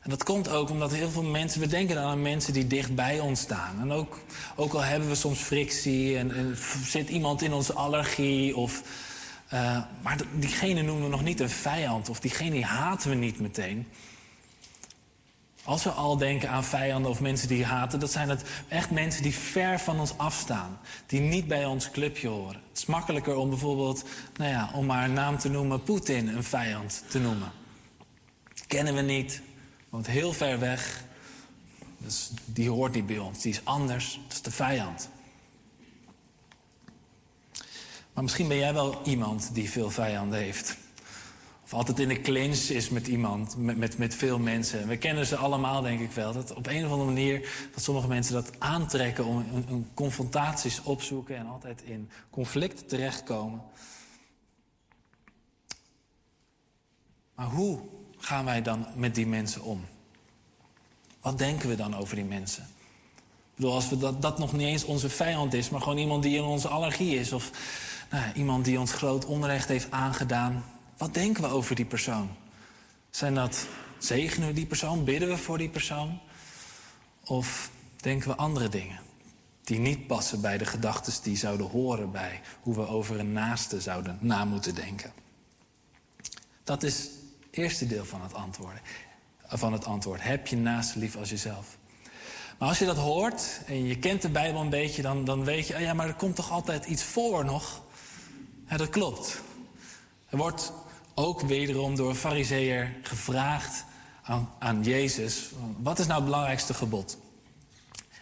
En 0.00 0.10
dat 0.10 0.24
komt 0.24 0.48
ook 0.48 0.70
omdat 0.70 0.92
heel 0.92 1.10
veel 1.10 1.22
mensen, 1.22 1.60
we 1.60 1.66
denken 1.66 1.94
dan 1.94 2.04
aan 2.04 2.22
mensen 2.22 2.52
die 2.52 2.66
dicht 2.66 2.94
bij 2.94 3.20
ons 3.20 3.40
staan. 3.40 3.80
En 3.80 3.92
ook, 3.92 4.20
ook 4.56 4.72
al 4.72 4.82
hebben 4.82 5.08
we 5.08 5.14
soms 5.14 5.38
frictie 5.38 6.18
en, 6.18 6.34
en 6.34 6.56
zit 6.84 7.08
iemand 7.08 7.42
in 7.42 7.52
onze 7.52 7.72
allergie. 7.72 8.56
Of, 8.56 8.82
eh, 9.54 9.78
maar 10.02 10.18
diegene 10.32 10.82
noemen 10.82 11.04
we 11.04 11.10
nog 11.10 11.22
niet 11.22 11.40
een 11.40 11.50
vijand 11.50 12.08
of 12.08 12.20
diegene 12.20 12.50
die 12.50 12.64
haten 12.64 13.10
we 13.10 13.16
niet 13.16 13.40
meteen. 13.40 13.86
Als 15.64 15.84
we 15.84 15.90
al 15.90 16.16
denken 16.16 16.50
aan 16.50 16.64
vijanden 16.64 17.10
of 17.10 17.20
mensen 17.20 17.48
die 17.48 17.64
haten, 17.64 18.00
dat 18.00 18.12
zijn 18.12 18.28
het 18.28 18.42
echt 18.68 18.90
mensen 18.90 19.22
die 19.22 19.34
ver 19.34 19.78
van 19.78 20.00
ons 20.00 20.18
afstaan. 20.18 20.78
Die 21.06 21.20
niet 21.20 21.46
bij 21.46 21.64
ons 21.64 21.90
clubje 21.90 22.28
horen. 22.28 22.60
Het 22.68 22.78
is 22.78 22.86
makkelijker 22.86 23.36
om 23.36 23.48
bijvoorbeeld, 23.48 24.04
nou 24.36 24.50
ja, 24.50 24.70
om 24.72 24.86
maar 24.86 25.04
een 25.04 25.12
naam 25.12 25.38
te 25.38 25.48
noemen, 25.48 25.82
Poetin 25.82 26.28
een 26.28 26.44
vijand 26.44 27.04
te 27.08 27.18
noemen. 27.18 27.52
Kennen 28.66 28.94
we 28.94 29.00
niet, 29.00 29.40
woont 29.88 30.06
heel 30.06 30.32
ver 30.32 30.58
weg. 30.58 31.04
Dus 31.98 32.30
die 32.44 32.70
hoort 32.70 32.94
niet 32.94 33.06
bij 33.06 33.18
ons, 33.18 33.42
die 33.42 33.52
is 33.52 33.64
anders, 33.64 34.20
dat 34.22 34.32
is 34.32 34.42
de 34.42 34.50
vijand. 34.50 35.08
Maar 38.14 38.22
misschien 38.22 38.48
ben 38.48 38.56
jij 38.56 38.74
wel 38.74 39.00
iemand 39.04 39.54
die 39.54 39.70
veel 39.70 39.90
vijanden 39.90 40.38
heeft. 40.38 40.76
Of 41.64 41.74
altijd 41.74 41.98
in 41.98 42.08
de 42.08 42.20
clinch 42.20 42.68
is 42.68 42.88
met 42.88 43.06
iemand, 43.06 43.56
met, 43.56 43.76
met, 43.76 43.98
met 43.98 44.14
veel 44.14 44.38
mensen. 44.38 44.88
We 44.88 44.96
kennen 44.96 45.26
ze 45.26 45.36
allemaal, 45.36 45.82
denk 45.82 46.00
ik 46.00 46.12
wel. 46.12 46.32
Dat 46.32 46.54
op 46.54 46.66
een 46.66 46.84
of 46.84 46.90
andere 46.90 47.10
manier 47.10 47.68
dat 47.74 47.82
sommige 47.82 48.08
mensen 48.08 48.34
dat 48.34 48.60
aantrekken 48.60 49.24
om 49.24 49.36
een, 49.36 49.64
een 49.68 49.88
confrontaties 49.94 50.82
opzoeken 50.82 51.36
en 51.36 51.46
altijd 51.46 51.82
in 51.82 52.10
conflicten 52.30 52.86
terechtkomen. 52.86 53.62
Maar 57.34 57.46
hoe 57.46 57.80
gaan 58.18 58.44
wij 58.44 58.62
dan 58.62 58.86
met 58.94 59.14
die 59.14 59.26
mensen 59.26 59.62
om? 59.62 59.84
Wat 61.20 61.38
denken 61.38 61.68
we 61.68 61.76
dan 61.76 61.96
over 61.96 62.14
die 62.14 62.24
mensen? 62.24 62.62
Ik 62.62 63.60
bedoel, 63.60 63.74
als 63.74 63.88
we 63.88 63.98
dat, 63.98 64.22
dat 64.22 64.38
nog 64.38 64.52
niet 64.52 64.66
eens 64.66 64.84
onze 64.84 65.08
vijand 65.08 65.54
is, 65.54 65.70
maar 65.70 65.80
gewoon 65.80 65.98
iemand 65.98 66.22
die 66.22 66.36
in 66.36 66.42
onze 66.42 66.68
allergie 66.68 67.18
is. 67.18 67.32
Of 67.32 67.50
nou, 68.10 68.32
iemand 68.34 68.64
die 68.64 68.80
ons 68.80 68.92
groot 68.92 69.24
onrecht 69.24 69.68
heeft 69.68 69.90
aangedaan. 69.90 70.64
Wat 70.96 71.14
denken 71.14 71.42
we 71.42 71.48
over 71.48 71.74
die 71.74 71.84
persoon? 71.84 72.30
Zijn 73.10 73.34
dat, 73.34 73.66
zegenen 73.98 74.48
we 74.48 74.54
die 74.54 74.66
persoon? 74.66 75.04
Bidden 75.04 75.28
we 75.28 75.36
voor 75.36 75.58
die 75.58 75.68
persoon? 75.68 76.20
Of 77.24 77.70
denken 77.96 78.28
we 78.28 78.36
andere 78.36 78.68
dingen? 78.68 78.98
Die 79.62 79.78
niet 79.78 80.06
passen 80.06 80.40
bij 80.40 80.58
de 80.58 80.64
gedachten 80.64 81.22
die 81.22 81.36
zouden 81.36 81.66
horen 81.66 82.10
bij 82.10 82.40
hoe 82.60 82.74
we 82.74 82.86
over 82.86 83.18
een 83.18 83.32
naaste 83.32 83.80
zouden 83.80 84.18
na 84.20 84.44
moeten 84.44 84.74
denken. 84.74 85.12
Dat 86.64 86.82
is 86.82 86.98
het 86.98 87.10
eerste 87.50 87.86
deel 87.86 88.04
van 88.04 88.22
het 88.22 88.34
antwoord. 88.34 88.80
Van 89.46 89.72
het 89.72 89.84
antwoord. 89.84 90.22
Heb 90.22 90.46
je 90.46 90.56
naaste 90.56 90.98
lief 90.98 91.16
als 91.16 91.30
jezelf. 91.30 91.76
Maar 92.58 92.68
als 92.68 92.78
je 92.78 92.84
dat 92.84 92.96
hoort 92.96 93.60
en 93.66 93.84
je 93.84 93.98
kent 93.98 94.22
de 94.22 94.28
Bijbel 94.28 94.60
een 94.60 94.70
beetje, 94.70 95.02
dan, 95.02 95.24
dan 95.24 95.44
weet 95.44 95.66
je, 95.66 95.74
oh 95.74 95.80
ja, 95.80 95.94
maar 95.94 96.06
er 96.06 96.14
komt 96.14 96.36
toch 96.36 96.50
altijd 96.50 96.84
iets 96.84 97.02
voor 97.02 97.44
nog? 97.44 97.82
Ja, 98.68 98.76
dat 98.76 98.88
klopt. 98.88 99.42
Er 100.28 100.36
wordt 100.36 100.72
ook 101.14 101.40
wederom 101.40 101.96
door 101.96 102.08
een 102.08 102.16
fariseer 102.16 102.96
gevraagd 103.02 103.84
aan, 104.22 104.52
aan 104.58 104.82
Jezus, 104.82 105.50
wat 105.76 105.98
is 105.98 106.06
nou 106.06 106.16
het 106.16 106.30
belangrijkste 106.30 106.74
gebod? 106.74 107.18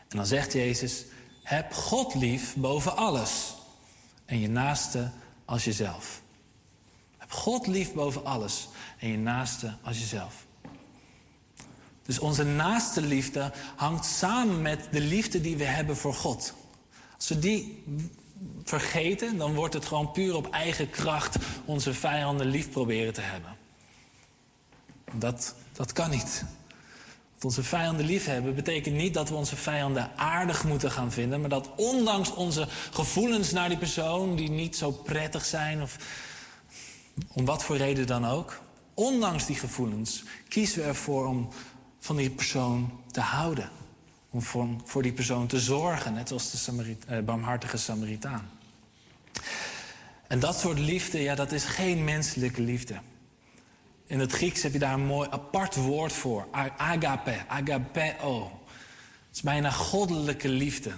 En 0.09 0.16
dan 0.16 0.27
zegt 0.27 0.52
Jezus, 0.52 1.05
heb 1.43 1.73
God 1.73 2.14
lief 2.14 2.55
boven 2.56 2.97
alles 2.97 3.55
en 4.24 4.40
je 4.40 4.48
naaste 4.48 5.11
als 5.45 5.64
jezelf. 5.64 6.22
Heb 7.19 7.30
God 7.30 7.66
lief 7.66 7.93
boven 7.93 8.24
alles 8.24 8.69
en 8.98 9.09
je 9.09 9.19
naaste 9.19 9.77
als 9.82 9.98
jezelf. 9.98 10.46
Dus 12.03 12.19
onze 12.19 12.45
naaste 12.45 13.01
liefde 13.03 13.53
hangt 13.77 14.04
samen 14.04 14.62
met 14.62 14.88
de 14.90 15.01
liefde 15.01 15.40
die 15.40 15.56
we 15.56 15.64
hebben 15.64 15.96
voor 15.96 16.14
God. 16.14 16.54
Als 17.16 17.29
we 17.29 17.38
die 17.38 17.85
vergeten, 18.64 19.37
dan 19.37 19.54
wordt 19.54 19.74
het 19.74 19.87
gewoon 19.87 20.11
puur 20.11 20.37
op 20.37 20.51
eigen 20.51 20.90
kracht 20.90 21.37
onze 21.64 21.95
vijanden 21.95 22.46
lief 22.46 22.71
proberen 22.71 23.12
te 23.12 23.21
hebben. 23.21 23.56
Dat, 25.12 25.54
dat 25.72 25.93
kan 25.93 26.11
niet. 26.11 26.45
Want 27.30 27.45
onze 27.45 27.62
vijanden 27.62 28.06
lief 28.06 28.24
hebben 28.27 28.54
betekent 28.54 28.96
niet 28.96 29.14
dat 29.14 29.29
we 29.29 29.35
onze 29.35 29.56
vijanden 29.56 30.11
aardig 30.16 30.64
moeten 30.64 30.90
gaan 30.90 31.12
vinden, 31.12 31.40
maar 31.40 31.48
dat 31.48 31.71
ondanks 31.77 32.35
onze 32.35 32.69
gevoelens 32.90 33.51
naar 33.51 33.69
die 33.69 33.79
persoon, 33.79 34.37
die 34.37 34.51
niet 34.51 34.77
zo 34.77 34.90
prettig 34.90 35.45
zijn, 35.45 35.82
of 35.82 35.96
om 37.32 37.45
wat 37.45 37.64
voor 37.64 37.77
reden 37.77 38.06
dan 38.06 38.27
ook, 38.27 38.61
ondanks 38.95 39.46
die 39.46 39.56
gevoelens 39.56 40.22
kiezen 40.48 40.79
we 40.79 40.88
ervoor 40.88 41.27
om 41.27 41.48
van 41.98 42.16
die 42.16 42.30
persoon 42.30 43.01
te 43.11 43.21
houden. 43.21 43.71
Om 44.32 44.43
voor, 44.85 45.02
die 45.02 45.12
persoon 45.12 45.46
te 45.46 45.61
zorgen, 45.61 46.12
net 46.12 46.32
als 46.32 46.51
de 46.51 46.96
eh, 47.06 47.19
barmhartige 47.19 47.77
Samaritaan. 47.77 48.51
En 50.27 50.40
dat 50.40 50.59
soort 50.59 50.78
liefde, 50.78 51.22
ja, 51.22 51.35
dat 51.35 51.52
is 51.52 51.64
geen 51.64 52.04
menselijke 52.04 52.62
liefde. 52.62 53.01
In 54.06 54.20
het 54.20 54.32
Grieks 54.32 54.62
heb 54.62 54.72
je 54.72 54.78
daar 54.78 54.94
een 54.94 55.06
mooi 55.06 55.28
apart 55.30 55.77
woord 55.77 56.12
voor. 56.12 56.46
Agape, 56.77 57.44
agapeo. 57.48 58.61
Het 59.27 59.36
is 59.36 59.43
bijna 59.43 59.70
goddelijke 59.70 60.48
liefde. 60.48 60.90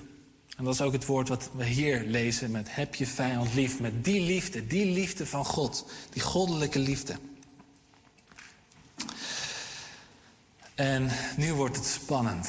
En 0.57 0.65
dat 0.65 0.75
is 0.75 0.81
ook 0.81 0.93
het 0.93 1.07
woord 1.07 1.29
wat 1.29 1.51
we 1.53 1.65
hier 1.65 2.05
lezen 2.07 2.51
met 2.51 2.75
heb 2.75 2.95
je 2.95 3.07
vijand 3.07 3.55
lief. 3.55 3.81
Met 3.81 4.05
die 4.05 4.21
liefde, 4.21 4.67
die 4.67 4.87
liefde 4.87 5.27
van 5.27 5.45
God. 5.45 5.91
Die 6.11 6.23
goddelijke 6.23 6.79
liefde. 6.79 7.15
En 10.75 11.11
nu 11.37 11.53
wordt 11.53 11.77
het 11.77 11.87
spannend. 11.87 12.49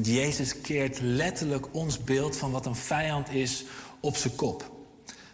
Jezus 0.00 0.60
keert 0.60 1.00
letterlijk 1.00 1.74
ons 1.74 2.04
beeld 2.04 2.36
van 2.36 2.50
wat 2.50 2.66
een 2.66 2.76
vijand 2.76 3.30
is 3.30 3.64
op 4.00 4.16
zijn 4.16 4.34
kop. 4.34 4.78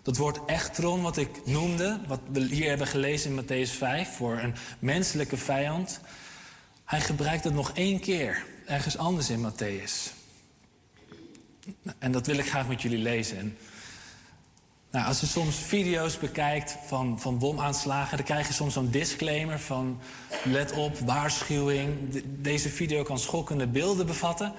Dat 0.02 0.16
woord 0.16 0.44
echtron, 0.46 1.02
wat 1.02 1.16
ik 1.16 1.46
noemde, 1.46 2.00
wat 2.06 2.20
we 2.32 2.40
hier 2.40 2.68
hebben 2.68 2.86
gelezen 2.86 3.30
in 3.30 3.44
Matthäus 3.44 3.70
5, 3.70 4.08
voor 4.16 4.38
een 4.38 4.54
menselijke 4.78 5.36
vijand. 5.36 6.00
Hij 6.84 7.00
gebruikt 7.00 7.44
het 7.44 7.54
nog 7.54 7.72
één 7.72 8.00
keer, 8.00 8.44
ergens 8.66 8.98
anders 8.98 9.30
in 9.30 9.52
Matthäus. 9.52 10.12
En 11.98 12.12
dat 12.12 12.26
wil 12.26 12.38
ik 12.38 12.48
graag 12.48 12.68
met 12.68 12.82
jullie 12.82 12.98
lezen. 12.98 13.56
Nou, 14.96 15.08
als 15.08 15.20
je 15.20 15.26
soms 15.26 15.56
video's 15.56 16.18
bekijkt 16.18 16.76
van, 16.86 17.20
van 17.20 17.38
bomaanslagen, 17.38 18.16
dan 18.16 18.26
krijg 18.26 18.46
je 18.46 18.52
soms 18.52 18.74
zo'n 18.74 18.90
disclaimer 18.90 19.60
van 19.60 20.00
let 20.44 20.72
op, 20.72 20.98
waarschuwing. 20.98 22.10
De- 22.10 22.40
deze 22.40 22.68
video 22.68 23.02
kan 23.02 23.18
schokkende 23.18 23.66
beelden 23.66 24.06
bevatten. 24.06 24.52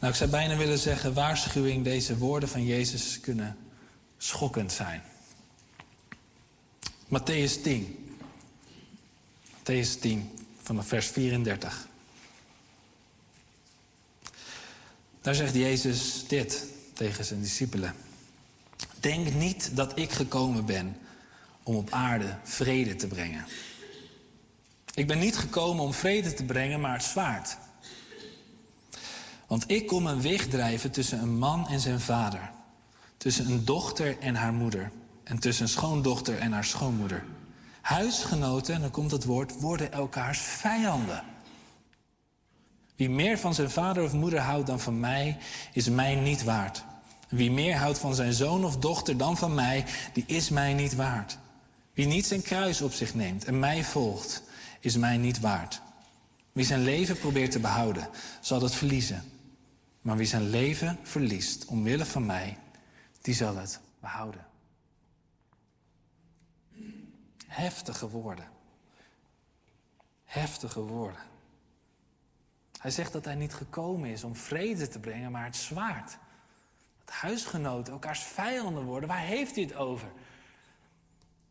Nou, 0.00 0.12
ik 0.12 0.18
zou 0.18 0.30
bijna 0.30 0.56
willen 0.56 0.78
zeggen, 0.78 1.14
waarschuwing, 1.14 1.84
deze 1.84 2.18
woorden 2.18 2.48
van 2.48 2.64
Jezus 2.64 3.20
kunnen 3.20 3.56
schokkend 4.18 4.72
zijn. 4.72 5.02
Matthäus 7.08 7.62
10. 7.62 8.16
Matthäus 9.58 10.00
10, 10.00 10.30
vanaf 10.62 10.86
vers 10.86 11.06
34. 11.06 11.86
Daar 15.20 15.34
zegt 15.34 15.54
Jezus 15.54 16.24
dit 16.28 16.66
tegen 16.92 17.24
zijn 17.24 17.40
discipelen. 17.40 17.94
Denk 19.04 19.34
niet 19.34 19.76
dat 19.76 19.98
ik 19.98 20.12
gekomen 20.12 20.64
ben 20.64 20.96
om 21.62 21.76
op 21.76 21.90
aarde 21.90 22.36
vrede 22.42 22.96
te 22.96 23.06
brengen. 23.06 23.44
Ik 24.94 25.06
ben 25.06 25.18
niet 25.18 25.36
gekomen 25.36 25.84
om 25.84 25.92
vrede 25.92 26.34
te 26.34 26.44
brengen, 26.44 26.80
maar 26.80 26.92
het 26.92 27.02
zwaard. 27.02 27.56
Want 29.46 29.70
ik 29.70 29.86
kom 29.86 30.06
een 30.06 30.22
weg 30.22 30.46
drijven 30.46 30.90
tussen 30.90 31.22
een 31.22 31.38
man 31.38 31.68
en 31.68 31.80
zijn 31.80 32.00
vader. 32.00 32.50
Tussen 33.16 33.46
een 33.46 33.64
dochter 33.64 34.18
en 34.18 34.34
haar 34.34 34.52
moeder. 34.52 34.90
En 35.24 35.38
tussen 35.38 35.64
een 35.64 35.70
schoondochter 35.70 36.38
en 36.38 36.52
haar 36.52 36.64
schoonmoeder. 36.64 37.24
Huisgenoten, 37.80 38.74
en 38.74 38.80
dan 38.80 38.90
komt 38.90 39.10
het 39.10 39.24
woord, 39.24 39.60
worden 39.60 39.92
elkaars 39.92 40.38
vijanden. 40.38 41.22
Wie 42.96 43.10
meer 43.10 43.38
van 43.38 43.54
zijn 43.54 43.70
vader 43.70 44.02
of 44.02 44.12
moeder 44.12 44.40
houdt 44.40 44.66
dan 44.66 44.80
van 44.80 45.00
mij, 45.00 45.38
is 45.72 45.88
mij 45.88 46.14
niet 46.14 46.44
waard. 46.44 46.84
Wie 47.28 47.50
meer 47.50 47.76
houdt 47.76 47.98
van 47.98 48.14
zijn 48.14 48.32
zoon 48.32 48.64
of 48.64 48.76
dochter 48.76 49.16
dan 49.16 49.36
van 49.36 49.54
mij, 49.54 49.84
die 50.12 50.24
is 50.26 50.48
mij 50.48 50.74
niet 50.74 50.94
waard. 50.94 51.38
Wie 51.92 52.06
niet 52.06 52.26
zijn 52.26 52.42
kruis 52.42 52.80
op 52.80 52.92
zich 52.92 53.14
neemt 53.14 53.44
en 53.44 53.58
mij 53.58 53.84
volgt, 53.84 54.42
is 54.80 54.96
mij 54.96 55.16
niet 55.16 55.40
waard. 55.40 55.80
Wie 56.52 56.64
zijn 56.64 56.82
leven 56.82 57.18
probeert 57.18 57.50
te 57.50 57.58
behouden, 57.58 58.08
zal 58.40 58.62
het 58.62 58.74
verliezen. 58.74 59.24
Maar 60.00 60.16
wie 60.16 60.26
zijn 60.26 60.50
leven 60.50 60.98
verliest 61.02 61.64
omwille 61.64 62.04
van 62.04 62.26
mij, 62.26 62.58
die 63.20 63.34
zal 63.34 63.56
het 63.56 63.80
behouden. 64.00 64.46
Heftige 67.46 68.08
woorden. 68.08 68.48
Heftige 70.24 70.80
woorden. 70.80 71.20
Hij 72.80 72.90
zegt 72.90 73.12
dat 73.12 73.24
hij 73.24 73.34
niet 73.34 73.54
gekomen 73.54 74.10
is 74.10 74.24
om 74.24 74.36
vrede 74.36 74.88
te 74.88 74.98
brengen, 74.98 75.30
maar 75.30 75.44
het 75.44 75.56
zwaard. 75.56 76.18
Huisgenoten 77.10 77.92
elkaars 77.92 78.20
vijanden 78.20 78.84
worden. 78.84 79.08
Waar 79.08 79.18
heeft 79.18 79.54
hij 79.54 79.64
het 79.64 79.74
over? 79.74 80.08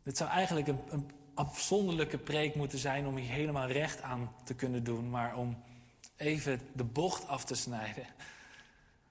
Dit 0.02 0.16
zou 0.16 0.30
eigenlijk 0.30 0.68
een, 0.68 0.80
een 0.88 1.10
afzonderlijke 1.34 2.18
preek 2.18 2.54
moeten 2.54 2.78
zijn 2.78 3.06
om 3.06 3.16
hier 3.16 3.30
helemaal 3.30 3.66
recht 3.68 4.02
aan 4.02 4.34
te 4.44 4.54
kunnen 4.54 4.84
doen, 4.84 5.10
maar 5.10 5.36
om 5.36 5.56
even 6.16 6.60
de 6.72 6.84
bocht 6.84 7.26
af 7.26 7.44
te 7.44 7.54
snijden. 7.54 8.06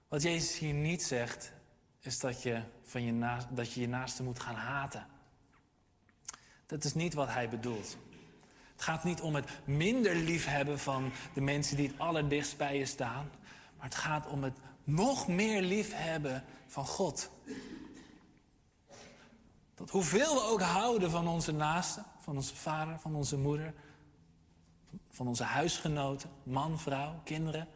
Wat 0.07 0.21
Jezus 0.21 0.59
hier 0.59 0.73
niet 0.73 1.03
zegt, 1.03 1.51
is 1.99 2.19
dat 2.19 2.41
je, 2.41 2.61
van 2.83 3.03
je, 3.03 3.11
naast, 3.11 3.47
dat 3.51 3.73
je 3.73 3.81
je 3.81 3.87
naaste 3.87 4.23
moet 4.23 4.39
gaan 4.39 4.55
haten. 4.55 5.05
Dat 6.65 6.83
is 6.83 6.93
niet 6.93 7.13
wat 7.13 7.27
hij 7.27 7.49
bedoelt. 7.49 7.97
Het 8.73 8.81
gaat 8.81 9.03
niet 9.03 9.21
om 9.21 9.35
het 9.35 9.49
minder 9.63 10.15
liefhebben 10.15 10.79
van 10.79 11.11
de 11.33 11.41
mensen 11.41 11.77
die 11.77 11.87
het 11.87 11.99
allerdichtst 11.99 12.57
bij 12.57 12.77
je 12.77 12.85
staan, 12.85 13.29
maar 13.77 13.85
het 13.85 13.95
gaat 13.95 14.27
om 14.27 14.43
het 14.43 14.57
nog 14.83 15.27
meer 15.27 15.61
liefhebben 15.61 16.43
van 16.67 16.85
God. 16.85 17.29
Dat 19.75 19.89
hoeveel 19.89 20.33
we 20.33 20.41
ook 20.41 20.61
houden 20.61 21.11
van 21.11 21.27
onze 21.27 21.51
naasten, 21.51 22.05
van 22.19 22.35
onze 22.35 22.55
vader, 22.55 22.99
van 22.99 23.15
onze 23.15 23.37
moeder, 23.37 23.73
van 25.11 25.27
onze 25.27 25.43
huisgenoten, 25.43 26.29
man, 26.43 26.79
vrouw, 26.79 27.21
kinderen. 27.23 27.67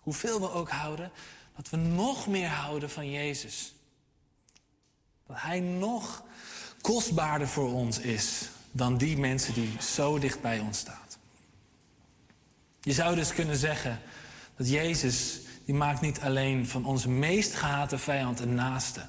Hoeveel 0.00 0.40
we 0.40 0.50
ook 0.50 0.70
houden, 0.70 1.10
dat 1.56 1.70
we 1.70 1.76
nog 1.76 2.26
meer 2.26 2.48
houden 2.48 2.90
van 2.90 3.10
Jezus. 3.10 3.74
Dat 5.26 5.40
Hij 5.40 5.60
nog 5.60 6.24
kostbaarder 6.80 7.48
voor 7.48 7.72
ons 7.72 7.98
is 7.98 8.48
dan 8.70 8.96
die 8.96 9.18
mensen 9.18 9.54
die 9.54 9.82
zo 9.82 10.18
dicht 10.18 10.40
bij 10.40 10.60
ons 10.60 10.78
staan. 10.78 11.04
Je 12.86 12.92
zou 12.92 13.14
dus 13.14 13.32
kunnen 13.32 13.56
zeggen 13.56 14.00
dat 14.56 14.68
Jezus, 14.68 15.40
die 15.66 15.74
maakt 15.74 16.00
niet 16.00 16.20
alleen 16.20 16.66
van 16.68 16.84
onze 16.84 17.08
meest 17.08 17.54
gehate 17.54 17.98
vijand 17.98 18.40
een 18.40 18.54
naaste. 18.54 19.06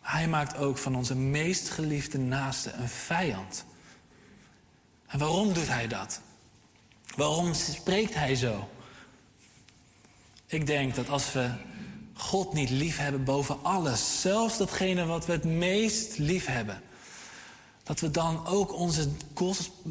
Hij 0.00 0.28
maakt 0.28 0.56
ook 0.56 0.78
van 0.78 0.94
onze 0.94 1.16
meest 1.16 1.70
geliefde 1.70 2.18
naaste 2.18 2.72
een 2.72 2.88
vijand. 2.88 3.64
En 5.06 5.18
waarom 5.18 5.52
doet 5.52 5.68
hij 5.68 5.88
dat? 5.88 6.20
Waarom 7.16 7.54
spreekt 7.54 8.14
hij 8.14 8.34
zo? 8.34 8.68
Ik 10.46 10.66
denk 10.66 10.94
dat 10.94 11.08
als 11.08 11.32
we 11.32 11.50
God 12.14 12.52
niet 12.52 12.70
lief 12.70 12.96
hebben 12.96 13.24
boven 13.24 13.62
alles, 13.62 14.20
zelfs 14.20 14.58
datgene 14.58 15.06
wat 15.06 15.26
we 15.26 15.32
het 15.32 15.44
meest 15.44 16.18
lief 16.18 16.46
hebben, 16.46 16.82
dat 17.82 18.00
we 18.00 18.10
dan 18.10 18.46
ook 18.46 18.72
onze, 18.72 19.08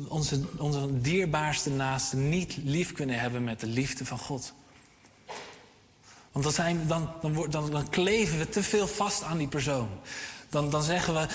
onze, 0.07 0.41
onze 0.57 1.01
dierbaarste 1.01 1.69
naaste 1.69 2.17
niet 2.17 2.57
lief 2.63 2.91
kunnen 2.91 3.19
hebben 3.19 3.43
met 3.43 3.59
de 3.59 3.67
liefde 3.67 4.05
van 4.05 4.19
God. 4.19 4.53
Want 6.33 6.45
dan, 6.45 6.53
zijn, 6.53 6.87
dan, 6.87 7.09
dan, 7.49 7.69
dan, 7.71 7.89
kleven 7.89 8.37
we 8.37 8.49
te 8.49 8.63
veel 8.63 8.87
vast 8.87 9.23
aan 9.23 9.37
die 9.37 9.47
persoon. 9.47 9.89
Dan, 10.49 10.69
dan 10.69 10.83
zeggen 10.83 11.13
we, 11.13 11.27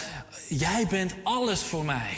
jij 0.49 0.87
bent 0.87 1.15
alles 1.23 1.63
voor 1.63 1.85
mij. 1.85 2.17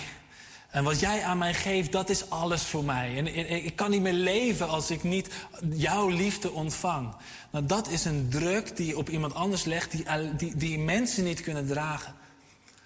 En 0.70 0.84
wat 0.84 1.00
jij 1.00 1.23
aan 1.23 1.39
mij 1.39 1.55
geeft, 1.55 1.92
dat 1.92 2.10
is 2.10 2.31
alles 2.31 2.62
voor 2.62 2.84
mij. 2.84 3.17
En, 3.17 3.50
ik 3.65 3.76
kan 3.76 3.91
niet 3.91 4.00
meer 4.00 4.12
leven 4.12 4.68
als 4.68 4.91
ik 4.91 5.02
niet 5.02 5.28
jouw 5.70 6.09
liefde 6.09 6.50
ontvang. 6.50 7.15
Nou, 7.50 7.67
dat 7.67 7.89
is 7.89 8.05
een 8.05 8.28
druk 8.28 8.76
die 8.76 8.86
je 8.86 8.97
op 8.97 9.09
iemand 9.09 9.34
anders 9.34 9.65
legt, 9.65 9.91
die, 9.91 10.05
die, 10.36 10.57
die 10.57 10.78
mensen 10.78 11.25
niet 11.25 11.41
kunnen 11.41 11.67
dragen. 11.67 12.15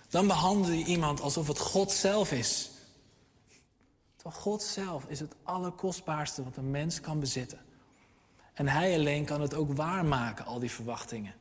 Dan 0.08 0.26
behandel 0.26 0.72
je 0.72 0.84
iemand 0.84 1.20
alsof 1.20 1.46
het 1.46 1.58
God 1.58 1.92
zelf 1.92 2.32
is. 2.32 2.70
Terwijl 4.16 4.42
God 4.42 4.62
zelf 4.62 5.04
is 5.08 5.20
het 5.20 5.34
allerkostbaarste 5.42 6.44
wat 6.44 6.56
een 6.56 6.70
mens 6.70 7.00
kan 7.00 7.20
bezitten. 7.20 7.58
En 8.54 8.68
hij 8.68 8.94
alleen 8.94 9.24
kan 9.24 9.40
het 9.40 9.54
ook 9.54 9.72
waarmaken, 9.72 10.44
al 10.44 10.58
die 10.58 10.70
verwachtingen. 10.70 11.34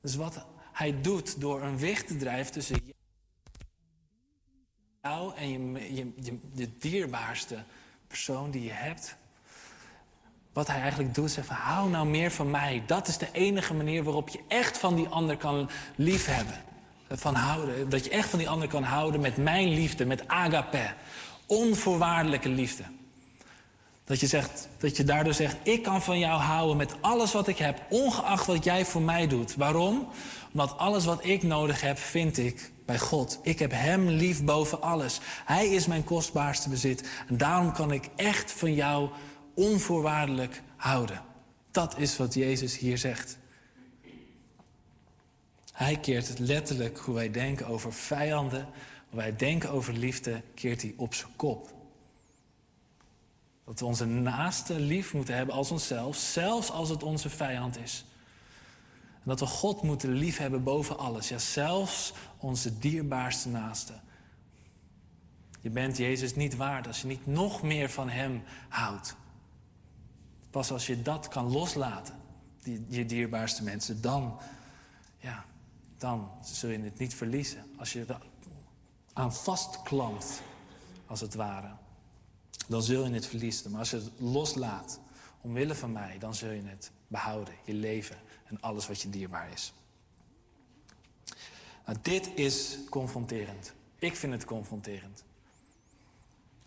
Dus 0.00 0.14
wat 0.16 0.46
hij 0.72 1.00
doet 1.00 1.40
door 1.40 1.62
een 1.62 1.78
weg 1.78 2.02
te 2.02 2.16
drijven 2.16 2.52
tussen 2.52 2.94
jou 5.02 5.34
en 5.36 5.74
je, 5.94 6.12
je, 6.20 6.38
de 6.54 6.78
dierbaarste 6.78 7.56
persoon 8.06 8.50
die 8.50 8.62
je 8.62 8.72
hebt. 8.72 9.16
Wat 10.52 10.66
hij 10.66 10.80
eigenlijk 10.80 11.14
doet, 11.14 11.30
zegt 11.30 11.46
van 11.46 11.56
hou 11.56 11.90
nou 11.90 12.06
meer 12.06 12.30
van 12.30 12.50
mij. 12.50 12.82
Dat 12.86 13.08
is 13.08 13.18
de 13.18 13.28
enige 13.32 13.74
manier 13.74 14.02
waarop 14.02 14.28
je 14.28 14.40
echt 14.48 14.78
van 14.78 14.94
die 14.94 15.08
ander 15.08 15.36
kan 15.36 15.70
liefhebben. 15.96 16.64
Van 17.10 17.34
houden. 17.34 17.88
Dat 17.88 18.04
je 18.04 18.10
echt 18.10 18.28
van 18.28 18.38
die 18.38 18.48
ander 18.48 18.68
kan 18.68 18.82
houden 18.82 19.20
met 19.20 19.36
mijn 19.36 19.68
liefde, 19.68 20.06
met 20.06 20.28
agape. 20.28 20.94
Onvoorwaardelijke 21.46 22.48
liefde. 22.48 22.82
Dat 24.06 24.20
je, 24.20 24.26
zegt, 24.26 24.68
dat 24.78 24.96
je 24.96 25.04
daardoor 25.04 25.34
zegt, 25.34 25.56
ik 25.62 25.82
kan 25.82 26.02
van 26.02 26.18
jou 26.18 26.40
houden 26.40 26.76
met 26.76 26.94
alles 27.00 27.32
wat 27.32 27.48
ik 27.48 27.58
heb, 27.58 27.80
ongeacht 27.90 28.46
wat 28.46 28.64
jij 28.64 28.84
voor 28.84 29.02
mij 29.02 29.26
doet. 29.26 29.54
Waarom? 29.54 30.08
Omdat 30.52 30.78
alles 30.78 31.04
wat 31.04 31.24
ik 31.24 31.42
nodig 31.42 31.80
heb, 31.80 31.98
vind 31.98 32.38
ik 32.38 32.70
bij 32.84 32.98
God. 32.98 33.38
Ik 33.42 33.58
heb 33.58 33.70
Hem 33.70 34.08
lief 34.08 34.44
boven 34.44 34.82
alles. 34.82 35.20
Hij 35.44 35.68
is 35.68 35.86
mijn 35.86 36.04
kostbaarste 36.04 36.68
bezit. 36.68 37.08
En 37.28 37.36
daarom 37.36 37.72
kan 37.72 37.92
ik 37.92 38.08
echt 38.16 38.52
van 38.52 38.74
jou 38.74 39.10
onvoorwaardelijk 39.54 40.62
houden. 40.76 41.22
Dat 41.70 41.98
is 41.98 42.16
wat 42.16 42.34
Jezus 42.34 42.78
hier 42.78 42.98
zegt. 42.98 43.38
Hij 45.72 45.96
keert 45.96 46.28
het 46.28 46.38
letterlijk 46.38 46.98
hoe 46.98 47.14
wij 47.14 47.30
denken 47.30 47.66
over 47.66 47.92
vijanden, 47.92 48.68
hoe 49.08 49.18
wij 49.18 49.36
denken 49.36 49.70
over 49.70 49.92
liefde, 49.92 50.42
keert 50.54 50.82
hij 50.82 50.94
op 50.96 51.14
zijn 51.14 51.30
kop. 51.36 51.75
Dat 53.66 53.80
we 53.80 53.86
onze 53.86 54.04
naaste 54.04 54.80
lief 54.80 55.14
moeten 55.14 55.34
hebben 55.34 55.54
als 55.54 55.70
onszelf, 55.70 56.16
zelfs 56.16 56.70
als 56.70 56.88
het 56.88 57.02
onze 57.02 57.30
vijand 57.30 57.78
is. 57.78 58.04
En 59.14 59.22
dat 59.24 59.40
we 59.40 59.46
God 59.46 59.82
moeten 59.82 60.12
lief 60.12 60.36
hebben 60.36 60.62
boven 60.62 60.98
alles, 60.98 61.28
ja, 61.28 61.38
zelfs 61.38 62.12
onze 62.38 62.78
dierbaarste 62.78 63.48
naaste. 63.48 63.92
Je 65.60 65.70
bent 65.70 65.96
Jezus 65.96 66.34
niet 66.34 66.56
waard 66.56 66.86
als 66.86 67.00
je 67.00 67.06
niet 67.06 67.26
nog 67.26 67.62
meer 67.62 67.90
van 67.90 68.08
Hem 68.08 68.42
houdt. 68.68 69.16
Pas 70.50 70.70
als 70.70 70.86
je 70.86 71.02
dat 71.02 71.28
kan 71.28 71.50
loslaten, 71.50 72.14
die, 72.62 72.86
je 72.88 73.06
dierbaarste 73.06 73.62
mensen, 73.62 74.00
dan, 74.00 74.38
ja, 75.18 75.44
dan 75.98 76.30
zul 76.42 76.70
je 76.70 76.78
het 76.80 76.98
niet 76.98 77.14
verliezen. 77.14 77.64
Als 77.78 77.92
je 77.92 78.04
er 78.04 78.20
aan 79.12 79.34
vastklampt, 79.34 80.42
als 81.06 81.20
het 81.20 81.34
ware 81.34 81.84
dan 82.66 82.82
zul 82.82 83.04
je 83.04 83.12
het 83.12 83.26
verliezen. 83.26 83.70
Maar 83.70 83.80
als 83.80 83.90
je 83.90 83.96
het 83.96 84.10
loslaat, 84.18 85.00
omwille 85.40 85.74
van 85.74 85.92
mij, 85.92 86.18
dan 86.18 86.34
zul 86.34 86.50
je 86.50 86.62
het 86.64 86.90
behouden. 87.08 87.54
Je 87.64 87.74
leven 87.74 88.16
en 88.44 88.60
alles 88.60 88.86
wat 88.86 89.02
je 89.02 89.10
dierbaar 89.10 89.52
is. 89.52 89.72
Nou, 91.86 91.98
dit 92.02 92.30
is 92.34 92.78
confronterend. 92.90 93.72
Ik 93.98 94.16
vind 94.16 94.32
het 94.32 94.44
confronterend. 94.44 95.24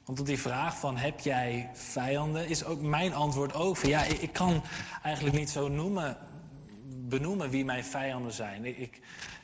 Want 0.06 0.20
op 0.20 0.26
die 0.26 0.40
vraag 0.40 0.80
van 0.80 0.98
heb 0.98 1.20
jij 1.20 1.70
vijanden, 1.74 2.48
is 2.48 2.64
ook 2.64 2.82
mijn 2.82 3.14
antwoord 3.14 3.54
ook 3.54 3.78
van 3.78 3.90
ja, 3.90 4.04
ik, 4.04 4.34
kan 4.34 4.64
eigenlijk 5.04 5.36
niet 5.36 5.50
zo 5.50 5.68
noemen, 5.68 6.18
benoemen 7.08 7.50
wie 7.50 7.66
mijn 7.66 7.84
vijanden 7.84 8.34
zijn. 8.34 8.66
Ik, 8.66 9.00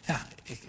ja, 0.05 0.27
ik, 0.43 0.63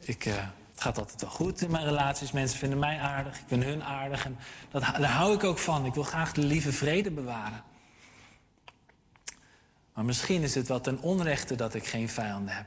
ik, 0.00 0.24
eh, 0.24 0.48
gaat 0.84 0.98
altijd 0.98 1.20
wel 1.20 1.30
goed 1.30 1.60
in 1.60 1.70
mijn 1.70 1.84
relaties. 1.84 2.32
Mensen 2.32 2.58
vinden 2.58 2.78
mij 2.78 2.98
aardig, 3.00 3.38
ik 3.38 3.44
vind 3.46 3.64
hun 3.64 3.84
aardig. 3.84 4.24
En 4.24 4.38
dat, 4.70 4.82
daar 4.82 5.04
hou 5.04 5.34
ik 5.34 5.44
ook 5.44 5.58
van. 5.58 5.86
Ik 5.86 5.94
wil 5.94 6.02
graag 6.02 6.32
de 6.32 6.44
lieve 6.44 6.72
vrede 6.72 7.10
bewaren. 7.10 7.62
Maar 9.94 10.04
misschien 10.04 10.42
is 10.42 10.54
het 10.54 10.68
wel 10.68 10.80
ten 10.80 11.00
onrechte 11.00 11.54
dat 11.54 11.74
ik 11.74 11.86
geen 11.86 12.08
vijanden 12.08 12.56
heb. 12.56 12.66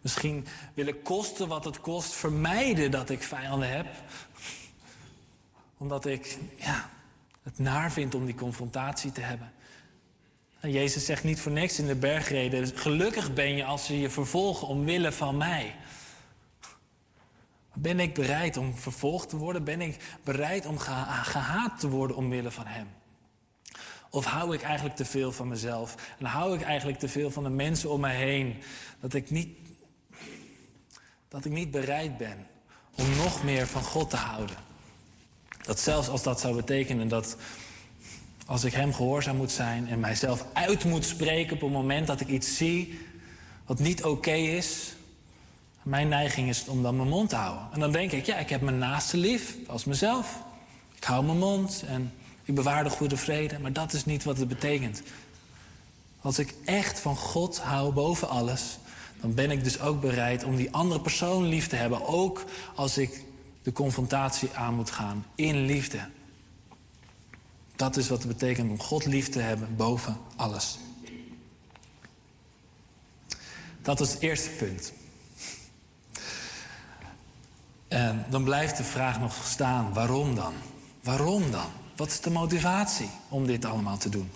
Misschien 0.00 0.46
wil 0.74 0.86
ik 0.86 1.04
kosten 1.04 1.48
wat 1.48 1.64
het 1.64 1.80
kost 1.80 2.12
vermijden 2.12 2.90
dat 2.90 3.10
ik 3.10 3.22
vijanden 3.22 3.70
heb. 3.70 3.86
Omdat 5.78 6.06
ik 6.06 6.38
ja, 6.56 6.88
het 7.42 7.58
naar 7.58 7.92
vind 7.92 8.14
om 8.14 8.24
die 8.24 8.34
confrontatie 8.34 9.12
te 9.12 9.20
hebben. 9.20 9.52
En 10.60 10.70
Jezus 10.70 11.04
zegt 11.04 11.24
niet 11.24 11.40
voor 11.40 11.52
niks 11.52 11.78
in 11.78 11.86
de 11.86 11.94
bergreden: 11.94 12.78
gelukkig 12.78 13.32
ben 13.32 13.56
je 13.56 13.64
als 13.64 13.86
ze 13.86 14.00
je 14.00 14.10
vervolgen 14.10 14.66
omwille 14.66 15.12
van 15.12 15.36
mij. 15.36 15.74
Ben 17.74 18.00
ik 18.00 18.14
bereid 18.14 18.56
om 18.56 18.76
vervolgd 18.76 19.28
te 19.28 19.36
worden? 19.36 19.64
Ben 19.64 19.80
ik 19.80 20.18
bereid 20.24 20.66
om 20.66 20.78
geha- 20.78 21.22
gehaat 21.22 21.80
te 21.80 21.88
worden 21.88 22.16
omwille 22.16 22.50
van 22.50 22.66
Hem? 22.66 22.88
Of 24.10 24.24
hou 24.24 24.54
ik 24.54 24.62
eigenlijk 24.62 24.96
te 24.96 25.04
veel 25.04 25.32
van 25.32 25.48
mezelf? 25.48 25.94
En 26.18 26.24
hou 26.24 26.54
ik 26.54 26.62
eigenlijk 26.62 26.98
te 26.98 27.08
veel 27.08 27.30
van 27.30 27.42
de 27.42 27.50
mensen 27.50 27.90
om 27.90 28.00
mij 28.00 28.16
heen? 28.16 28.62
Dat 29.00 29.14
ik 29.14 29.30
niet, 29.30 29.58
dat 31.28 31.44
ik 31.44 31.52
niet 31.52 31.70
bereid 31.70 32.16
ben 32.16 32.46
om 32.94 33.16
nog 33.16 33.44
meer 33.44 33.66
van 33.66 33.82
God 33.82 34.10
te 34.10 34.16
houden. 34.16 34.56
Dat 35.62 35.80
zelfs 35.80 36.08
als 36.08 36.22
dat 36.22 36.40
zou 36.40 36.56
betekenen 36.56 37.08
dat 37.08 37.36
als 38.46 38.64
ik 38.64 38.72
Hem 38.72 38.94
gehoorzaam 38.94 39.36
moet 39.36 39.52
zijn 39.52 39.88
en 39.88 40.00
mijzelf 40.00 40.44
uit 40.52 40.84
moet 40.84 41.04
spreken 41.04 41.54
op 41.54 41.60
het 41.60 41.70
moment 41.70 42.06
dat 42.06 42.20
ik 42.20 42.28
iets 42.28 42.56
zie 42.56 43.00
wat 43.66 43.78
niet 43.78 44.04
oké 44.04 44.32
is, 44.32 44.94
mijn 45.82 46.08
neiging 46.08 46.48
is 46.48 46.64
om 46.66 46.82
dan 46.82 46.96
mijn 46.96 47.08
mond 47.08 47.28
te 47.28 47.36
houden. 47.36 47.68
En 47.72 47.80
dan 47.80 47.92
denk 47.92 48.12
ik, 48.12 48.26
ja, 48.26 48.36
ik 48.36 48.48
heb 48.48 48.60
mijn 48.60 48.78
naaste 48.78 49.16
lief 49.16 49.56
als 49.66 49.84
mezelf. 49.84 50.42
Ik 50.94 51.04
hou 51.04 51.24
mijn 51.24 51.38
mond 51.38 51.84
en 51.86 52.12
ik 52.44 52.54
bewaar 52.54 52.84
de 52.84 52.90
goede 52.90 53.16
vrede. 53.16 53.58
Maar 53.58 53.72
dat 53.72 53.92
is 53.92 54.04
niet 54.04 54.24
wat 54.24 54.38
het 54.38 54.48
betekent. 54.48 55.02
Als 56.20 56.38
ik 56.38 56.54
echt 56.64 57.00
van 57.00 57.16
God 57.16 57.58
hou 57.58 57.92
boven 57.92 58.28
alles, 58.28 58.78
dan 59.20 59.34
ben 59.34 59.50
ik 59.50 59.64
dus 59.64 59.80
ook 59.80 60.00
bereid 60.00 60.44
om 60.44 60.56
die 60.56 60.72
andere 60.72 61.00
persoon 61.00 61.44
lief 61.44 61.68
te 61.68 61.76
hebben. 61.76 62.06
Ook 62.06 62.44
als 62.74 62.98
ik 62.98 63.24
de 63.62 63.72
confrontatie 63.72 64.50
aan 64.54 64.74
moet 64.74 64.90
gaan 64.90 65.26
in 65.34 65.64
liefde. 65.66 66.08
Dat 67.76 67.96
is 67.96 68.08
wat 68.08 68.18
het 68.18 68.28
betekent 68.28 68.70
om 68.70 68.80
God 68.80 69.06
lief 69.06 69.28
te 69.28 69.40
hebben 69.40 69.76
boven 69.76 70.16
alles. 70.36 70.78
Dat 73.82 74.00
is 74.00 74.12
het 74.12 74.20
eerste 74.20 74.50
punt. 74.50 74.92
En 77.92 78.24
dan 78.28 78.44
blijft 78.44 78.76
de 78.76 78.84
vraag 78.84 79.20
nog 79.20 79.34
staan: 79.44 79.92
waarom 79.92 80.34
dan? 80.34 80.52
Waarom 81.00 81.50
dan? 81.50 81.70
Wat 81.96 82.10
is 82.10 82.20
de 82.20 82.30
motivatie 82.30 83.10
om 83.28 83.46
dit 83.46 83.64
allemaal 83.64 83.98
te 83.98 84.08
doen? 84.08 84.30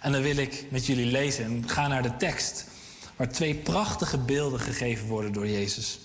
En 0.00 0.12
dan 0.12 0.22
wil 0.22 0.36
ik 0.36 0.66
met 0.70 0.86
jullie 0.86 1.06
lezen 1.06 1.44
en 1.44 1.68
ga 1.68 1.86
naar 1.86 2.02
de 2.02 2.16
tekst, 2.16 2.66
waar 3.16 3.28
twee 3.28 3.54
prachtige 3.54 4.18
beelden 4.18 4.60
gegeven 4.60 5.06
worden 5.06 5.32
door 5.32 5.48
Jezus. 5.48 5.98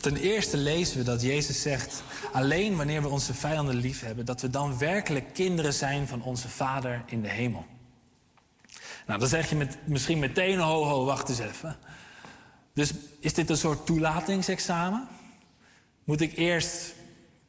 Ten 0.00 0.16
eerste 0.16 0.56
lezen 0.56 0.98
we 0.98 1.04
dat 1.04 1.22
Jezus 1.22 1.62
zegt: 1.62 2.02
alleen 2.32 2.76
wanneer 2.76 3.02
we 3.02 3.08
onze 3.08 3.34
vijanden 3.34 3.74
lief 3.74 4.00
hebben, 4.00 4.24
dat 4.26 4.40
we 4.40 4.50
dan 4.50 4.78
werkelijk 4.78 5.34
kinderen 5.34 5.74
zijn 5.74 6.08
van 6.08 6.22
onze 6.22 6.48
Vader 6.48 7.02
in 7.06 7.22
de 7.22 7.28
hemel. 7.28 7.66
Nou, 9.06 9.20
dan 9.20 9.28
zeg 9.28 9.48
je 9.48 9.56
met, 9.56 9.78
misschien 9.84 10.18
meteen: 10.18 10.58
ho, 10.58 10.84
ho, 10.84 11.04
wacht 11.04 11.28
eens 11.28 11.38
even. 11.38 11.76
Dus 12.72 12.92
is 13.18 13.34
dit 13.34 13.50
een 13.50 13.56
soort 13.56 13.86
toelatingsexamen? 13.86 15.08
Moet 16.04 16.20
ik 16.20 16.36
eerst 16.36 16.94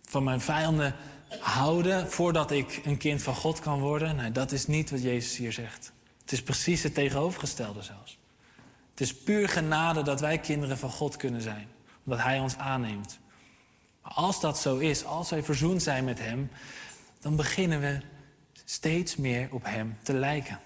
van 0.01 0.23
mijn 0.23 0.41
vijanden 0.41 0.95
houden 1.39 2.11
voordat 2.11 2.51
ik 2.51 2.81
een 2.85 2.97
kind 2.97 3.21
van 3.21 3.35
God 3.35 3.59
kan 3.59 3.79
worden? 3.79 4.15
Nee, 4.15 4.31
dat 4.31 4.51
is 4.51 4.67
niet 4.67 4.91
wat 4.91 5.01
Jezus 5.01 5.37
hier 5.37 5.53
zegt. 5.53 5.91
Het 6.21 6.31
is 6.31 6.43
precies 6.43 6.83
het 6.83 6.93
tegenovergestelde 6.93 7.81
zelfs. 7.81 8.17
Het 8.89 9.01
is 9.01 9.15
puur 9.15 9.49
genade 9.49 10.01
dat 10.01 10.19
wij 10.19 10.37
kinderen 10.37 10.77
van 10.77 10.89
God 10.89 11.15
kunnen 11.15 11.41
zijn, 11.41 11.67
omdat 12.05 12.23
Hij 12.23 12.39
ons 12.39 12.57
aanneemt. 12.57 13.19
Maar 14.01 14.11
als 14.11 14.39
dat 14.39 14.59
zo 14.59 14.77
is, 14.77 15.05
als 15.05 15.29
wij 15.29 15.43
verzoend 15.43 15.83
zijn 15.83 16.03
met 16.03 16.19
Hem, 16.19 16.51
dan 17.19 17.35
beginnen 17.35 17.79
we 17.79 18.01
steeds 18.65 19.15
meer 19.15 19.47
op 19.51 19.63
Hem 19.65 19.97
te 20.03 20.13
lijken. 20.13 20.59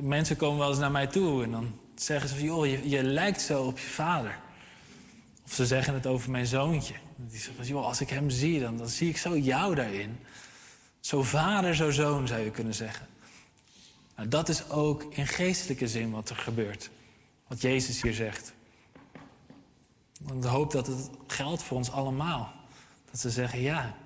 Mensen 0.00 0.36
komen 0.36 0.58
wel 0.58 0.68
eens 0.68 0.78
naar 0.78 0.90
mij 0.90 1.06
toe 1.06 1.44
en 1.44 1.50
dan 1.50 1.80
zeggen 2.02 2.28
ze 2.28 2.34
van, 2.34 2.44
joh, 2.44 2.66
je, 2.66 2.88
je 2.88 3.02
lijkt 3.02 3.40
zo 3.40 3.62
op 3.62 3.78
je 3.78 3.86
vader. 3.86 4.38
Of 5.44 5.52
ze 5.52 5.66
zeggen 5.66 5.94
het 5.94 6.06
over 6.06 6.30
mijn 6.30 6.46
zoontje. 6.46 6.94
Die 7.16 7.38
zeggen 7.38 7.54
van, 7.54 7.66
joh, 7.66 7.84
als 7.84 8.00
ik 8.00 8.10
hem 8.10 8.30
zie, 8.30 8.60
dan, 8.60 8.76
dan 8.76 8.88
zie 8.88 9.08
ik 9.08 9.16
zo 9.16 9.36
jou 9.38 9.74
daarin. 9.74 10.18
Zo 11.00 11.22
vader, 11.22 11.74
zo 11.74 11.90
zoon, 11.90 12.26
zou 12.26 12.40
je 12.40 12.50
kunnen 12.50 12.74
zeggen. 12.74 13.06
Nou, 14.16 14.28
dat 14.28 14.48
is 14.48 14.68
ook 14.68 15.04
in 15.10 15.26
geestelijke 15.26 15.88
zin 15.88 16.10
wat 16.10 16.30
er 16.30 16.36
gebeurt. 16.36 16.90
Wat 17.46 17.60
Jezus 17.60 18.02
hier 18.02 18.14
zegt. 18.14 18.52
Want 20.20 20.44
ik 20.44 20.50
hoop 20.50 20.70
dat 20.70 20.86
het 20.86 21.10
geldt 21.26 21.62
voor 21.62 21.76
ons 21.76 21.90
allemaal. 21.90 22.52
Dat 23.10 23.20
ze 23.20 23.30
zeggen, 23.30 23.60
ja, 23.60 23.96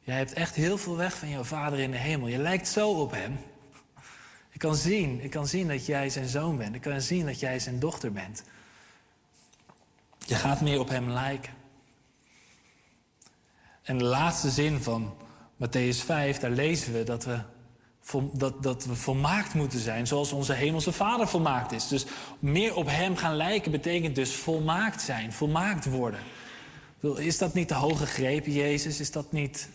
jij 0.00 0.16
hebt 0.16 0.32
echt 0.32 0.54
heel 0.54 0.78
veel 0.78 0.96
weg 0.96 1.16
van 1.18 1.28
jouw 1.28 1.44
vader 1.44 1.78
in 1.78 1.90
de 1.90 1.96
hemel. 1.96 2.28
Je 2.28 2.38
lijkt 2.38 2.68
zo 2.68 2.90
op 2.90 3.10
hem. 3.10 3.38
Ik 4.54 4.60
kan 4.60 4.76
zien, 4.76 5.20
ik 5.20 5.30
kan 5.30 5.46
zien 5.46 5.68
dat 5.68 5.86
jij 5.86 6.10
zijn 6.10 6.28
zoon 6.28 6.56
bent. 6.56 6.74
Ik 6.74 6.80
kan 6.80 7.00
zien 7.00 7.26
dat 7.26 7.40
jij 7.40 7.58
zijn 7.58 7.78
dochter 7.78 8.12
bent. 8.12 8.42
Je 10.26 10.34
gaat 10.34 10.60
meer 10.60 10.80
op 10.80 10.88
hem 10.88 11.10
lijken. 11.10 11.52
En 13.82 13.98
de 13.98 14.04
laatste 14.04 14.50
zin 14.50 14.82
van 14.82 15.14
Matthäus 15.56 16.04
5, 16.04 16.38
daar 16.38 16.50
lezen 16.50 16.92
we 16.92 17.02
dat 17.02 17.24
we, 17.24 17.40
dat, 18.32 18.62
dat 18.62 18.84
we 18.84 18.94
volmaakt 18.94 19.54
moeten 19.54 19.78
zijn 19.78 20.06
zoals 20.06 20.32
onze 20.32 20.52
hemelse 20.52 20.92
vader 20.92 21.28
volmaakt 21.28 21.72
is. 21.72 21.88
Dus 21.88 22.06
meer 22.38 22.74
op 22.74 22.86
hem 22.86 23.16
gaan 23.16 23.36
lijken 23.36 23.70
betekent 23.70 24.14
dus 24.14 24.34
volmaakt 24.34 25.02
zijn, 25.02 25.32
volmaakt 25.32 25.84
worden. 25.84 26.20
Is 27.16 27.38
dat 27.38 27.54
niet 27.54 27.68
de 27.68 27.74
hoge 27.74 28.06
greep, 28.06 28.46
Jezus? 28.46 29.00
Is 29.00 29.10
dat, 29.10 29.32
niet, 29.32 29.68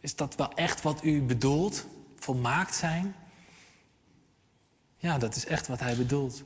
is 0.00 0.16
dat 0.16 0.34
wel 0.34 0.52
echt 0.54 0.82
wat 0.82 1.04
u 1.04 1.22
bedoelt? 1.22 1.86
Volmaakt 2.18 2.74
zijn? 2.74 3.14
Ja, 5.06 5.18
dat 5.18 5.36
is 5.36 5.46
echt 5.46 5.68
wat 5.68 5.80
hij 5.80 5.96
bedoelt. 5.96 6.42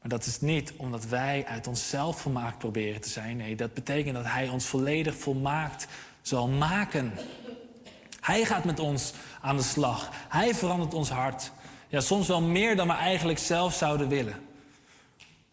Maar 0.00 0.08
dat 0.08 0.26
is 0.26 0.40
niet 0.40 0.72
omdat 0.76 1.06
wij 1.06 1.44
uit 1.46 1.66
onszelf 1.66 2.20
volmaakt 2.20 2.58
proberen 2.58 3.00
te 3.00 3.08
zijn. 3.08 3.36
Nee, 3.36 3.56
dat 3.56 3.74
betekent 3.74 4.14
dat 4.14 4.24
hij 4.24 4.48
ons 4.48 4.66
volledig 4.66 5.14
volmaakt 5.16 5.86
zal 6.22 6.48
maken. 6.48 7.12
Hij 8.20 8.44
gaat 8.44 8.64
met 8.64 8.80
ons 8.80 9.12
aan 9.40 9.56
de 9.56 9.62
slag. 9.62 10.10
Hij 10.28 10.54
verandert 10.54 10.94
ons 10.94 11.10
hart. 11.10 11.52
Ja, 11.88 12.00
soms 12.00 12.26
wel 12.26 12.42
meer 12.42 12.76
dan 12.76 12.86
we 12.86 12.92
eigenlijk 12.92 13.38
zelf 13.38 13.74
zouden 13.74 14.08
willen. 14.08 14.36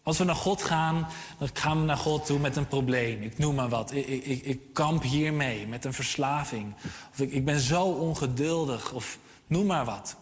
Als 0.03 0.17
we 0.17 0.23
naar 0.23 0.35
God 0.35 0.63
gaan, 0.63 1.07
dan 1.37 1.49
gaan 1.53 1.79
we 1.79 1.85
naar 1.85 1.97
God 1.97 2.25
toe 2.25 2.39
met 2.39 2.55
een 2.55 2.67
probleem. 2.67 3.21
Ik 3.21 3.37
noem 3.37 3.55
maar 3.55 3.69
wat. 3.69 3.91
Ik, 3.91 4.07
ik, 4.07 4.43
ik, 4.43 4.73
kamp 4.73 5.03
hiermee 5.03 5.67
met 5.67 5.85
een 5.85 5.93
verslaving. 5.93 6.73
Of 7.11 7.19
ik, 7.19 7.31
ik 7.31 7.45
ben 7.45 7.59
zo 7.59 7.83
ongeduldig. 7.83 8.91
Of 8.93 9.17
noem 9.47 9.65
maar 9.65 9.85
wat. 9.85 10.17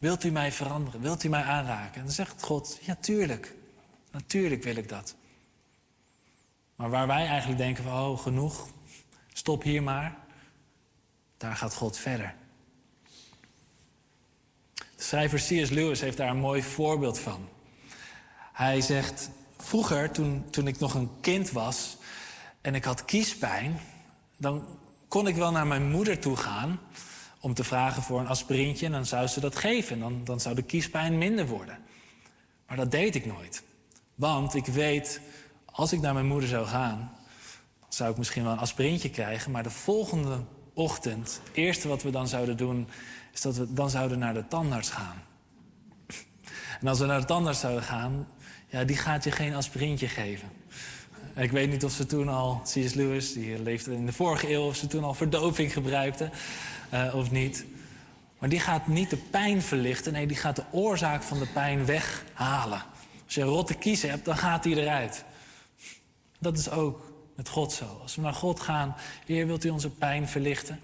Wilt 0.00 0.24
u 0.24 0.30
mij 0.30 0.52
veranderen? 0.52 1.00
Wilt 1.00 1.24
u 1.24 1.28
mij 1.28 1.42
aanraken? 1.42 1.94
En 1.94 2.02
dan 2.02 2.12
zegt 2.12 2.42
God, 2.42 2.78
ja 2.80 2.96
tuurlijk. 3.00 3.54
Natuurlijk 4.10 4.62
wil 4.62 4.76
ik 4.76 4.88
dat. 4.88 5.14
Maar 6.76 6.90
waar 6.90 7.06
wij 7.06 7.26
eigenlijk 7.26 7.58
denken 7.58 7.84
van, 7.84 7.92
oh 7.92 8.18
genoeg, 8.18 8.68
stop 9.32 9.62
hier 9.62 9.82
maar. 9.82 10.16
Daar 11.36 11.56
gaat 11.56 11.74
God 11.74 11.98
verder. 11.98 12.34
De 14.74 15.02
schrijver 15.02 15.38
C.S. 15.38 15.70
Lewis 15.70 16.00
heeft 16.00 16.16
daar 16.16 16.30
een 16.30 16.36
mooi 16.36 16.62
voorbeeld 16.62 17.18
van. 17.18 17.48
Hij 18.52 18.80
zegt, 18.80 19.30
vroeger 19.58 20.10
toen, 20.10 20.50
toen 20.50 20.66
ik 20.66 20.78
nog 20.78 20.94
een 20.94 21.10
kind 21.20 21.50
was 21.50 21.96
en 22.60 22.74
ik 22.74 22.84
had 22.84 23.04
kiespijn... 23.04 23.80
dan 24.36 24.78
kon 25.08 25.26
ik 25.26 25.36
wel 25.36 25.50
naar 25.50 25.66
mijn 25.66 25.90
moeder 25.90 26.18
toe 26.18 26.36
gaan 26.36 26.80
om 27.40 27.54
te 27.54 27.64
vragen 27.64 28.02
voor 28.02 28.20
een 28.20 28.26
aspirintje... 28.26 28.86
en 28.86 28.92
dan 28.92 29.06
zou 29.06 29.26
ze 29.26 29.40
dat 29.40 29.56
geven 29.56 29.94
en 29.94 30.00
dan, 30.00 30.24
dan 30.24 30.40
zou 30.40 30.54
de 30.54 30.62
kiespijn 30.62 31.18
minder 31.18 31.46
worden. 31.46 31.78
Maar 32.66 32.76
dat 32.76 32.90
deed 32.90 33.14
ik 33.14 33.26
nooit. 33.26 33.62
Want 34.14 34.54
ik 34.54 34.66
weet, 34.66 35.20
als 35.64 35.92
ik 35.92 36.00
naar 36.00 36.14
mijn 36.14 36.26
moeder 36.26 36.48
zou 36.48 36.66
gaan... 36.66 37.12
zou 37.88 38.10
ik 38.10 38.16
misschien 38.16 38.42
wel 38.42 38.52
een 38.52 38.58
aspirintje 38.58 39.10
krijgen... 39.10 39.50
maar 39.50 39.62
de 39.62 39.70
volgende 39.70 40.38
ochtend, 40.74 41.40
het 41.44 41.56
eerste 41.56 41.88
wat 41.88 42.02
we 42.02 42.10
dan 42.10 42.28
zouden 42.28 42.56
doen... 42.56 42.88
is 43.32 43.40
dat 43.40 43.56
we 43.56 43.72
dan 43.72 43.90
zouden 43.90 44.18
naar 44.18 44.34
de 44.34 44.46
tandarts 44.48 44.90
gaan. 44.90 45.22
En 46.80 46.88
als 46.88 46.98
we 46.98 47.06
naar 47.06 47.20
de 47.20 47.26
tandarts 47.26 47.60
zouden 47.60 47.82
gaan... 47.82 48.28
ja, 48.68 48.84
die 48.84 48.96
gaat 48.96 49.24
je 49.24 49.30
geen 49.30 49.54
aspirintje 49.54 50.08
geven. 50.08 50.48
Ik 51.36 51.50
weet 51.50 51.70
niet 51.70 51.84
of 51.84 51.92
ze 51.92 52.06
toen 52.06 52.28
al, 52.28 52.60
C.S. 52.62 52.94
Lewis, 52.94 53.32
die 53.32 53.62
leefde 53.62 53.94
in 53.94 54.06
de 54.06 54.12
vorige 54.12 54.52
eeuw... 54.52 54.66
of 54.66 54.76
ze 54.76 54.86
toen 54.86 55.04
al 55.04 55.14
verdoving 55.14 55.72
gebruikten 55.72 56.30
eh, 56.90 57.14
of 57.14 57.30
niet. 57.30 57.64
Maar 58.38 58.48
die 58.48 58.60
gaat 58.60 58.86
niet 58.86 59.10
de 59.10 59.16
pijn 59.16 59.62
verlichten. 59.62 60.12
Nee, 60.12 60.26
die 60.26 60.36
gaat 60.36 60.56
de 60.56 60.64
oorzaak 60.70 61.22
van 61.22 61.38
de 61.38 61.46
pijn 61.46 61.84
weghalen. 61.84 62.82
Als 63.24 63.34
je 63.34 63.40
een 63.40 63.46
rotte 63.46 63.74
kies 63.74 64.02
hebt, 64.02 64.24
dan 64.24 64.36
gaat 64.36 64.62
die 64.62 64.76
eruit. 64.76 65.24
Dat 66.38 66.58
is 66.58 66.70
ook 66.70 67.12
met 67.36 67.48
God 67.48 67.72
zo. 67.72 67.98
Als 68.02 68.14
we 68.14 68.22
naar 68.22 68.34
God 68.34 68.60
gaan, 68.60 68.96
Heer, 69.26 69.46
wilt 69.46 69.64
u 69.64 69.68
onze 69.68 69.90
pijn 69.90 70.28
verlichten? 70.28 70.80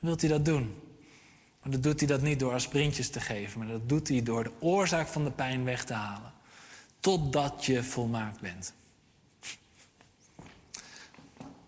Dan 0.00 0.08
wilt 0.08 0.20
hij 0.20 0.30
dat 0.30 0.44
doen. 0.44 0.74
Maar 1.62 1.72
dan 1.72 1.80
doet 1.80 1.98
hij 1.98 2.08
dat 2.08 2.22
niet 2.22 2.38
door 2.38 2.52
aspirintjes 2.52 3.10
te 3.10 3.20
geven. 3.20 3.58
Maar 3.58 3.68
dat 3.68 3.88
doet 3.88 4.08
hij 4.08 4.22
door 4.22 4.44
de 4.44 4.52
oorzaak 4.60 5.08
van 5.08 5.24
de 5.24 5.30
pijn 5.30 5.64
weg 5.64 5.84
te 5.84 5.92
halen. 5.92 6.32
Totdat 7.00 7.64
je 7.64 7.82
volmaakt 7.82 8.40
bent. 8.40 8.72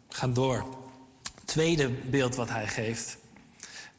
Gaan 0.09 0.33
door. 0.33 0.78
Tweede 1.44 1.89
beeld 1.89 2.34
wat 2.34 2.49
hij 2.49 2.68
geeft. 2.68 3.18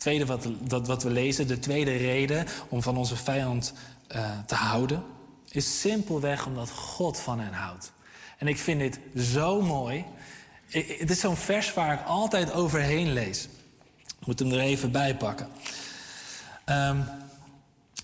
Tweede 0.02 0.26
wat, 0.26 0.48
dat, 0.60 0.88
wat 0.88 1.04
we 1.04 1.10
lezen, 1.10 1.48
de 1.48 1.60
tweede 1.60 1.96
reden 1.96 2.46
om 2.70 2.82
van 2.82 2.98
onze 2.98 3.16
vijand 3.16 3.74
eh, 4.08 4.30
te 4.46 4.56
houden, 4.56 5.04
is 5.50 5.80
simpelweg 5.80 6.46
omdat 6.46 6.70
God 6.70 7.20
van 7.20 7.40
hen 7.40 7.54
houdt. 7.54 7.92
En 8.38 8.48
ik 8.48 8.58
vind 8.58 8.80
dit 8.80 9.00
zo 9.18 9.62
mooi. 9.62 10.06
Het 10.70 11.10
is 11.10 11.20
zo'n 11.20 11.36
vers 11.36 11.74
waar 11.74 11.94
ik 11.94 12.06
altijd 12.06 12.54
overheen 12.54 13.14
lees. 13.14 13.48
Ik 14.20 14.26
moet 14.26 14.40
hem 14.40 14.52
er 14.52 14.60
even 14.60 14.92
bij 14.92 15.16
pakken. 15.16 15.48
Ehm, 16.66 17.00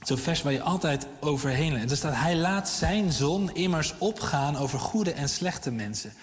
Zo'n 0.01 0.17
vers 0.17 0.41
waar 0.41 0.53
je 0.53 0.61
altijd 0.61 1.07
overheen 1.19 1.73
leest. 1.73 1.91
Er 1.91 1.97
staat, 1.97 2.15
hij 2.15 2.35
laat 2.35 2.69
zijn 2.69 3.11
zon 3.11 3.55
immers 3.55 3.93
opgaan 3.97 4.57
over 4.57 4.79
goede 4.79 5.11
en 5.11 5.29
slechte 5.29 5.71
mensen. 5.71 6.13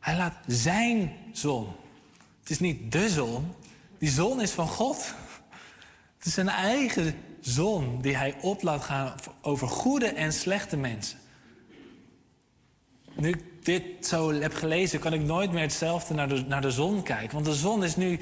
Hij 0.00 0.16
laat 0.16 0.34
zijn 0.46 1.12
zon. 1.32 1.66
Het 2.40 2.50
is 2.50 2.58
niet 2.58 2.92
de 2.92 3.08
zon. 3.08 3.54
Die 4.04 4.12
zon 4.12 4.40
is 4.40 4.50
van 4.50 4.68
God. 4.68 5.14
Het 6.16 6.26
is 6.26 6.34
zijn 6.34 6.48
eigen 6.48 7.14
zon 7.40 8.00
die 8.00 8.16
hij 8.16 8.36
op 8.40 8.62
laat 8.62 8.82
gaan 8.82 9.14
over 9.42 9.68
goede 9.68 10.06
en 10.06 10.32
slechte 10.32 10.76
mensen. 10.76 11.18
Nu 13.14 13.28
ik 13.28 13.64
dit 13.64 14.06
zo 14.06 14.32
heb 14.32 14.54
gelezen, 14.54 15.00
kan 15.00 15.12
ik 15.12 15.20
nooit 15.20 15.52
meer 15.52 15.62
hetzelfde 15.62 16.14
naar 16.14 16.28
de, 16.28 16.44
naar 16.46 16.60
de 16.60 16.70
zon 16.70 17.02
kijken. 17.02 17.32
Want 17.32 17.44
de 17.44 17.54
zon 17.54 17.84
is 17.84 17.96
nu 17.96 18.18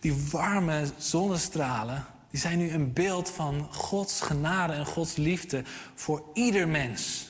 die 0.00 0.28
warme 0.30 0.84
zonnestralen 0.96 2.06
die 2.30 2.40
zijn 2.40 2.58
nu 2.58 2.70
een 2.70 2.92
beeld 2.92 3.30
van 3.30 3.68
Gods 3.70 4.20
genade 4.20 4.72
en 4.72 4.86
Gods 4.86 5.16
liefde 5.16 5.62
voor 5.94 6.24
ieder 6.34 6.68
mens. 6.68 7.28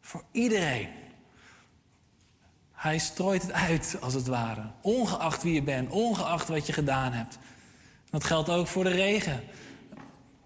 Voor 0.00 0.24
iedereen. 0.32 0.88
Hij 2.82 2.98
strooit 2.98 3.42
het 3.42 3.52
uit, 3.52 3.96
als 4.00 4.14
het 4.14 4.26
ware. 4.26 4.62
Ongeacht 4.80 5.42
wie 5.42 5.54
je 5.54 5.62
bent, 5.62 5.90
ongeacht 5.90 6.48
wat 6.48 6.66
je 6.66 6.72
gedaan 6.72 7.12
hebt. 7.12 7.38
Dat 8.10 8.24
geldt 8.24 8.48
ook 8.48 8.66
voor 8.66 8.84
de 8.84 8.90
regen. 8.90 9.40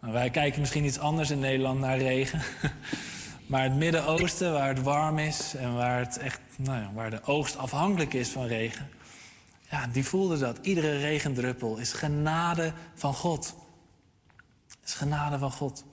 Nou, 0.00 0.12
wij 0.12 0.30
kijken 0.30 0.60
misschien 0.60 0.84
iets 0.84 0.98
anders 0.98 1.30
in 1.30 1.38
Nederland 1.38 1.80
naar 1.80 1.98
regen. 1.98 2.42
Maar 3.46 3.62
het 3.62 3.74
Midden-Oosten, 3.74 4.52
waar 4.52 4.68
het 4.68 4.82
warm 4.82 5.18
is 5.18 5.54
en 5.54 5.74
waar, 5.74 5.98
het 5.98 6.18
echt, 6.18 6.40
nou 6.56 6.80
ja, 6.80 6.90
waar 6.94 7.10
de 7.10 7.24
oogst 7.24 7.56
afhankelijk 7.56 8.14
is 8.14 8.28
van 8.28 8.46
regen, 8.46 8.88
ja, 9.70 9.86
die 9.86 10.04
voelden 10.04 10.38
dat. 10.38 10.58
Iedere 10.62 10.98
regendruppel 10.98 11.76
is 11.76 11.92
genade 11.92 12.72
van 12.94 13.14
God. 13.14 13.54
Is 14.84 14.94
genade 14.94 15.38
van 15.38 15.52
God. 15.52 15.84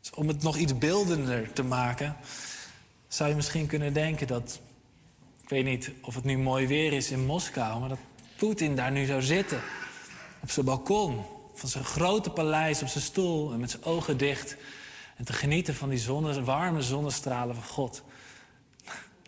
Dus 0.00 0.10
om 0.10 0.28
het 0.28 0.42
nog 0.42 0.56
iets 0.56 0.78
beeldender 0.78 1.52
te 1.52 1.62
maken, 1.62 2.16
zou 3.08 3.28
je 3.28 3.36
misschien 3.36 3.66
kunnen 3.66 3.92
denken 3.92 4.26
dat, 4.26 4.60
ik 5.46 5.52
weet 5.52 5.64
niet 5.64 5.90
of 6.00 6.14
het 6.14 6.24
nu 6.24 6.38
mooi 6.38 6.66
weer 6.66 6.92
is 6.92 7.10
in 7.10 7.26
Moskou, 7.26 7.80
maar 7.80 7.88
dat 7.88 7.98
Poetin 8.36 8.76
daar 8.76 8.90
nu 8.90 9.04
zou 9.04 9.22
zitten. 9.22 9.60
Op 10.42 10.50
zijn 10.50 10.66
balkon, 10.66 11.24
van 11.54 11.68
zijn 11.68 11.84
grote 11.84 12.30
paleis, 12.30 12.82
op 12.82 12.88
zijn 12.88 13.04
stoel 13.04 13.52
en 13.52 13.60
met 13.60 13.70
zijn 13.70 13.84
ogen 13.84 14.16
dicht. 14.16 14.56
En 15.16 15.24
te 15.24 15.32
genieten 15.32 15.74
van 15.74 15.88
die 15.88 15.98
zonne, 15.98 16.44
warme 16.44 16.82
zonnestralen 16.82 17.54
van 17.54 17.64
God. 17.64 18.02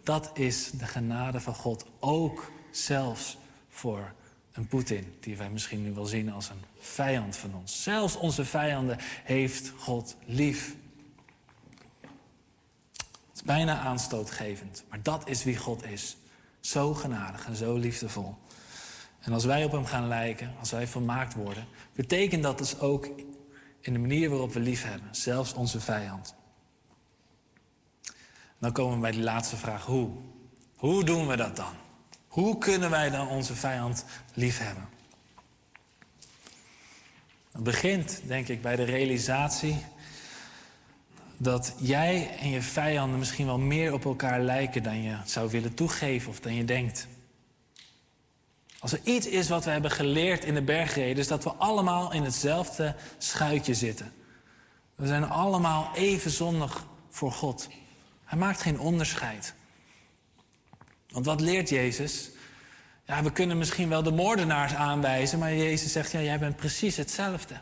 Dat 0.02 0.30
is 0.34 0.70
de 0.70 0.86
genade 0.86 1.40
van 1.40 1.54
God. 1.54 1.84
Ook 1.98 2.52
zelfs 2.70 3.36
voor 3.68 4.12
een 4.52 4.66
Poetin, 4.66 5.16
die 5.20 5.36
wij 5.36 5.50
misschien 5.50 5.82
nu 5.82 5.92
wel 5.92 6.06
zien 6.06 6.32
als 6.32 6.48
een 6.48 6.64
vijand 6.78 7.36
van 7.36 7.54
ons. 7.54 7.82
Zelfs 7.82 8.16
onze 8.16 8.44
vijanden 8.44 8.96
heeft 9.24 9.72
God 9.76 10.16
lief. 10.24 10.74
Is 13.38 13.44
bijna 13.44 13.78
aanstootgevend, 13.78 14.84
maar 14.88 15.02
dat 15.02 15.28
is 15.28 15.44
wie 15.44 15.56
God 15.56 15.84
is. 15.84 16.16
Zo 16.60 16.94
genadig 16.94 17.46
en 17.46 17.56
zo 17.56 17.76
liefdevol. 17.76 18.36
En 19.20 19.32
als 19.32 19.44
wij 19.44 19.64
op 19.64 19.72
hem 19.72 19.86
gaan 19.86 20.08
lijken, 20.08 20.54
als 20.58 20.70
wij 20.70 20.86
vermaakt 20.86 21.34
worden, 21.34 21.66
betekent 21.94 22.42
dat 22.42 22.58
dus 22.58 22.78
ook 22.78 23.08
in 23.80 23.92
de 23.92 23.98
manier 23.98 24.30
waarop 24.30 24.52
we 24.52 24.60
lief 24.60 24.82
hebben, 24.82 25.14
zelfs 25.14 25.52
onze 25.52 25.80
vijand. 25.80 26.34
Dan 28.58 28.72
komen 28.72 28.94
we 28.94 29.00
bij 29.00 29.10
die 29.10 29.22
laatste 29.22 29.56
vraag: 29.56 29.84
hoe? 29.84 30.10
Hoe 30.76 31.04
doen 31.04 31.26
we 31.26 31.36
dat 31.36 31.56
dan? 31.56 31.72
Hoe 32.28 32.58
kunnen 32.58 32.90
wij 32.90 33.10
dan 33.10 33.28
onze 33.28 33.54
vijand 33.54 34.04
lief 34.34 34.58
hebben? 34.58 34.88
Het 37.52 37.62
begint, 37.62 38.20
denk 38.26 38.48
ik, 38.48 38.62
bij 38.62 38.76
de 38.76 38.84
realisatie 38.84 39.84
dat 41.38 41.74
jij 41.78 42.36
en 42.38 42.50
je 42.50 42.62
vijanden 42.62 43.18
misschien 43.18 43.46
wel 43.46 43.58
meer 43.58 43.92
op 43.92 44.04
elkaar 44.04 44.40
lijken 44.40 44.82
dan 44.82 45.02
je 45.02 45.16
zou 45.24 45.50
willen 45.50 45.74
toegeven 45.74 46.30
of 46.30 46.40
dan 46.40 46.54
je 46.54 46.64
denkt. 46.64 47.06
Als 48.78 48.92
er 48.92 49.00
iets 49.04 49.26
is 49.26 49.48
wat 49.48 49.64
we 49.64 49.70
hebben 49.70 49.90
geleerd 49.90 50.44
in 50.44 50.54
de 50.54 50.62
bergreden, 50.62 51.16
is 51.16 51.28
dat 51.28 51.44
we 51.44 51.52
allemaal 51.52 52.12
in 52.12 52.22
hetzelfde 52.22 52.94
schuitje 53.18 53.74
zitten. 53.74 54.12
We 54.94 55.06
zijn 55.06 55.24
allemaal 55.24 55.90
even 55.94 56.30
zondig 56.30 56.86
voor 57.10 57.32
God. 57.32 57.68
Hij 58.24 58.38
maakt 58.38 58.62
geen 58.62 58.80
onderscheid. 58.80 59.54
Want 61.08 61.26
wat 61.26 61.40
leert 61.40 61.68
Jezus? 61.68 62.30
Ja, 63.06 63.22
we 63.22 63.32
kunnen 63.32 63.58
misschien 63.58 63.88
wel 63.88 64.02
de 64.02 64.10
moordenaars 64.10 64.74
aanwijzen, 64.74 65.38
maar 65.38 65.54
Jezus 65.54 65.92
zegt, 65.92 66.12
ja, 66.12 66.20
jij 66.20 66.38
bent 66.38 66.56
precies 66.56 66.96
hetzelfde. 66.96 67.60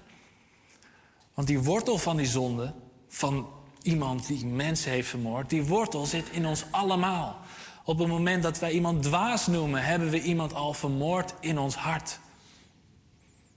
Want 1.34 1.48
die 1.48 1.62
wortel 1.62 1.98
van 1.98 2.16
die 2.16 2.26
zonde, 2.26 2.74
van 3.08 3.48
iemand 3.86 4.26
die 4.26 4.46
mensen 4.46 4.90
heeft 4.90 5.08
vermoord, 5.08 5.50
die 5.50 5.64
wortel 5.64 6.06
zit 6.06 6.30
in 6.30 6.46
ons 6.46 6.64
allemaal. 6.70 7.38
Op 7.84 7.98
het 7.98 8.08
moment 8.08 8.42
dat 8.42 8.58
wij 8.58 8.70
iemand 8.70 9.02
dwaas 9.02 9.46
noemen, 9.46 9.84
hebben 9.84 10.10
we 10.10 10.22
iemand 10.22 10.54
al 10.54 10.72
vermoord 10.72 11.34
in 11.40 11.58
ons 11.58 11.74
hart. 11.74 12.18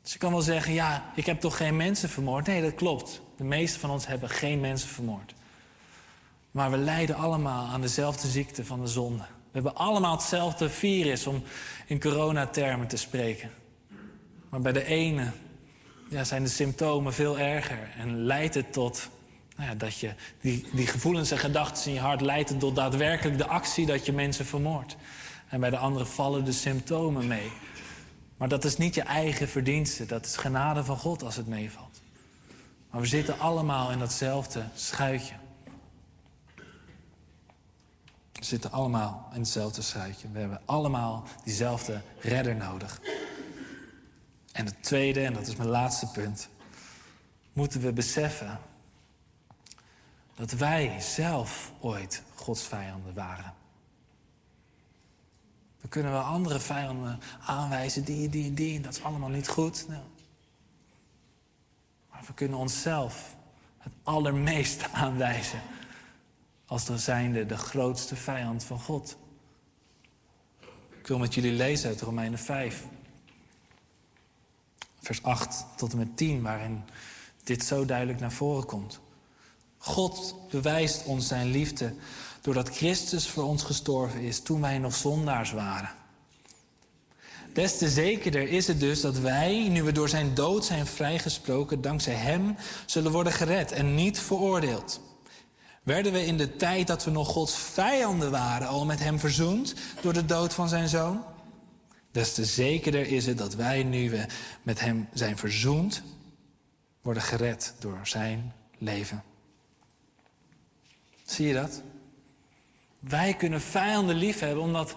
Dus 0.01 0.14
je 0.14 0.19
kan 0.19 0.32
wel 0.32 0.41
zeggen, 0.41 0.74
ja, 0.74 1.11
ik 1.16 1.25
heb 1.25 1.40
toch 1.40 1.58
geen 1.58 1.75
mensen 1.75 2.09
vermoord? 2.09 2.48
Nee, 2.48 2.61
dat 2.61 2.75
klopt. 2.75 3.22
De 3.38 3.43
meeste 3.43 3.80
van 3.80 3.90
ons 3.90 4.08
hebben 4.08 4.30
geen 4.30 4.59
mensen 4.59 4.90
vermoord. 4.90 5.33
Maar 6.51 6.72
we 6.72 6.77
lijden 6.77 7.16
allemaal 7.16 7.67
aan 7.67 7.82
dezelfde 7.82 8.27
ziekte 8.27 8.66
van 8.66 8.82
de 8.82 8.88
zonde. 8.88 9.24
We 9.24 9.51
hebben 9.51 9.75
allemaal 9.75 10.16
hetzelfde 10.16 10.69
virus, 10.69 11.27
om 11.27 11.43
in 11.85 11.99
coronatermen 11.99 12.88
te 12.88 12.98
spreken. 12.98 13.51
Maar 14.49 14.61
bij 14.61 14.72
de 14.72 14.85
ene 14.85 15.32
ja, 16.09 16.24
zijn 16.24 16.43
de 16.43 16.49
symptomen 16.49 17.14
veel 17.14 17.40
erger 17.40 17.90
en 17.98 18.24
leidt 18.24 18.56
het 18.56 18.74
tot 18.74 19.09
nou 19.59 19.71
ja, 19.71 19.77
dat 19.77 19.99
je 19.99 20.13
die, 20.41 20.65
die 20.71 20.88
gevoelens 20.88 21.31
en 21.31 21.38
gedachten 21.38 21.85
in 21.85 21.93
je 21.93 21.99
hart 21.99 22.21
leidt 22.21 22.59
tot 22.59 22.75
daadwerkelijk 22.75 23.38
de 23.38 23.47
actie 23.47 23.85
dat 23.85 24.05
je 24.05 24.13
mensen 24.13 24.45
vermoordt. 24.45 24.95
En 25.47 25.59
bij 25.59 25.69
de 25.69 25.77
andere 25.77 26.05
vallen 26.05 26.45
de 26.45 26.51
symptomen 26.51 27.27
mee. 27.27 27.51
Maar 28.38 28.47
dat 28.47 28.65
is 28.65 28.77
niet 28.77 28.95
je 28.95 29.01
eigen 29.01 29.49
verdienste, 29.49 30.05
dat 30.05 30.25
is 30.25 30.38
genade 30.38 30.83
van 30.83 30.97
God 30.97 31.23
als 31.23 31.35
het 31.35 31.47
meevalt. 31.47 32.01
Maar 32.89 33.01
we 33.01 33.07
zitten 33.07 33.39
allemaal 33.39 33.91
in 33.91 33.99
datzelfde 33.99 34.63
schuitje. 34.75 35.33
We 38.31 38.45
zitten 38.45 38.71
allemaal 38.71 39.29
in 39.33 39.39
hetzelfde 39.39 39.81
schuitje. 39.81 40.27
We 40.31 40.39
hebben 40.39 40.61
allemaal 40.65 41.23
diezelfde 41.43 42.01
redder 42.19 42.55
nodig. 42.55 43.01
En 44.51 44.65
het 44.65 44.83
tweede, 44.83 45.21
en 45.21 45.33
dat 45.33 45.47
is 45.47 45.55
mijn 45.55 45.69
laatste 45.69 46.07
punt, 46.07 46.49
moeten 47.53 47.81
we 47.81 47.93
beseffen 47.93 48.59
dat 50.39 50.51
wij 50.51 50.99
zelf 50.99 51.71
ooit 51.79 52.23
Gods 52.35 52.63
vijanden 52.63 53.13
waren. 53.13 53.53
We 55.81 55.87
kunnen 55.87 56.11
wel 56.11 56.21
andere 56.21 56.59
vijanden 56.59 57.19
aanwijzen, 57.45 58.03
die, 58.03 58.29
die, 58.29 58.53
die, 58.53 58.81
dat 58.81 58.93
is 58.93 59.03
allemaal 59.03 59.29
niet 59.29 59.47
goed. 59.47 59.85
Nou. 59.87 60.03
Maar 62.09 62.23
we 62.27 62.33
kunnen 62.33 62.57
onszelf 62.57 63.35
het 63.77 63.93
allermeest 64.03 64.91
aanwijzen 65.03 65.61
als 66.65 66.85
de 66.85 66.97
zijnde 66.97 67.45
de 67.45 67.57
grootste 67.57 68.15
vijand 68.15 68.63
van 68.63 68.79
God. 68.79 69.17
Ik 70.99 71.07
wil 71.07 71.17
met 71.17 71.33
jullie 71.33 71.53
lezen 71.53 71.89
uit 71.89 72.01
Romeinen 72.01 72.39
5, 72.39 72.85
vers 74.99 75.23
8 75.23 75.65
tot 75.75 75.91
en 75.91 75.97
met 75.97 76.17
10, 76.17 76.41
waarin 76.41 76.83
dit 77.43 77.63
zo 77.63 77.85
duidelijk 77.85 78.19
naar 78.19 78.31
voren 78.31 78.65
komt. 78.65 78.99
God 79.80 80.35
bewijst 80.49 81.03
ons 81.06 81.27
zijn 81.27 81.48
liefde 81.48 81.93
doordat 82.41 82.69
Christus 82.69 83.27
voor 83.27 83.43
ons 83.43 83.64
gestorven 83.64 84.22
is 84.22 84.40
toen 84.40 84.61
wij 84.61 84.77
nog 84.77 84.95
zondaars 84.95 85.51
waren. 85.51 85.90
Des 87.53 87.77
te 87.77 87.90
zekerder 87.90 88.48
is 88.48 88.67
het 88.67 88.80
dus 88.80 89.01
dat 89.01 89.17
wij, 89.17 89.67
nu 89.69 89.83
we 89.83 89.91
door 89.91 90.09
zijn 90.09 90.33
dood 90.33 90.66
zijn 90.66 90.85
vrijgesproken, 90.85 91.82
dankzij 91.82 92.14
hem 92.14 92.56
zullen 92.85 93.11
worden 93.11 93.33
gered 93.33 93.72
en 93.72 93.95
niet 93.95 94.19
veroordeeld. 94.19 95.01
Werden 95.83 96.11
we 96.11 96.25
in 96.25 96.38
de 96.38 96.56
tijd 96.56 96.88
dat 96.88 97.03
we 97.03 97.11
nog 97.11 97.27
Gods 97.27 97.56
vijanden 97.56 98.32
waren 98.32 98.67
al 98.67 98.85
met 98.85 98.99
hem 98.99 99.19
verzoend 99.19 99.74
door 100.01 100.14
de 100.14 100.25
dood 100.25 100.53
van 100.53 100.69
zijn 100.69 100.90
zoon? 100.90 101.24
Des 102.11 102.33
te 102.33 102.45
zekerder 102.45 103.08
is 103.08 103.25
het 103.25 103.38
dat 103.38 103.56
wij, 103.56 103.83
nu 103.83 104.09
we 104.09 104.25
met 104.64 104.80
hem 104.80 105.08
zijn 105.14 105.38
verzoend, 105.38 106.01
worden 107.01 107.24
gered 107.24 107.74
door 107.80 107.99
zijn 108.03 108.53
leven. 108.77 109.24
Zie 111.30 111.48
je 111.48 111.53
dat? 111.53 111.82
Wij 112.99 113.33
kunnen 113.33 113.61
vijanden 113.61 114.16
lief 114.16 114.40
hebben 114.40 114.64
omdat 114.64 114.93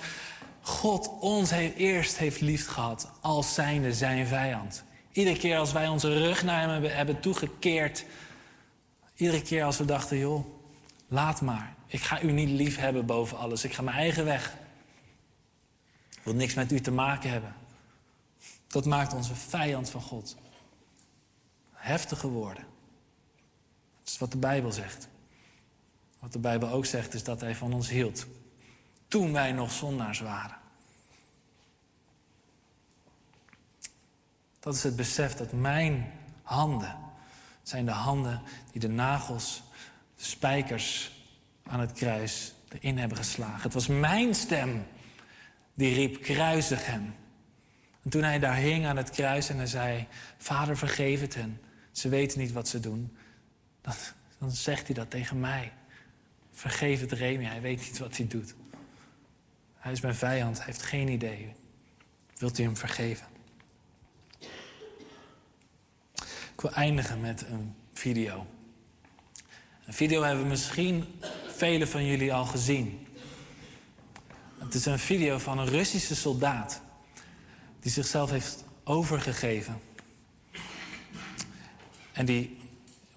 God 0.61 1.19
ons 1.20 1.51
eerst 1.51 2.17
heeft 2.17 2.41
lief 2.41 2.67
gehad 2.67 3.11
als 3.20 3.55
zijnde 3.55 3.94
zijn 3.94 4.27
vijand. 4.27 4.85
Iedere 5.12 5.39
keer 5.39 5.59
als 5.59 5.73
wij 5.73 5.89
onze 5.89 6.19
rug 6.19 6.43
naar 6.43 6.61
hem 6.61 6.70
hebben, 6.70 6.97
hebben 6.97 7.20
toegekeerd, 7.20 8.05
iedere 9.15 9.43
keer 9.43 9.65
als 9.65 9.78
we 9.78 9.85
dachten, 9.85 10.19
joh, 10.19 10.47
laat 11.09 11.41
maar. 11.41 11.75
Ik 11.86 12.01
ga 12.01 12.23
u 12.23 12.33
niet 12.33 12.49
lief 12.49 12.77
hebben 12.77 13.07
boven 13.07 13.39
alles. 13.39 13.65
Ik 13.65 13.73
ga 13.73 13.83
mijn 13.83 13.97
eigen 13.97 14.25
weg. 14.25 14.57
Ik 16.11 16.20
wil 16.23 16.35
niks 16.35 16.55
met 16.55 16.73
u 16.73 16.81
te 16.81 16.91
maken 16.91 17.31
hebben. 17.31 17.55
Dat 18.67 18.85
maakt 18.85 19.15
ons 19.15 19.28
een 19.28 19.36
vijand 19.36 19.91
van 19.91 20.01
God. 20.01 20.36
Heftige 21.73 22.28
woorden. 22.28 22.65
Dat 23.99 24.12
is 24.12 24.19
wat 24.19 24.33
de 24.33 24.39
Bijbel 24.39 24.73
zegt. 24.73 25.11
Wat 26.23 26.33
de 26.33 26.39
Bijbel 26.39 26.68
ook 26.68 26.86
zegt 26.86 27.15
is 27.15 27.25
dat 27.25 27.41
hij 27.41 27.55
van 27.55 27.73
ons 27.73 27.89
hield. 27.89 28.26
Toen 29.09 29.33
wij 29.33 29.52
nog 29.52 29.73
zondaars 29.73 30.20
waren. 30.20 30.57
Dat 34.60 34.75
is 34.75 34.83
het 34.83 34.97
besef 34.97 35.34
dat 35.34 35.52
mijn 35.52 36.12
handen 36.42 36.97
zijn 37.62 37.84
de 37.84 37.91
handen 37.91 38.42
die 38.70 38.81
de 38.81 38.89
nagels, 38.89 39.62
de 40.17 40.25
spijkers 40.25 41.12
aan 41.62 41.81
het 41.81 41.92
kruis 41.92 42.55
erin 42.68 42.99
hebben 42.99 43.17
geslagen. 43.17 43.62
Het 43.62 43.75
was 43.75 43.86
mijn 43.86 44.34
stem 44.34 44.86
die 45.75 45.94
riep: 45.94 46.23
kruisig 46.23 46.86
hem. 46.86 47.15
En 48.02 48.10
toen 48.10 48.23
hij 48.23 48.39
daar 48.39 48.57
hing 48.57 48.86
aan 48.86 48.97
het 48.97 49.10
kruis 49.10 49.49
en 49.49 49.57
hij 49.57 49.67
zei: 49.67 50.07
Vader, 50.39 50.76
vergeef 50.76 51.20
het 51.20 51.34
hen. 51.34 51.60
Ze 51.92 52.09
weten 52.09 52.39
niet 52.39 52.52
wat 52.52 52.68
ze 52.68 52.81
doen. 52.81 53.17
Dan, 53.81 53.94
dan 54.39 54.51
zegt 54.51 54.86
hij 54.86 54.94
dat 54.94 55.10
tegen 55.10 55.41
mij. 55.41 55.73
Vergeef 56.62 57.00
het 57.00 57.12
Remy, 57.12 57.44
hij 57.44 57.60
weet 57.60 57.81
niet 57.81 57.99
wat 57.99 58.16
hij 58.16 58.26
doet. 58.26 58.55
Hij 59.74 59.92
is 59.92 60.00
mijn 60.00 60.15
vijand, 60.15 60.57
hij 60.57 60.66
heeft 60.66 60.82
geen 60.82 61.08
idee. 61.08 61.52
Wilt 62.39 62.58
u 62.58 62.62
hem 62.62 62.76
vergeven? 62.76 63.26
Ik 66.55 66.60
wil 66.60 66.73
eindigen 66.73 67.20
met 67.20 67.42
een 67.49 67.74
video. 67.92 68.47
Een 69.86 69.92
video 69.92 70.23
hebben 70.23 70.47
misschien 70.47 71.05
velen 71.47 71.89
van 71.89 72.07
jullie 72.07 72.34
al 72.34 72.44
gezien. 72.44 73.07
Het 74.58 74.74
is 74.74 74.86
een 74.86 74.99
video 74.99 75.39
van 75.39 75.58
een 75.58 75.68
Russische 75.68 76.15
soldaat 76.15 76.81
die 77.81 77.91
zichzelf 77.91 78.31
heeft 78.31 78.65
overgegeven. 78.84 79.81
En 82.12 82.26
die, 82.26 82.58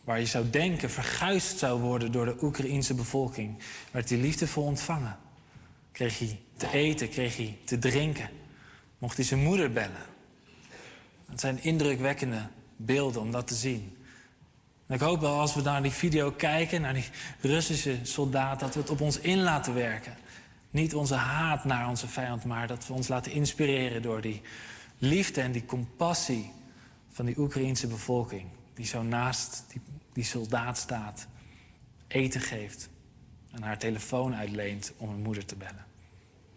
waar 0.06 0.20
je 0.20 0.26
zou 0.26 0.50
denken, 0.50 0.90
verguisd 0.90 1.58
zou 1.58 1.82
worden 1.82 2.12
door 2.12 2.26
de 2.26 2.44
Oekraïense 2.44 2.94
bevolking, 2.94 3.58
werd 3.92 4.10
hij 4.10 4.18
liefdevol 4.18 4.64
ontvangen. 4.64 5.18
Kreeg 5.92 6.20
hij 6.20 6.40
te 6.58 6.72
eten, 6.72 7.10
kreeg 7.10 7.38
hij 7.38 7.58
te 7.66 7.80
drinken, 7.80 8.30
mocht 8.98 9.18
hij 9.18 9.26
zijn 9.26 9.44
moeder 9.44 9.72
bellen. 9.72 10.06
Het 11.26 11.40
zijn 11.40 11.64
indrukwekkende 11.64 12.48
beelden 12.76 13.22
om 13.22 13.32
dat 13.32 13.48
te 13.48 13.56
zien. 13.56 13.98
En 14.88 14.96
ik 14.96 15.02
hoop 15.02 15.22
wel 15.22 15.40
als 15.40 15.56
we 15.56 15.62
naar 15.62 15.82
die 15.82 15.92
video 15.92 16.32
kijken, 16.32 16.82
naar 16.82 16.94
die 16.94 17.10
Russische 17.42 18.00
soldaat, 18.04 18.60
dat 18.60 18.74
we 18.74 18.80
het 18.80 18.90
op 18.90 19.02
ons 19.02 19.20
in 19.20 19.42
laten 19.42 19.74
werken. 19.74 20.18
Niet 20.70 20.96
onze 20.96 21.16
haat 21.16 21.66
naar 21.66 21.90
onze 21.90 22.08
vijand, 22.08 22.46
maar 22.46 22.68
dat 22.68 22.88
we 22.88 22.94
ons 22.94 23.08
laten 23.08 23.32
inspireren 23.32 24.02
door 24.02 24.22
die 24.22 24.42
liefde 24.98 25.42
en 25.42 25.52
die 25.52 25.66
compassie 25.66 26.52
van 27.10 27.26
die 27.26 27.38
Oekraïense 27.38 27.88
bevolking. 27.88 28.48
Die 28.74 28.86
zo 28.86 29.04
naast 29.04 29.64
die, 29.68 29.82
die 30.15 30.25
soldaat 30.25 30.79
staat, 30.79 31.27
eten 32.07 32.41
geeft 32.41 32.89
en 33.51 33.63
haar 33.63 33.79
telefoon 33.79 34.35
uitleent 34.35 34.93
om 34.97 35.09
haar 35.09 35.19
moeder 35.19 35.45
te 35.45 35.57
bellen. 35.57 35.85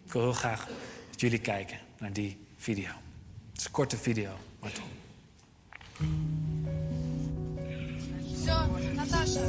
Ik 0.04 0.12
wil 0.12 0.22
heel 0.22 0.32
graag 0.32 0.68
dat 1.10 1.20
jullie 1.20 1.40
kijken 1.40 1.78
naar 1.98 2.12
die 2.12 2.38
video. 2.56 2.90
Het 3.50 3.58
is 3.58 3.64
een 3.64 3.70
korte 3.70 3.96
video, 3.96 4.30
maar 4.60 4.72
toch. 4.72 4.84
Все, 8.44 8.66
Наташа, 8.94 9.40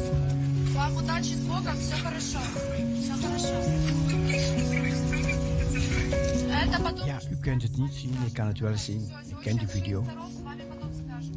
вам 0.73 0.95
удачи 0.95 1.33
с 1.33 1.41
Богом, 1.47 1.77
все 1.77 1.95
хорошо. 1.95 2.39
Все 3.01 3.13
хорошо. 3.21 3.55
Это 6.63 6.79
потом... 6.83 7.07
Ja, 7.07 7.19
u 7.31 7.35
kunt 7.41 7.61
het 7.61 7.77
niet 7.77 7.93
zien, 7.93 8.13
ik 8.25 8.33
kan 8.33 8.47
het 8.47 8.59
wel 8.59 8.77
zien. 8.77 9.11
Ik 9.27 9.35
ken 9.41 9.57
die 9.57 9.67
video. 9.67 10.05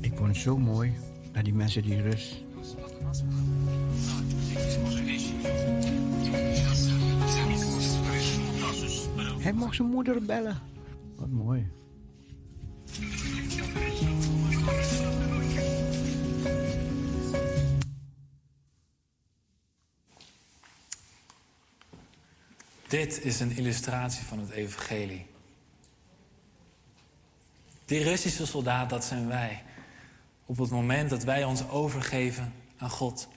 Ik 0.01 0.13
vond 0.15 0.29
het 0.29 0.37
zo 0.37 0.59
mooi 0.59 0.93
dat 1.33 1.45
die 1.45 1.55
mensen 1.55 1.83
die 1.83 2.03
rust. 2.03 2.43
hij 9.44 9.54
mocht 9.54 9.76
zijn 9.76 9.88
moeder 9.88 10.24
bellen. 10.24 10.62
Wat 11.16 11.30
mooi. 11.30 11.72
Dit 22.88 23.24
is 23.24 23.40
een 23.40 23.58
illustratie 23.58 24.26
van 24.26 24.40
het 24.40 24.50
evangelie. 24.50 25.26
Die 27.86 28.04
Russische 28.04 28.46
soldaat, 28.46 28.90
dat 28.90 29.06
zijn 29.06 29.28
wij. 29.28 29.64
Op 30.46 30.58
het 30.58 30.70
moment 30.70 31.10
dat 31.10 31.24
wij 31.24 31.44
ons 31.44 31.70
overgeven 31.70 32.54
aan 32.84 32.90
God. 32.90 33.28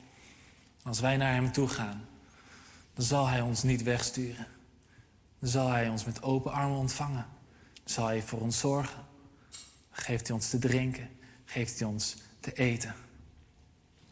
Als 0.83 1.01
wij 1.01 1.17
naar 1.17 1.33
Hem 1.33 1.53
toe 1.53 1.69
gaan, 1.69 2.09
dan 2.95 3.05
zal 3.05 3.27
Hij 3.27 3.41
ons 3.41 3.63
niet 3.63 3.83
wegsturen. 3.83 4.47
Dan 5.39 5.49
zal 5.49 5.69
Hij 5.69 5.89
ons 5.89 6.05
met 6.05 6.23
open 6.23 6.53
armen 6.53 6.79
ontvangen. 6.79 7.27
Dan 7.75 7.95
zal 7.95 8.07
Hij 8.07 8.23
voor 8.23 8.41
ons 8.41 8.59
zorgen. 8.59 9.05
Dan 9.91 10.05
geeft 10.05 10.27
Hij 10.27 10.37
ons 10.37 10.51
te 10.51 10.59
drinken. 10.59 11.09
Geeft 11.45 11.79
Hij 11.79 11.89
ons 11.89 12.17
te 12.41 12.53
eten. 12.53 12.95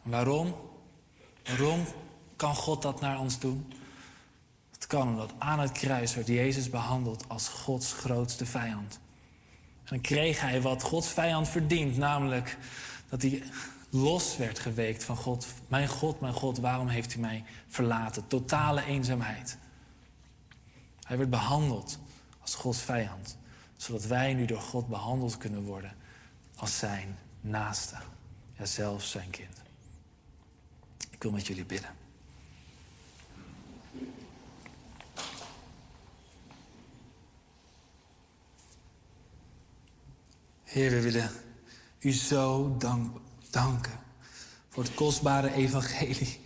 En 0.03 0.09
waarom? 0.09 0.55
Waarom 1.43 1.85
kan 2.35 2.55
God 2.55 2.81
dat 2.81 3.01
naar 3.01 3.19
ons 3.19 3.39
doen? 3.39 3.73
Het 4.71 4.87
kan 4.87 5.07
omdat 5.07 5.33
aan 5.37 5.59
het 5.59 5.71
kruis 5.71 6.15
werd 6.15 6.27
Jezus 6.27 6.69
behandeld 6.69 7.29
als 7.29 7.47
Gods 7.47 7.93
grootste 7.93 8.45
vijand. 8.45 8.99
En 9.83 9.91
dan 9.91 10.01
kreeg 10.01 10.41
hij 10.41 10.61
wat 10.61 10.83
Gods 10.83 11.07
vijand 11.07 11.49
verdient, 11.49 11.97
namelijk 11.97 12.57
dat 13.09 13.21
hij 13.21 13.43
los 13.95 14.37
werd 14.37 14.59
geweekt 14.59 15.03
van 15.03 15.15
God. 15.15 15.47
Mijn 15.67 15.87
God, 15.87 16.19
mijn 16.19 16.33
God, 16.33 16.57
waarom 16.57 16.87
heeft 16.87 17.15
u 17.15 17.19
mij 17.19 17.43
verlaten? 17.67 18.27
Totale 18.27 18.83
eenzaamheid. 18.85 19.57
Hij 21.01 21.17
werd 21.17 21.29
behandeld 21.29 21.99
als 22.41 22.55
Gods 22.55 22.81
vijand, 22.81 23.37
zodat 23.77 24.05
wij 24.05 24.33
nu 24.33 24.45
door 24.45 24.61
God 24.61 24.87
behandeld 24.87 25.37
kunnen 25.37 25.63
worden 25.63 25.95
als 26.55 26.77
zijn 26.77 27.17
naaste, 27.41 27.95
ja 28.53 28.65
zelfs 28.65 29.11
zijn 29.11 29.29
kind. 29.29 29.61
Ik 31.09 31.23
wil 31.23 31.31
met 31.31 31.47
jullie 31.47 31.65
bidden. 31.65 31.89
Heer, 40.63 40.89
we 40.89 41.01
willen 41.01 41.31
u 41.99 42.11
zo 42.11 42.75
dank, 42.77 43.17
danken 43.55 43.99
voor 44.69 44.83
het 44.83 44.93
kostbare 44.93 45.53
evangelie. 45.53 46.41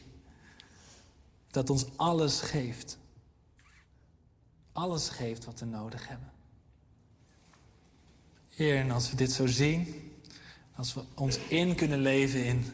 Dat 1.52 1.70
ons 1.70 1.86
alles 1.96 2.42
geeft. 2.42 2.98
Alles 4.72 5.10
geeft 5.10 5.46
wat 5.46 5.60
we 5.60 5.66
nodig 5.66 6.08
hebben. 6.08 6.32
Heer, 8.50 8.78
en 8.78 8.92
als 8.92 9.10
we 9.10 9.16
dit 9.16 9.32
zo 9.32 9.48
zien, 9.48 10.12
als 10.76 10.94
we 10.94 11.04
ons 11.16 11.38
in 11.38 11.76
kunnen 11.76 12.00
leven 12.00 12.46
in 12.46 12.66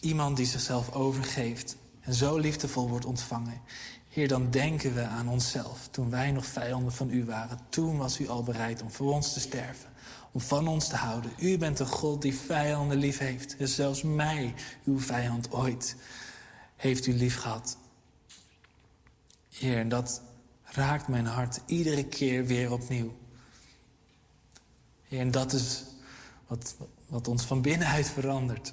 iemand 0.00 0.36
die 0.36 0.46
zichzelf 0.46 0.92
overgeeft 0.92 1.76
en 2.00 2.14
zo 2.14 2.36
liefdevol 2.36 2.88
wordt 2.88 3.04
ontvangen. 3.04 3.60
Heer, 4.08 4.28
dan 4.28 4.50
denken 4.50 4.94
we 4.94 5.02
aan 5.02 5.28
onszelf. 5.28 5.88
Toen 5.90 6.10
wij 6.10 6.32
nog 6.32 6.46
vijanden 6.46 6.92
van 6.92 7.10
u 7.10 7.24
waren, 7.24 7.58
toen 7.68 7.96
was 7.96 8.20
u 8.20 8.28
al 8.28 8.42
bereid 8.42 8.82
om 8.82 8.90
voor 8.90 9.12
ons 9.12 9.32
te 9.32 9.40
sterven 9.40 9.90
om 10.32 10.40
van 10.40 10.68
ons 10.68 10.88
te 10.88 10.96
houden. 10.96 11.32
U 11.38 11.58
bent 11.58 11.78
een 11.78 11.86
God 11.86 12.22
die 12.22 12.34
vijanden 12.34 12.98
lief 12.98 13.18
heeft. 13.18 13.56
En 13.56 13.68
zelfs 13.68 14.02
mij, 14.02 14.54
uw 14.84 15.00
vijand 15.00 15.52
ooit, 15.52 15.96
heeft 16.76 17.06
u 17.06 17.12
lief 17.12 17.36
gehad. 17.36 17.76
Heer, 19.48 19.78
en 19.78 19.88
dat 19.88 20.22
raakt 20.64 21.08
mijn 21.08 21.26
hart 21.26 21.60
iedere 21.66 22.04
keer 22.04 22.46
weer 22.46 22.72
opnieuw. 22.72 23.16
Heer, 25.02 25.20
en 25.20 25.30
dat 25.30 25.52
is 25.52 25.84
wat, 26.46 26.76
wat 27.06 27.28
ons 27.28 27.42
van 27.44 27.62
binnenuit 27.62 28.10
verandert. 28.10 28.72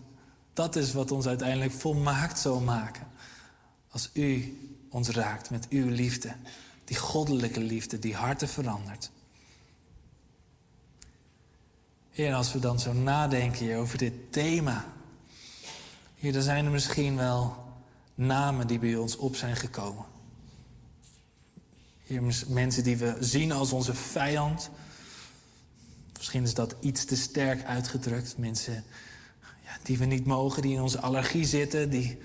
Dat 0.53 0.75
is 0.75 0.93
wat 0.93 1.11
ons 1.11 1.25
uiteindelijk 1.25 1.71
volmaakt 1.71 2.39
zal 2.39 2.59
maken. 2.59 3.07
Als 3.89 4.09
u 4.13 4.57
ons 4.89 5.09
raakt 5.09 5.49
met 5.49 5.67
uw 5.69 5.89
liefde. 5.89 6.35
Die 6.83 6.97
goddelijke 6.97 7.59
liefde 7.59 7.99
die 7.99 8.15
harten 8.15 8.47
verandert. 8.47 9.11
Heer, 12.15 12.33
als 12.33 12.53
we 12.53 12.59
dan 12.59 12.79
zo 12.79 12.93
nadenken 12.93 13.65
Heer, 13.65 13.77
over 13.77 13.97
dit 13.97 14.13
thema. 14.29 14.85
Heer, 16.15 16.33
dan 16.33 16.41
zijn 16.41 16.65
er 16.65 16.71
misschien 16.71 17.15
wel 17.15 17.63
namen 18.15 18.67
die 18.67 18.79
bij 18.79 18.95
ons 18.95 19.15
op 19.15 19.35
zijn 19.35 19.55
gekomen. 19.55 20.05
Mensen 22.47 22.83
die 22.83 22.97
we 22.97 23.17
zien 23.19 23.51
als 23.51 23.71
onze 23.71 23.93
vijand. 23.93 24.69
Misschien 26.17 26.43
is 26.43 26.53
dat 26.53 26.75
iets 26.79 27.05
te 27.05 27.15
sterk 27.15 27.63
uitgedrukt. 27.63 28.37
Mensen 28.37 28.83
ja, 29.63 29.77
die 29.83 29.97
we 29.97 30.05
niet 30.05 30.25
mogen, 30.25 30.61
die 30.61 30.73
in 30.73 30.81
onze 30.81 30.99
allergie 30.99 31.45
zitten, 31.45 31.89
die, 31.89 32.17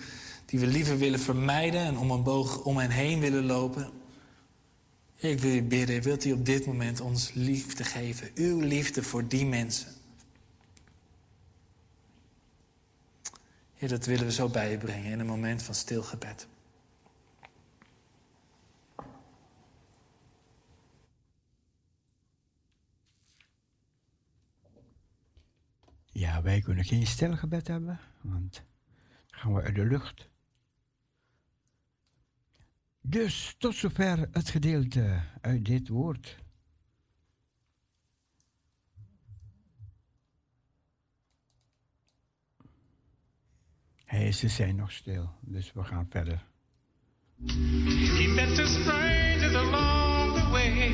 die 0.47 0.61
we 0.61 0.67
liever 0.67 0.99
willen 0.99 1.21
vermijden 1.21 1.81
en 1.81 1.99
om 1.99 2.11
een 2.11 2.23
boog 2.23 2.63
om 2.63 2.77
hen 2.77 2.91
heen 2.91 3.21
willen 3.21 3.45
lopen. 3.45 4.00
Ik 5.21 5.39
wil 5.39 5.55
u 5.55 5.63
bidden, 5.63 6.03
wilt 6.03 6.25
u 6.25 6.33
op 6.33 6.45
dit 6.45 6.67
moment 6.67 7.01
ons 7.01 7.33
liefde 7.33 7.85
geven? 7.85 8.31
Uw 8.35 8.61
liefde 8.61 9.03
voor 9.03 9.29
die 9.29 9.47
mensen. 9.47 9.93
Heer, 13.75 13.89
dat 13.89 14.07
willen 14.07 14.25
we 14.25 14.33
zo 14.33 14.49
bij 14.49 14.75
u 14.75 14.79
brengen 14.79 15.13
in 15.13 15.21
een 15.21 15.27
moment 15.27 15.63
van 15.63 15.75
stilgebed. 15.75 16.49
Ja, 26.07 26.43
wij 26.43 26.61
kunnen 26.61 26.85
geen 26.85 27.07
stilgebed 27.07 27.67
hebben, 27.67 28.01
want 28.21 28.63
dan 29.31 29.41
gaan 29.41 29.55
we 29.55 29.63
uit 29.63 29.75
de 29.75 29.85
lucht. 29.85 30.30
Dus 33.03 33.55
tot 33.59 33.75
zover 33.75 34.29
het 34.33 34.51
gedeelte 34.51 35.21
uit 35.41 35.65
dit 35.65 35.89
woord. 35.89 36.37
Hey, 44.05 44.33
ze 44.33 44.49
zijn 44.49 44.77
nog 44.77 44.93
stil, 44.93 45.31
dus 45.41 45.73
we 45.73 45.85
gaan 45.85 46.07
verder. 46.11 46.45
He 47.47 48.33
met 48.35 48.55
the 48.55 48.67
strangers 48.67 49.55
along 49.55 50.35
the 50.35 50.51
way. 50.51 50.93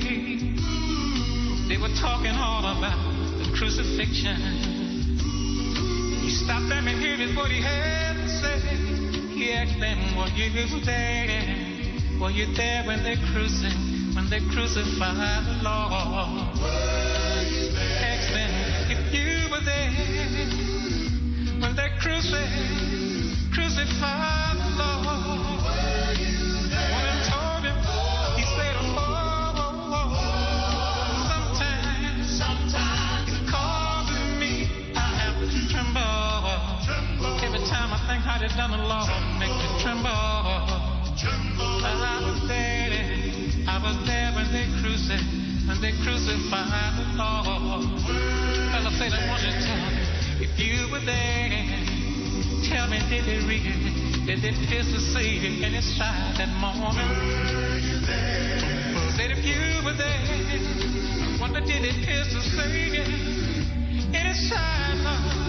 They 1.69 1.79
were 1.79 1.93
talking 1.93 2.37
all 2.37 2.65
about 2.65 3.43
the 3.43 3.51
crucifixion. 3.53 4.37
He 6.23 6.31
stopped 6.31 6.69
them 6.69 6.87
and 6.87 6.99
heard 6.99 7.35
what 7.35 7.51
he 7.51 7.61
had 7.61 8.17
to 8.17 8.29
say. 8.29 8.61
He 9.35 9.53
asked 9.53 9.81
them, 9.81 10.15
what 10.15 10.37
you 10.37 10.53
was 10.53 10.85
there? 10.85 11.66
Were 12.21 12.31
you 12.31 12.47
there 12.55 12.83
when 12.85 13.03
they 13.03 13.17
cruci- 13.17 14.15
when 14.17 14.29
they 14.31 14.41
crucified 14.41 15.45
the 15.47 15.63
Lord? 15.63 16.49
Asked 18.01 18.33
them 18.33 18.51
if 18.91 19.15
you 19.15 19.51
were 19.51 19.61
there 19.61 19.91
when 21.61 21.77
they 21.77 21.89
cruci- 22.01 23.53
crucified 23.53 24.57
the 24.57 24.71
Lord. 24.81 25.61
One 26.91 27.05
of 27.05 27.11
them 27.13 27.21
told 27.29 27.63
him, 27.69 27.77
he 28.37 28.45
said, 28.57 28.75
oh, 28.81 28.97
oh, 28.97 29.95
oh. 29.95 30.09
Sometimes, 31.29 32.27
sometimes 32.39 34.09
me, 34.41 34.53
I 34.97 34.99
have 35.21 35.37
to 35.37 35.61
tremble. 35.69 37.45
Every 37.45 37.61
time 37.69 37.93
I 37.93 37.99
think 38.09 38.25
how 38.25 38.39
they 38.39 38.49
done 38.57 38.71
the 38.71 38.79
Lord, 38.79 39.11
make 39.39 39.53
me 39.53 39.69
tremble. 39.83 40.95
I 41.87 42.19
was 42.25 42.49
there, 42.49 42.91
I 43.69 43.79
was 43.79 43.97
there 44.07 44.33
when 44.35 44.51
they 44.51 44.67
crucified, 44.83 45.69
when 45.69 45.81
they 45.81 45.93
crucified 46.03 46.93
the 46.99 47.07
Lord. 47.15 48.03
Fella 48.73 48.91
said, 48.99 49.13
I 49.13 49.29
want 49.29 49.43
to 49.43 50.07
if 50.43 50.59
you 50.59 50.91
were 50.91 51.05
there. 51.05 51.87
Tell 52.69 52.89
me, 52.89 52.99
did 53.09 53.29
it 53.29 53.47
really, 53.47 54.27
did 54.27 54.43
it 54.43 54.69
pierce 54.69 54.91
the 54.93 55.01
Savior 55.01 55.67
in 55.67 55.73
his 55.75 55.97
side 55.97 56.35
that 56.39 56.51
morning? 56.59 57.07
If 59.19 59.45
you 59.45 59.85
were 59.85 59.93
there, 59.93 60.07
I 60.09 61.39
wonder 61.41 61.61
did 61.61 61.85
it 61.85 62.05
pierce 62.05 62.33
the 62.33 62.43
Savior 62.43 63.03
in? 64.13 65.46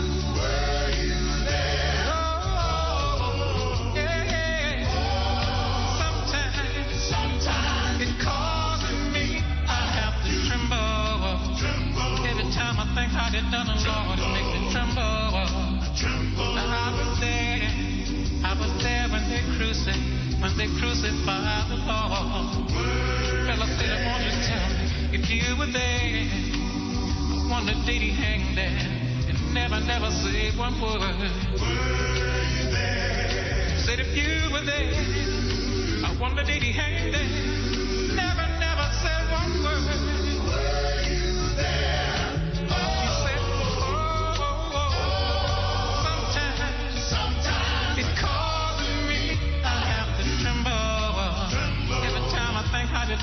Time 13.31 13.43
I 13.43 13.43
think 13.43 13.51
how 13.51 13.51
they 13.51 13.51
done 13.51 13.67
Lord, 13.83 14.19
it 14.19 14.29
makes 14.33 14.51
me 14.55 14.71
tremble. 14.71 15.01
I 15.01 16.91
was 16.95 17.19
there, 17.19 17.67
I 18.43 18.53
was 18.59 18.71
there 18.83 19.07
when 19.09 19.23
they 19.29 19.41
crucified, 19.57 20.41
when 20.41 20.57
they 20.57 20.67
crucified 20.79 21.69
the 21.69 21.75
Lord. 21.83 22.71
Fella 23.47 23.67
said, 23.67 23.89
I 23.91 24.05
want 24.07 24.23
you 24.23 24.31
to 24.31 24.41
tell 24.47 24.69
me 24.69 24.85
if 25.17 25.29
you 25.29 25.55
were 25.57 25.71
there. 25.71 26.27
I 27.27 27.49
wonder 27.49 27.73
did 27.85 28.01
he 28.01 28.11
hang 28.11 28.55
there 28.55 28.67
and 29.29 29.53
never, 29.53 29.79
never 29.79 30.11
say 30.11 30.51
one 30.57 30.79
word. 30.81 30.99
Were 30.99 31.15
you 32.55 32.71
there? 32.71 33.77
Said 33.79 33.99
if 33.99 34.15
you 34.15 34.51
were 34.51 34.65
there, 34.65 34.93
I 36.05 36.15
wonder 36.19 36.43
did 36.43 36.61
he 36.63 36.71
hang 36.71 37.11
there, 37.11 37.56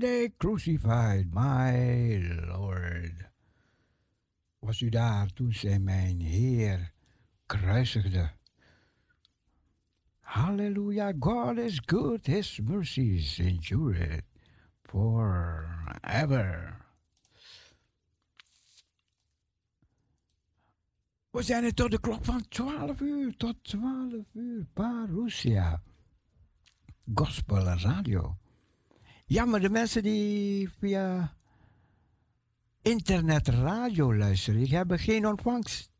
they 0.00 0.30
crucified 0.38 1.34
my 1.34 2.18
Lord. 2.46 3.12
Was 4.58 4.80
u 4.80 4.88
daar 4.88 5.32
toen 5.32 5.52
zij 5.52 5.78
mijn 5.78 6.20
Heer 6.20 6.92
kruisigde? 7.46 8.30
Hallelujah, 10.20 11.14
God 11.18 11.58
is 11.58 11.80
good, 11.86 12.26
His 12.26 12.60
mercies 12.60 13.38
endure 13.38 14.22
forever. 14.82 16.78
We 21.30 21.42
zijn 21.42 21.64
er 21.64 21.74
tot 21.74 21.90
de 21.90 22.00
klok 22.00 22.24
van 22.24 22.48
12 22.48 23.00
uur, 23.00 23.36
tot 23.36 23.64
12 23.64 24.34
uur, 24.34 24.66
Parousia. 24.72 25.82
Gospel 27.14 27.64
Radio. 27.64 28.39
Ja, 29.30 29.44
maar 29.44 29.60
de 29.60 29.70
mensen 29.70 30.02
die 30.02 30.70
via 30.78 31.36
internet 32.82 33.48
radio 33.48 34.14
luisteren, 34.14 34.60
die 34.60 34.76
hebben 34.76 34.98
geen 34.98 35.26
ontvangst. 35.26 35.90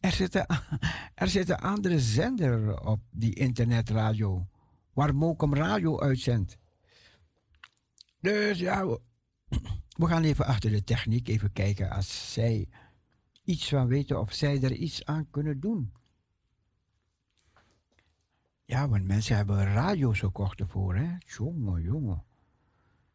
Er 0.00 0.12
zit, 0.12 0.34
een, 0.34 0.46
er 1.14 1.28
zit 1.28 1.48
een 1.48 1.56
andere 1.56 2.00
zender 2.00 2.80
op 2.80 3.00
die 3.10 3.34
internetradio, 3.34 4.46
waar 4.92 5.14
Mokum 5.14 5.54
Radio 5.54 6.00
uitzendt. 6.00 6.58
Dus 8.20 8.58
ja, 8.58 8.86
we, 8.86 9.00
we 9.96 10.06
gaan 10.06 10.22
even 10.22 10.46
achter 10.46 10.70
de 10.70 10.84
techniek 10.84 11.28
even 11.28 11.52
kijken 11.52 11.90
als 11.90 12.32
zij 12.32 12.68
iets 13.44 13.68
van 13.68 13.86
weten 13.86 14.20
of 14.20 14.32
zij 14.32 14.62
er 14.62 14.72
iets 14.72 15.04
aan 15.04 15.30
kunnen 15.30 15.60
doen. 15.60 15.92
Ja, 18.64 18.88
want 18.88 19.04
mensen 19.04 19.36
hebben 19.36 19.64
radio's 19.64 20.18
gekocht 20.18 20.60
ervoor, 20.60 20.96
hè? 20.96 21.16
Jongen, 21.18 21.82
jongen. 21.82 22.28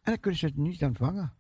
En 0.06 0.12
dan 0.12 0.20
kunnen 0.20 0.40
ze 0.40 0.46
het 0.46 0.56
niet 0.56 0.84
ontvangen. 0.84 1.34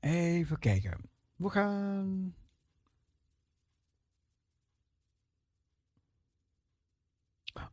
Even 0.00 0.58
kijken. 0.58 1.10
We 1.36 1.50
gaan. 1.50 2.34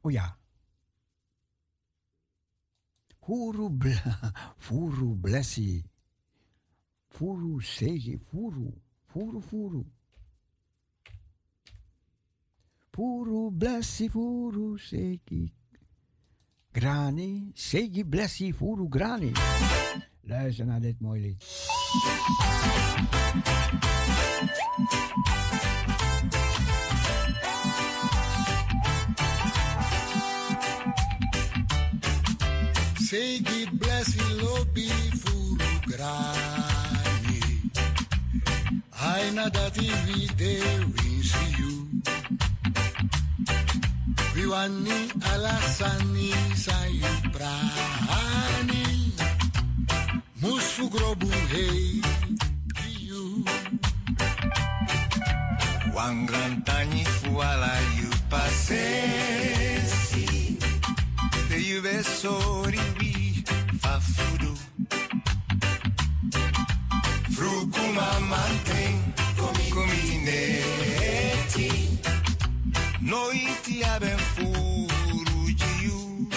Oh 0.01 0.11
ja. 0.11 0.37
Furu, 3.19 3.79
furu 4.65 5.15
blessi. 5.15 5.83
Furu 7.07 7.61
segi, 7.61 8.17
furu. 8.17 8.81
Furu, 9.05 9.41
furu. 9.41 9.85
Furu 12.91 13.51
blessi, 13.51 14.09
furu 14.09 14.77
segi. 14.77 15.53
Grani, 16.73 17.51
segi 17.53 18.03
blessi, 18.03 18.51
furu 18.51 18.87
grani. 18.89 19.31
Luister 20.21 20.65
naar 20.65 20.81
dit 20.81 20.99
mooie 20.99 21.19
lied. 21.19 21.43
Segui 32.97 33.69
blessi 33.77 34.41
lobi 34.41 34.89
furu 35.21 35.79
grani 35.81 37.69
Aina 38.89 39.49
dati 39.49 39.91
vide 40.05 40.61
winsi 40.93 41.45
you 41.57 41.73
Viwani 44.33 45.11
alasani 45.33 46.33
sayubrani 46.55 48.03
Musfu 50.41 50.89
grobu 50.89 51.29
rei 51.53 52.01
you 52.99 53.45
Wangrantani 55.95 57.05
fuala 57.05 57.79
you 57.97 58.09
pasesi. 58.29 60.27
Te 61.49 61.57
yuve 61.69 62.03
soribi 62.03 63.43
fafudu. 63.81 64.53
Frucuma 67.35 68.07
mantém. 68.29 68.95
Noite 73.05 73.83
abem 73.95 74.17
furo 74.17 74.87
de 74.87 74.93
furugiu 74.93 76.27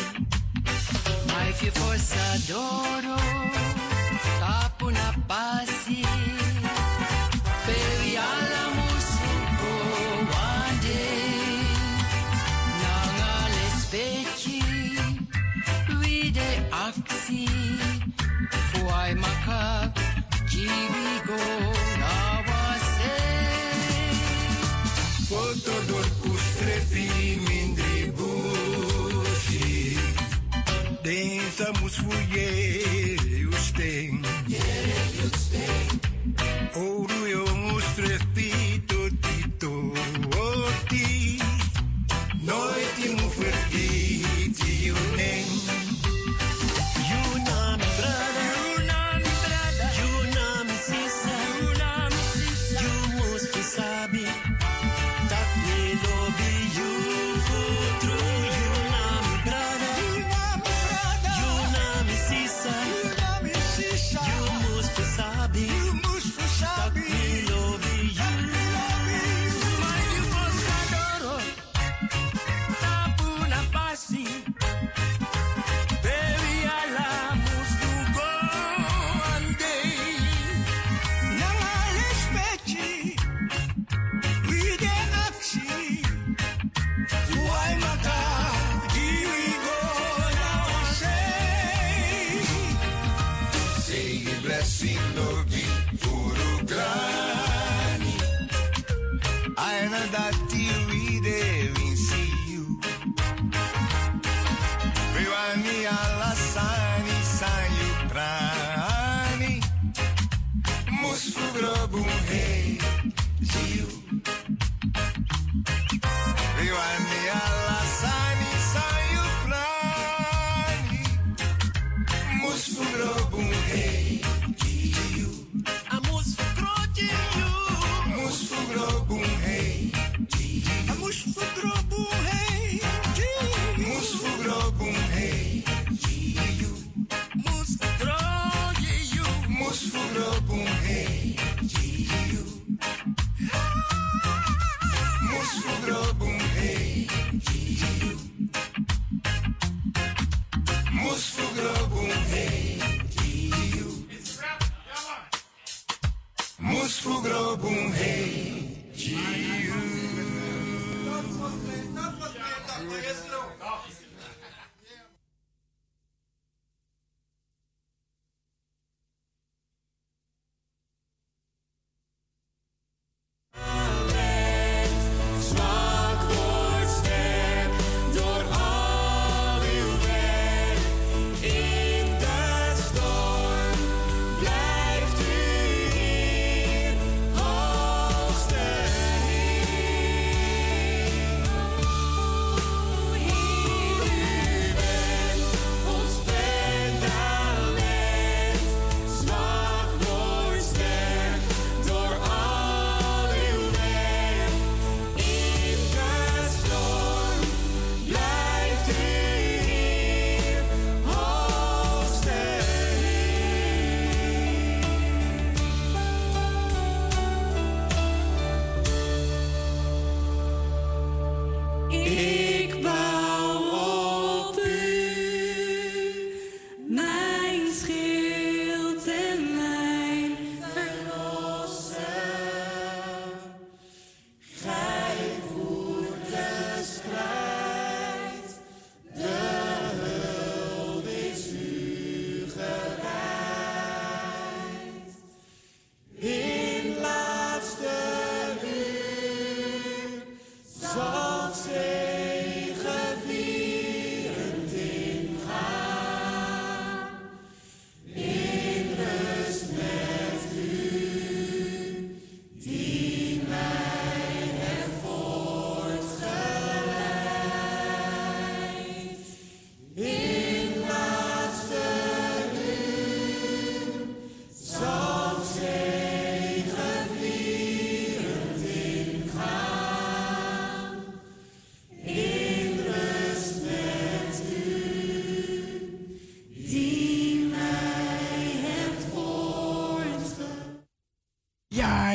Mai 1.33 1.53
fi 1.53 1.71
força, 1.71 2.37
să 2.47 3.15
tapo 4.41 4.91
na 4.91 5.15
paz. 5.27 5.66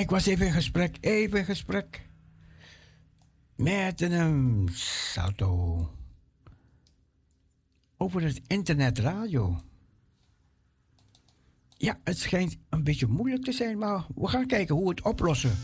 ik 0.01 0.09
was 0.09 0.25
even 0.25 0.45
in 0.45 0.51
gesprek, 0.51 0.97
even 0.99 1.39
in 1.39 1.45
gesprek. 1.45 2.01
Met 3.55 4.01
een 4.01 4.11
ehm, 4.11 4.67
salto. 4.73 5.89
Over 7.97 8.23
het 8.23 8.41
internetradio. 8.47 9.61
Ja, 11.77 11.99
het 12.03 12.17
schijnt 12.17 12.57
een 12.69 12.83
beetje 12.83 13.07
moeilijk 13.07 13.43
te 13.43 13.51
zijn, 13.51 13.77
maar 13.77 14.05
we 14.15 14.27
gaan 14.27 14.45
kijken 14.45 14.75
hoe 14.75 14.83
we 14.83 14.89
het 14.89 15.01
oplossen. 15.01 15.57